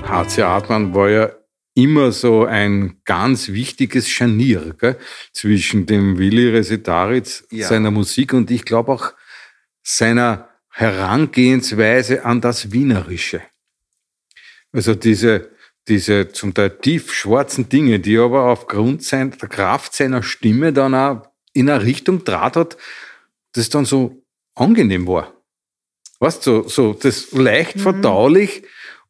HC 0.03 0.43
Hartmann 0.43 0.95
war 0.95 1.09
ja 1.09 1.31
immer 1.75 2.13
so 2.13 2.45
ein 2.45 3.01
ganz 3.07 3.49
wichtiges 3.49 4.09
Scharnier 4.11 4.75
gell? 4.79 4.99
zwischen 5.33 5.87
dem 5.87 6.19
Willi 6.19 6.51
Resetaritz, 6.51 7.47
ja. 7.51 7.67
seiner 7.67 7.91
Musik 7.91 8.35
und 8.35 8.51
ich 8.51 8.67
glaube 8.67 8.93
auch 8.93 9.15
seiner 9.83 10.51
Herangehensweise 10.69 12.27
an 12.27 12.43
das 12.43 12.73
Wienerische. 12.73 13.41
Also 14.71 14.95
diese 14.95 15.54
diese 15.89 16.31
zum 16.33 16.55
Teil 16.55 16.71
tief 16.79 17.13
schwarzen 17.13 17.69
Dinge, 17.69 18.01
die 18.01 18.19
aber 18.19 18.45
aufgrund 18.47 19.05
sein, 19.05 19.31
der 19.41 19.49
Kraft 19.49 19.95
seiner 19.95 20.23
Stimme 20.23 20.73
dann 20.73 20.95
auch 20.95 21.29
in 21.53 21.69
eine 21.69 21.85
Richtung 21.85 22.25
draht 22.25 22.57
hat, 22.57 22.77
das 23.53 23.69
dann 23.69 23.85
so 23.85 24.25
angenehm 24.55 25.07
war. 25.07 25.33
Weißt 26.21 26.47
du, 26.47 26.63
so, 26.63 26.69
so 26.69 26.93
das 26.95 27.33
leicht 27.33 27.77
Mhm. 27.77 27.81
verdaulich, 27.81 28.65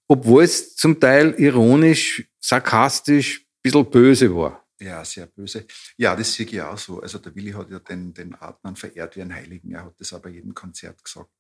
obwohl 0.09 0.43
es 0.45 0.75
zum 0.77 0.99
Teil 1.01 1.35
ironisch, 1.39 2.25
sarkastisch, 2.41 3.41
ein 3.41 3.47
bisschen 3.63 3.91
böse 3.91 4.35
war. 4.37 4.67
Ja, 4.81 5.05
sehr 5.05 5.27
böse. 5.27 5.67
Ja, 5.97 6.15
das 6.17 6.35
sehe 6.35 6.45
ich 6.45 6.61
auch 6.61 6.77
so. 6.77 7.01
Also 7.01 7.19
der 7.19 7.35
Willi 7.35 7.53
hat 7.53 7.71
ja 7.71 7.79
den, 7.79 8.13
den 8.13 8.35
Atman 8.35 8.77
verehrt 8.77 9.17
wie 9.17 9.23
einen 9.23 9.35
Heiligen. 9.35 9.73
Er 9.73 9.85
hat 9.85 9.95
das 9.99 10.13
auch 10.13 10.21
bei 10.21 10.31
jedem 10.31 10.53
Konzert 10.53 11.03
gesagt. 11.03 11.31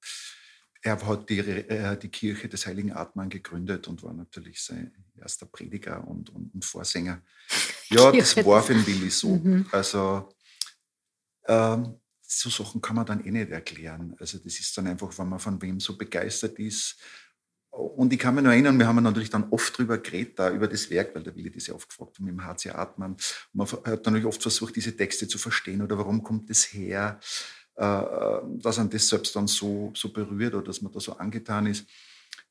Er 0.87 1.01
hat 1.07 1.31
die, 1.31 1.39
äh, 1.39 1.97
die 1.99 2.11
Kirche 2.11 2.47
des 2.47 2.67
Heiligen 2.67 2.93
Atman 2.93 3.31
gegründet 3.31 3.89
und 3.89 4.03
war 4.03 4.13
natürlich 4.13 4.63
sein 4.63 4.93
erster 5.19 5.47
Prediger 5.47 6.07
und, 6.07 6.29
und, 6.29 6.53
und 6.53 6.63
Vorsänger. 6.63 7.23
Ja, 7.89 8.13
das 8.13 8.37
war 8.45 8.63
für 8.63 8.75
den 8.75 8.87
Willi 8.87 9.09
so. 9.09 9.37
Mhm. 9.37 9.67
Also 9.73 10.29
ähm, 11.47 11.95
so 12.21 12.51
Sachen 12.51 12.83
kann 12.83 12.97
man 12.97 13.07
dann 13.07 13.25
eh 13.25 13.31
nicht 13.31 13.51
erklären. 13.51 14.15
Also 14.19 14.37
das 14.37 14.61
ist 14.61 14.77
dann 14.77 14.87
einfach, 14.87 15.19
wenn 15.19 15.31
man 15.31 15.39
von 15.39 15.61
wem 15.63 15.81
so 15.81 15.97
begeistert 15.97 16.59
ist. 16.59 16.97
Und 17.71 18.13
ich 18.13 18.19
kann 18.19 18.35
mich 18.35 18.45
noch 18.45 18.51
erinnern, 18.51 18.79
wir 18.79 18.87
haben 18.87 19.03
natürlich 19.03 19.31
dann 19.31 19.49
oft 19.51 19.79
drüber 19.79 19.97
geredet, 19.97 20.39
da 20.39 20.51
über 20.51 20.69
das 20.69 20.91
Werk, 20.91 21.15
weil 21.15 21.23
der 21.23 21.35
Willi 21.35 21.51
das 21.51 21.67
ja 21.67 21.75
oft 21.75 21.89
gefragt 21.89 22.19
hat 22.19 22.21
mit 22.21 22.35
dem 22.35 22.45
HC 22.45 22.71
Atman. 22.73 23.13
Und 23.13 23.21
man 23.55 23.67
hat 23.67 24.05
natürlich 24.05 24.27
oft 24.27 24.43
versucht, 24.43 24.77
diese 24.77 24.95
Texte 24.95 25.27
zu 25.29 25.39
verstehen 25.39 25.81
oder 25.81 25.97
warum 25.97 26.23
kommt 26.23 26.51
das 26.51 26.75
her, 26.75 27.19
dass 27.77 28.79
man 28.79 28.91
das 28.91 29.09
selbst 29.09 29.35
dann 29.37 29.47
so, 29.47 29.93
so 29.95 30.13
berührt 30.13 30.55
oder 30.55 30.65
dass 30.65 30.81
man 30.83 30.93
da 30.93 31.01
so 31.01 31.13
angetan 31.17 31.67
ist. 31.67 31.87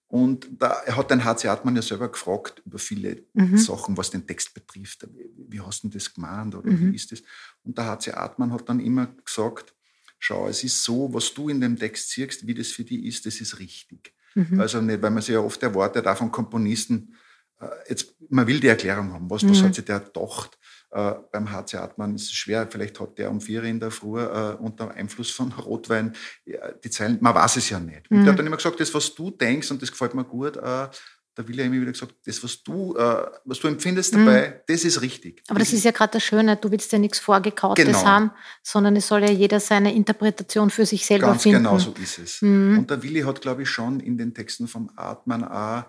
Und 0.07 0.47
da, 0.59 0.69
er 0.85 0.95
hat 0.97 1.09
den 1.09 1.23
HC 1.23 1.47
Atman 1.47 1.75
ja 1.75 1.81
selber 1.81 2.07
gefragt 2.11 2.61
über 2.65 2.77
viele 2.77 3.23
Mhm. 3.33 3.57
Sachen, 3.57 3.97
was 3.97 4.11
den 4.11 4.27
Text 4.27 4.53
betrifft. 4.53 5.07
Wie, 5.49 5.59
hast 5.59 5.83
du 5.83 5.87
denn 5.87 5.97
das 5.97 6.13
gemeint 6.13 6.53
oder 6.53 6.69
Mhm. 6.71 6.91
wie 6.91 6.95
ist 6.95 7.11
das? 7.11 7.23
Und 7.63 7.77
der 7.77 7.85
HC 7.85 8.11
Atman 8.13 8.51
hat 8.53 8.69
dann 8.69 8.79
immer 8.79 9.07
gesagt, 9.25 9.73
schau, 10.19 10.47
es 10.47 10.63
ist 10.63 10.83
so, 10.83 11.11
was 11.13 11.33
du 11.33 11.49
in 11.49 11.59
dem 11.61 11.77
Text 11.77 12.11
siehst, 12.11 12.45
wie 12.45 12.53
das 12.53 12.67
für 12.67 12.83
dich 12.83 13.03
ist, 13.05 13.25
das 13.25 13.41
ist 13.41 13.57
richtig. 13.59 14.13
Mhm. 14.35 14.59
Also 14.59 14.81
nicht, 14.81 15.01
weil 15.01 15.09
man 15.11 15.23
sich 15.23 15.33
ja 15.33 15.39
oft 15.39 15.61
erwartet, 15.63 16.05
auch 16.05 16.17
von 16.17 16.31
Komponisten, 16.31 17.15
äh, 17.59 17.65
jetzt, 17.89 18.13
man 18.29 18.45
will 18.45 18.59
die 18.59 18.67
Erklärung 18.67 19.13
haben, 19.13 19.29
was, 19.29 19.43
was 19.49 19.61
Mhm. 19.61 19.63
hat 19.65 19.75
sich 19.75 19.85
der 19.85 19.99
gedacht? 19.99 20.59
Äh, 20.93 21.15
beim 21.31 21.51
HC 21.51 21.77
Atman 21.77 22.13
ist 22.15 22.25
es 22.25 22.33
schwer, 22.33 22.67
vielleicht 22.69 22.99
hat 22.99 23.17
der 23.17 23.31
um 23.31 23.41
vier 23.41 23.63
in 23.63 23.79
der 23.79 23.89
Früh 23.91 24.21
äh, 24.21 24.55
unter 24.59 24.91
Einfluss 24.91 25.31
von 25.31 25.51
Rotwein 25.57 26.13
ja, 26.45 26.71
die 26.71 26.89
Zeilen, 26.89 27.17
man 27.21 27.33
weiß 27.33 27.55
es 27.57 27.69
ja 27.69 27.79
nicht. 27.79 28.09
Und 28.11 28.19
Mhm. 28.19 28.23
der 28.23 28.31
hat 28.33 28.39
dann 28.39 28.47
immer 28.47 28.57
gesagt, 28.57 28.79
das, 28.79 28.93
was 28.93 29.13
du 29.15 29.31
denkst, 29.31 29.71
und 29.71 29.81
das 29.81 29.91
gefällt 29.91 30.13
mir 30.13 30.23
gut, 30.23 30.57
äh, 30.57 30.87
da 31.35 31.47
will 31.47 31.57
er 31.59 31.65
immer 31.65 31.81
wieder 31.81 31.91
gesagt, 31.91 32.13
das, 32.27 32.43
was 32.43 32.61
du, 32.61 32.95
äh, 32.95 33.25
was 33.45 33.59
du 33.59 33.67
empfindest 33.67 34.13
Mhm. 34.13 34.25
dabei, 34.25 34.61
das 34.67 34.83
ist 34.83 35.01
richtig. 35.01 35.41
Aber 35.47 35.57
das 35.57 35.73
ist 35.73 35.83
ja 35.83 35.89
gerade 35.89 36.11
das 36.13 36.23
Schöne, 36.23 36.57
du 36.57 36.69
willst 36.69 36.91
ja 36.91 36.99
nichts 36.99 37.17
Vorgekautes 37.17 37.83
Genau. 37.83 38.05
haben, 38.05 38.31
sondern 38.61 38.95
es 38.95 39.07
soll 39.07 39.23
ja 39.23 39.31
jeder 39.31 39.59
seine 39.59 39.95
Interpretation 39.95 40.69
für 40.69 40.85
sich 40.85 41.03
selber 41.07 41.25
Ganz 41.27 41.41
finden. 41.41 41.63
genau 41.63 41.79
so 41.79 41.91
ist 41.99 42.19
es. 42.19 42.41
Mhm. 42.43 42.77
Und 42.77 42.91
der 42.91 43.01
Willi 43.01 43.21
hat, 43.21 43.41
glaube 43.41 43.63
ich, 43.63 43.69
schon 43.69 43.99
in 43.99 44.15
den 44.15 44.35
Texten 44.35 44.67
vom 44.67 44.91
Atman 44.95 45.43
auch, 45.43 45.85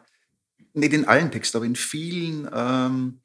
nicht 0.73 0.95
in 0.95 1.05
allen 1.07 1.31
Texten, 1.31 1.59
aber 1.59 1.67
in 1.67 1.77
vielen, 1.77 2.49
ähm, 2.53 3.21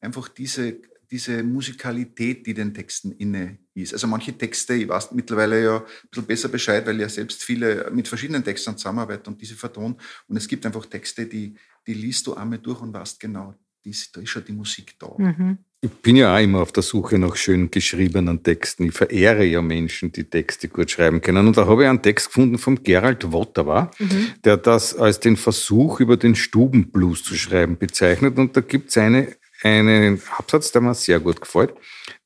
einfach 0.00 0.28
diese, 0.28 0.76
diese 1.12 1.42
Musikalität, 1.42 2.46
die 2.46 2.54
den 2.54 2.72
Texten 2.72 3.12
inne 3.12 3.58
ist. 3.74 3.92
Also 3.92 4.06
manche 4.06 4.32
Texte, 4.36 4.72
ich 4.74 4.88
weiß 4.88 5.12
mittlerweile 5.12 5.62
ja 5.62 5.76
ein 5.76 5.84
bisschen 6.10 6.26
besser 6.26 6.48
Bescheid, 6.48 6.86
weil 6.86 6.96
ich 6.96 7.02
ja 7.02 7.08
selbst 7.10 7.44
viele 7.44 7.90
mit 7.92 8.08
verschiedenen 8.08 8.42
Textern 8.42 8.78
zusammenarbeite 8.78 9.28
und 9.30 9.40
diese 9.40 9.54
vertonen. 9.54 9.96
Und 10.26 10.36
es 10.38 10.48
gibt 10.48 10.64
einfach 10.64 10.86
Texte, 10.86 11.26
die, 11.26 11.54
die 11.86 11.94
liest 11.94 12.26
du 12.26 12.34
einmal 12.34 12.58
durch 12.58 12.80
und 12.80 12.94
weißt 12.94 13.20
genau, 13.20 13.54
die 13.84 13.90
ist, 13.90 14.16
da 14.16 14.22
ist 14.22 14.30
schon 14.30 14.44
die 14.44 14.52
Musik 14.52 14.94
da. 14.98 15.12
Mhm. 15.18 15.58
Ich 15.84 15.90
bin 15.90 16.14
ja 16.14 16.34
auch 16.34 16.40
immer 16.40 16.60
auf 16.60 16.70
der 16.72 16.84
Suche 16.84 17.18
nach 17.18 17.34
schön 17.34 17.70
geschriebenen 17.70 18.42
Texten. 18.42 18.84
Ich 18.84 18.92
verehre 18.94 19.44
ja 19.44 19.60
Menschen, 19.60 20.12
die 20.12 20.24
Texte 20.24 20.68
gut 20.68 20.92
schreiben 20.92 21.20
können. 21.20 21.46
Und 21.48 21.56
da 21.56 21.66
habe 21.66 21.82
ich 21.82 21.88
einen 21.88 22.00
Text 22.00 22.28
gefunden 22.28 22.56
von 22.56 22.82
Gerald 22.84 23.32
Wottawa, 23.32 23.90
Mhm. 23.98 24.28
der 24.44 24.56
das 24.56 24.94
als 24.94 25.18
den 25.18 25.36
Versuch 25.36 25.98
über 26.00 26.16
den 26.16 26.36
Stubenblues 26.36 27.24
zu 27.24 27.34
schreiben 27.34 27.76
bezeichnet. 27.76 28.38
Und 28.38 28.56
da 28.56 28.60
gibt 28.60 28.90
es 28.90 28.98
eine, 28.98 29.34
einen 29.62 30.22
Absatz, 30.36 30.72
der 30.72 30.82
mir 30.82 30.94
sehr 30.94 31.20
gut 31.20 31.40
gefällt, 31.40 31.74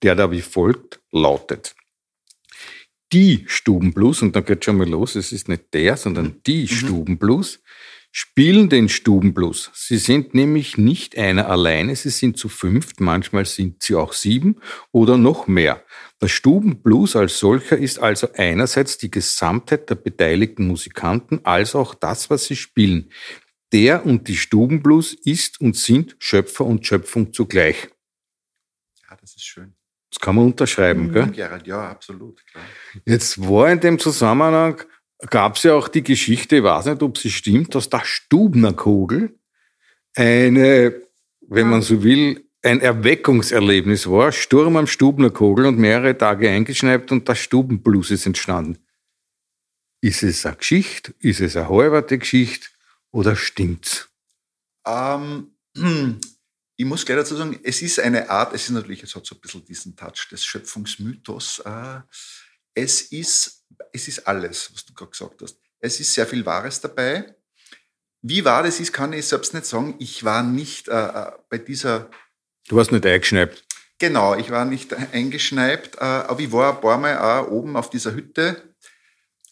der 0.02 0.14
da 0.14 0.30
wie 0.30 0.42
folgt 0.42 1.00
lautet. 1.12 1.74
Die 3.12 3.44
Stubenblues, 3.46 4.22
und 4.22 4.34
dann 4.34 4.44
geht 4.44 4.64
schon 4.64 4.78
mal 4.78 4.88
los, 4.88 5.14
es 5.14 5.32
ist 5.32 5.48
nicht 5.48 5.72
der, 5.72 5.96
sondern 5.96 6.40
die 6.46 6.66
Stubenblues, 6.66 7.60
spielen 8.10 8.70
den 8.70 8.88
Stubenblues. 8.88 9.70
Sie 9.74 9.98
sind 9.98 10.34
nämlich 10.34 10.78
nicht 10.78 11.18
einer 11.18 11.50
alleine, 11.50 11.94
sie 11.94 12.08
sind 12.08 12.38
zu 12.38 12.48
fünft, 12.48 12.98
manchmal 12.98 13.44
sind 13.44 13.82
sie 13.82 13.94
auch 13.94 14.14
sieben 14.14 14.56
oder 14.90 15.18
noch 15.18 15.46
mehr. 15.46 15.84
Der 16.22 16.28
Stubenblues 16.28 17.14
als 17.14 17.38
solcher 17.38 17.76
ist 17.76 17.98
also 17.98 18.28
einerseits 18.34 18.96
die 18.96 19.10
Gesamtheit 19.10 19.90
der 19.90 19.96
beteiligten 19.96 20.66
Musikanten, 20.66 21.40
als 21.44 21.74
auch 21.74 21.94
das, 21.94 22.30
was 22.30 22.46
sie 22.46 22.56
spielen. 22.56 23.10
Der 23.72 24.06
und 24.06 24.28
die 24.28 24.36
Stubenblues 24.36 25.14
ist 25.14 25.60
und 25.60 25.76
sind 25.76 26.16
Schöpfer 26.18 26.64
und 26.64 26.86
Schöpfung 26.86 27.32
zugleich. 27.32 27.88
Ja, 29.08 29.16
das 29.20 29.34
ist 29.34 29.44
schön. 29.44 29.74
Das 30.10 30.20
kann 30.20 30.36
man 30.36 30.46
unterschreiben, 30.46 31.12
gell? 31.12 31.30
Gerald, 31.30 31.66
ja, 31.66 31.90
absolut. 31.90 32.44
Klar. 32.46 32.64
Jetzt 33.04 33.40
war 33.48 33.70
in 33.70 33.80
dem 33.80 33.98
Zusammenhang, 33.98 34.82
gab 35.30 35.56
es 35.56 35.64
ja 35.64 35.74
auch 35.74 35.88
die 35.88 36.02
Geschichte, 36.02 36.56
ich 36.56 36.62
weiß 36.62 36.86
nicht, 36.86 37.02
ob 37.02 37.18
sie 37.18 37.30
stimmt, 37.30 37.74
dass 37.74 37.90
der 37.90 38.02
Stubnerkogel 38.04 39.38
eine, 40.14 41.02
wenn 41.40 41.68
man 41.68 41.82
so 41.82 42.02
will, 42.02 42.46
ein 42.62 42.80
Erweckungserlebnis 42.80 44.08
war. 44.08 44.32
Sturm 44.32 44.76
am 44.76 44.86
Stubnerkogel 44.86 45.66
und 45.66 45.78
mehrere 45.78 46.16
Tage 46.16 46.50
eingeschneit 46.50 47.10
und 47.12 47.28
der 47.28 47.34
Stubenblues 47.34 48.10
ist 48.10 48.26
entstanden. 48.26 48.78
Ist 50.00 50.22
es 50.22 50.44
eine 50.44 50.56
Geschichte? 50.56 51.14
Ist 51.20 51.40
es 51.40 51.56
eine 51.56 51.68
halberte 51.68 52.18
Geschichte? 52.18 52.68
Oder 53.12 53.36
stimmt's? 53.36 54.08
Ähm, 54.86 55.56
ich 56.76 56.84
muss 56.84 57.04
gleich 57.04 57.18
dazu 57.18 57.36
sagen, 57.36 57.58
es 57.62 57.82
ist 57.82 57.98
eine 58.00 58.28
Art, 58.28 58.54
es 58.54 58.64
ist 58.64 58.70
natürlich, 58.70 59.02
es 59.02 59.14
hat 59.14 59.26
so 59.26 59.34
ein 59.34 59.40
bisschen 59.40 59.64
diesen 59.64 59.96
Touch 59.96 60.28
des 60.30 60.44
Schöpfungsmythos. 60.44 61.60
Äh, 61.60 62.00
es 62.74 63.02
ist, 63.02 63.64
es 63.92 64.08
ist 64.08 64.26
alles, 64.26 64.70
was 64.72 64.84
du 64.84 64.94
gerade 64.94 65.10
gesagt 65.10 65.42
hast. 65.42 65.58
Es 65.80 65.98
ist 66.00 66.12
sehr 66.12 66.26
viel 66.26 66.44
Wahres 66.44 66.80
dabei. 66.80 67.34
Wie 68.22 68.44
wahr 68.44 68.62
das 68.62 68.80
ist, 68.80 68.92
kann 68.92 69.12
ich 69.12 69.26
selbst 69.26 69.54
nicht 69.54 69.66
sagen. 69.66 69.94
Ich 69.98 70.24
war 70.24 70.42
nicht 70.42 70.88
äh, 70.88 71.06
äh, 71.06 71.32
bei 71.48 71.58
dieser, 71.58 72.10
Du 72.68 72.76
warst 72.76 72.90
nicht 72.90 73.06
eingeschneit. 73.06 73.64
genau, 73.98 74.34
ich 74.34 74.50
war 74.50 74.64
nicht 74.64 74.92
eingeschneipt, 75.12 75.96
äh, 75.96 76.00
aber 76.00 76.40
ich 76.40 76.50
war 76.52 76.74
ein 76.74 76.80
paar 76.80 76.98
Mal 76.98 77.18
auch 77.18 77.48
oben 77.50 77.76
auf 77.76 77.88
dieser 77.88 78.14
Hütte. 78.14 78.74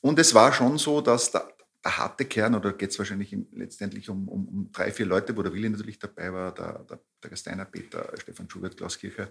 Und 0.00 0.18
es 0.18 0.34
war 0.34 0.52
schon 0.52 0.76
so, 0.76 1.00
dass 1.00 1.30
der, 1.30 1.53
der 1.85 1.99
harte 1.99 2.24
Kern, 2.24 2.55
oder 2.55 2.72
geht 2.72 2.91
es 2.91 2.99
wahrscheinlich 2.99 3.37
letztendlich 3.53 4.09
um, 4.09 4.28
um, 4.28 4.49
um 4.49 4.72
drei, 4.72 4.91
vier 4.91 5.07
Leute, 5.07 5.37
wo 5.37 5.43
der 5.43 5.53
Willi 5.53 5.68
natürlich 5.68 5.99
dabei 5.99 6.32
war, 6.32 6.55
der, 6.55 6.85
der, 6.89 7.01
der 7.22 7.30
Gasteiner 7.30 7.66
Peter, 7.66 8.11
Stefan 8.18 8.49
Schubert, 8.49 8.76
Klaus 8.76 8.99
Kircher, 8.99 9.28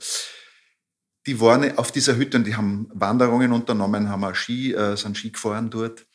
die 1.26 1.40
waren 1.40 1.78
auf 1.78 1.92
dieser 1.92 2.16
Hütte 2.18 2.38
und 2.38 2.46
die 2.46 2.56
haben 2.56 2.90
Wanderungen 2.94 3.54
unternommen, 3.54 4.10
haben 4.10 4.24
auch 4.24 4.36
Ski, 4.36 4.74
äh, 4.74 4.96
sind 4.98 5.18
Ski 5.18 5.32
gefahren 5.32 5.70
dort. 5.70 6.06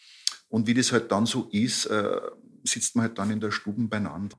Und 0.48 0.66
wie 0.66 0.74
das 0.74 0.93
halt 0.93 1.10
dann 1.10 1.27
so 1.27 1.48
ist, 1.51 1.86
äh, 1.86 2.20
sitzt 2.65 2.94
man 2.94 3.06
halt 3.06 3.19
dann 3.19 3.31
in 3.31 3.40
der 3.40 3.51
Stube 3.51 3.82
beieinander. 3.89 4.36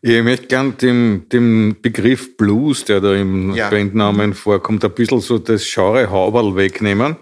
Ich 0.00 0.22
möchte 0.22 0.46
gern 0.46 0.76
dem, 0.76 1.26
dem 1.32 1.76
Begriff 1.82 2.36
Blues, 2.36 2.84
der 2.84 3.00
da 3.00 3.14
im 3.14 3.54
Ja. 3.54 3.68
Bandnamen 3.68 4.32
vorkommt, 4.32 4.84
ein 4.84 4.92
bisschen 4.92 5.20
so 5.20 5.38
das 5.38 5.68
Genre 5.68 6.08
Hauberl 6.08 6.54
wegnehmen. 6.54 7.16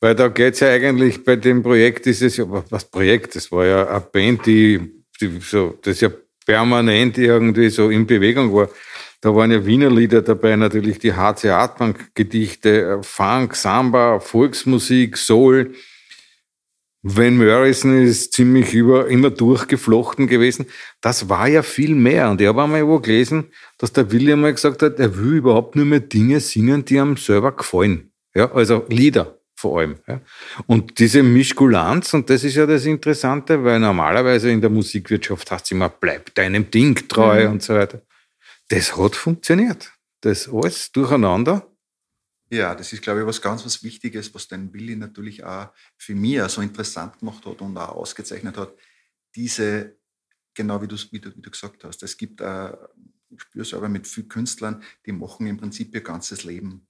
Weil 0.00 0.14
da 0.14 0.28
geht's 0.28 0.60
ja 0.60 0.68
eigentlich 0.68 1.24
bei 1.24 1.36
dem 1.36 1.62
Projekt, 1.62 2.06
ist 2.06 2.22
es 2.22 2.38
ja, 2.38 2.46
was 2.48 2.84
Projekt? 2.84 3.36
Das 3.36 3.52
war 3.52 3.66
ja 3.66 3.86
eine 3.86 4.00
Band, 4.00 4.46
die, 4.46 4.80
die 5.20 5.38
so, 5.40 5.78
das 5.82 6.00
ja 6.00 6.10
permanent 6.46 7.18
irgendwie 7.18 7.68
so 7.68 7.90
in 7.90 8.06
Bewegung 8.06 8.54
war. 8.54 8.70
Da 9.20 9.34
waren 9.34 9.50
ja 9.50 9.64
Wiener 9.66 9.90
Lieder 9.90 10.22
dabei, 10.22 10.56
natürlich 10.56 10.98
die 10.98 11.12
HC 11.12 11.50
Hartmann 11.50 11.96
Gedichte, 12.14 13.00
Funk, 13.02 13.56
Samba, 13.56 14.20
Volksmusik, 14.20 15.16
Soul. 15.16 15.74
Van 17.08 17.36
Morrison 17.36 18.02
ist 18.02 18.32
ziemlich 18.32 18.74
über, 18.74 19.06
immer 19.06 19.30
durchgeflochten 19.30 20.26
gewesen. 20.26 20.66
Das 21.00 21.28
war 21.28 21.46
ja 21.46 21.62
viel 21.62 21.94
mehr. 21.94 22.30
Und 22.30 22.40
ich 22.40 22.48
habe 22.48 22.62
einmal 22.64 22.84
wo 22.86 22.98
gelesen, 22.98 23.52
dass 23.78 23.92
der 23.92 24.10
William 24.10 24.40
mal 24.40 24.52
gesagt 24.52 24.82
hat, 24.82 24.98
er 24.98 25.16
will 25.16 25.34
überhaupt 25.34 25.76
nur 25.76 25.84
mehr 25.84 26.00
Dinge 26.00 26.40
singen, 26.40 26.84
die 26.84 26.96
ihm 26.96 27.16
selber 27.16 27.52
gefallen. 27.52 28.10
Ja, 28.34 28.50
also 28.52 28.84
Lieder 28.88 29.38
vor 29.54 29.78
allem. 29.78 29.96
Ja. 30.06 30.20
Und 30.66 30.98
diese 30.98 31.22
Mischkulanz, 31.22 32.12
und 32.12 32.28
das 32.28 32.44
ist 32.44 32.56
ja 32.56 32.66
das 32.66 32.84
Interessante, 32.84 33.62
weil 33.64 33.78
normalerweise 33.78 34.50
in 34.50 34.60
der 34.60 34.70
Musikwirtschaft 34.70 35.50
heißt 35.50 35.64
es 35.66 35.70
immer, 35.70 35.88
bleib 35.88 36.34
deinem 36.34 36.70
Ding 36.70 37.08
treu 37.08 37.44
Mhm. 37.46 37.52
und 37.52 37.62
so 37.62 37.74
weiter. 37.74 38.02
Das 38.68 38.96
hat 38.96 39.14
funktioniert. 39.16 39.92
Das 40.22 40.48
alles 40.52 40.90
durcheinander. 40.92 41.66
Ja, 42.50 42.74
das 42.76 42.92
ist, 42.92 43.02
glaube 43.02 43.20
ich, 43.20 43.26
was 43.26 43.42
ganz 43.42 43.64
was 43.64 43.82
Wichtiges, 43.82 44.32
was 44.34 44.46
den 44.48 44.72
Willi 44.72 44.94
natürlich 44.96 45.42
auch 45.44 45.72
für 45.96 46.14
mich 46.14 46.40
so 46.44 46.60
interessant 46.60 47.18
gemacht 47.18 47.44
hat 47.44 47.60
und 47.60 47.76
auch 47.76 47.88
ausgezeichnet 47.96 48.56
hat. 48.56 48.72
Diese, 49.34 49.96
genau 50.54 50.82
wie, 50.82 50.86
wie, 51.12 51.20
du, 51.20 51.36
wie 51.36 51.42
du 51.42 51.50
gesagt 51.50 51.84
hast. 51.84 52.02
Es 52.04 52.16
gibt, 52.16 52.40
äh, 52.40 52.72
ich 53.30 53.42
spüre 53.42 53.62
es 53.62 53.74
aber 53.74 53.88
mit 53.88 54.06
vielen 54.08 54.28
Künstlern, 54.28 54.82
die 55.06 55.12
machen 55.12 55.46
im 55.46 55.56
Prinzip 55.58 55.94
ihr 55.94 56.02
ganzes 56.02 56.44
Leben 56.44 56.86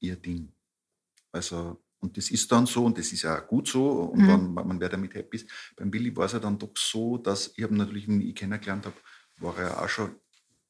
ihr 0.00 0.16
Ding. 0.16 0.52
Also, 1.32 1.82
und 2.00 2.16
das 2.16 2.30
ist 2.30 2.52
dann 2.52 2.66
so 2.66 2.84
und 2.86 2.98
das 2.98 3.12
ist 3.12 3.22
ja 3.22 3.42
auch 3.42 3.48
gut 3.48 3.68
so 3.68 3.88
und 4.04 4.26
Mhm. 4.26 4.28
dann, 4.28 4.54
man 4.54 4.80
wer 4.80 4.88
damit 4.90 5.14
happy 5.14 5.38
ist. 5.38 5.50
Beim 5.76 5.90
Billy 5.90 6.14
war 6.16 6.26
es 6.26 6.32
ja 6.32 6.40
dann 6.40 6.58
doch 6.58 6.72
so, 6.76 7.18
dass 7.18 7.52
ich 7.56 7.64
habe 7.64 7.76
natürlich, 7.76 8.08
wenn 8.08 8.20
ich 8.20 8.28
ihn 8.28 8.34
kennengelernt 8.34 8.86
habe, 8.86 8.96
war 9.38 9.56
er 9.58 9.68
ja 9.70 9.84
auch 9.84 9.88
schon 9.88 10.16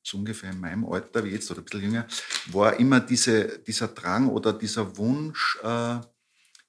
so 0.09 0.19
ungefähr 0.19 0.51
in 0.51 0.61
meinem 0.61 0.85
Alter 0.85 1.25
wie 1.25 1.31
jetzt 1.31 1.51
oder 1.51 1.61
ein 1.61 1.65
bisschen 1.65 1.83
jünger, 1.83 2.07
war 2.47 2.79
immer 2.79 3.01
diese, 3.01 3.59
dieser 3.59 3.89
Drang 3.89 4.29
oder 4.29 4.53
dieser 4.53 4.97
Wunsch, 4.97 5.59
äh, 5.63 5.99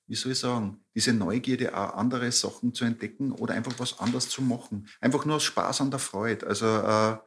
wie 0.07 0.15
soll 0.15 0.31
ich 0.31 0.39
sagen, 0.39 0.83
diese 0.95 1.13
Neugierde, 1.13 1.75
auch 1.75 1.93
andere 1.93 2.31
Sachen 2.31 2.73
zu 2.73 2.83
entdecken 2.83 3.31
oder 3.31 3.53
einfach 3.53 3.73
was 3.77 3.99
anderes 3.99 4.27
zu 4.27 4.41
machen. 4.41 4.87
Einfach 4.99 5.23
nur 5.25 5.35
aus 5.35 5.43
Spaß 5.43 5.81
an 5.81 5.91
der 5.91 5.99
Freude. 5.99 6.47
Also 6.47 6.65
äh, 6.65 7.17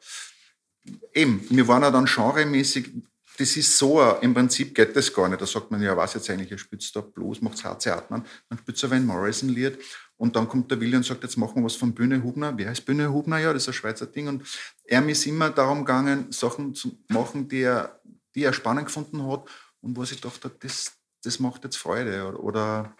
eben, 1.15 1.45
wir 1.49 1.67
waren 1.69 1.83
ja 1.83 1.91
dann 1.91 2.07
genremäßig, 2.07 2.91
das 3.39 3.57
ist 3.57 3.79
so, 3.79 4.03
im 4.21 4.35
Prinzip 4.35 4.75
geht 4.75 4.95
das 4.95 5.13
gar 5.13 5.29
nicht. 5.29 5.41
Da 5.41 5.47
sagt 5.47 5.71
man 5.71 5.81
ja, 5.81 5.97
was 5.97 6.15
jetzt 6.15 6.29
eigentlich, 6.29 6.51
er 6.51 6.59
spielt 6.59 6.95
da 6.95 7.01
bloß, 7.01 7.41
macht 7.41 7.65
HC 7.65 7.91
Atman, 7.91 8.27
dann 8.49 8.59
spielt 8.59 8.83
er 8.83 8.93
ein 8.93 9.07
Morrison-Lied 9.07 9.79
und 10.17 10.37
dann 10.37 10.49
kommt 10.49 10.71
der 10.71 10.81
Willi 10.81 10.97
und 10.97 11.05
sagt, 11.05 11.23
jetzt 11.23 11.37
machen 11.37 11.57
wir 11.57 11.65
was 11.65 11.75
von 11.75 11.95
Bühne 11.95 12.23
Hubner. 12.23 12.57
Wer 12.57 12.69
heißt 12.69 12.85
Bühne 12.85 13.13
Hubner? 13.13 13.39
Ja, 13.39 13.53
das 13.53 13.63
ist 13.63 13.69
ein 13.69 13.75
Schweizer 13.75 14.07
Ding. 14.07 14.29
Und 14.29 14.45
er 14.85 15.07
ist 15.09 15.27
immer 15.27 15.51
darum 15.51 15.85
gegangen, 15.85 16.31
Sachen 16.31 16.75
zu 16.75 16.97
machen, 17.09 17.49
die 17.49 17.63
er, 17.63 18.01
die 18.35 18.45
er 18.45 18.53
spannend 18.53 18.87
gefunden 18.87 19.27
hat 19.27 19.49
und 19.81 19.97
wo 19.97 20.05
sich 20.05 20.21
gedacht 20.21 20.45
hat, 20.45 20.63
das, 20.63 20.93
das 21.25 21.41
macht 21.41 21.65
jetzt 21.65 21.77
Freude. 21.77 22.25
Oder, 22.29 22.41
oder 22.41 22.97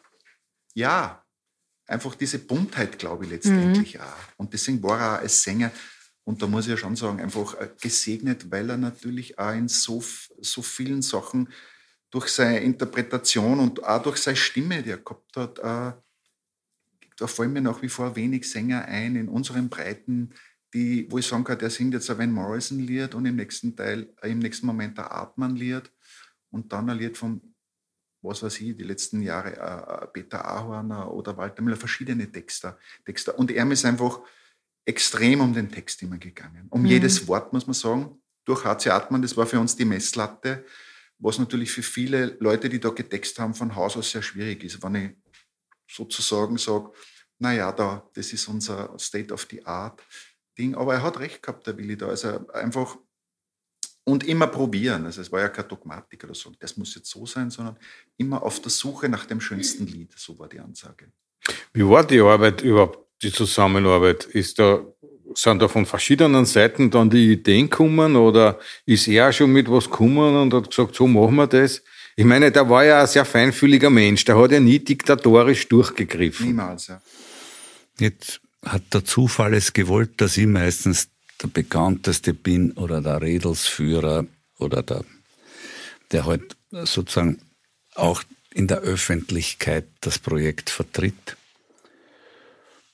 ja, 0.75 1.25
einfach 1.87 2.15
diese 2.15 2.39
Buntheit, 2.39 2.99
glaube 2.99 3.25
ich, 3.25 3.31
letztendlich 3.31 4.01
auch. 4.01 4.17
Und 4.37 4.53
deswegen 4.53 4.83
war 4.83 5.01
er 5.01 5.15
auch 5.15 5.23
als 5.23 5.43
Sänger, 5.43 5.71
und 6.25 6.41
da 6.41 6.47
muss 6.47 6.65
ich 6.65 6.71
ja 6.71 6.77
schon 6.77 6.97
sagen, 6.97 7.21
einfach 7.21 7.55
äh, 7.61 7.69
gesegnet, 7.81 8.51
weil 8.51 8.71
er 8.71 8.77
natürlich 8.77 9.39
auch 9.39 9.53
in 9.53 9.69
so, 9.69 10.03
so 10.41 10.63
vielen 10.63 11.03
Sachen 11.03 11.49
durch 12.11 12.29
seine 12.29 12.61
Interpretation 12.61 13.59
und 13.59 13.83
auch 13.85 14.03
durch 14.03 14.19
seine 14.19 14.37
Stimme, 14.37 14.83
die 14.83 14.91
er 14.91 14.99
gehabt 14.99 15.37
hat, 15.37 15.59
äh, 15.59 15.93
da 17.23 17.29
fallen 17.29 17.53
mir 17.53 17.61
nach 17.63 17.81
wie 17.83 17.89
vor 17.89 18.17
wenig 18.17 18.51
Sänger 18.51 18.85
ein 18.87 19.15
in 19.15 19.29
unseren 19.29 19.69
Breiten, 19.69 20.35
die, 20.75 21.07
wo 21.09 21.19
ich 21.19 21.27
sagen 21.27 21.45
kann, 21.45 21.59
der 21.59 21.71
singt 21.71 21.95
jetzt 21.95 22.11
ein 22.11 22.19
Van 22.19 22.33
Morrison-Lied 22.33 23.15
und 23.15 23.27
im 23.27 23.37
nächsten 23.37 23.77
Teil, 23.77 24.13
äh, 24.21 24.31
im 24.31 24.41
nächsten 24.41 24.67
Moment 24.67 24.99
ein 24.99 25.05
Artmann-Lied 25.05 25.91
und 26.51 26.73
dann 26.73 26.91
ein 26.91 26.99
Lied 26.99 27.17
von, 27.17 27.55
was 28.23 28.43
weiß 28.43 28.61
ich, 28.61 28.77
die 28.77 28.83
letzten 28.83 29.23
Jahre 29.23 29.57
äh, 29.57 30.05
äh, 30.05 30.07
Peter 30.09 30.45
Ahorner 30.45 31.13
oder 31.13 31.37
Walter 31.37 31.63
Müller, 31.63 31.77
verschiedene 31.77 32.31
Texter. 32.31 32.77
Texter. 33.05 33.39
Und 33.39 33.53
er 33.53 33.71
ist 33.71 33.85
einfach 33.85 34.21
extrem 34.85 35.41
um 35.41 35.55
den 35.55 35.71
Text 35.71 36.03
immer 36.03 36.19
gegangen. 36.19 36.67
Um 36.71 36.81
Mhm. 36.83 36.87
jedes 36.89 37.29
Wort, 37.29 37.53
muss 37.53 37.67
man 37.69 37.75
sagen. 37.75 38.21
Durch 38.45 38.65
HC 38.65 38.91
Artmann, 38.91 39.23
das 39.23 39.37
war 39.37 39.47
für 39.47 39.61
uns 39.61 39.77
die 39.77 39.85
Messlatte, 39.85 40.65
was 41.19 41.39
natürlich 41.39 41.71
für 41.71 41.85
viele 41.85 42.37
Leute, 42.41 42.69
die 42.69 42.81
da 42.81 42.89
getext 42.89 43.39
haben, 43.39 43.55
von 43.55 43.77
Haus 43.77 43.97
aus 43.97 44.11
sehr 44.11 44.23
schwierig 44.23 44.65
ist. 44.65 44.83
Wenn 44.83 44.95
ich 44.97 45.11
sozusagen 45.89 46.59
sage, 46.59 46.91
naja, 47.43 47.73
da, 47.73 48.09
das 48.15 48.33
ist 48.33 48.47
unser 48.47 48.97
State 48.99 49.35
of 49.35 49.47
the 49.51 49.67
Art 49.67 50.01
Ding. 50.57 50.77
Aber 50.77 50.95
er 50.95 51.03
hat 51.03 51.19
recht 51.19 51.43
gehabt, 51.43 51.67
der 51.67 51.77
Willi 51.77 51.97
da. 51.97 52.07
Also 52.07 52.47
einfach 52.53 52.97
und 54.05 54.25
immer 54.25 54.47
probieren. 54.47 55.07
Also 55.07 55.21
es 55.21 55.31
war 55.33 55.41
ja 55.41 55.49
keine 55.49 55.69
Dogmatik 55.69 56.25
oder 56.25 56.35
so, 56.35 56.53
das 56.59 56.77
muss 56.77 56.95
jetzt 56.95 57.11
so 57.11 57.27
sein, 57.27 57.51
sondern 57.51 57.77
immer 58.17 58.43
auf 58.43 58.61
der 58.61 58.71
Suche 58.71 59.09
nach 59.09 59.27
dem 59.27 59.41
schönsten 59.41 59.87
Lied. 59.87 60.13
So 60.17 60.39
war 60.39 60.49
die 60.49 60.61
Ansage. 60.61 61.07
Wie 61.73 61.87
war 61.87 62.05
die 62.05 62.21
Arbeit 62.21 62.63
überhaupt, 62.63 62.99
die 63.23 63.33
Zusammenarbeit? 63.33 64.25
Ist 64.25 64.59
da, 64.59 64.85
sind 65.35 65.61
da 65.61 65.69
von 65.69 65.85
verschiedenen 65.85 66.47
Seiten 66.47 66.91
dann 66.91 67.11
die 67.11 67.33
Ideen 67.33 67.69
gekommen 67.69 68.17
oder 68.17 68.59
ist 68.87 69.09
er 69.09 69.33
schon 69.33 69.53
mit 69.53 69.69
was 69.71 69.91
gekommen 69.91 70.37
und 70.37 70.55
hat 70.55 70.71
gesagt, 70.71 70.95
so 70.95 71.07
machen 71.07 71.37
wir 71.37 71.47
das? 71.49 71.83
Ich 72.15 72.25
meine, 72.25 72.53
der 72.53 72.69
war 72.69 72.85
ja 72.85 73.01
ein 73.01 73.07
sehr 73.07 73.25
feinfühliger 73.25 73.91
Mensch, 73.91 74.25
der 74.25 74.37
hat 74.37 74.53
ja 74.53 74.61
nie 74.61 74.79
diktatorisch 74.79 75.67
durchgegriffen. 75.69 76.47
Niemals, 76.47 76.89
ja. 76.89 77.01
Jetzt 77.99 78.41
hat 78.65 78.95
der 78.95 79.05
Zufall 79.05 79.55
es 79.55 79.73
gewollt, 79.73 80.21
dass 80.21 80.37
ich 80.37 80.47
meistens 80.47 81.09
der 81.43 81.49
bekannteste 81.49 82.35
bin 82.35 82.73
oder 82.73 83.01
der 83.01 83.21
Redelsführer 83.21 84.27
oder 84.59 84.83
der, 84.83 85.05
der 86.13 86.27
halt 86.27 86.57
sozusagen 86.71 87.41
auch 87.95 88.23
in 88.55 88.69
der 88.69 88.79
Öffentlichkeit 88.79 89.87
das 90.01 90.19
Projekt 90.19 90.71
vertritt. 90.71 91.37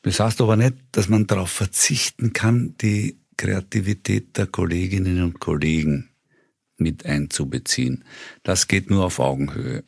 Das 0.03 0.21
heißt 0.21 0.41
aber 0.41 0.57
nicht, 0.57 0.75
dass 0.93 1.09
man 1.09 1.27
darauf 1.27 1.51
verzichten 1.51 2.33
kann, 2.33 2.77
die 2.81 3.19
Kreativität 3.37 4.37
der 4.37 4.47
Kolleginnen 4.47 5.23
und 5.23 5.41
Kollegen 5.41 6.11
mit 6.77 7.05
einzubeziehen. 7.05 8.05
Das 8.43 8.69
geht 8.69 8.91
nur 8.91 9.05
auf 9.05 9.19
Augenhöhe. 9.19 9.85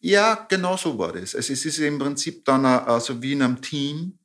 Ja, 0.00 0.46
genau 0.48 0.76
so 0.76 0.98
war 0.98 1.12
das. 1.12 1.34
Also 1.34 1.52
es 1.52 1.64
ist 1.64 1.78
im 1.78 1.98
Prinzip 1.98 2.44
dann 2.44 2.64
also 2.64 3.20
wie 3.22 3.32
in 3.32 3.42
einem 3.42 3.60
Team. 3.60 4.18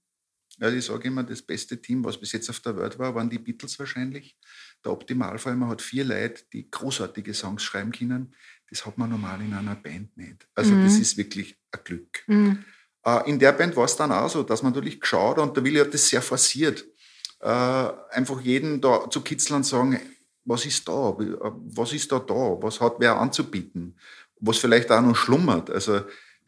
Also 0.59 0.77
ich 0.77 0.85
sage 0.85 1.09
immer, 1.09 1.23
das 1.23 1.41
beste 1.41 1.81
Team, 1.81 2.03
was 2.05 2.17
bis 2.17 2.31
jetzt 2.31 2.49
auf 2.49 2.61
der 2.61 2.77
Welt 2.77 2.97
war, 2.97 3.13
waren 3.13 3.29
die 3.29 3.39
Beatles 3.39 3.77
wahrscheinlich. 3.77 4.37
Der 4.85 4.93
Optimalfall, 4.93 5.55
man 5.57 5.69
hat 5.69 5.81
vier 5.81 6.05
Leute, 6.05 6.43
die 6.53 6.71
großartige 6.71 7.33
Songs 7.33 7.61
schreiben 7.63 7.91
können. 7.91 8.33
Das 8.69 8.85
hat 8.85 8.97
man 8.97 9.09
normal 9.09 9.41
in 9.41 9.53
einer 9.53 9.75
Band 9.75 10.15
nicht. 10.15 10.47
Also 10.55 10.73
Mhm. 10.73 10.83
das 10.83 10.97
ist 10.97 11.17
wirklich 11.17 11.57
ein 11.71 11.79
Glück. 11.83 12.23
Mhm. 12.27 12.63
Äh, 13.05 13.29
in 13.29 13.37
der 13.37 13.51
Band 13.51 13.75
war 13.75 13.83
es 13.85 13.97
dann 13.97 14.13
auch 14.13 14.29
so, 14.29 14.43
dass 14.43 14.63
man 14.63 14.71
natürlich 14.71 15.01
geschaut 15.01 15.37
hat 15.37 15.43
und 15.43 15.57
der 15.57 15.63
Willi 15.65 15.79
hat 15.79 15.93
das 15.93 16.07
sehr 16.07 16.21
forciert. 16.21 16.85
Äh, 17.41 17.49
einfach 17.49 18.39
jeden 18.39 18.79
da 18.79 19.09
zu 19.09 19.19
kitzeln 19.21 19.57
und 19.57 19.63
sagen, 19.65 19.99
was 20.45 20.65
ist 20.65 20.87
da? 20.87 21.09
Äh, 21.19 21.51
Was 21.75 21.91
ist 21.91 22.11
da 22.11 22.19
da? 22.19 22.33
Was 22.61 22.79
hat 22.79 22.95
wer 22.99 23.17
anzubieten? 23.19 23.97
Was 24.45 24.57
vielleicht 24.57 24.91
auch 24.91 25.01
noch 25.01 25.15
schlummert. 25.15 25.69
Also 25.69 26.01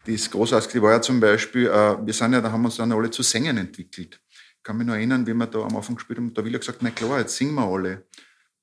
das 0.06 0.30
Großartige 0.30 0.82
war 0.82 0.92
ja 0.94 1.02
zum 1.02 1.20
Beispiel, 1.20 1.68
äh, 1.68 2.06
wir 2.06 2.14
sind 2.14 2.34
ja, 2.34 2.42
da 2.42 2.52
haben 2.52 2.62
wir 2.62 2.68
uns 2.68 2.78
dann 2.78 2.92
alle 2.92 3.10
zu 3.12 3.24
Sängen 3.24 3.58
entwickelt. 3.58 4.20
Ich 4.58 4.64
kann 4.64 4.78
mich 4.78 4.88
noch 4.88 4.94
erinnern, 4.96 5.26
wie 5.26 5.34
wir 5.34 5.48
da 5.48 5.60
am 5.60 5.76
Anfang 5.76 5.96
gespielt 5.96 6.20
haben, 6.20 6.34
der 6.34 6.44
Willi 6.44 6.54
hat 6.56 6.62
gesagt, 6.62 6.80
na 6.82 6.92
klar, 6.92 7.20
jetzt 7.20 7.36
singen 7.36 7.56
wir 7.56 7.66
alle. 7.66 8.06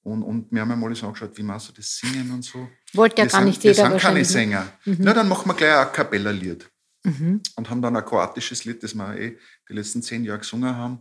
Und, 0.02 0.23
und 0.23 0.52
wir 0.52 0.61
haben 0.61 0.69
ja 0.70 0.77
mal 0.77 0.94
so 0.94 1.06
angeschaut, 1.06 1.36
wie 1.36 1.43
machst 1.43 1.69
du 1.70 1.73
das 1.73 1.97
Singen 1.97 2.31
und 2.31 2.44
so. 2.44 2.69
Wollte 2.93 3.16
ja 3.16 3.24
wir 3.24 3.31
gar 3.31 3.40
sind, 3.40 3.48
nicht 3.48 3.65
wir 3.65 3.73
jeder 3.73 3.89
sind 3.90 4.01
keine 4.01 4.19
ne? 4.19 4.24
Sänger. 4.24 4.73
Mhm. 4.85 4.97
Na, 5.01 5.15
dann 5.15 5.28
machen 5.28 5.48
wir 5.48 5.55
gleich 5.55 5.73
ein 5.73 5.78
A 5.78 5.85
Cappella-Lied 5.86 6.70
Mhm. 7.06 7.43
und 7.56 7.69
haben 7.69 7.82
dann 7.82 7.97
ein 7.97 8.05
kroatisches 8.05 8.65
Lied, 8.65 8.82
das 8.82 8.94
wir 8.94 9.15
eh 9.19 9.39
die 9.69 9.74
letzten 9.74 10.01
zehn 10.02 10.24
Jahre 10.24 10.39
gesungen 10.39 10.74
haben. 10.74 11.01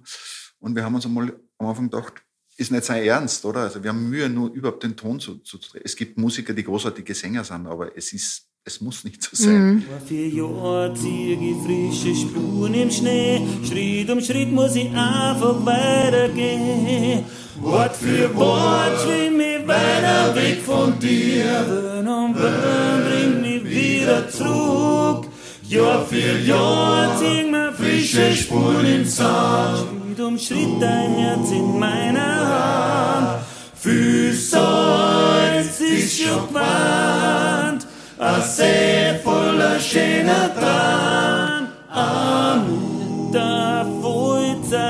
Und 0.60 0.76
wir 0.76 0.84
haben 0.84 0.96
uns 0.96 1.06
einmal 1.06 1.34
am 1.58 1.68
Anfang 1.68 1.90
gedacht, 1.90 2.14
ist 2.58 2.72
nicht 2.72 2.84
sein 2.84 3.04
Ernst, 3.04 3.46
oder? 3.46 3.62
Also 3.62 3.84
wir 3.84 3.90
haben 3.90 4.10
Mühe, 4.10 4.30
nur 4.30 4.52
überhaupt 4.52 4.84
den 4.84 4.96
Ton 4.96 5.20
zu, 5.20 5.38
zu 5.38 5.58
drehen. 5.58 5.82
Es 5.84 5.96
gibt 5.96 6.18
Musiker, 6.18 6.54
die 6.54 6.64
großartige 6.64 7.14
Sänger 7.14 7.44
sind, 7.44 7.68
aber 7.68 7.98
es 7.98 8.14
ist, 8.14 8.48
es 8.64 8.80
muss 8.80 9.04
nicht 9.04 9.24
so 9.24 9.36
sein. 9.36 9.76
Mhm. 9.76 9.82
Vor 9.84 10.00
vier 10.08 10.28
Jahren 10.30 10.96
zieh 10.96 11.34
ich 11.34 11.66
frische 11.66 12.16
Spuren 12.16 12.74
im 12.74 12.92
Schnee. 12.92 13.42
Schritt 13.68 14.10
um 14.10 14.22
Schritt 14.22 14.52
muss 14.52 14.76
ich 14.76 14.90
einfach 14.90 15.66
weitergehen. 15.66 17.26
Wort 17.60 17.96
für 17.96 18.34
Wort 18.36 19.02
schwimm 19.02 19.40
ich 19.40 19.68
weiter 19.68 20.36
weg 20.36 20.62
von 20.64 21.00
dir. 21.00 21.66
Wön 21.68 22.08
um 22.08 22.36
Wön 22.36 23.04
bringt 23.06 23.42
mich 23.42 23.66
wieder 23.66 24.30
zurück. 24.30 25.28
Jahr 25.68 26.06
für 26.06 26.40
Jahr 26.40 27.18
zieh 27.18 27.50
mir 27.50 27.74
frische 27.74 28.36
Spuren 28.36 28.86
im 28.86 29.06
Sand. 29.06 30.03
Schritt 30.24 30.32
um 30.32 30.40
Schritt 30.40 30.82
dein 30.82 31.16
Herz 31.16 31.52
in 31.52 31.78
meiner 31.80 32.48
Hand. 32.48 33.46
Viel 33.76 34.34
Salz 34.34 35.82
ist 35.82 36.22
schon 36.22 36.48
gewandt. 36.48 37.86
Ein 38.18 38.42
See 38.42 39.20
voller 39.22 39.80
schöner 39.80 40.54
Tran. 40.56 41.74
Am 41.90 43.32
der 43.34 43.86
Vollzeit. 44.02 44.82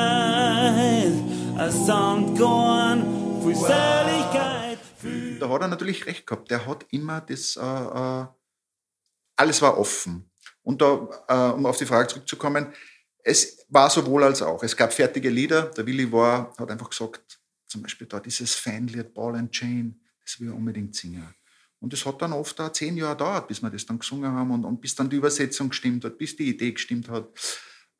Ein 1.58 1.72
Sandkorn, 1.72 3.42
viel 3.44 3.56
Seligkeit. 3.56 4.78
Da 5.40 5.50
hat 5.50 5.62
er 5.62 5.68
natürlich 5.68 6.06
recht 6.06 6.28
gehabt. 6.28 6.52
Der 6.52 6.66
hat 6.66 6.86
immer 6.92 7.22
das, 7.22 7.58
äh, 7.58 7.62
äh, 7.62 8.26
alles 9.36 9.62
war 9.62 9.78
offen. 9.80 10.30
Und 10.62 10.82
da, 10.82 11.08
äh, 11.28 11.54
um 11.54 11.66
auf 11.66 11.78
die 11.78 11.86
Frage 11.86 12.08
zurückzukommen, 12.08 12.74
es 13.24 13.66
war 13.70 13.90
sowohl 13.90 14.24
als 14.24 14.41
auch. 14.41 14.62
Es 14.64 14.76
gab 14.76 14.94
fertige 14.94 15.30
Lieder. 15.30 15.64
Der 15.64 15.86
Willi 15.86 16.12
war, 16.12 16.54
hat 16.58 16.70
einfach 16.70 16.90
gesagt, 16.90 17.40
zum 17.68 17.82
Beispiel 17.82 18.06
da 18.06 18.20
dieses 18.20 18.54
Fanlied 18.54 19.14
Ball 19.14 19.36
and 19.36 19.52
Chain, 19.52 20.00
das 20.24 20.40
will 20.40 20.50
er 20.50 20.56
unbedingt 20.56 20.95
singen. 20.95 21.34
Und 21.80 21.91
das 21.91 22.06
hat 22.06 22.22
dann 22.22 22.34
oft 22.34 22.60
auch 22.62 22.72
zehn 22.72 22.95
Jahre 22.95 23.16
gedauert, 23.16 23.48
bis 23.48 23.62
wir 23.62 23.70
das 23.70 23.86
dann 23.86 24.00
gesungen 24.00 24.32
haben 24.32 24.52
und, 24.52 24.64
und 24.64 24.80
bis 24.80 24.95
dann 24.95 25.10
die 25.10 25.18
Übersetzung 25.18 25.70
gestimmt 25.70 26.06
hat, 26.06 26.18
bis 26.18 26.36
die 26.36 26.50
Idee 26.50 26.72
gestimmt 26.72 27.10
hat. 27.10 27.28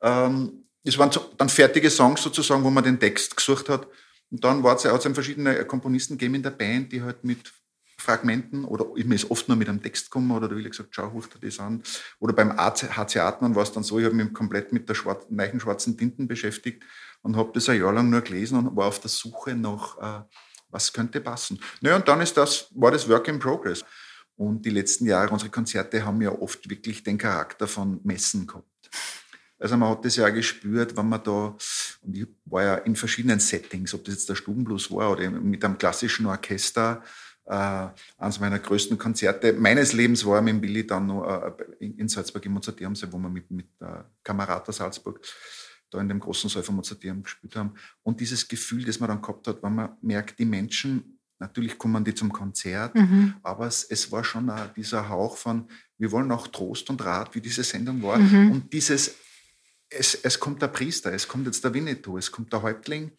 Ähm, 0.00 0.64
das 0.84 0.96
waren 0.98 1.10
dann 1.36 1.48
fertige 1.48 1.90
Songs 1.90 2.22
sozusagen, 2.22 2.62
wo 2.62 2.70
man 2.70 2.84
den 2.84 3.00
Text 3.00 3.36
gesucht 3.36 3.68
hat. 3.68 3.86
Und 4.30 4.44
dann 4.44 4.62
hat 4.64 4.78
es 4.78 4.84
ja 4.84 4.98
verschiedene 4.98 5.64
Komponisten 5.64 6.16
gegeben 6.16 6.36
in 6.36 6.42
der 6.42 6.50
Band, 6.50 6.92
die 6.92 7.02
halt 7.02 7.24
mit 7.24 7.52
Fragmenten 8.04 8.64
oder 8.64 8.86
mir 8.94 9.14
ist 9.14 9.30
oft 9.30 9.48
nur 9.48 9.56
mit 9.56 9.68
einem 9.68 9.82
Text 9.82 10.10
gekommen 10.10 10.30
oder 10.30 10.48
da 10.48 10.54
will 10.54 10.64
ich 10.64 10.70
gesagt, 10.70 10.90
schau, 10.92 11.12
hoch 11.12 11.26
dir 11.26 11.46
das 11.46 11.58
an. 11.58 11.82
Oder 12.20 12.34
beim 12.34 12.56
HC 12.56 13.18
Atman 13.18 13.54
war 13.54 13.62
es 13.62 13.72
dann 13.72 13.82
so, 13.82 13.98
ich 13.98 14.04
habe 14.04 14.14
mich 14.14 14.32
komplett 14.32 14.72
mit 14.72 14.88
der 14.88 14.94
schwarz, 14.94 15.26
schwarzen 15.58 15.96
Tinten 15.96 16.28
beschäftigt 16.28 16.82
und 17.22 17.36
habe 17.36 17.50
das 17.54 17.68
ein 17.68 17.80
Jahr 17.80 17.92
lang 17.92 18.10
nur 18.10 18.20
gelesen 18.20 18.58
und 18.58 18.76
war 18.76 18.86
auf 18.86 19.00
der 19.00 19.10
Suche 19.10 19.54
nach, 19.54 19.98
äh, 19.98 20.24
was 20.68 20.92
könnte 20.92 21.20
passen. 21.20 21.58
Naja, 21.80 21.96
und 21.96 22.06
dann 22.06 22.20
ist 22.20 22.36
das, 22.36 22.68
war 22.74 22.90
das 22.90 23.08
Work 23.08 23.28
in 23.28 23.38
Progress. 23.38 23.84
Und 24.36 24.66
die 24.66 24.70
letzten 24.70 25.06
Jahre, 25.06 25.30
unsere 25.32 25.50
Konzerte 25.50 26.04
haben 26.04 26.20
ja 26.20 26.30
oft 26.30 26.68
wirklich 26.68 27.02
den 27.02 27.18
Charakter 27.18 27.66
von 27.66 28.00
Messen 28.02 28.46
gehabt. 28.46 28.68
Also 29.58 29.76
man 29.76 29.90
hat 29.90 30.04
das 30.04 30.16
ja 30.16 30.26
auch 30.26 30.34
gespürt, 30.34 30.96
wenn 30.96 31.08
man 31.08 31.22
da, 31.22 31.56
und 32.02 32.16
ich 32.16 32.26
war 32.44 32.62
ja 32.62 32.74
in 32.74 32.96
verschiedenen 32.96 33.40
Settings, 33.40 33.94
ob 33.94 34.04
das 34.04 34.14
jetzt 34.14 34.28
der 34.28 34.34
Stubenblues 34.34 34.90
war 34.90 35.12
oder 35.12 35.30
mit 35.30 35.64
einem 35.64 35.78
klassischen 35.78 36.26
Orchester, 36.26 37.02
äh, 37.46 37.88
eines 38.18 38.40
meiner 38.40 38.58
größten 38.58 38.96
Konzerte 38.98 39.52
meines 39.52 39.92
Lebens 39.92 40.24
war 40.24 40.40
mit 40.40 40.60
Billy 40.60 40.86
dann 40.86 41.06
noch 41.06 41.24
äh, 41.24 41.84
in 41.84 42.08
Salzburg 42.08 42.44
im 42.46 42.52
Mozarteumsaal, 42.52 43.12
wo 43.12 43.18
wir 43.18 43.28
mit, 43.28 43.50
mit 43.50 43.66
äh, 43.80 44.02
Kamerata 44.22 44.72
Salzburg 44.72 45.20
da 45.90 46.00
in 46.00 46.08
dem 46.08 46.20
großen 46.20 46.50
Saal 46.50 46.62
von 46.62 46.76
Mozarteum 46.76 47.22
gespielt 47.22 47.54
haben. 47.56 47.74
Und 48.02 48.20
dieses 48.20 48.48
Gefühl, 48.48 48.84
das 48.84 48.98
man 48.98 49.08
dann 49.08 49.22
gehabt 49.22 49.46
hat, 49.46 49.62
wenn 49.62 49.74
man 49.74 49.90
merkt, 50.02 50.38
die 50.38 50.44
Menschen, 50.44 51.18
natürlich 51.38 51.78
kommen 51.78 52.04
die 52.04 52.14
zum 52.14 52.32
Konzert, 52.32 52.94
Mhm. 52.94 53.34
aber 53.42 53.66
es, 53.66 53.84
es 53.84 54.10
war 54.10 54.24
schon 54.24 54.50
dieser 54.76 55.08
Hauch 55.08 55.36
von, 55.36 55.68
wir 55.98 56.10
wollen 56.10 56.30
auch 56.32 56.48
Trost 56.48 56.90
und 56.90 57.04
Rat, 57.04 57.34
wie 57.34 57.40
diese 57.40 57.62
Sendung 57.62 58.02
war. 58.02 58.18
Mhm. 58.18 58.52
Und 58.52 58.72
dieses, 58.72 59.14
es, 59.90 60.14
es 60.14 60.40
kommt 60.40 60.62
der 60.62 60.68
Priester, 60.68 61.12
es 61.12 61.28
kommt 61.28 61.46
jetzt 61.46 61.62
der 61.62 61.74
Winnetou, 61.74 62.18
es 62.18 62.32
kommt 62.32 62.52
der 62.52 62.62
Häuptling 62.62 63.12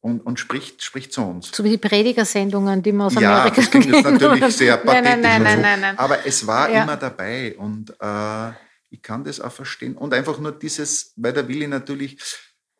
und, 0.00 0.20
und 0.20 0.38
spricht, 0.38 0.82
spricht 0.82 1.12
zu 1.12 1.22
uns. 1.22 1.50
So 1.52 1.64
wie 1.64 1.70
die 1.70 1.78
Predigersendungen, 1.78 2.82
die 2.82 2.92
man 2.92 3.06
aus 3.08 3.14
Ja, 3.14 3.38
Amerika 3.38 3.56
das 3.60 3.70
klingt 3.70 3.86
jetzt 3.86 4.04
natürlich 4.10 4.56
sehr 4.56 4.76
pathetisch. 4.76 5.10
nein, 5.10 5.20
nein, 5.20 5.42
nein, 5.42 5.56
so. 5.56 5.62
nein, 5.62 5.80
nein. 5.80 5.98
Aber 5.98 6.24
es 6.26 6.46
war 6.46 6.70
Ja. 6.70 6.82
immer 6.82 6.96
dabei 6.96 7.56
und 7.58 7.90
äh, 8.00 8.50
ich 8.90 9.02
kann 9.02 9.24
das 9.24 9.40
auch 9.40 9.52
verstehen. 9.52 9.96
Und 9.96 10.14
einfach 10.14 10.38
nur 10.38 10.52
dieses, 10.52 11.12
weil 11.16 11.32
der 11.32 11.46
Willi 11.48 11.66
natürlich 11.66 12.18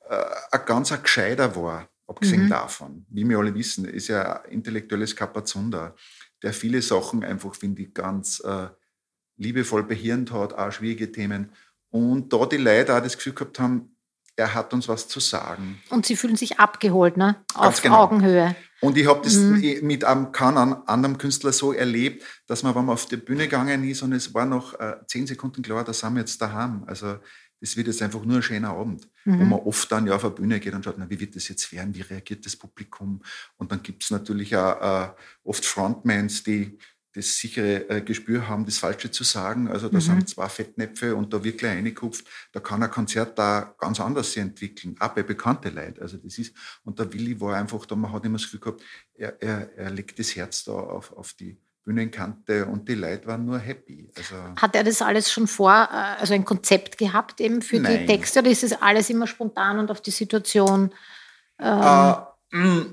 äh, 0.09 0.25
ein 0.53 0.61
ganz 0.65 0.93
ein 0.93 1.03
Gescheiter 1.03 1.55
war, 1.57 1.89
abgesehen 2.07 2.45
Mhm. 2.45 2.49
davon. 2.51 3.07
Wie 3.11 3.29
wir 3.29 3.39
alle 3.39 3.55
wissen, 3.55 3.85
ist 3.85 4.09
ja 4.09 4.43
ein 4.43 4.51
intellektuelles 4.53 5.15
Kapazunder, 5.15 5.95
der 6.43 6.53
viele 6.53 6.81
Sachen 6.83 7.25
einfach, 7.25 7.55
finde 7.55 7.83
ich, 7.83 7.93
ganz 7.93 8.41
äh, 8.41 8.69
liebevoll 9.37 9.83
behirnt 9.83 10.33
hat, 10.33 10.55
auch 10.55 10.73
schwierige 10.73 11.11
Themen. 11.13 11.53
Und 11.91 12.33
da 12.33 12.47
die 12.47 12.57
Leute 12.59 12.95
auch 12.97 13.03
das 13.03 13.17
Gefühl 13.17 13.35
gehabt 13.35 13.59
haben, 13.59 13.97
er 14.39 14.55
hat 14.55 14.73
uns 14.73 14.89
was 14.89 15.09
zu 15.09 15.21
sagen. 15.21 15.81
Und 15.91 16.07
sie 16.07 16.17
fühlen 16.17 16.37
sich 16.37 16.59
abgeholt, 16.61 17.17
ne? 17.17 17.37
Auf 17.55 17.83
genau. 17.83 18.03
Augenhöhe. 18.05 18.55
Und 18.81 18.97
ich 18.97 19.09
habe 19.09 19.21
das 19.25 19.35
Mhm. 19.35 19.79
mit 19.83 20.05
einem 20.05 20.31
keinem 20.31 20.77
anderen 20.87 21.19
Künstler 21.19 21.53
so 21.53 21.73
erlebt, 21.73 22.25
dass 22.47 22.63
man, 22.63 22.75
wenn 22.77 22.85
man 22.85 22.95
auf 22.95 23.07
die 23.07 23.17
Bühne 23.17 23.45
gegangen 23.45 23.83
ist 23.89 24.03
und 24.03 24.13
es 24.13 24.33
war 24.35 24.47
noch 24.47 24.79
äh, 24.79 24.95
zehn 25.09 25.27
Sekunden 25.27 25.63
klar, 25.63 25.83
da 25.85 25.93
sind 25.93 26.15
wir 26.15 26.21
jetzt 26.21 26.41
daheim. 26.41 26.85
Also 26.87 27.19
das 27.61 27.77
wird 27.77 27.89
jetzt 27.89 28.01
einfach 28.03 28.23
nur 28.25 28.37
ein 28.37 28.43
schöner 28.43 28.71
Abend, 28.71 29.09
wo 29.25 29.33
Mhm. 29.33 29.49
man 29.49 29.59
oft 29.59 29.91
dann 29.91 30.07
ja 30.07 30.15
auf 30.15 30.25
eine 30.25 30.33
Bühne 30.35 30.61
geht 30.61 30.73
und 30.75 30.85
schaut, 30.85 30.95
na, 30.97 31.11
wie 31.11 31.19
wird 31.19 31.35
das 31.35 31.49
jetzt 31.49 31.73
werden, 31.73 31.93
wie 31.97 32.03
reagiert 32.03 32.47
das 32.47 32.55
Publikum? 32.55 33.21
Und 33.57 33.73
dann 33.73 33.83
gibt 33.83 34.05
es 34.05 34.13
natürlich 34.13 34.57
auch 34.57 34.81
äh, 34.81 35.09
oft 35.43 35.67
Frontmans, 35.67 36.45
die 36.45 36.79
das 37.19 37.37
sichere 37.37 37.89
äh, 37.91 38.01
Gespür 38.01 38.49
haben, 38.49 38.65
das 38.65 38.79
Falsche 38.79 39.11
zu 39.11 39.25
sagen. 39.25 39.69
Also 39.69 39.89
da 39.89 39.97
Mhm. 39.99 40.01
sind 40.03 40.29
zwei 40.31 40.49
Fettnäpfe 40.49 41.15
und 41.15 41.33
da 41.33 41.45
wird 41.45 41.59
gleich 41.59 41.77
reingekupft. 41.77 42.25
Da 42.53 42.61
kann 42.61 42.83
ein 42.83 42.91
Konzert 42.91 43.39
da 43.39 43.75
ganz 43.79 44.01
anders 44.01 44.33
sich 44.33 44.43
entwickeln, 44.43 44.97
auch 45.01 45.09
bei 45.09 45.23
bekannten 45.23 45.75
Leuten. 45.75 46.01
Also 46.01 46.17
das 46.17 46.39
ist, 46.39 46.55
und 46.85 46.99
der 46.99 47.13
Willi 47.13 47.39
war 47.41 47.57
einfach 47.57 47.85
da, 47.85 47.95
man 47.97 48.13
hat 48.13 48.25
immer 48.25 48.39
das 48.39 48.45
Gefühl 48.45 48.61
gehabt, 48.61 48.83
er, 49.15 49.43
er, 49.43 49.77
er 49.77 49.91
legt 49.91 50.19
das 50.19 50.35
Herz 50.35 50.65
da 50.65 50.73
auf, 50.73 51.13
auf 51.17 51.35
die 51.35 51.59
Bühnenkante 51.85 52.67
und 52.67 52.87
die 52.89 52.95
Leute 52.95 53.27
waren 53.27 53.45
nur 53.47 53.59
happy. 53.59 54.11
Also, 54.17 54.35
Hat 54.61 54.75
er 54.77 54.85
das 54.85 55.01
alles 55.03 55.33
schon 55.33 55.47
vor, 55.47 55.73
äh, 55.73 56.21
also 56.21 56.35
ein 56.35 56.45
Konzept 56.45 56.99
gehabt 56.99 57.41
eben 57.41 57.63
für 57.63 57.77
die 57.77 57.83
Nein. 57.83 58.07
Texte 58.07 58.41
oder 58.41 58.51
ist 58.51 58.63
es 58.63 58.73
alles 58.81 59.09
immer 59.11 59.27
spontan 59.27 59.79
und 59.79 59.91
auf 59.91 60.01
die 60.03 60.11
Situation? 60.11 60.91
Ähm, 61.59 62.15
Äh, 62.53 62.57
mh, 62.57 62.87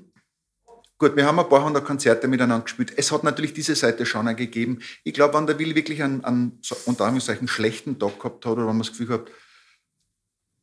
gut, 0.98 1.16
wir 1.16 1.26
haben 1.26 1.40
ein 1.40 1.50
paar 1.50 1.64
hundert 1.64 1.86
Konzerte 1.86 2.28
miteinander 2.28 2.64
gespielt. 2.64 2.94
Es 2.96 3.12
hat 3.12 3.24
natürlich 3.24 3.54
diese 3.54 3.76
Seite 3.76 4.06
schon 4.06 4.28
auch 4.28 4.36
gegeben. 4.36 4.80
Ich 5.04 5.14
glaube, 5.14 5.34
wenn 5.38 5.48
der 5.48 5.60
Willi 5.60 5.76
wirklich 5.76 6.02
einen, 6.04 6.24
einen 6.24 6.60
so, 6.62 6.76
unter 6.86 7.06
Anführungszeichen 7.06 7.48
schlechten 7.48 8.00
Tag 8.00 8.18
gehabt 8.20 8.46
hat 8.46 8.52
oder 8.54 8.62
wenn 8.62 8.78
man 8.78 8.80
das 8.80 8.92
Gefühl 8.92 9.10
hat, 9.10 9.30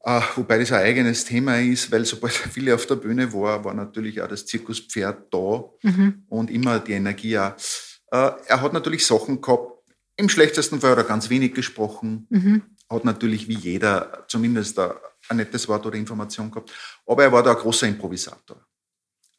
äh, 0.04 0.20
wobei 0.36 0.58
das 0.58 0.72
ein 0.72 0.80
eigenes 0.82 1.24
Thema 1.24 1.60
ist, 1.60 1.92
weil 1.92 2.04
sobald 2.04 2.44
der 2.44 2.56
Willi 2.56 2.72
auf 2.72 2.86
der 2.86 2.96
Bühne 2.96 3.32
war, 3.32 3.64
war 3.64 3.74
natürlich 3.74 4.20
auch 4.20 4.28
das 4.28 4.46
Zirkuspferd 4.46 5.32
da 5.32 5.64
Mhm. 5.82 6.24
und 6.28 6.50
immer 6.50 6.80
die 6.80 6.92
Energie 6.92 7.38
auch. 7.38 7.52
Äh, 8.10 8.32
er 8.46 8.60
hat 8.60 8.72
natürlich 8.72 9.06
Sachen 9.06 9.40
gehabt, 9.40 9.70
im 10.16 10.28
schlechtesten 10.28 10.80
Fall 10.80 10.90
hat 10.92 10.98
er 10.98 11.04
ganz 11.04 11.30
wenig 11.30 11.54
gesprochen, 11.54 12.26
Mhm. 12.30 12.62
hat 12.90 13.04
natürlich 13.04 13.48
wie 13.48 13.54
jeder 13.56 14.24
zumindest 14.28 14.78
ein, 14.78 14.90
ein 15.28 15.36
nettes 15.36 15.68
Wort 15.68 15.86
oder 15.86 15.96
Information 15.96 16.50
gehabt, 16.50 16.72
aber 17.06 17.22
er 17.22 17.32
war 17.32 17.42
da 17.42 17.52
ein 17.52 17.56
großer 17.58 17.86
Improvisator. 17.86 18.66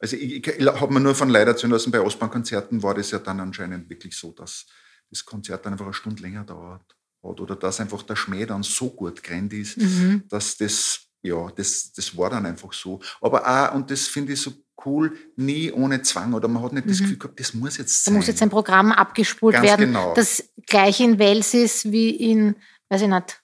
Also 0.04 0.16
ich, 0.16 0.46
ich 0.46 0.66
habe 0.66 0.92
mir 0.92 1.00
nur 1.00 1.14
von 1.14 1.30
Leid 1.30 1.46
erzählen 1.48 1.72
lassen, 1.72 1.90
bei 1.90 1.98
Ostbahnkonzerten 1.98 2.82
war 2.82 2.92
das 2.94 3.10
ja 3.10 3.18
dann 3.18 3.40
anscheinend 3.40 3.88
wirklich 3.88 4.14
so, 4.14 4.32
dass 4.32 4.66
das 5.10 5.24
Konzert 5.24 5.64
dann 5.64 5.72
einfach 5.72 5.86
eine 5.86 5.94
Stunde 5.94 6.20
länger 6.20 6.44
dauert 6.44 6.82
hat 6.82 7.40
oder 7.40 7.56
dass 7.56 7.80
einfach 7.80 8.02
der 8.02 8.14
Schmäh 8.14 8.44
dann 8.44 8.62
so 8.62 8.90
gut 8.90 9.22
gerannt 9.22 9.54
ist, 9.54 9.78
Mhm. 9.78 10.24
dass 10.28 10.58
das, 10.58 11.06
ja, 11.22 11.48
das, 11.56 11.90
das 11.94 12.14
war 12.18 12.28
dann 12.28 12.44
einfach 12.44 12.70
so. 12.74 13.00
Aber 13.22 13.46
auch, 13.48 13.74
und 13.76 13.90
das 13.90 14.06
finde 14.08 14.34
ich 14.34 14.42
so 14.42 14.52
cool, 14.84 15.16
nie 15.36 15.72
ohne 15.72 16.02
Zwang 16.02 16.34
oder 16.34 16.48
man 16.48 16.62
hat 16.62 16.74
nicht 16.74 16.86
das 16.90 16.98
Mhm. 17.00 17.04
Gefühl 17.04 17.18
gehabt, 17.20 17.40
das 17.40 17.54
muss 17.54 17.78
jetzt 17.78 18.06
Da 18.06 18.10
sein. 18.10 18.18
muss 18.18 18.26
jetzt 18.26 18.42
ein 18.42 18.50
Programm 18.50 18.92
abgespult 18.92 19.54
Ganz 19.54 19.66
werden, 19.66 19.86
genau. 19.86 20.12
das 20.12 20.44
gleich 20.66 21.00
in 21.00 21.18
Wels 21.18 21.54
ist 21.54 21.90
wie 21.90 22.10
in, 22.10 22.56
weiß 22.90 23.00
ich 23.00 23.08
nicht, 23.08 23.42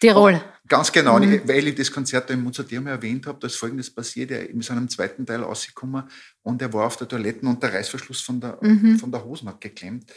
Tirol. 0.00 0.40
Ganz 0.68 0.90
genau, 0.90 1.18
Mhm. 1.18 1.42
weil 1.46 1.68
ich 1.68 1.74
das 1.74 1.90
Konzert 1.92 2.28
da 2.28 2.34
im 2.34 2.42
Mozarteum 2.42 2.86
erwähnt 2.86 3.26
habe, 3.26 3.38
da 3.40 3.46
ist 3.46 3.56
Folgendes 3.56 3.90
passiert. 3.90 4.30
Er 4.30 4.48
ist 4.48 4.70
an 4.70 4.78
einem 4.78 4.88
zweiten 4.88 5.24
Teil 5.26 5.42
rausgekommen 5.42 6.04
und 6.42 6.60
er 6.62 6.72
war 6.72 6.86
auf 6.86 6.96
der 6.96 7.06
Toilette 7.08 7.46
und 7.46 7.62
der 7.62 7.72
Reißverschluss 7.74 8.20
von 8.22 8.40
der, 8.40 8.58
Mhm. 8.62 8.98
von 8.98 9.10
der 9.12 9.24
Hosen 9.24 9.48
hat 9.48 9.60
geklemmt. 9.60 10.12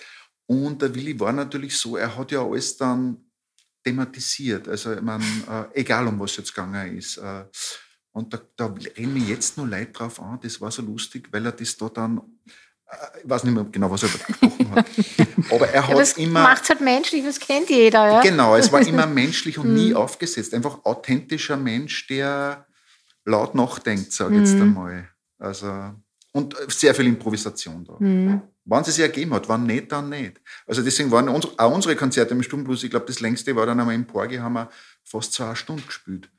Und 0.48 0.82
der 0.82 0.94
Willi 0.96 1.20
war 1.20 1.32
natürlich 1.34 1.78
so, 1.78 1.98
er 1.98 2.16
hat 2.18 2.32
ja 2.32 2.44
alles 2.44 2.76
dann 2.78 3.18
thematisiert. 3.84 4.68
Also, 4.68 4.94
ich 4.94 5.02
meine, 5.02 5.24
äh, 5.74 5.80
egal 5.82 6.08
um 6.08 6.20
was 6.20 6.38
jetzt 6.38 6.54
gegangen 6.54 6.98
ist. 6.98 7.18
Äh, 7.18 7.46
und 8.12 8.34
da, 8.34 8.42
da 8.56 8.66
reden 8.98 9.14
mir 9.14 9.24
jetzt 9.24 9.58
nur 9.58 9.68
Leid 9.68 9.98
drauf 9.98 10.20
an, 10.20 10.40
das 10.42 10.60
war 10.60 10.72
so 10.72 10.82
lustig, 10.82 11.28
weil 11.32 11.46
er 11.46 11.52
das 11.52 11.78
da 11.78 11.90
dann, 11.90 12.22
ich 13.24 13.30
weiß 13.30 13.44
nicht 13.44 13.54
mehr 13.54 13.66
genau, 13.72 13.92
was 13.92 14.04
er 14.04 14.10
gesprochen 14.10 14.72
hat, 14.72 14.86
aber 15.52 15.68
er 15.70 15.82
Ja, 15.82 15.88
hat 15.88 15.98
das 16.00 16.14
immer. 16.14 16.42
macht 16.44 16.64
es 16.64 16.70
halt 16.70 16.82
menschlich, 16.82 17.24
das 17.24 17.40
kennt 17.40 17.70
jeder. 17.70 18.12
Ja? 18.14 18.22
Genau, 18.22 18.56
es 18.56 18.72
war 18.72 18.82
immer 18.86 19.06
menschlich 19.06 19.58
und 19.58 19.74
nie 19.74 19.90
Mhm. 19.92 19.96
aufgesetzt. 19.98 20.54
Einfach 20.54 20.84
authentischer 20.86 21.58
Mensch, 21.58 22.08
der 22.08 22.66
laut 23.26 23.54
nachdenkt, 23.56 24.12
sage 24.12 24.36
ich 24.36 24.40
jetzt 24.42 24.56
Mhm. 24.56 24.62
einmal. 24.64 25.10
Also, 25.38 25.94
und 26.32 26.56
sehr 26.68 26.94
viel 26.96 27.08
Improvisation 27.08 27.84
da. 27.86 27.96
Mhm. 28.00 28.42
Wann 28.66 28.82
es 28.82 28.94
sich 28.96 29.00
ergeben 29.04 29.34
hat, 29.34 29.50
wann 29.50 29.66
nicht, 29.66 29.92
dann 29.92 30.10
nicht. 30.10 30.40
Also 30.68 30.82
deswegen 30.84 31.10
waren 31.12 31.28
uns, 31.30 31.48
auch 31.58 31.74
unsere 31.74 31.96
Konzerte 31.96 32.34
im 32.34 32.44
Sturmblues, 32.44 32.84
ich 32.84 32.90
glaube, 32.92 33.06
das 33.08 33.20
längste 33.20 33.56
war 33.56 33.66
dann 33.66 33.80
einmal 33.80 33.96
im 33.96 34.06
Porgi, 34.06 34.38
haben 34.38 34.54
wir 34.54 34.70
fast 35.04 35.34
zwei 35.34 35.56
Stunden 35.56 35.86
gespielt. 35.88 36.30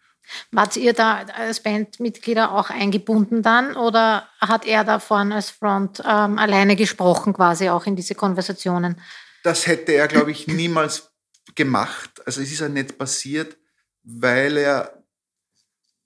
Wart 0.52 0.76
ihr 0.76 0.92
da 0.92 1.24
als 1.36 1.62
Bandmitglieder 1.62 2.52
auch 2.52 2.70
eingebunden 2.70 3.42
dann 3.42 3.76
oder 3.76 4.28
hat 4.40 4.66
er 4.66 4.84
da 4.84 4.98
vorne 4.98 5.34
als 5.36 5.50
Front 5.50 6.00
ähm, 6.00 6.38
alleine 6.38 6.76
gesprochen, 6.76 7.32
quasi 7.32 7.68
auch 7.68 7.86
in 7.86 7.96
diese 7.96 8.14
Konversationen? 8.14 9.00
Das 9.42 9.66
hätte 9.66 9.92
er, 9.92 10.08
glaube 10.08 10.30
ich, 10.30 10.46
niemals 10.46 11.10
gemacht. 11.54 12.10
Also 12.26 12.40
es 12.40 12.52
ist 12.52 12.60
ja 12.60 12.68
nicht 12.68 12.98
passiert, 12.98 13.56
weil 14.02 14.56
er, 14.56 15.02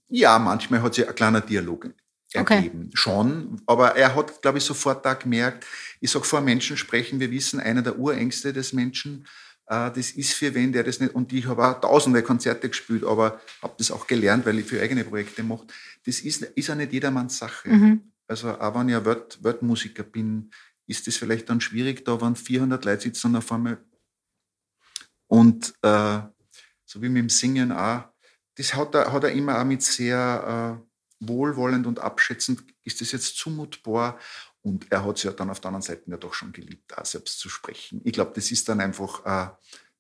ja, 0.09 0.38
manchmal 0.38 0.82
hat 0.82 0.94
sich 0.94 1.09
ein 1.09 1.14
kleiner 1.14 1.40
Dialog 1.40 1.90
Okay. 2.36 2.55
ergeben. 2.56 2.90
Schon, 2.94 3.62
aber 3.66 3.96
er 3.96 4.16
hat, 4.16 4.42
glaube 4.42 4.59
ich, 4.59 4.64
sofort 4.64 5.05
da 5.06 5.14
gemerkt, 5.14 5.64
ich 6.01 6.10
sage, 6.10 6.24
vor 6.24 6.40
Menschen 6.40 6.76
sprechen, 6.76 7.20
wir 7.20 7.30
wissen, 7.30 7.60
einer 7.60 7.82
der 7.82 7.98
Urängste 7.98 8.52
des 8.52 8.72
Menschen, 8.72 9.26
das 9.66 10.11
ist 10.11 10.35
für 10.35 10.55
wen, 10.55 10.73
der 10.73 10.85
das 10.85 11.01
nicht, 11.01 11.15
und 11.15 11.32
ich 11.32 11.47
habe 11.47 11.66
auch 11.66 11.81
tausende 11.81 12.23
Konzerte 12.23 12.69
gespielt, 12.69 13.05
aber 13.05 13.41
habe 13.62 13.74
das 13.78 13.91
auch 13.91 14.07
gelernt, 14.07 14.45
weil 14.45 14.59
ich 14.59 14.66
für 14.66 14.81
eigene 14.81 15.05
Projekte 15.05 15.43
mache. 15.43 15.66
Das 16.05 16.20
ist, 16.20 16.43
ist 16.43 16.69
ja 16.69 16.74
nicht 16.74 16.93
jedermanns 16.93 17.39
Sache. 17.39 17.70
Mhm. 17.70 18.12
Also 18.27 18.51
auch 18.51 18.74
wenn 18.78 18.89
ich 18.89 18.97
ein 18.97 19.05
Weltmusiker 19.05 20.03
bin, 20.03 20.51
ist 20.86 21.07
das 21.07 21.16
vielleicht 21.16 21.49
dann 21.49 21.61
schwierig, 21.61 22.05
da 22.05 22.20
wenn 22.20 22.36
400 22.36 22.85
Leute 22.85 23.03
sitzen 23.03 23.28
und 23.28 23.36
auf 23.36 23.51
einmal 23.53 23.78
und 25.27 25.74
äh, 25.82 26.20
so 26.85 27.03
wie 27.03 27.09
mit 27.09 27.23
dem 27.23 27.28
Singen 27.28 27.73
auch, 27.73 28.05
das 28.57 28.74
hat 28.74 28.95
er, 28.95 29.12
hat 29.12 29.24
er 29.24 29.32
immer 29.32 29.59
auch 29.61 29.65
mit 29.65 29.82
sehr 29.82 30.81
äh, 30.81 31.27
wohlwollend 31.27 31.86
und 31.86 31.99
abschätzend, 31.99 32.62
ist 32.85 33.01
das 33.01 33.12
jetzt 33.12 33.36
zumutbar? 33.36 34.19
Und 34.65 34.91
er 34.91 35.05
hat 35.05 35.19
es 35.19 35.23
ja 35.23 35.31
dann 35.32 35.51
auf 35.51 35.61
der 35.61 35.69
anderen 35.69 35.82
Seite 35.82 36.11
ja 36.11 36.16
doch 36.16 36.35
schon 36.35 36.51
geliebt, 36.53 36.97
auch 36.97 37.05
selbst 37.05 37.39
zu 37.39 37.49
sprechen. 37.51 38.01
Ich 38.03 38.15
glaube, 38.15 38.32
das 38.35 38.51
ist 38.51 38.66
dann 38.69 38.81
einfach 38.81 39.24
äh, 39.24 39.51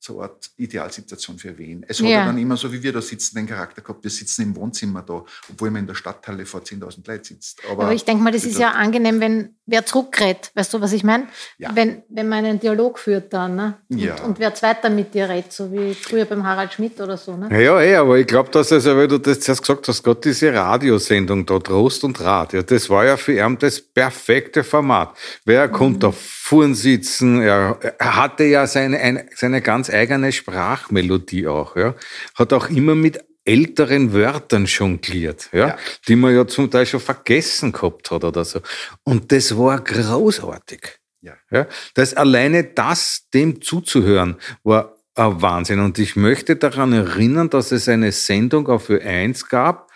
so 0.00 0.20
eine 0.20 0.30
Art 0.30 0.50
Idealsituation 0.56 1.38
für 1.38 1.56
wen. 1.56 1.84
Es 1.86 1.98
hat 1.98 2.06
Ja. 2.06 2.10
ja 2.20 2.26
dann 2.26 2.38
immer 2.38 2.56
so, 2.56 2.72
wie 2.72 2.82
wir 2.82 2.92
da 2.92 3.00
sitzen, 3.00 3.36
den 3.36 3.46
Charakter 3.46 3.82
gehabt, 3.82 4.02
wir 4.04 4.10
sitzen 4.10 4.42
im 4.42 4.56
Wohnzimmer 4.56 5.02
da, 5.02 5.24
obwohl 5.50 5.70
man 5.70 5.80
in 5.80 5.86
der 5.86 5.94
Stadthalle 5.94 6.44
vor 6.46 6.60
10.000 6.62 7.06
Leuten 7.06 7.24
sitzt. 7.24 7.60
Aber, 7.70 7.92
ich 7.92 8.04
denke 8.04 8.22
mal, 8.22 8.32
das 8.32 8.44
ist 8.44 8.58
ja 8.58 8.72
angenehm, 8.72 9.20
wenn 9.20 9.56
wer 9.66 9.86
zurückredet. 9.86 10.50
Weißt 10.54 10.72
du, 10.74 10.80
was 10.80 10.92
ich 10.92 11.04
meine? 11.04 11.26
Ja. 11.58 11.70
Wenn, 11.74 12.02
wenn 12.08 12.28
man 12.28 12.44
einen 12.44 12.60
Dialog 12.60 12.98
führt 12.98 13.32
dann, 13.32 13.56
ne? 13.56 13.74
Ja. 13.88 14.14
Und, 14.16 14.24
und 14.24 14.38
wer 14.38 14.54
zweiter 14.54 14.90
mit 14.90 15.14
dir 15.14 15.28
redet, 15.28 15.52
so 15.52 15.72
wie 15.72 15.94
früher 15.94 16.24
beim 16.26 16.46
Harald 16.46 16.72
Schmidt 16.74 17.00
oder 17.00 17.16
so, 17.16 17.36
ne? 17.36 17.48
Ja, 17.62 17.80
ja, 17.82 18.00
aber 18.02 18.18
ich 18.18 18.26
glaube, 18.26 18.50
dass, 18.50 18.72
also, 18.72 18.96
weil 18.96 19.08
du 19.08 19.18
das 19.18 19.40
zuerst 19.40 19.62
gesagt 19.62 19.88
hast, 19.88 20.02
gerade 20.02 20.20
diese 20.20 20.52
Radiosendung 20.52 21.46
da, 21.46 21.58
Trost 21.58 22.04
und 22.04 22.20
Rat, 22.20 22.52
ja, 22.52 22.62
das 22.62 22.90
war 22.90 23.04
ja 23.04 23.16
für 23.16 23.32
ihn 23.32 23.58
das 23.58 23.80
perfekte 23.80 24.64
Format. 24.64 25.16
Wer 25.44 25.68
konnte 25.68 26.00
da 26.00 26.12
vorn 26.12 26.74
sitzen, 26.74 27.40
er, 27.40 27.78
er 27.98 28.16
hatte 28.16 28.44
ja 28.44 28.66
seine, 28.66 28.98
eine, 28.98 29.26
seine 29.34 29.62
ganz 29.62 29.88
eigene 29.88 30.32
Sprachmelodie 30.32 31.46
auch, 31.46 31.76
ja. 31.76 31.94
Hat 32.34 32.52
auch 32.52 32.68
immer 32.68 32.94
mit 32.94 33.20
älteren 33.44 34.12
Wörtern 34.12 34.66
jongliert, 34.66 35.50
ja, 35.52 35.76
die 36.08 36.16
man 36.16 36.34
ja 36.34 36.46
zum 36.46 36.70
Teil 36.70 36.86
schon 36.86 37.00
vergessen 37.00 37.72
gehabt 37.72 38.10
hat 38.10 38.24
oder 38.24 38.44
so. 38.44 38.60
Und 39.04 39.30
das 39.32 39.56
war 39.56 39.80
großartig. 39.80 40.98
Ja. 41.20 41.34
Ja, 41.50 41.66
das 41.94 42.14
alleine 42.14 42.64
das, 42.64 43.28
dem 43.32 43.62
zuzuhören, 43.62 44.36
war 44.62 44.94
ein 45.14 45.40
Wahnsinn. 45.40 45.80
Und 45.80 45.98
ich 45.98 46.16
möchte 46.16 46.56
daran 46.56 46.92
erinnern, 46.92 47.50
dass 47.50 47.72
es 47.72 47.88
eine 47.88 48.12
Sendung 48.12 48.68
auf 48.68 48.90
Ö1 48.90 49.48
gab. 49.48 49.90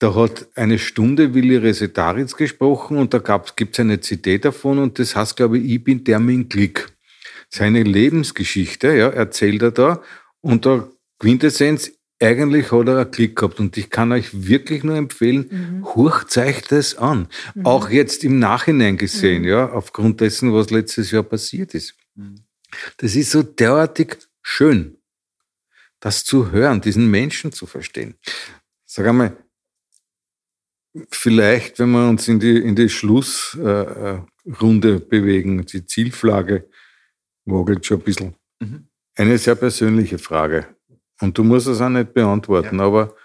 Da 0.00 0.14
hat 0.14 0.48
eine 0.54 0.78
Stunde 0.78 1.34
Willi 1.34 1.56
Resetaritz 1.56 2.36
gesprochen 2.36 2.96
und 2.98 3.14
da 3.14 3.42
gibt 3.56 3.74
es 3.74 3.80
eine 3.80 4.00
CD 4.00 4.38
davon 4.38 4.78
und 4.78 5.00
das 5.00 5.16
heißt, 5.16 5.36
glaube 5.36 5.58
ich, 5.58 5.72
ich 5.72 5.84
bin 5.84 6.04
der 6.04 6.20
mit 6.20 6.50
Glück. 6.50 6.92
Seine 7.50 7.82
Lebensgeschichte, 7.82 8.94
ja, 8.94 9.08
erzählt 9.08 9.62
er 9.62 9.72
da 9.72 10.02
und 10.40 10.66
der 10.66 10.88
Quintessenz, 11.18 11.90
eigentlich 12.20 12.72
hat 12.72 12.88
er 12.88 12.98
einen 12.98 13.10
Klick 13.10 13.36
gehabt 13.36 13.60
und 13.60 13.76
ich 13.76 13.90
kann 13.90 14.12
euch 14.12 14.46
wirklich 14.48 14.82
nur 14.82 14.96
empfehlen, 14.96 15.84
hurcht 15.94 16.36
euch 16.36 16.62
das 16.62 16.96
an. 16.96 17.28
Auch 17.62 17.90
jetzt 17.90 18.24
im 18.24 18.38
Nachhinein 18.38 18.96
gesehen, 18.96 19.44
ja, 19.44 19.70
aufgrund 19.70 20.20
dessen, 20.20 20.52
was 20.52 20.70
letztes 20.70 21.10
Jahr 21.10 21.22
passiert 21.22 21.74
ist. 21.74 21.94
Das 22.96 23.14
ist 23.14 23.30
so 23.30 23.42
derartig 23.42 24.18
schön, 24.42 24.98
das 26.00 26.24
zu 26.24 26.50
hören, 26.50 26.80
diesen 26.80 27.10
Menschen 27.10 27.52
zu 27.52 27.66
verstehen. 27.66 28.14
Sag 28.84 29.06
einmal, 29.06 29.36
vielleicht, 31.10 31.78
wenn 31.78 31.90
wir 31.90 32.08
uns 32.08 32.26
in 32.28 32.40
die, 32.40 32.56
in 32.56 32.74
die 32.74 32.88
Schlussrunde 32.88 34.26
äh, 34.46 34.50
Runde 34.62 35.00
bewegen, 35.00 35.64
die 35.66 35.86
Zielflagge 35.86 36.68
wogelt 37.44 37.86
schon 37.86 37.98
ein 37.98 38.04
bisschen. 38.04 38.34
Mhm. 38.60 38.88
Eine 39.14 39.38
sehr 39.38 39.54
persönliche 39.54 40.18
Frage. 40.18 40.66
Und 41.20 41.36
du 41.36 41.44
musst 41.44 41.66
es 41.66 41.80
auch 41.80 41.88
nicht 41.88 42.14
beantworten, 42.14 42.80
aber 42.80 43.16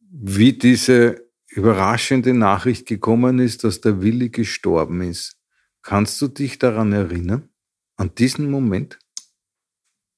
wie 0.00 0.52
diese 0.52 1.28
überraschende 1.48 2.34
Nachricht 2.34 2.86
gekommen 2.86 3.38
ist, 3.38 3.64
dass 3.64 3.80
der 3.80 4.00
Willi 4.00 4.30
gestorben 4.30 5.00
ist, 5.02 5.38
kannst 5.82 6.20
du 6.20 6.28
dich 6.28 6.58
daran 6.58 6.92
erinnern? 6.92 7.48
An 7.96 8.14
diesen 8.14 8.50
Moment? 8.50 8.98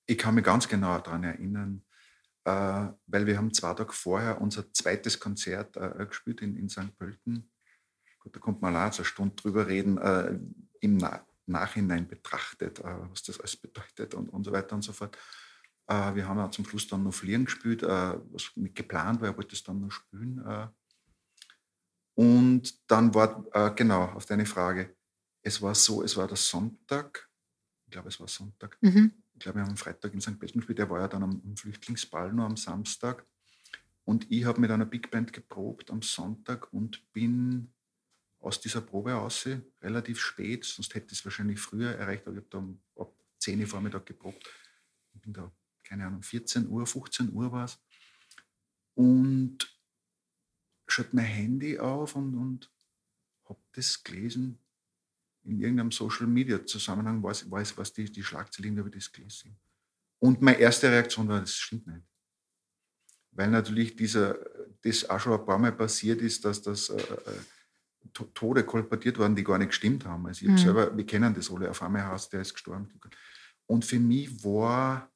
Ich 0.07 0.19
kann 0.19 0.35
mich 0.35 0.45
ganz 0.45 0.69
genau 0.69 0.99
daran 0.99 1.25
erinnern, 1.25 1.83
äh, 2.45 2.89
weil 3.07 3.27
wir 3.27 3.39
haben 3.39 3.55
zwei 3.55 3.75
Tage 3.75 3.93
vorher 3.93 4.41
unser 4.41 4.73
zweites 4.73 5.19
Konzert 5.19 5.77
äh, 5.77 6.05
gespielt 6.07 6.43
in, 6.43 6.57
in 6.57 6.69
St. 6.69 6.97
Pölten. 6.99 7.51
Gut, 8.19 8.37
da 8.37 8.41
kommt 8.41 8.61
man 8.61 8.77
auch 8.77 8.95
eine 8.95 9.05
Stunde 9.05 9.37
drüber 9.37 9.67
reden, 9.67 9.99
äh, 9.99 10.39
im 10.81 10.97
Na 10.97 11.25
Nachhinein 11.47 12.07
betrachtet, 12.07 12.81
was 12.85 13.25
das 13.25 13.41
alles 13.41 13.57
bedeutet 13.57 14.15
und, 14.15 14.29
und 14.29 14.45
so 14.45 14.53
weiter 14.53 14.77
und 14.77 14.83
so 14.83 14.93
fort. 14.93 15.19
Äh, 15.91 16.15
wir 16.15 16.29
haben 16.29 16.39
ja 16.39 16.51
zum 16.51 16.65
Schluss 16.65 16.87
dann 16.87 17.03
noch 17.03 17.13
Fliegen 17.13 17.47
gespielt, 17.47 17.83
äh, 17.83 17.87
was 18.31 18.53
nicht 18.55 18.77
geplant 18.77 19.21
war, 19.21 19.29
er 19.29 19.37
wollte 19.37 19.57
es 19.57 19.65
dann 19.65 19.81
noch 19.81 19.91
spielen. 19.91 20.39
Äh. 20.47 20.69
Und 22.15 22.91
dann 22.91 23.13
war, 23.13 23.45
äh, 23.53 23.75
genau, 23.75 24.05
auf 24.05 24.25
deine 24.25 24.47
Frage, 24.47 24.95
es 25.43 25.61
war 25.61 25.75
so, 25.75 26.03
es 26.03 26.17
war 26.17 26.29
der 26.29 26.37
Sonntag, 26.37 27.29
ich 27.87 27.91
glaube, 27.91 28.09
es 28.09 28.21
war 28.21 28.29
Sonntag, 28.29 28.79
Mhm. 28.81 29.13
ich 29.35 29.41
glaube, 29.41 29.59
wir 29.59 29.63
haben 29.63 29.71
am 29.71 29.77
Freitag 29.77 30.15
in 30.15 30.21
St. 30.21 30.39
Pölten 30.39 30.61
gespielt, 30.61 30.79
der 30.79 30.89
war 30.89 31.01
ja 31.01 31.09
dann 31.09 31.25
am, 31.25 31.43
am 31.45 31.57
Flüchtlingsball 31.57 32.33
nur 32.33 32.47
am 32.47 32.57
Samstag. 32.57 33.27
Und 34.05 34.31
ich 34.31 34.45
habe 34.45 34.61
mit 34.61 34.71
einer 34.71 34.87
Big 34.87 35.11
Band 35.11 35.33
geprobt 35.33 35.91
am 35.91 36.03
Sonntag 36.03 36.73
und 36.73 37.13
bin 37.13 37.73
aus 38.39 38.61
dieser 38.61 38.81
Probe 38.81 39.13
raus, 39.13 39.49
relativ 39.83 40.21
spät, 40.21 40.65
sonst 40.65 40.95
hätte 40.95 41.13
ich 41.13 41.19
es 41.19 41.25
wahrscheinlich 41.25 41.59
früher 41.59 41.91
erreicht, 41.97 42.27
aber 42.27 42.37
ich 42.37 42.43
habe 42.43 42.51
da 42.51 42.59
um, 42.59 42.81
ab 42.97 43.13
10 43.39 43.61
Uhr 43.61 43.67
Vormittag 43.67 44.07
geprobt. 44.07 44.49
Ich 45.15 45.21
bin 45.21 45.33
da, 45.33 45.53
keine 45.91 46.07
Ahnung, 46.07 46.23
14 46.23 46.69
Uhr, 46.69 46.87
15 46.87 47.33
Uhr 47.33 47.51
war 47.51 47.65
es. 47.65 47.79
Und 48.95 49.59
schaut 50.87 51.13
mein 51.13 51.25
Handy 51.25 51.79
auf 51.79 52.15
und, 52.15 52.35
und 52.37 52.73
habe 53.49 53.61
das 53.73 54.03
gelesen 54.03 54.59
in 55.43 55.59
irgendeinem 55.61 55.91
Social 55.91 56.27
Media 56.27 56.65
Zusammenhang, 56.65 57.23
weiß, 57.23 57.51
weiß 57.51 57.77
was 57.77 57.93
die, 57.93 58.05
die 58.11 58.23
Schlagzeile, 58.23 58.69
irgendwie 58.69 58.81
habe 58.81 58.91
ich 58.91 59.05
das 59.05 59.13
gelesen. 59.13 59.59
Und 60.21 60.41
meine 60.43 60.59
erste 60.59 60.91
Reaktion 60.91 61.29
war, 61.29 61.41
das 61.41 61.55
stimmt 61.57 61.87
nicht. 61.87 62.07
Weil 63.33 63.51
natürlich 63.51 63.97
dieser, 63.97 64.39
das 64.83 65.09
auch 65.09 65.19
schon 65.19 65.39
ein 65.41 65.45
paar 65.45 65.59
Mal 65.59 65.73
passiert 65.73 66.21
ist, 66.21 66.45
dass 66.45 66.63
das 66.63 66.89
äh, 66.91 67.01
äh, 67.01 67.41
To- 68.13 68.25
Tode 68.35 68.65
kolportiert 68.65 69.19
worden, 69.19 69.35
die 69.37 69.45
gar 69.45 69.59
nicht 69.59 69.69
gestimmt 69.69 70.05
haben. 70.05 70.27
Also 70.27 70.45
ich 70.45 70.53
Mhm. 70.53 70.59
selber, 70.59 70.97
wir 70.97 71.07
kennen 71.07 71.35
das 71.35 71.51
alle, 71.51 71.71
auf 71.71 71.83
einmal 71.83 72.07
Haus, 72.07 72.29
der 72.29 72.43
ist 72.43 72.53
gestorben. 72.55 72.89
Und 73.67 73.85
für 73.85 73.99
mich 74.01 74.43
war 74.45 75.10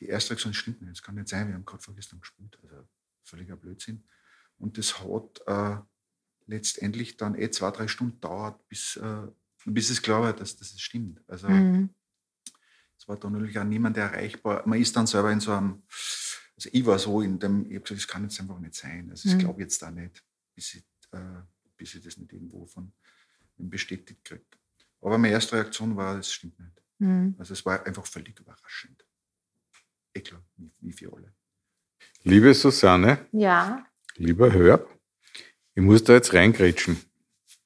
die 0.00 0.06
erste 0.06 0.30
Reaktion, 0.30 0.54
stimmt 0.54 0.80
nicht, 0.82 0.92
das 0.92 1.02
kann 1.02 1.14
nicht 1.14 1.28
sein, 1.28 1.48
wir 1.48 1.54
haben 1.54 1.64
gerade 1.64 1.82
vorgestern 1.82 2.20
gespielt. 2.20 2.58
Also 2.62 2.88
völliger 3.22 3.56
Blödsinn. 3.56 4.04
Und 4.58 4.78
das 4.78 5.00
hat 5.00 5.40
äh, 5.46 5.80
letztendlich 6.46 7.16
dann 7.16 7.34
eh 7.34 7.50
zwei, 7.50 7.70
drei 7.70 7.88
Stunden 7.88 8.20
dauert, 8.20 8.66
bis, 8.68 8.96
äh, 8.96 9.26
bis 9.64 9.90
es 9.90 10.02
klar 10.02 10.22
war, 10.22 10.32
dass, 10.32 10.56
dass 10.56 10.72
es 10.72 10.80
stimmt. 10.80 11.22
Also 11.28 11.48
Mhm. 11.48 11.90
es 12.98 13.08
war 13.08 13.16
dann 13.18 13.32
natürlich 13.32 13.58
auch 13.58 13.64
niemand 13.64 13.96
erreichbar. 13.96 14.62
Man 14.66 14.80
ist 14.80 14.94
dann 14.96 15.06
selber 15.06 15.32
in 15.32 15.40
so 15.40 15.52
einem, 15.52 15.82
also 16.56 16.68
ich 16.72 16.86
war 16.86 16.98
so 16.98 17.20
in 17.22 17.38
dem, 17.38 17.66
ich 17.66 17.76
habe 17.76 17.80
gesagt, 17.80 18.00
das 18.00 18.08
kann 18.08 18.22
jetzt 18.24 18.40
einfach 18.40 18.58
nicht 18.60 18.74
sein. 18.74 19.10
Also 19.10 19.28
ich 19.28 19.34
Mhm. 19.34 19.38
glaube 19.40 19.62
jetzt 19.62 19.80
da 19.82 19.90
nicht, 19.90 20.24
bis 20.54 20.74
ich, 20.74 20.84
äh, 21.12 21.42
bis 21.76 21.94
ich 21.94 22.04
das 22.04 22.16
nicht 22.16 22.32
irgendwo 22.32 22.66
von 22.66 22.92
bestätigt 23.56 24.24
kriege. 24.24 24.44
Aber 25.00 25.18
meine 25.18 25.32
erste 25.32 25.56
Reaktion 25.56 25.96
war, 25.96 26.18
es 26.18 26.32
stimmt 26.32 26.58
nicht. 26.58 26.82
Mhm. 26.98 27.34
Also 27.38 27.52
es 27.52 27.64
war 27.64 27.84
einfach 27.86 28.06
völlig 28.06 28.38
überraschend. 28.40 29.03
Eh 30.14 30.20
klar, 30.20 30.40
wie, 30.56 30.70
wie 30.80 30.92
für 30.92 31.12
alle. 31.12 31.32
Liebe 32.22 32.54
Susanne, 32.54 33.18
Ja. 33.32 33.84
lieber 34.16 34.52
Hörb, 34.52 34.88
ich 35.74 35.82
muss 35.82 36.04
da 36.04 36.14
jetzt 36.14 36.32
reingrätschen. 36.32 37.00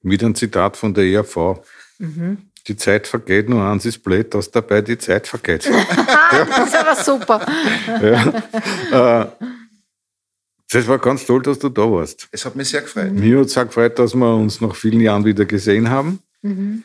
Mit 0.02 0.22
einem 0.22 0.34
Zitat 0.34 0.76
von 0.76 0.94
der 0.94 1.04
ERV. 1.04 1.60
Mhm. 1.98 2.50
Die 2.66 2.76
Zeit 2.76 3.06
vergeht, 3.06 3.48
nur 3.48 3.62
eins 3.64 3.84
ist 3.84 4.02
blöd, 4.02 4.32
dass 4.34 4.50
dabei 4.50 4.80
die 4.82 4.98
Zeit 4.98 5.26
vergeht. 5.26 5.66
das 6.30 6.68
ist 6.68 6.76
aber 6.76 6.96
super. 6.96 7.46
ja. 8.92 9.22
äh, 9.22 9.30
das 10.70 10.86
war 10.86 10.98
ganz 10.98 11.24
toll, 11.24 11.42
dass 11.42 11.58
du 11.58 11.68
da 11.70 11.82
warst. 11.90 12.28
Es 12.30 12.44
hat 12.44 12.54
mich 12.56 12.68
sehr 12.68 12.82
gefreut. 12.82 13.12
Mir 13.12 13.38
hat 13.40 13.46
es 13.46 13.56
auch 13.56 13.66
gefreut, 13.66 13.98
dass 13.98 14.14
wir 14.14 14.34
uns 14.34 14.60
nach 14.60 14.74
vielen 14.76 15.00
Jahren 15.00 15.24
wieder 15.24 15.44
gesehen 15.46 15.88
haben. 15.88 16.20
Mhm. 16.42 16.84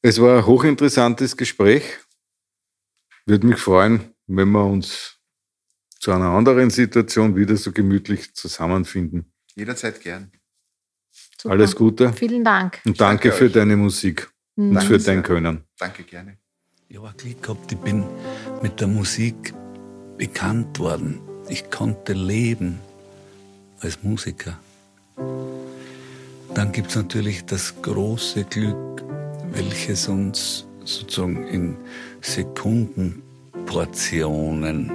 Es 0.00 0.20
war 0.20 0.38
ein 0.38 0.46
hochinteressantes 0.46 1.36
Gespräch. 1.36 1.84
Würde 3.26 3.46
mich 3.46 3.58
freuen, 3.60 4.11
wenn 4.36 4.50
wir 4.50 4.64
uns 4.64 5.18
zu 6.00 6.10
einer 6.12 6.30
anderen 6.30 6.70
Situation 6.70 7.36
wieder 7.36 7.56
so 7.56 7.72
gemütlich 7.72 8.34
zusammenfinden. 8.34 9.32
Jederzeit 9.54 10.00
gern. 10.00 10.32
Super. 11.38 11.54
Alles 11.54 11.74
Gute 11.76 12.12
Vielen 12.12 12.44
Dank. 12.44 12.80
und 12.84 13.00
danke 13.00 13.28
Danke 13.28 13.32
für 13.32 13.44
euch. 13.46 13.52
deine 13.52 13.76
Musik 13.76 14.30
Mhm. 14.56 14.68
und 14.68 14.74
Danke 14.74 14.88
für 14.88 15.00
sehr. 15.00 15.14
dein 15.14 15.22
Können. 15.22 15.64
Danke 15.78 16.02
gerne. 16.04 16.38
Ich 16.88 16.96
habe 16.98 17.08
Glück 17.08 17.42
gehabt, 17.42 17.72
ich 17.72 17.78
bin 17.78 18.04
mit 18.62 18.78
der 18.80 18.86
Musik 18.88 19.54
bekannt 20.18 20.78
worden. 20.78 21.20
Ich 21.48 21.70
konnte 21.70 22.12
leben 22.12 22.78
als 23.80 24.02
Musiker. 24.02 24.58
Dann 26.54 26.70
gibt 26.72 26.90
es 26.90 26.96
natürlich 26.96 27.44
das 27.46 27.74
große 27.80 28.44
Glück, 28.44 29.02
welches 29.52 30.08
uns 30.08 30.66
sozusagen 30.84 31.46
in 31.46 31.76
Sekundenportionen 33.72 34.92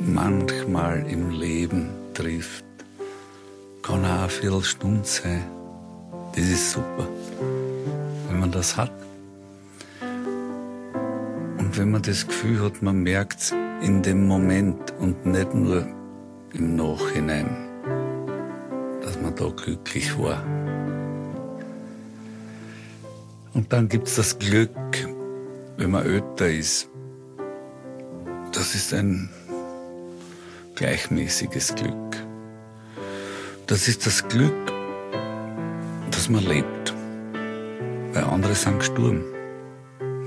manchmal 0.00 1.06
im 1.08 1.30
Leben 1.30 1.90
trifft. 2.12 2.64
Kann 3.82 4.04
auch 4.04 4.22
eine 4.22 4.28
Viertelstunde 4.28 5.04
sein. 5.04 5.44
Das 6.34 6.44
ist 6.44 6.72
super, 6.72 7.08
wenn 8.28 8.40
man 8.40 8.50
das 8.50 8.76
hat. 8.76 8.90
Und 11.58 11.78
wenn 11.78 11.92
man 11.92 12.02
das 12.02 12.26
Gefühl 12.26 12.64
hat, 12.64 12.82
man 12.82 13.04
merkt 13.04 13.54
in 13.80 14.02
dem 14.02 14.26
Moment 14.26 14.92
und 14.98 15.24
nicht 15.24 15.54
nur 15.54 15.86
im 16.52 16.74
Nachhinein, 16.74 17.46
dass 19.02 19.20
man 19.22 19.36
da 19.36 19.48
glücklich 19.50 20.18
war. 20.18 20.42
Und 23.54 23.72
dann 23.72 23.88
gibt's 23.88 24.16
das 24.16 24.36
Glück, 24.36 24.76
wenn 25.76 25.92
man 25.92 26.04
älter 26.04 26.50
ist. 26.50 26.90
Das 28.56 28.74
ist 28.74 28.94
ein 28.94 29.28
gleichmäßiges 30.76 31.74
Glück. 31.74 32.16
Das 33.66 33.86
ist 33.86 34.06
das 34.06 34.26
Glück, 34.28 34.72
dass 36.10 36.30
man 36.30 36.42
lebt. 36.42 36.94
andere 38.14 38.54
sind 38.54 38.78
gestorben. 38.78 39.26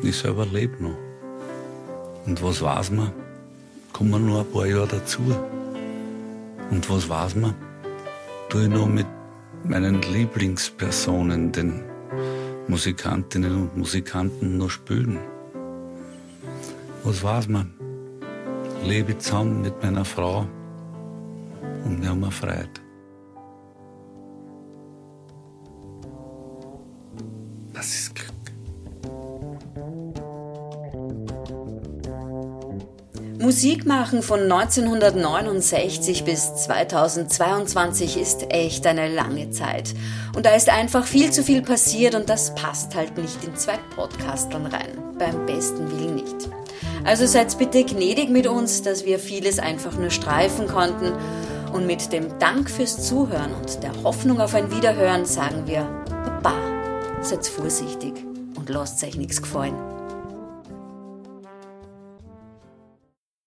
Ich 0.04 0.18
selber 0.18 0.46
lebe 0.46 0.76
noch. 0.84 0.98
Und 2.28 2.44
was 2.44 2.62
weiß 2.62 2.92
man? 2.92 3.12
Kommen 3.94 4.28
noch 4.28 4.42
ein 4.42 4.52
paar 4.52 4.68
Jahre 4.68 4.88
dazu. 4.88 5.22
Und 6.70 6.88
was 6.88 7.10
weiß 7.10 7.36
man? 7.36 7.56
Tue 8.50 8.66
ich 8.66 8.70
noch 8.70 8.86
mit 8.86 9.08
meinen 9.64 10.04
Lieblingspersonen, 10.04 11.52
den 11.52 11.82
Musikantinnen 12.68 13.56
und 13.56 13.76
Musikanten, 13.76 14.60
noch 14.60 14.70
spielen? 14.70 15.18
Was 17.04 17.24
weiß 17.24 17.48
man? 17.48 17.79
Lebe 18.84 19.18
zusammen 19.18 19.62
mit 19.62 19.82
meiner 19.84 20.06
Frau 20.06 20.46
und 21.86 22.02
wir 22.02 22.10
haben 22.10 22.24
eine 22.24 22.32
Freude. 22.32 22.70
Das 27.74 27.88
ist 27.88 28.16
Glück. 28.16 28.30
Musik 33.40 33.86
machen 33.86 34.22
von 34.22 34.42
1969 34.42 36.24
bis 36.26 36.56
2022 36.56 38.18
ist 38.18 38.52
echt 38.52 38.86
eine 38.86 39.08
lange 39.14 39.50
Zeit. 39.50 39.94
Und 40.36 40.46
da 40.46 40.56
ist 40.56 40.70
einfach 40.70 41.06
viel 41.06 41.32
zu 41.32 41.44
viel 41.44 41.62
passiert 41.62 42.16
und 42.16 42.30
das 42.30 42.54
passt 42.54 42.96
halt 42.96 43.18
nicht 43.18 43.44
in 43.44 43.56
zwei 43.56 43.78
Podcastern 43.96 44.66
rein. 44.66 44.98
Beim 45.18 45.46
besten 45.46 45.90
Willen 45.92 46.16
nicht. 46.16 46.50
Also 47.04 47.26
seid 47.26 47.58
bitte 47.58 47.84
gnädig 47.84 48.30
mit 48.30 48.48
uns, 48.48 48.82
dass 48.82 49.06
wir 49.06 49.20
vieles 49.20 49.60
einfach 49.60 49.98
nur 49.98 50.10
streifen 50.10 50.68
konnten. 50.68 51.14
Und 51.74 51.86
mit 51.86 52.12
dem 52.12 52.40
Dank 52.40 52.70
fürs 52.70 53.06
Zuhören 53.06 53.54
und 53.54 53.84
der 53.84 53.92
Hoffnung 54.04 54.42
auf 54.42 54.56
ein 54.56 54.72
Wiederhören 54.72 55.26
sagen 55.26 55.64
wir 55.66 55.82
Baba, 56.42 56.54
seid 57.22 57.46
vorsichtig 57.46 58.14
und 58.56 58.70
lasst 58.70 59.04
euch 59.04 59.16
nichts 59.16 59.42
gefallen. 59.42 59.99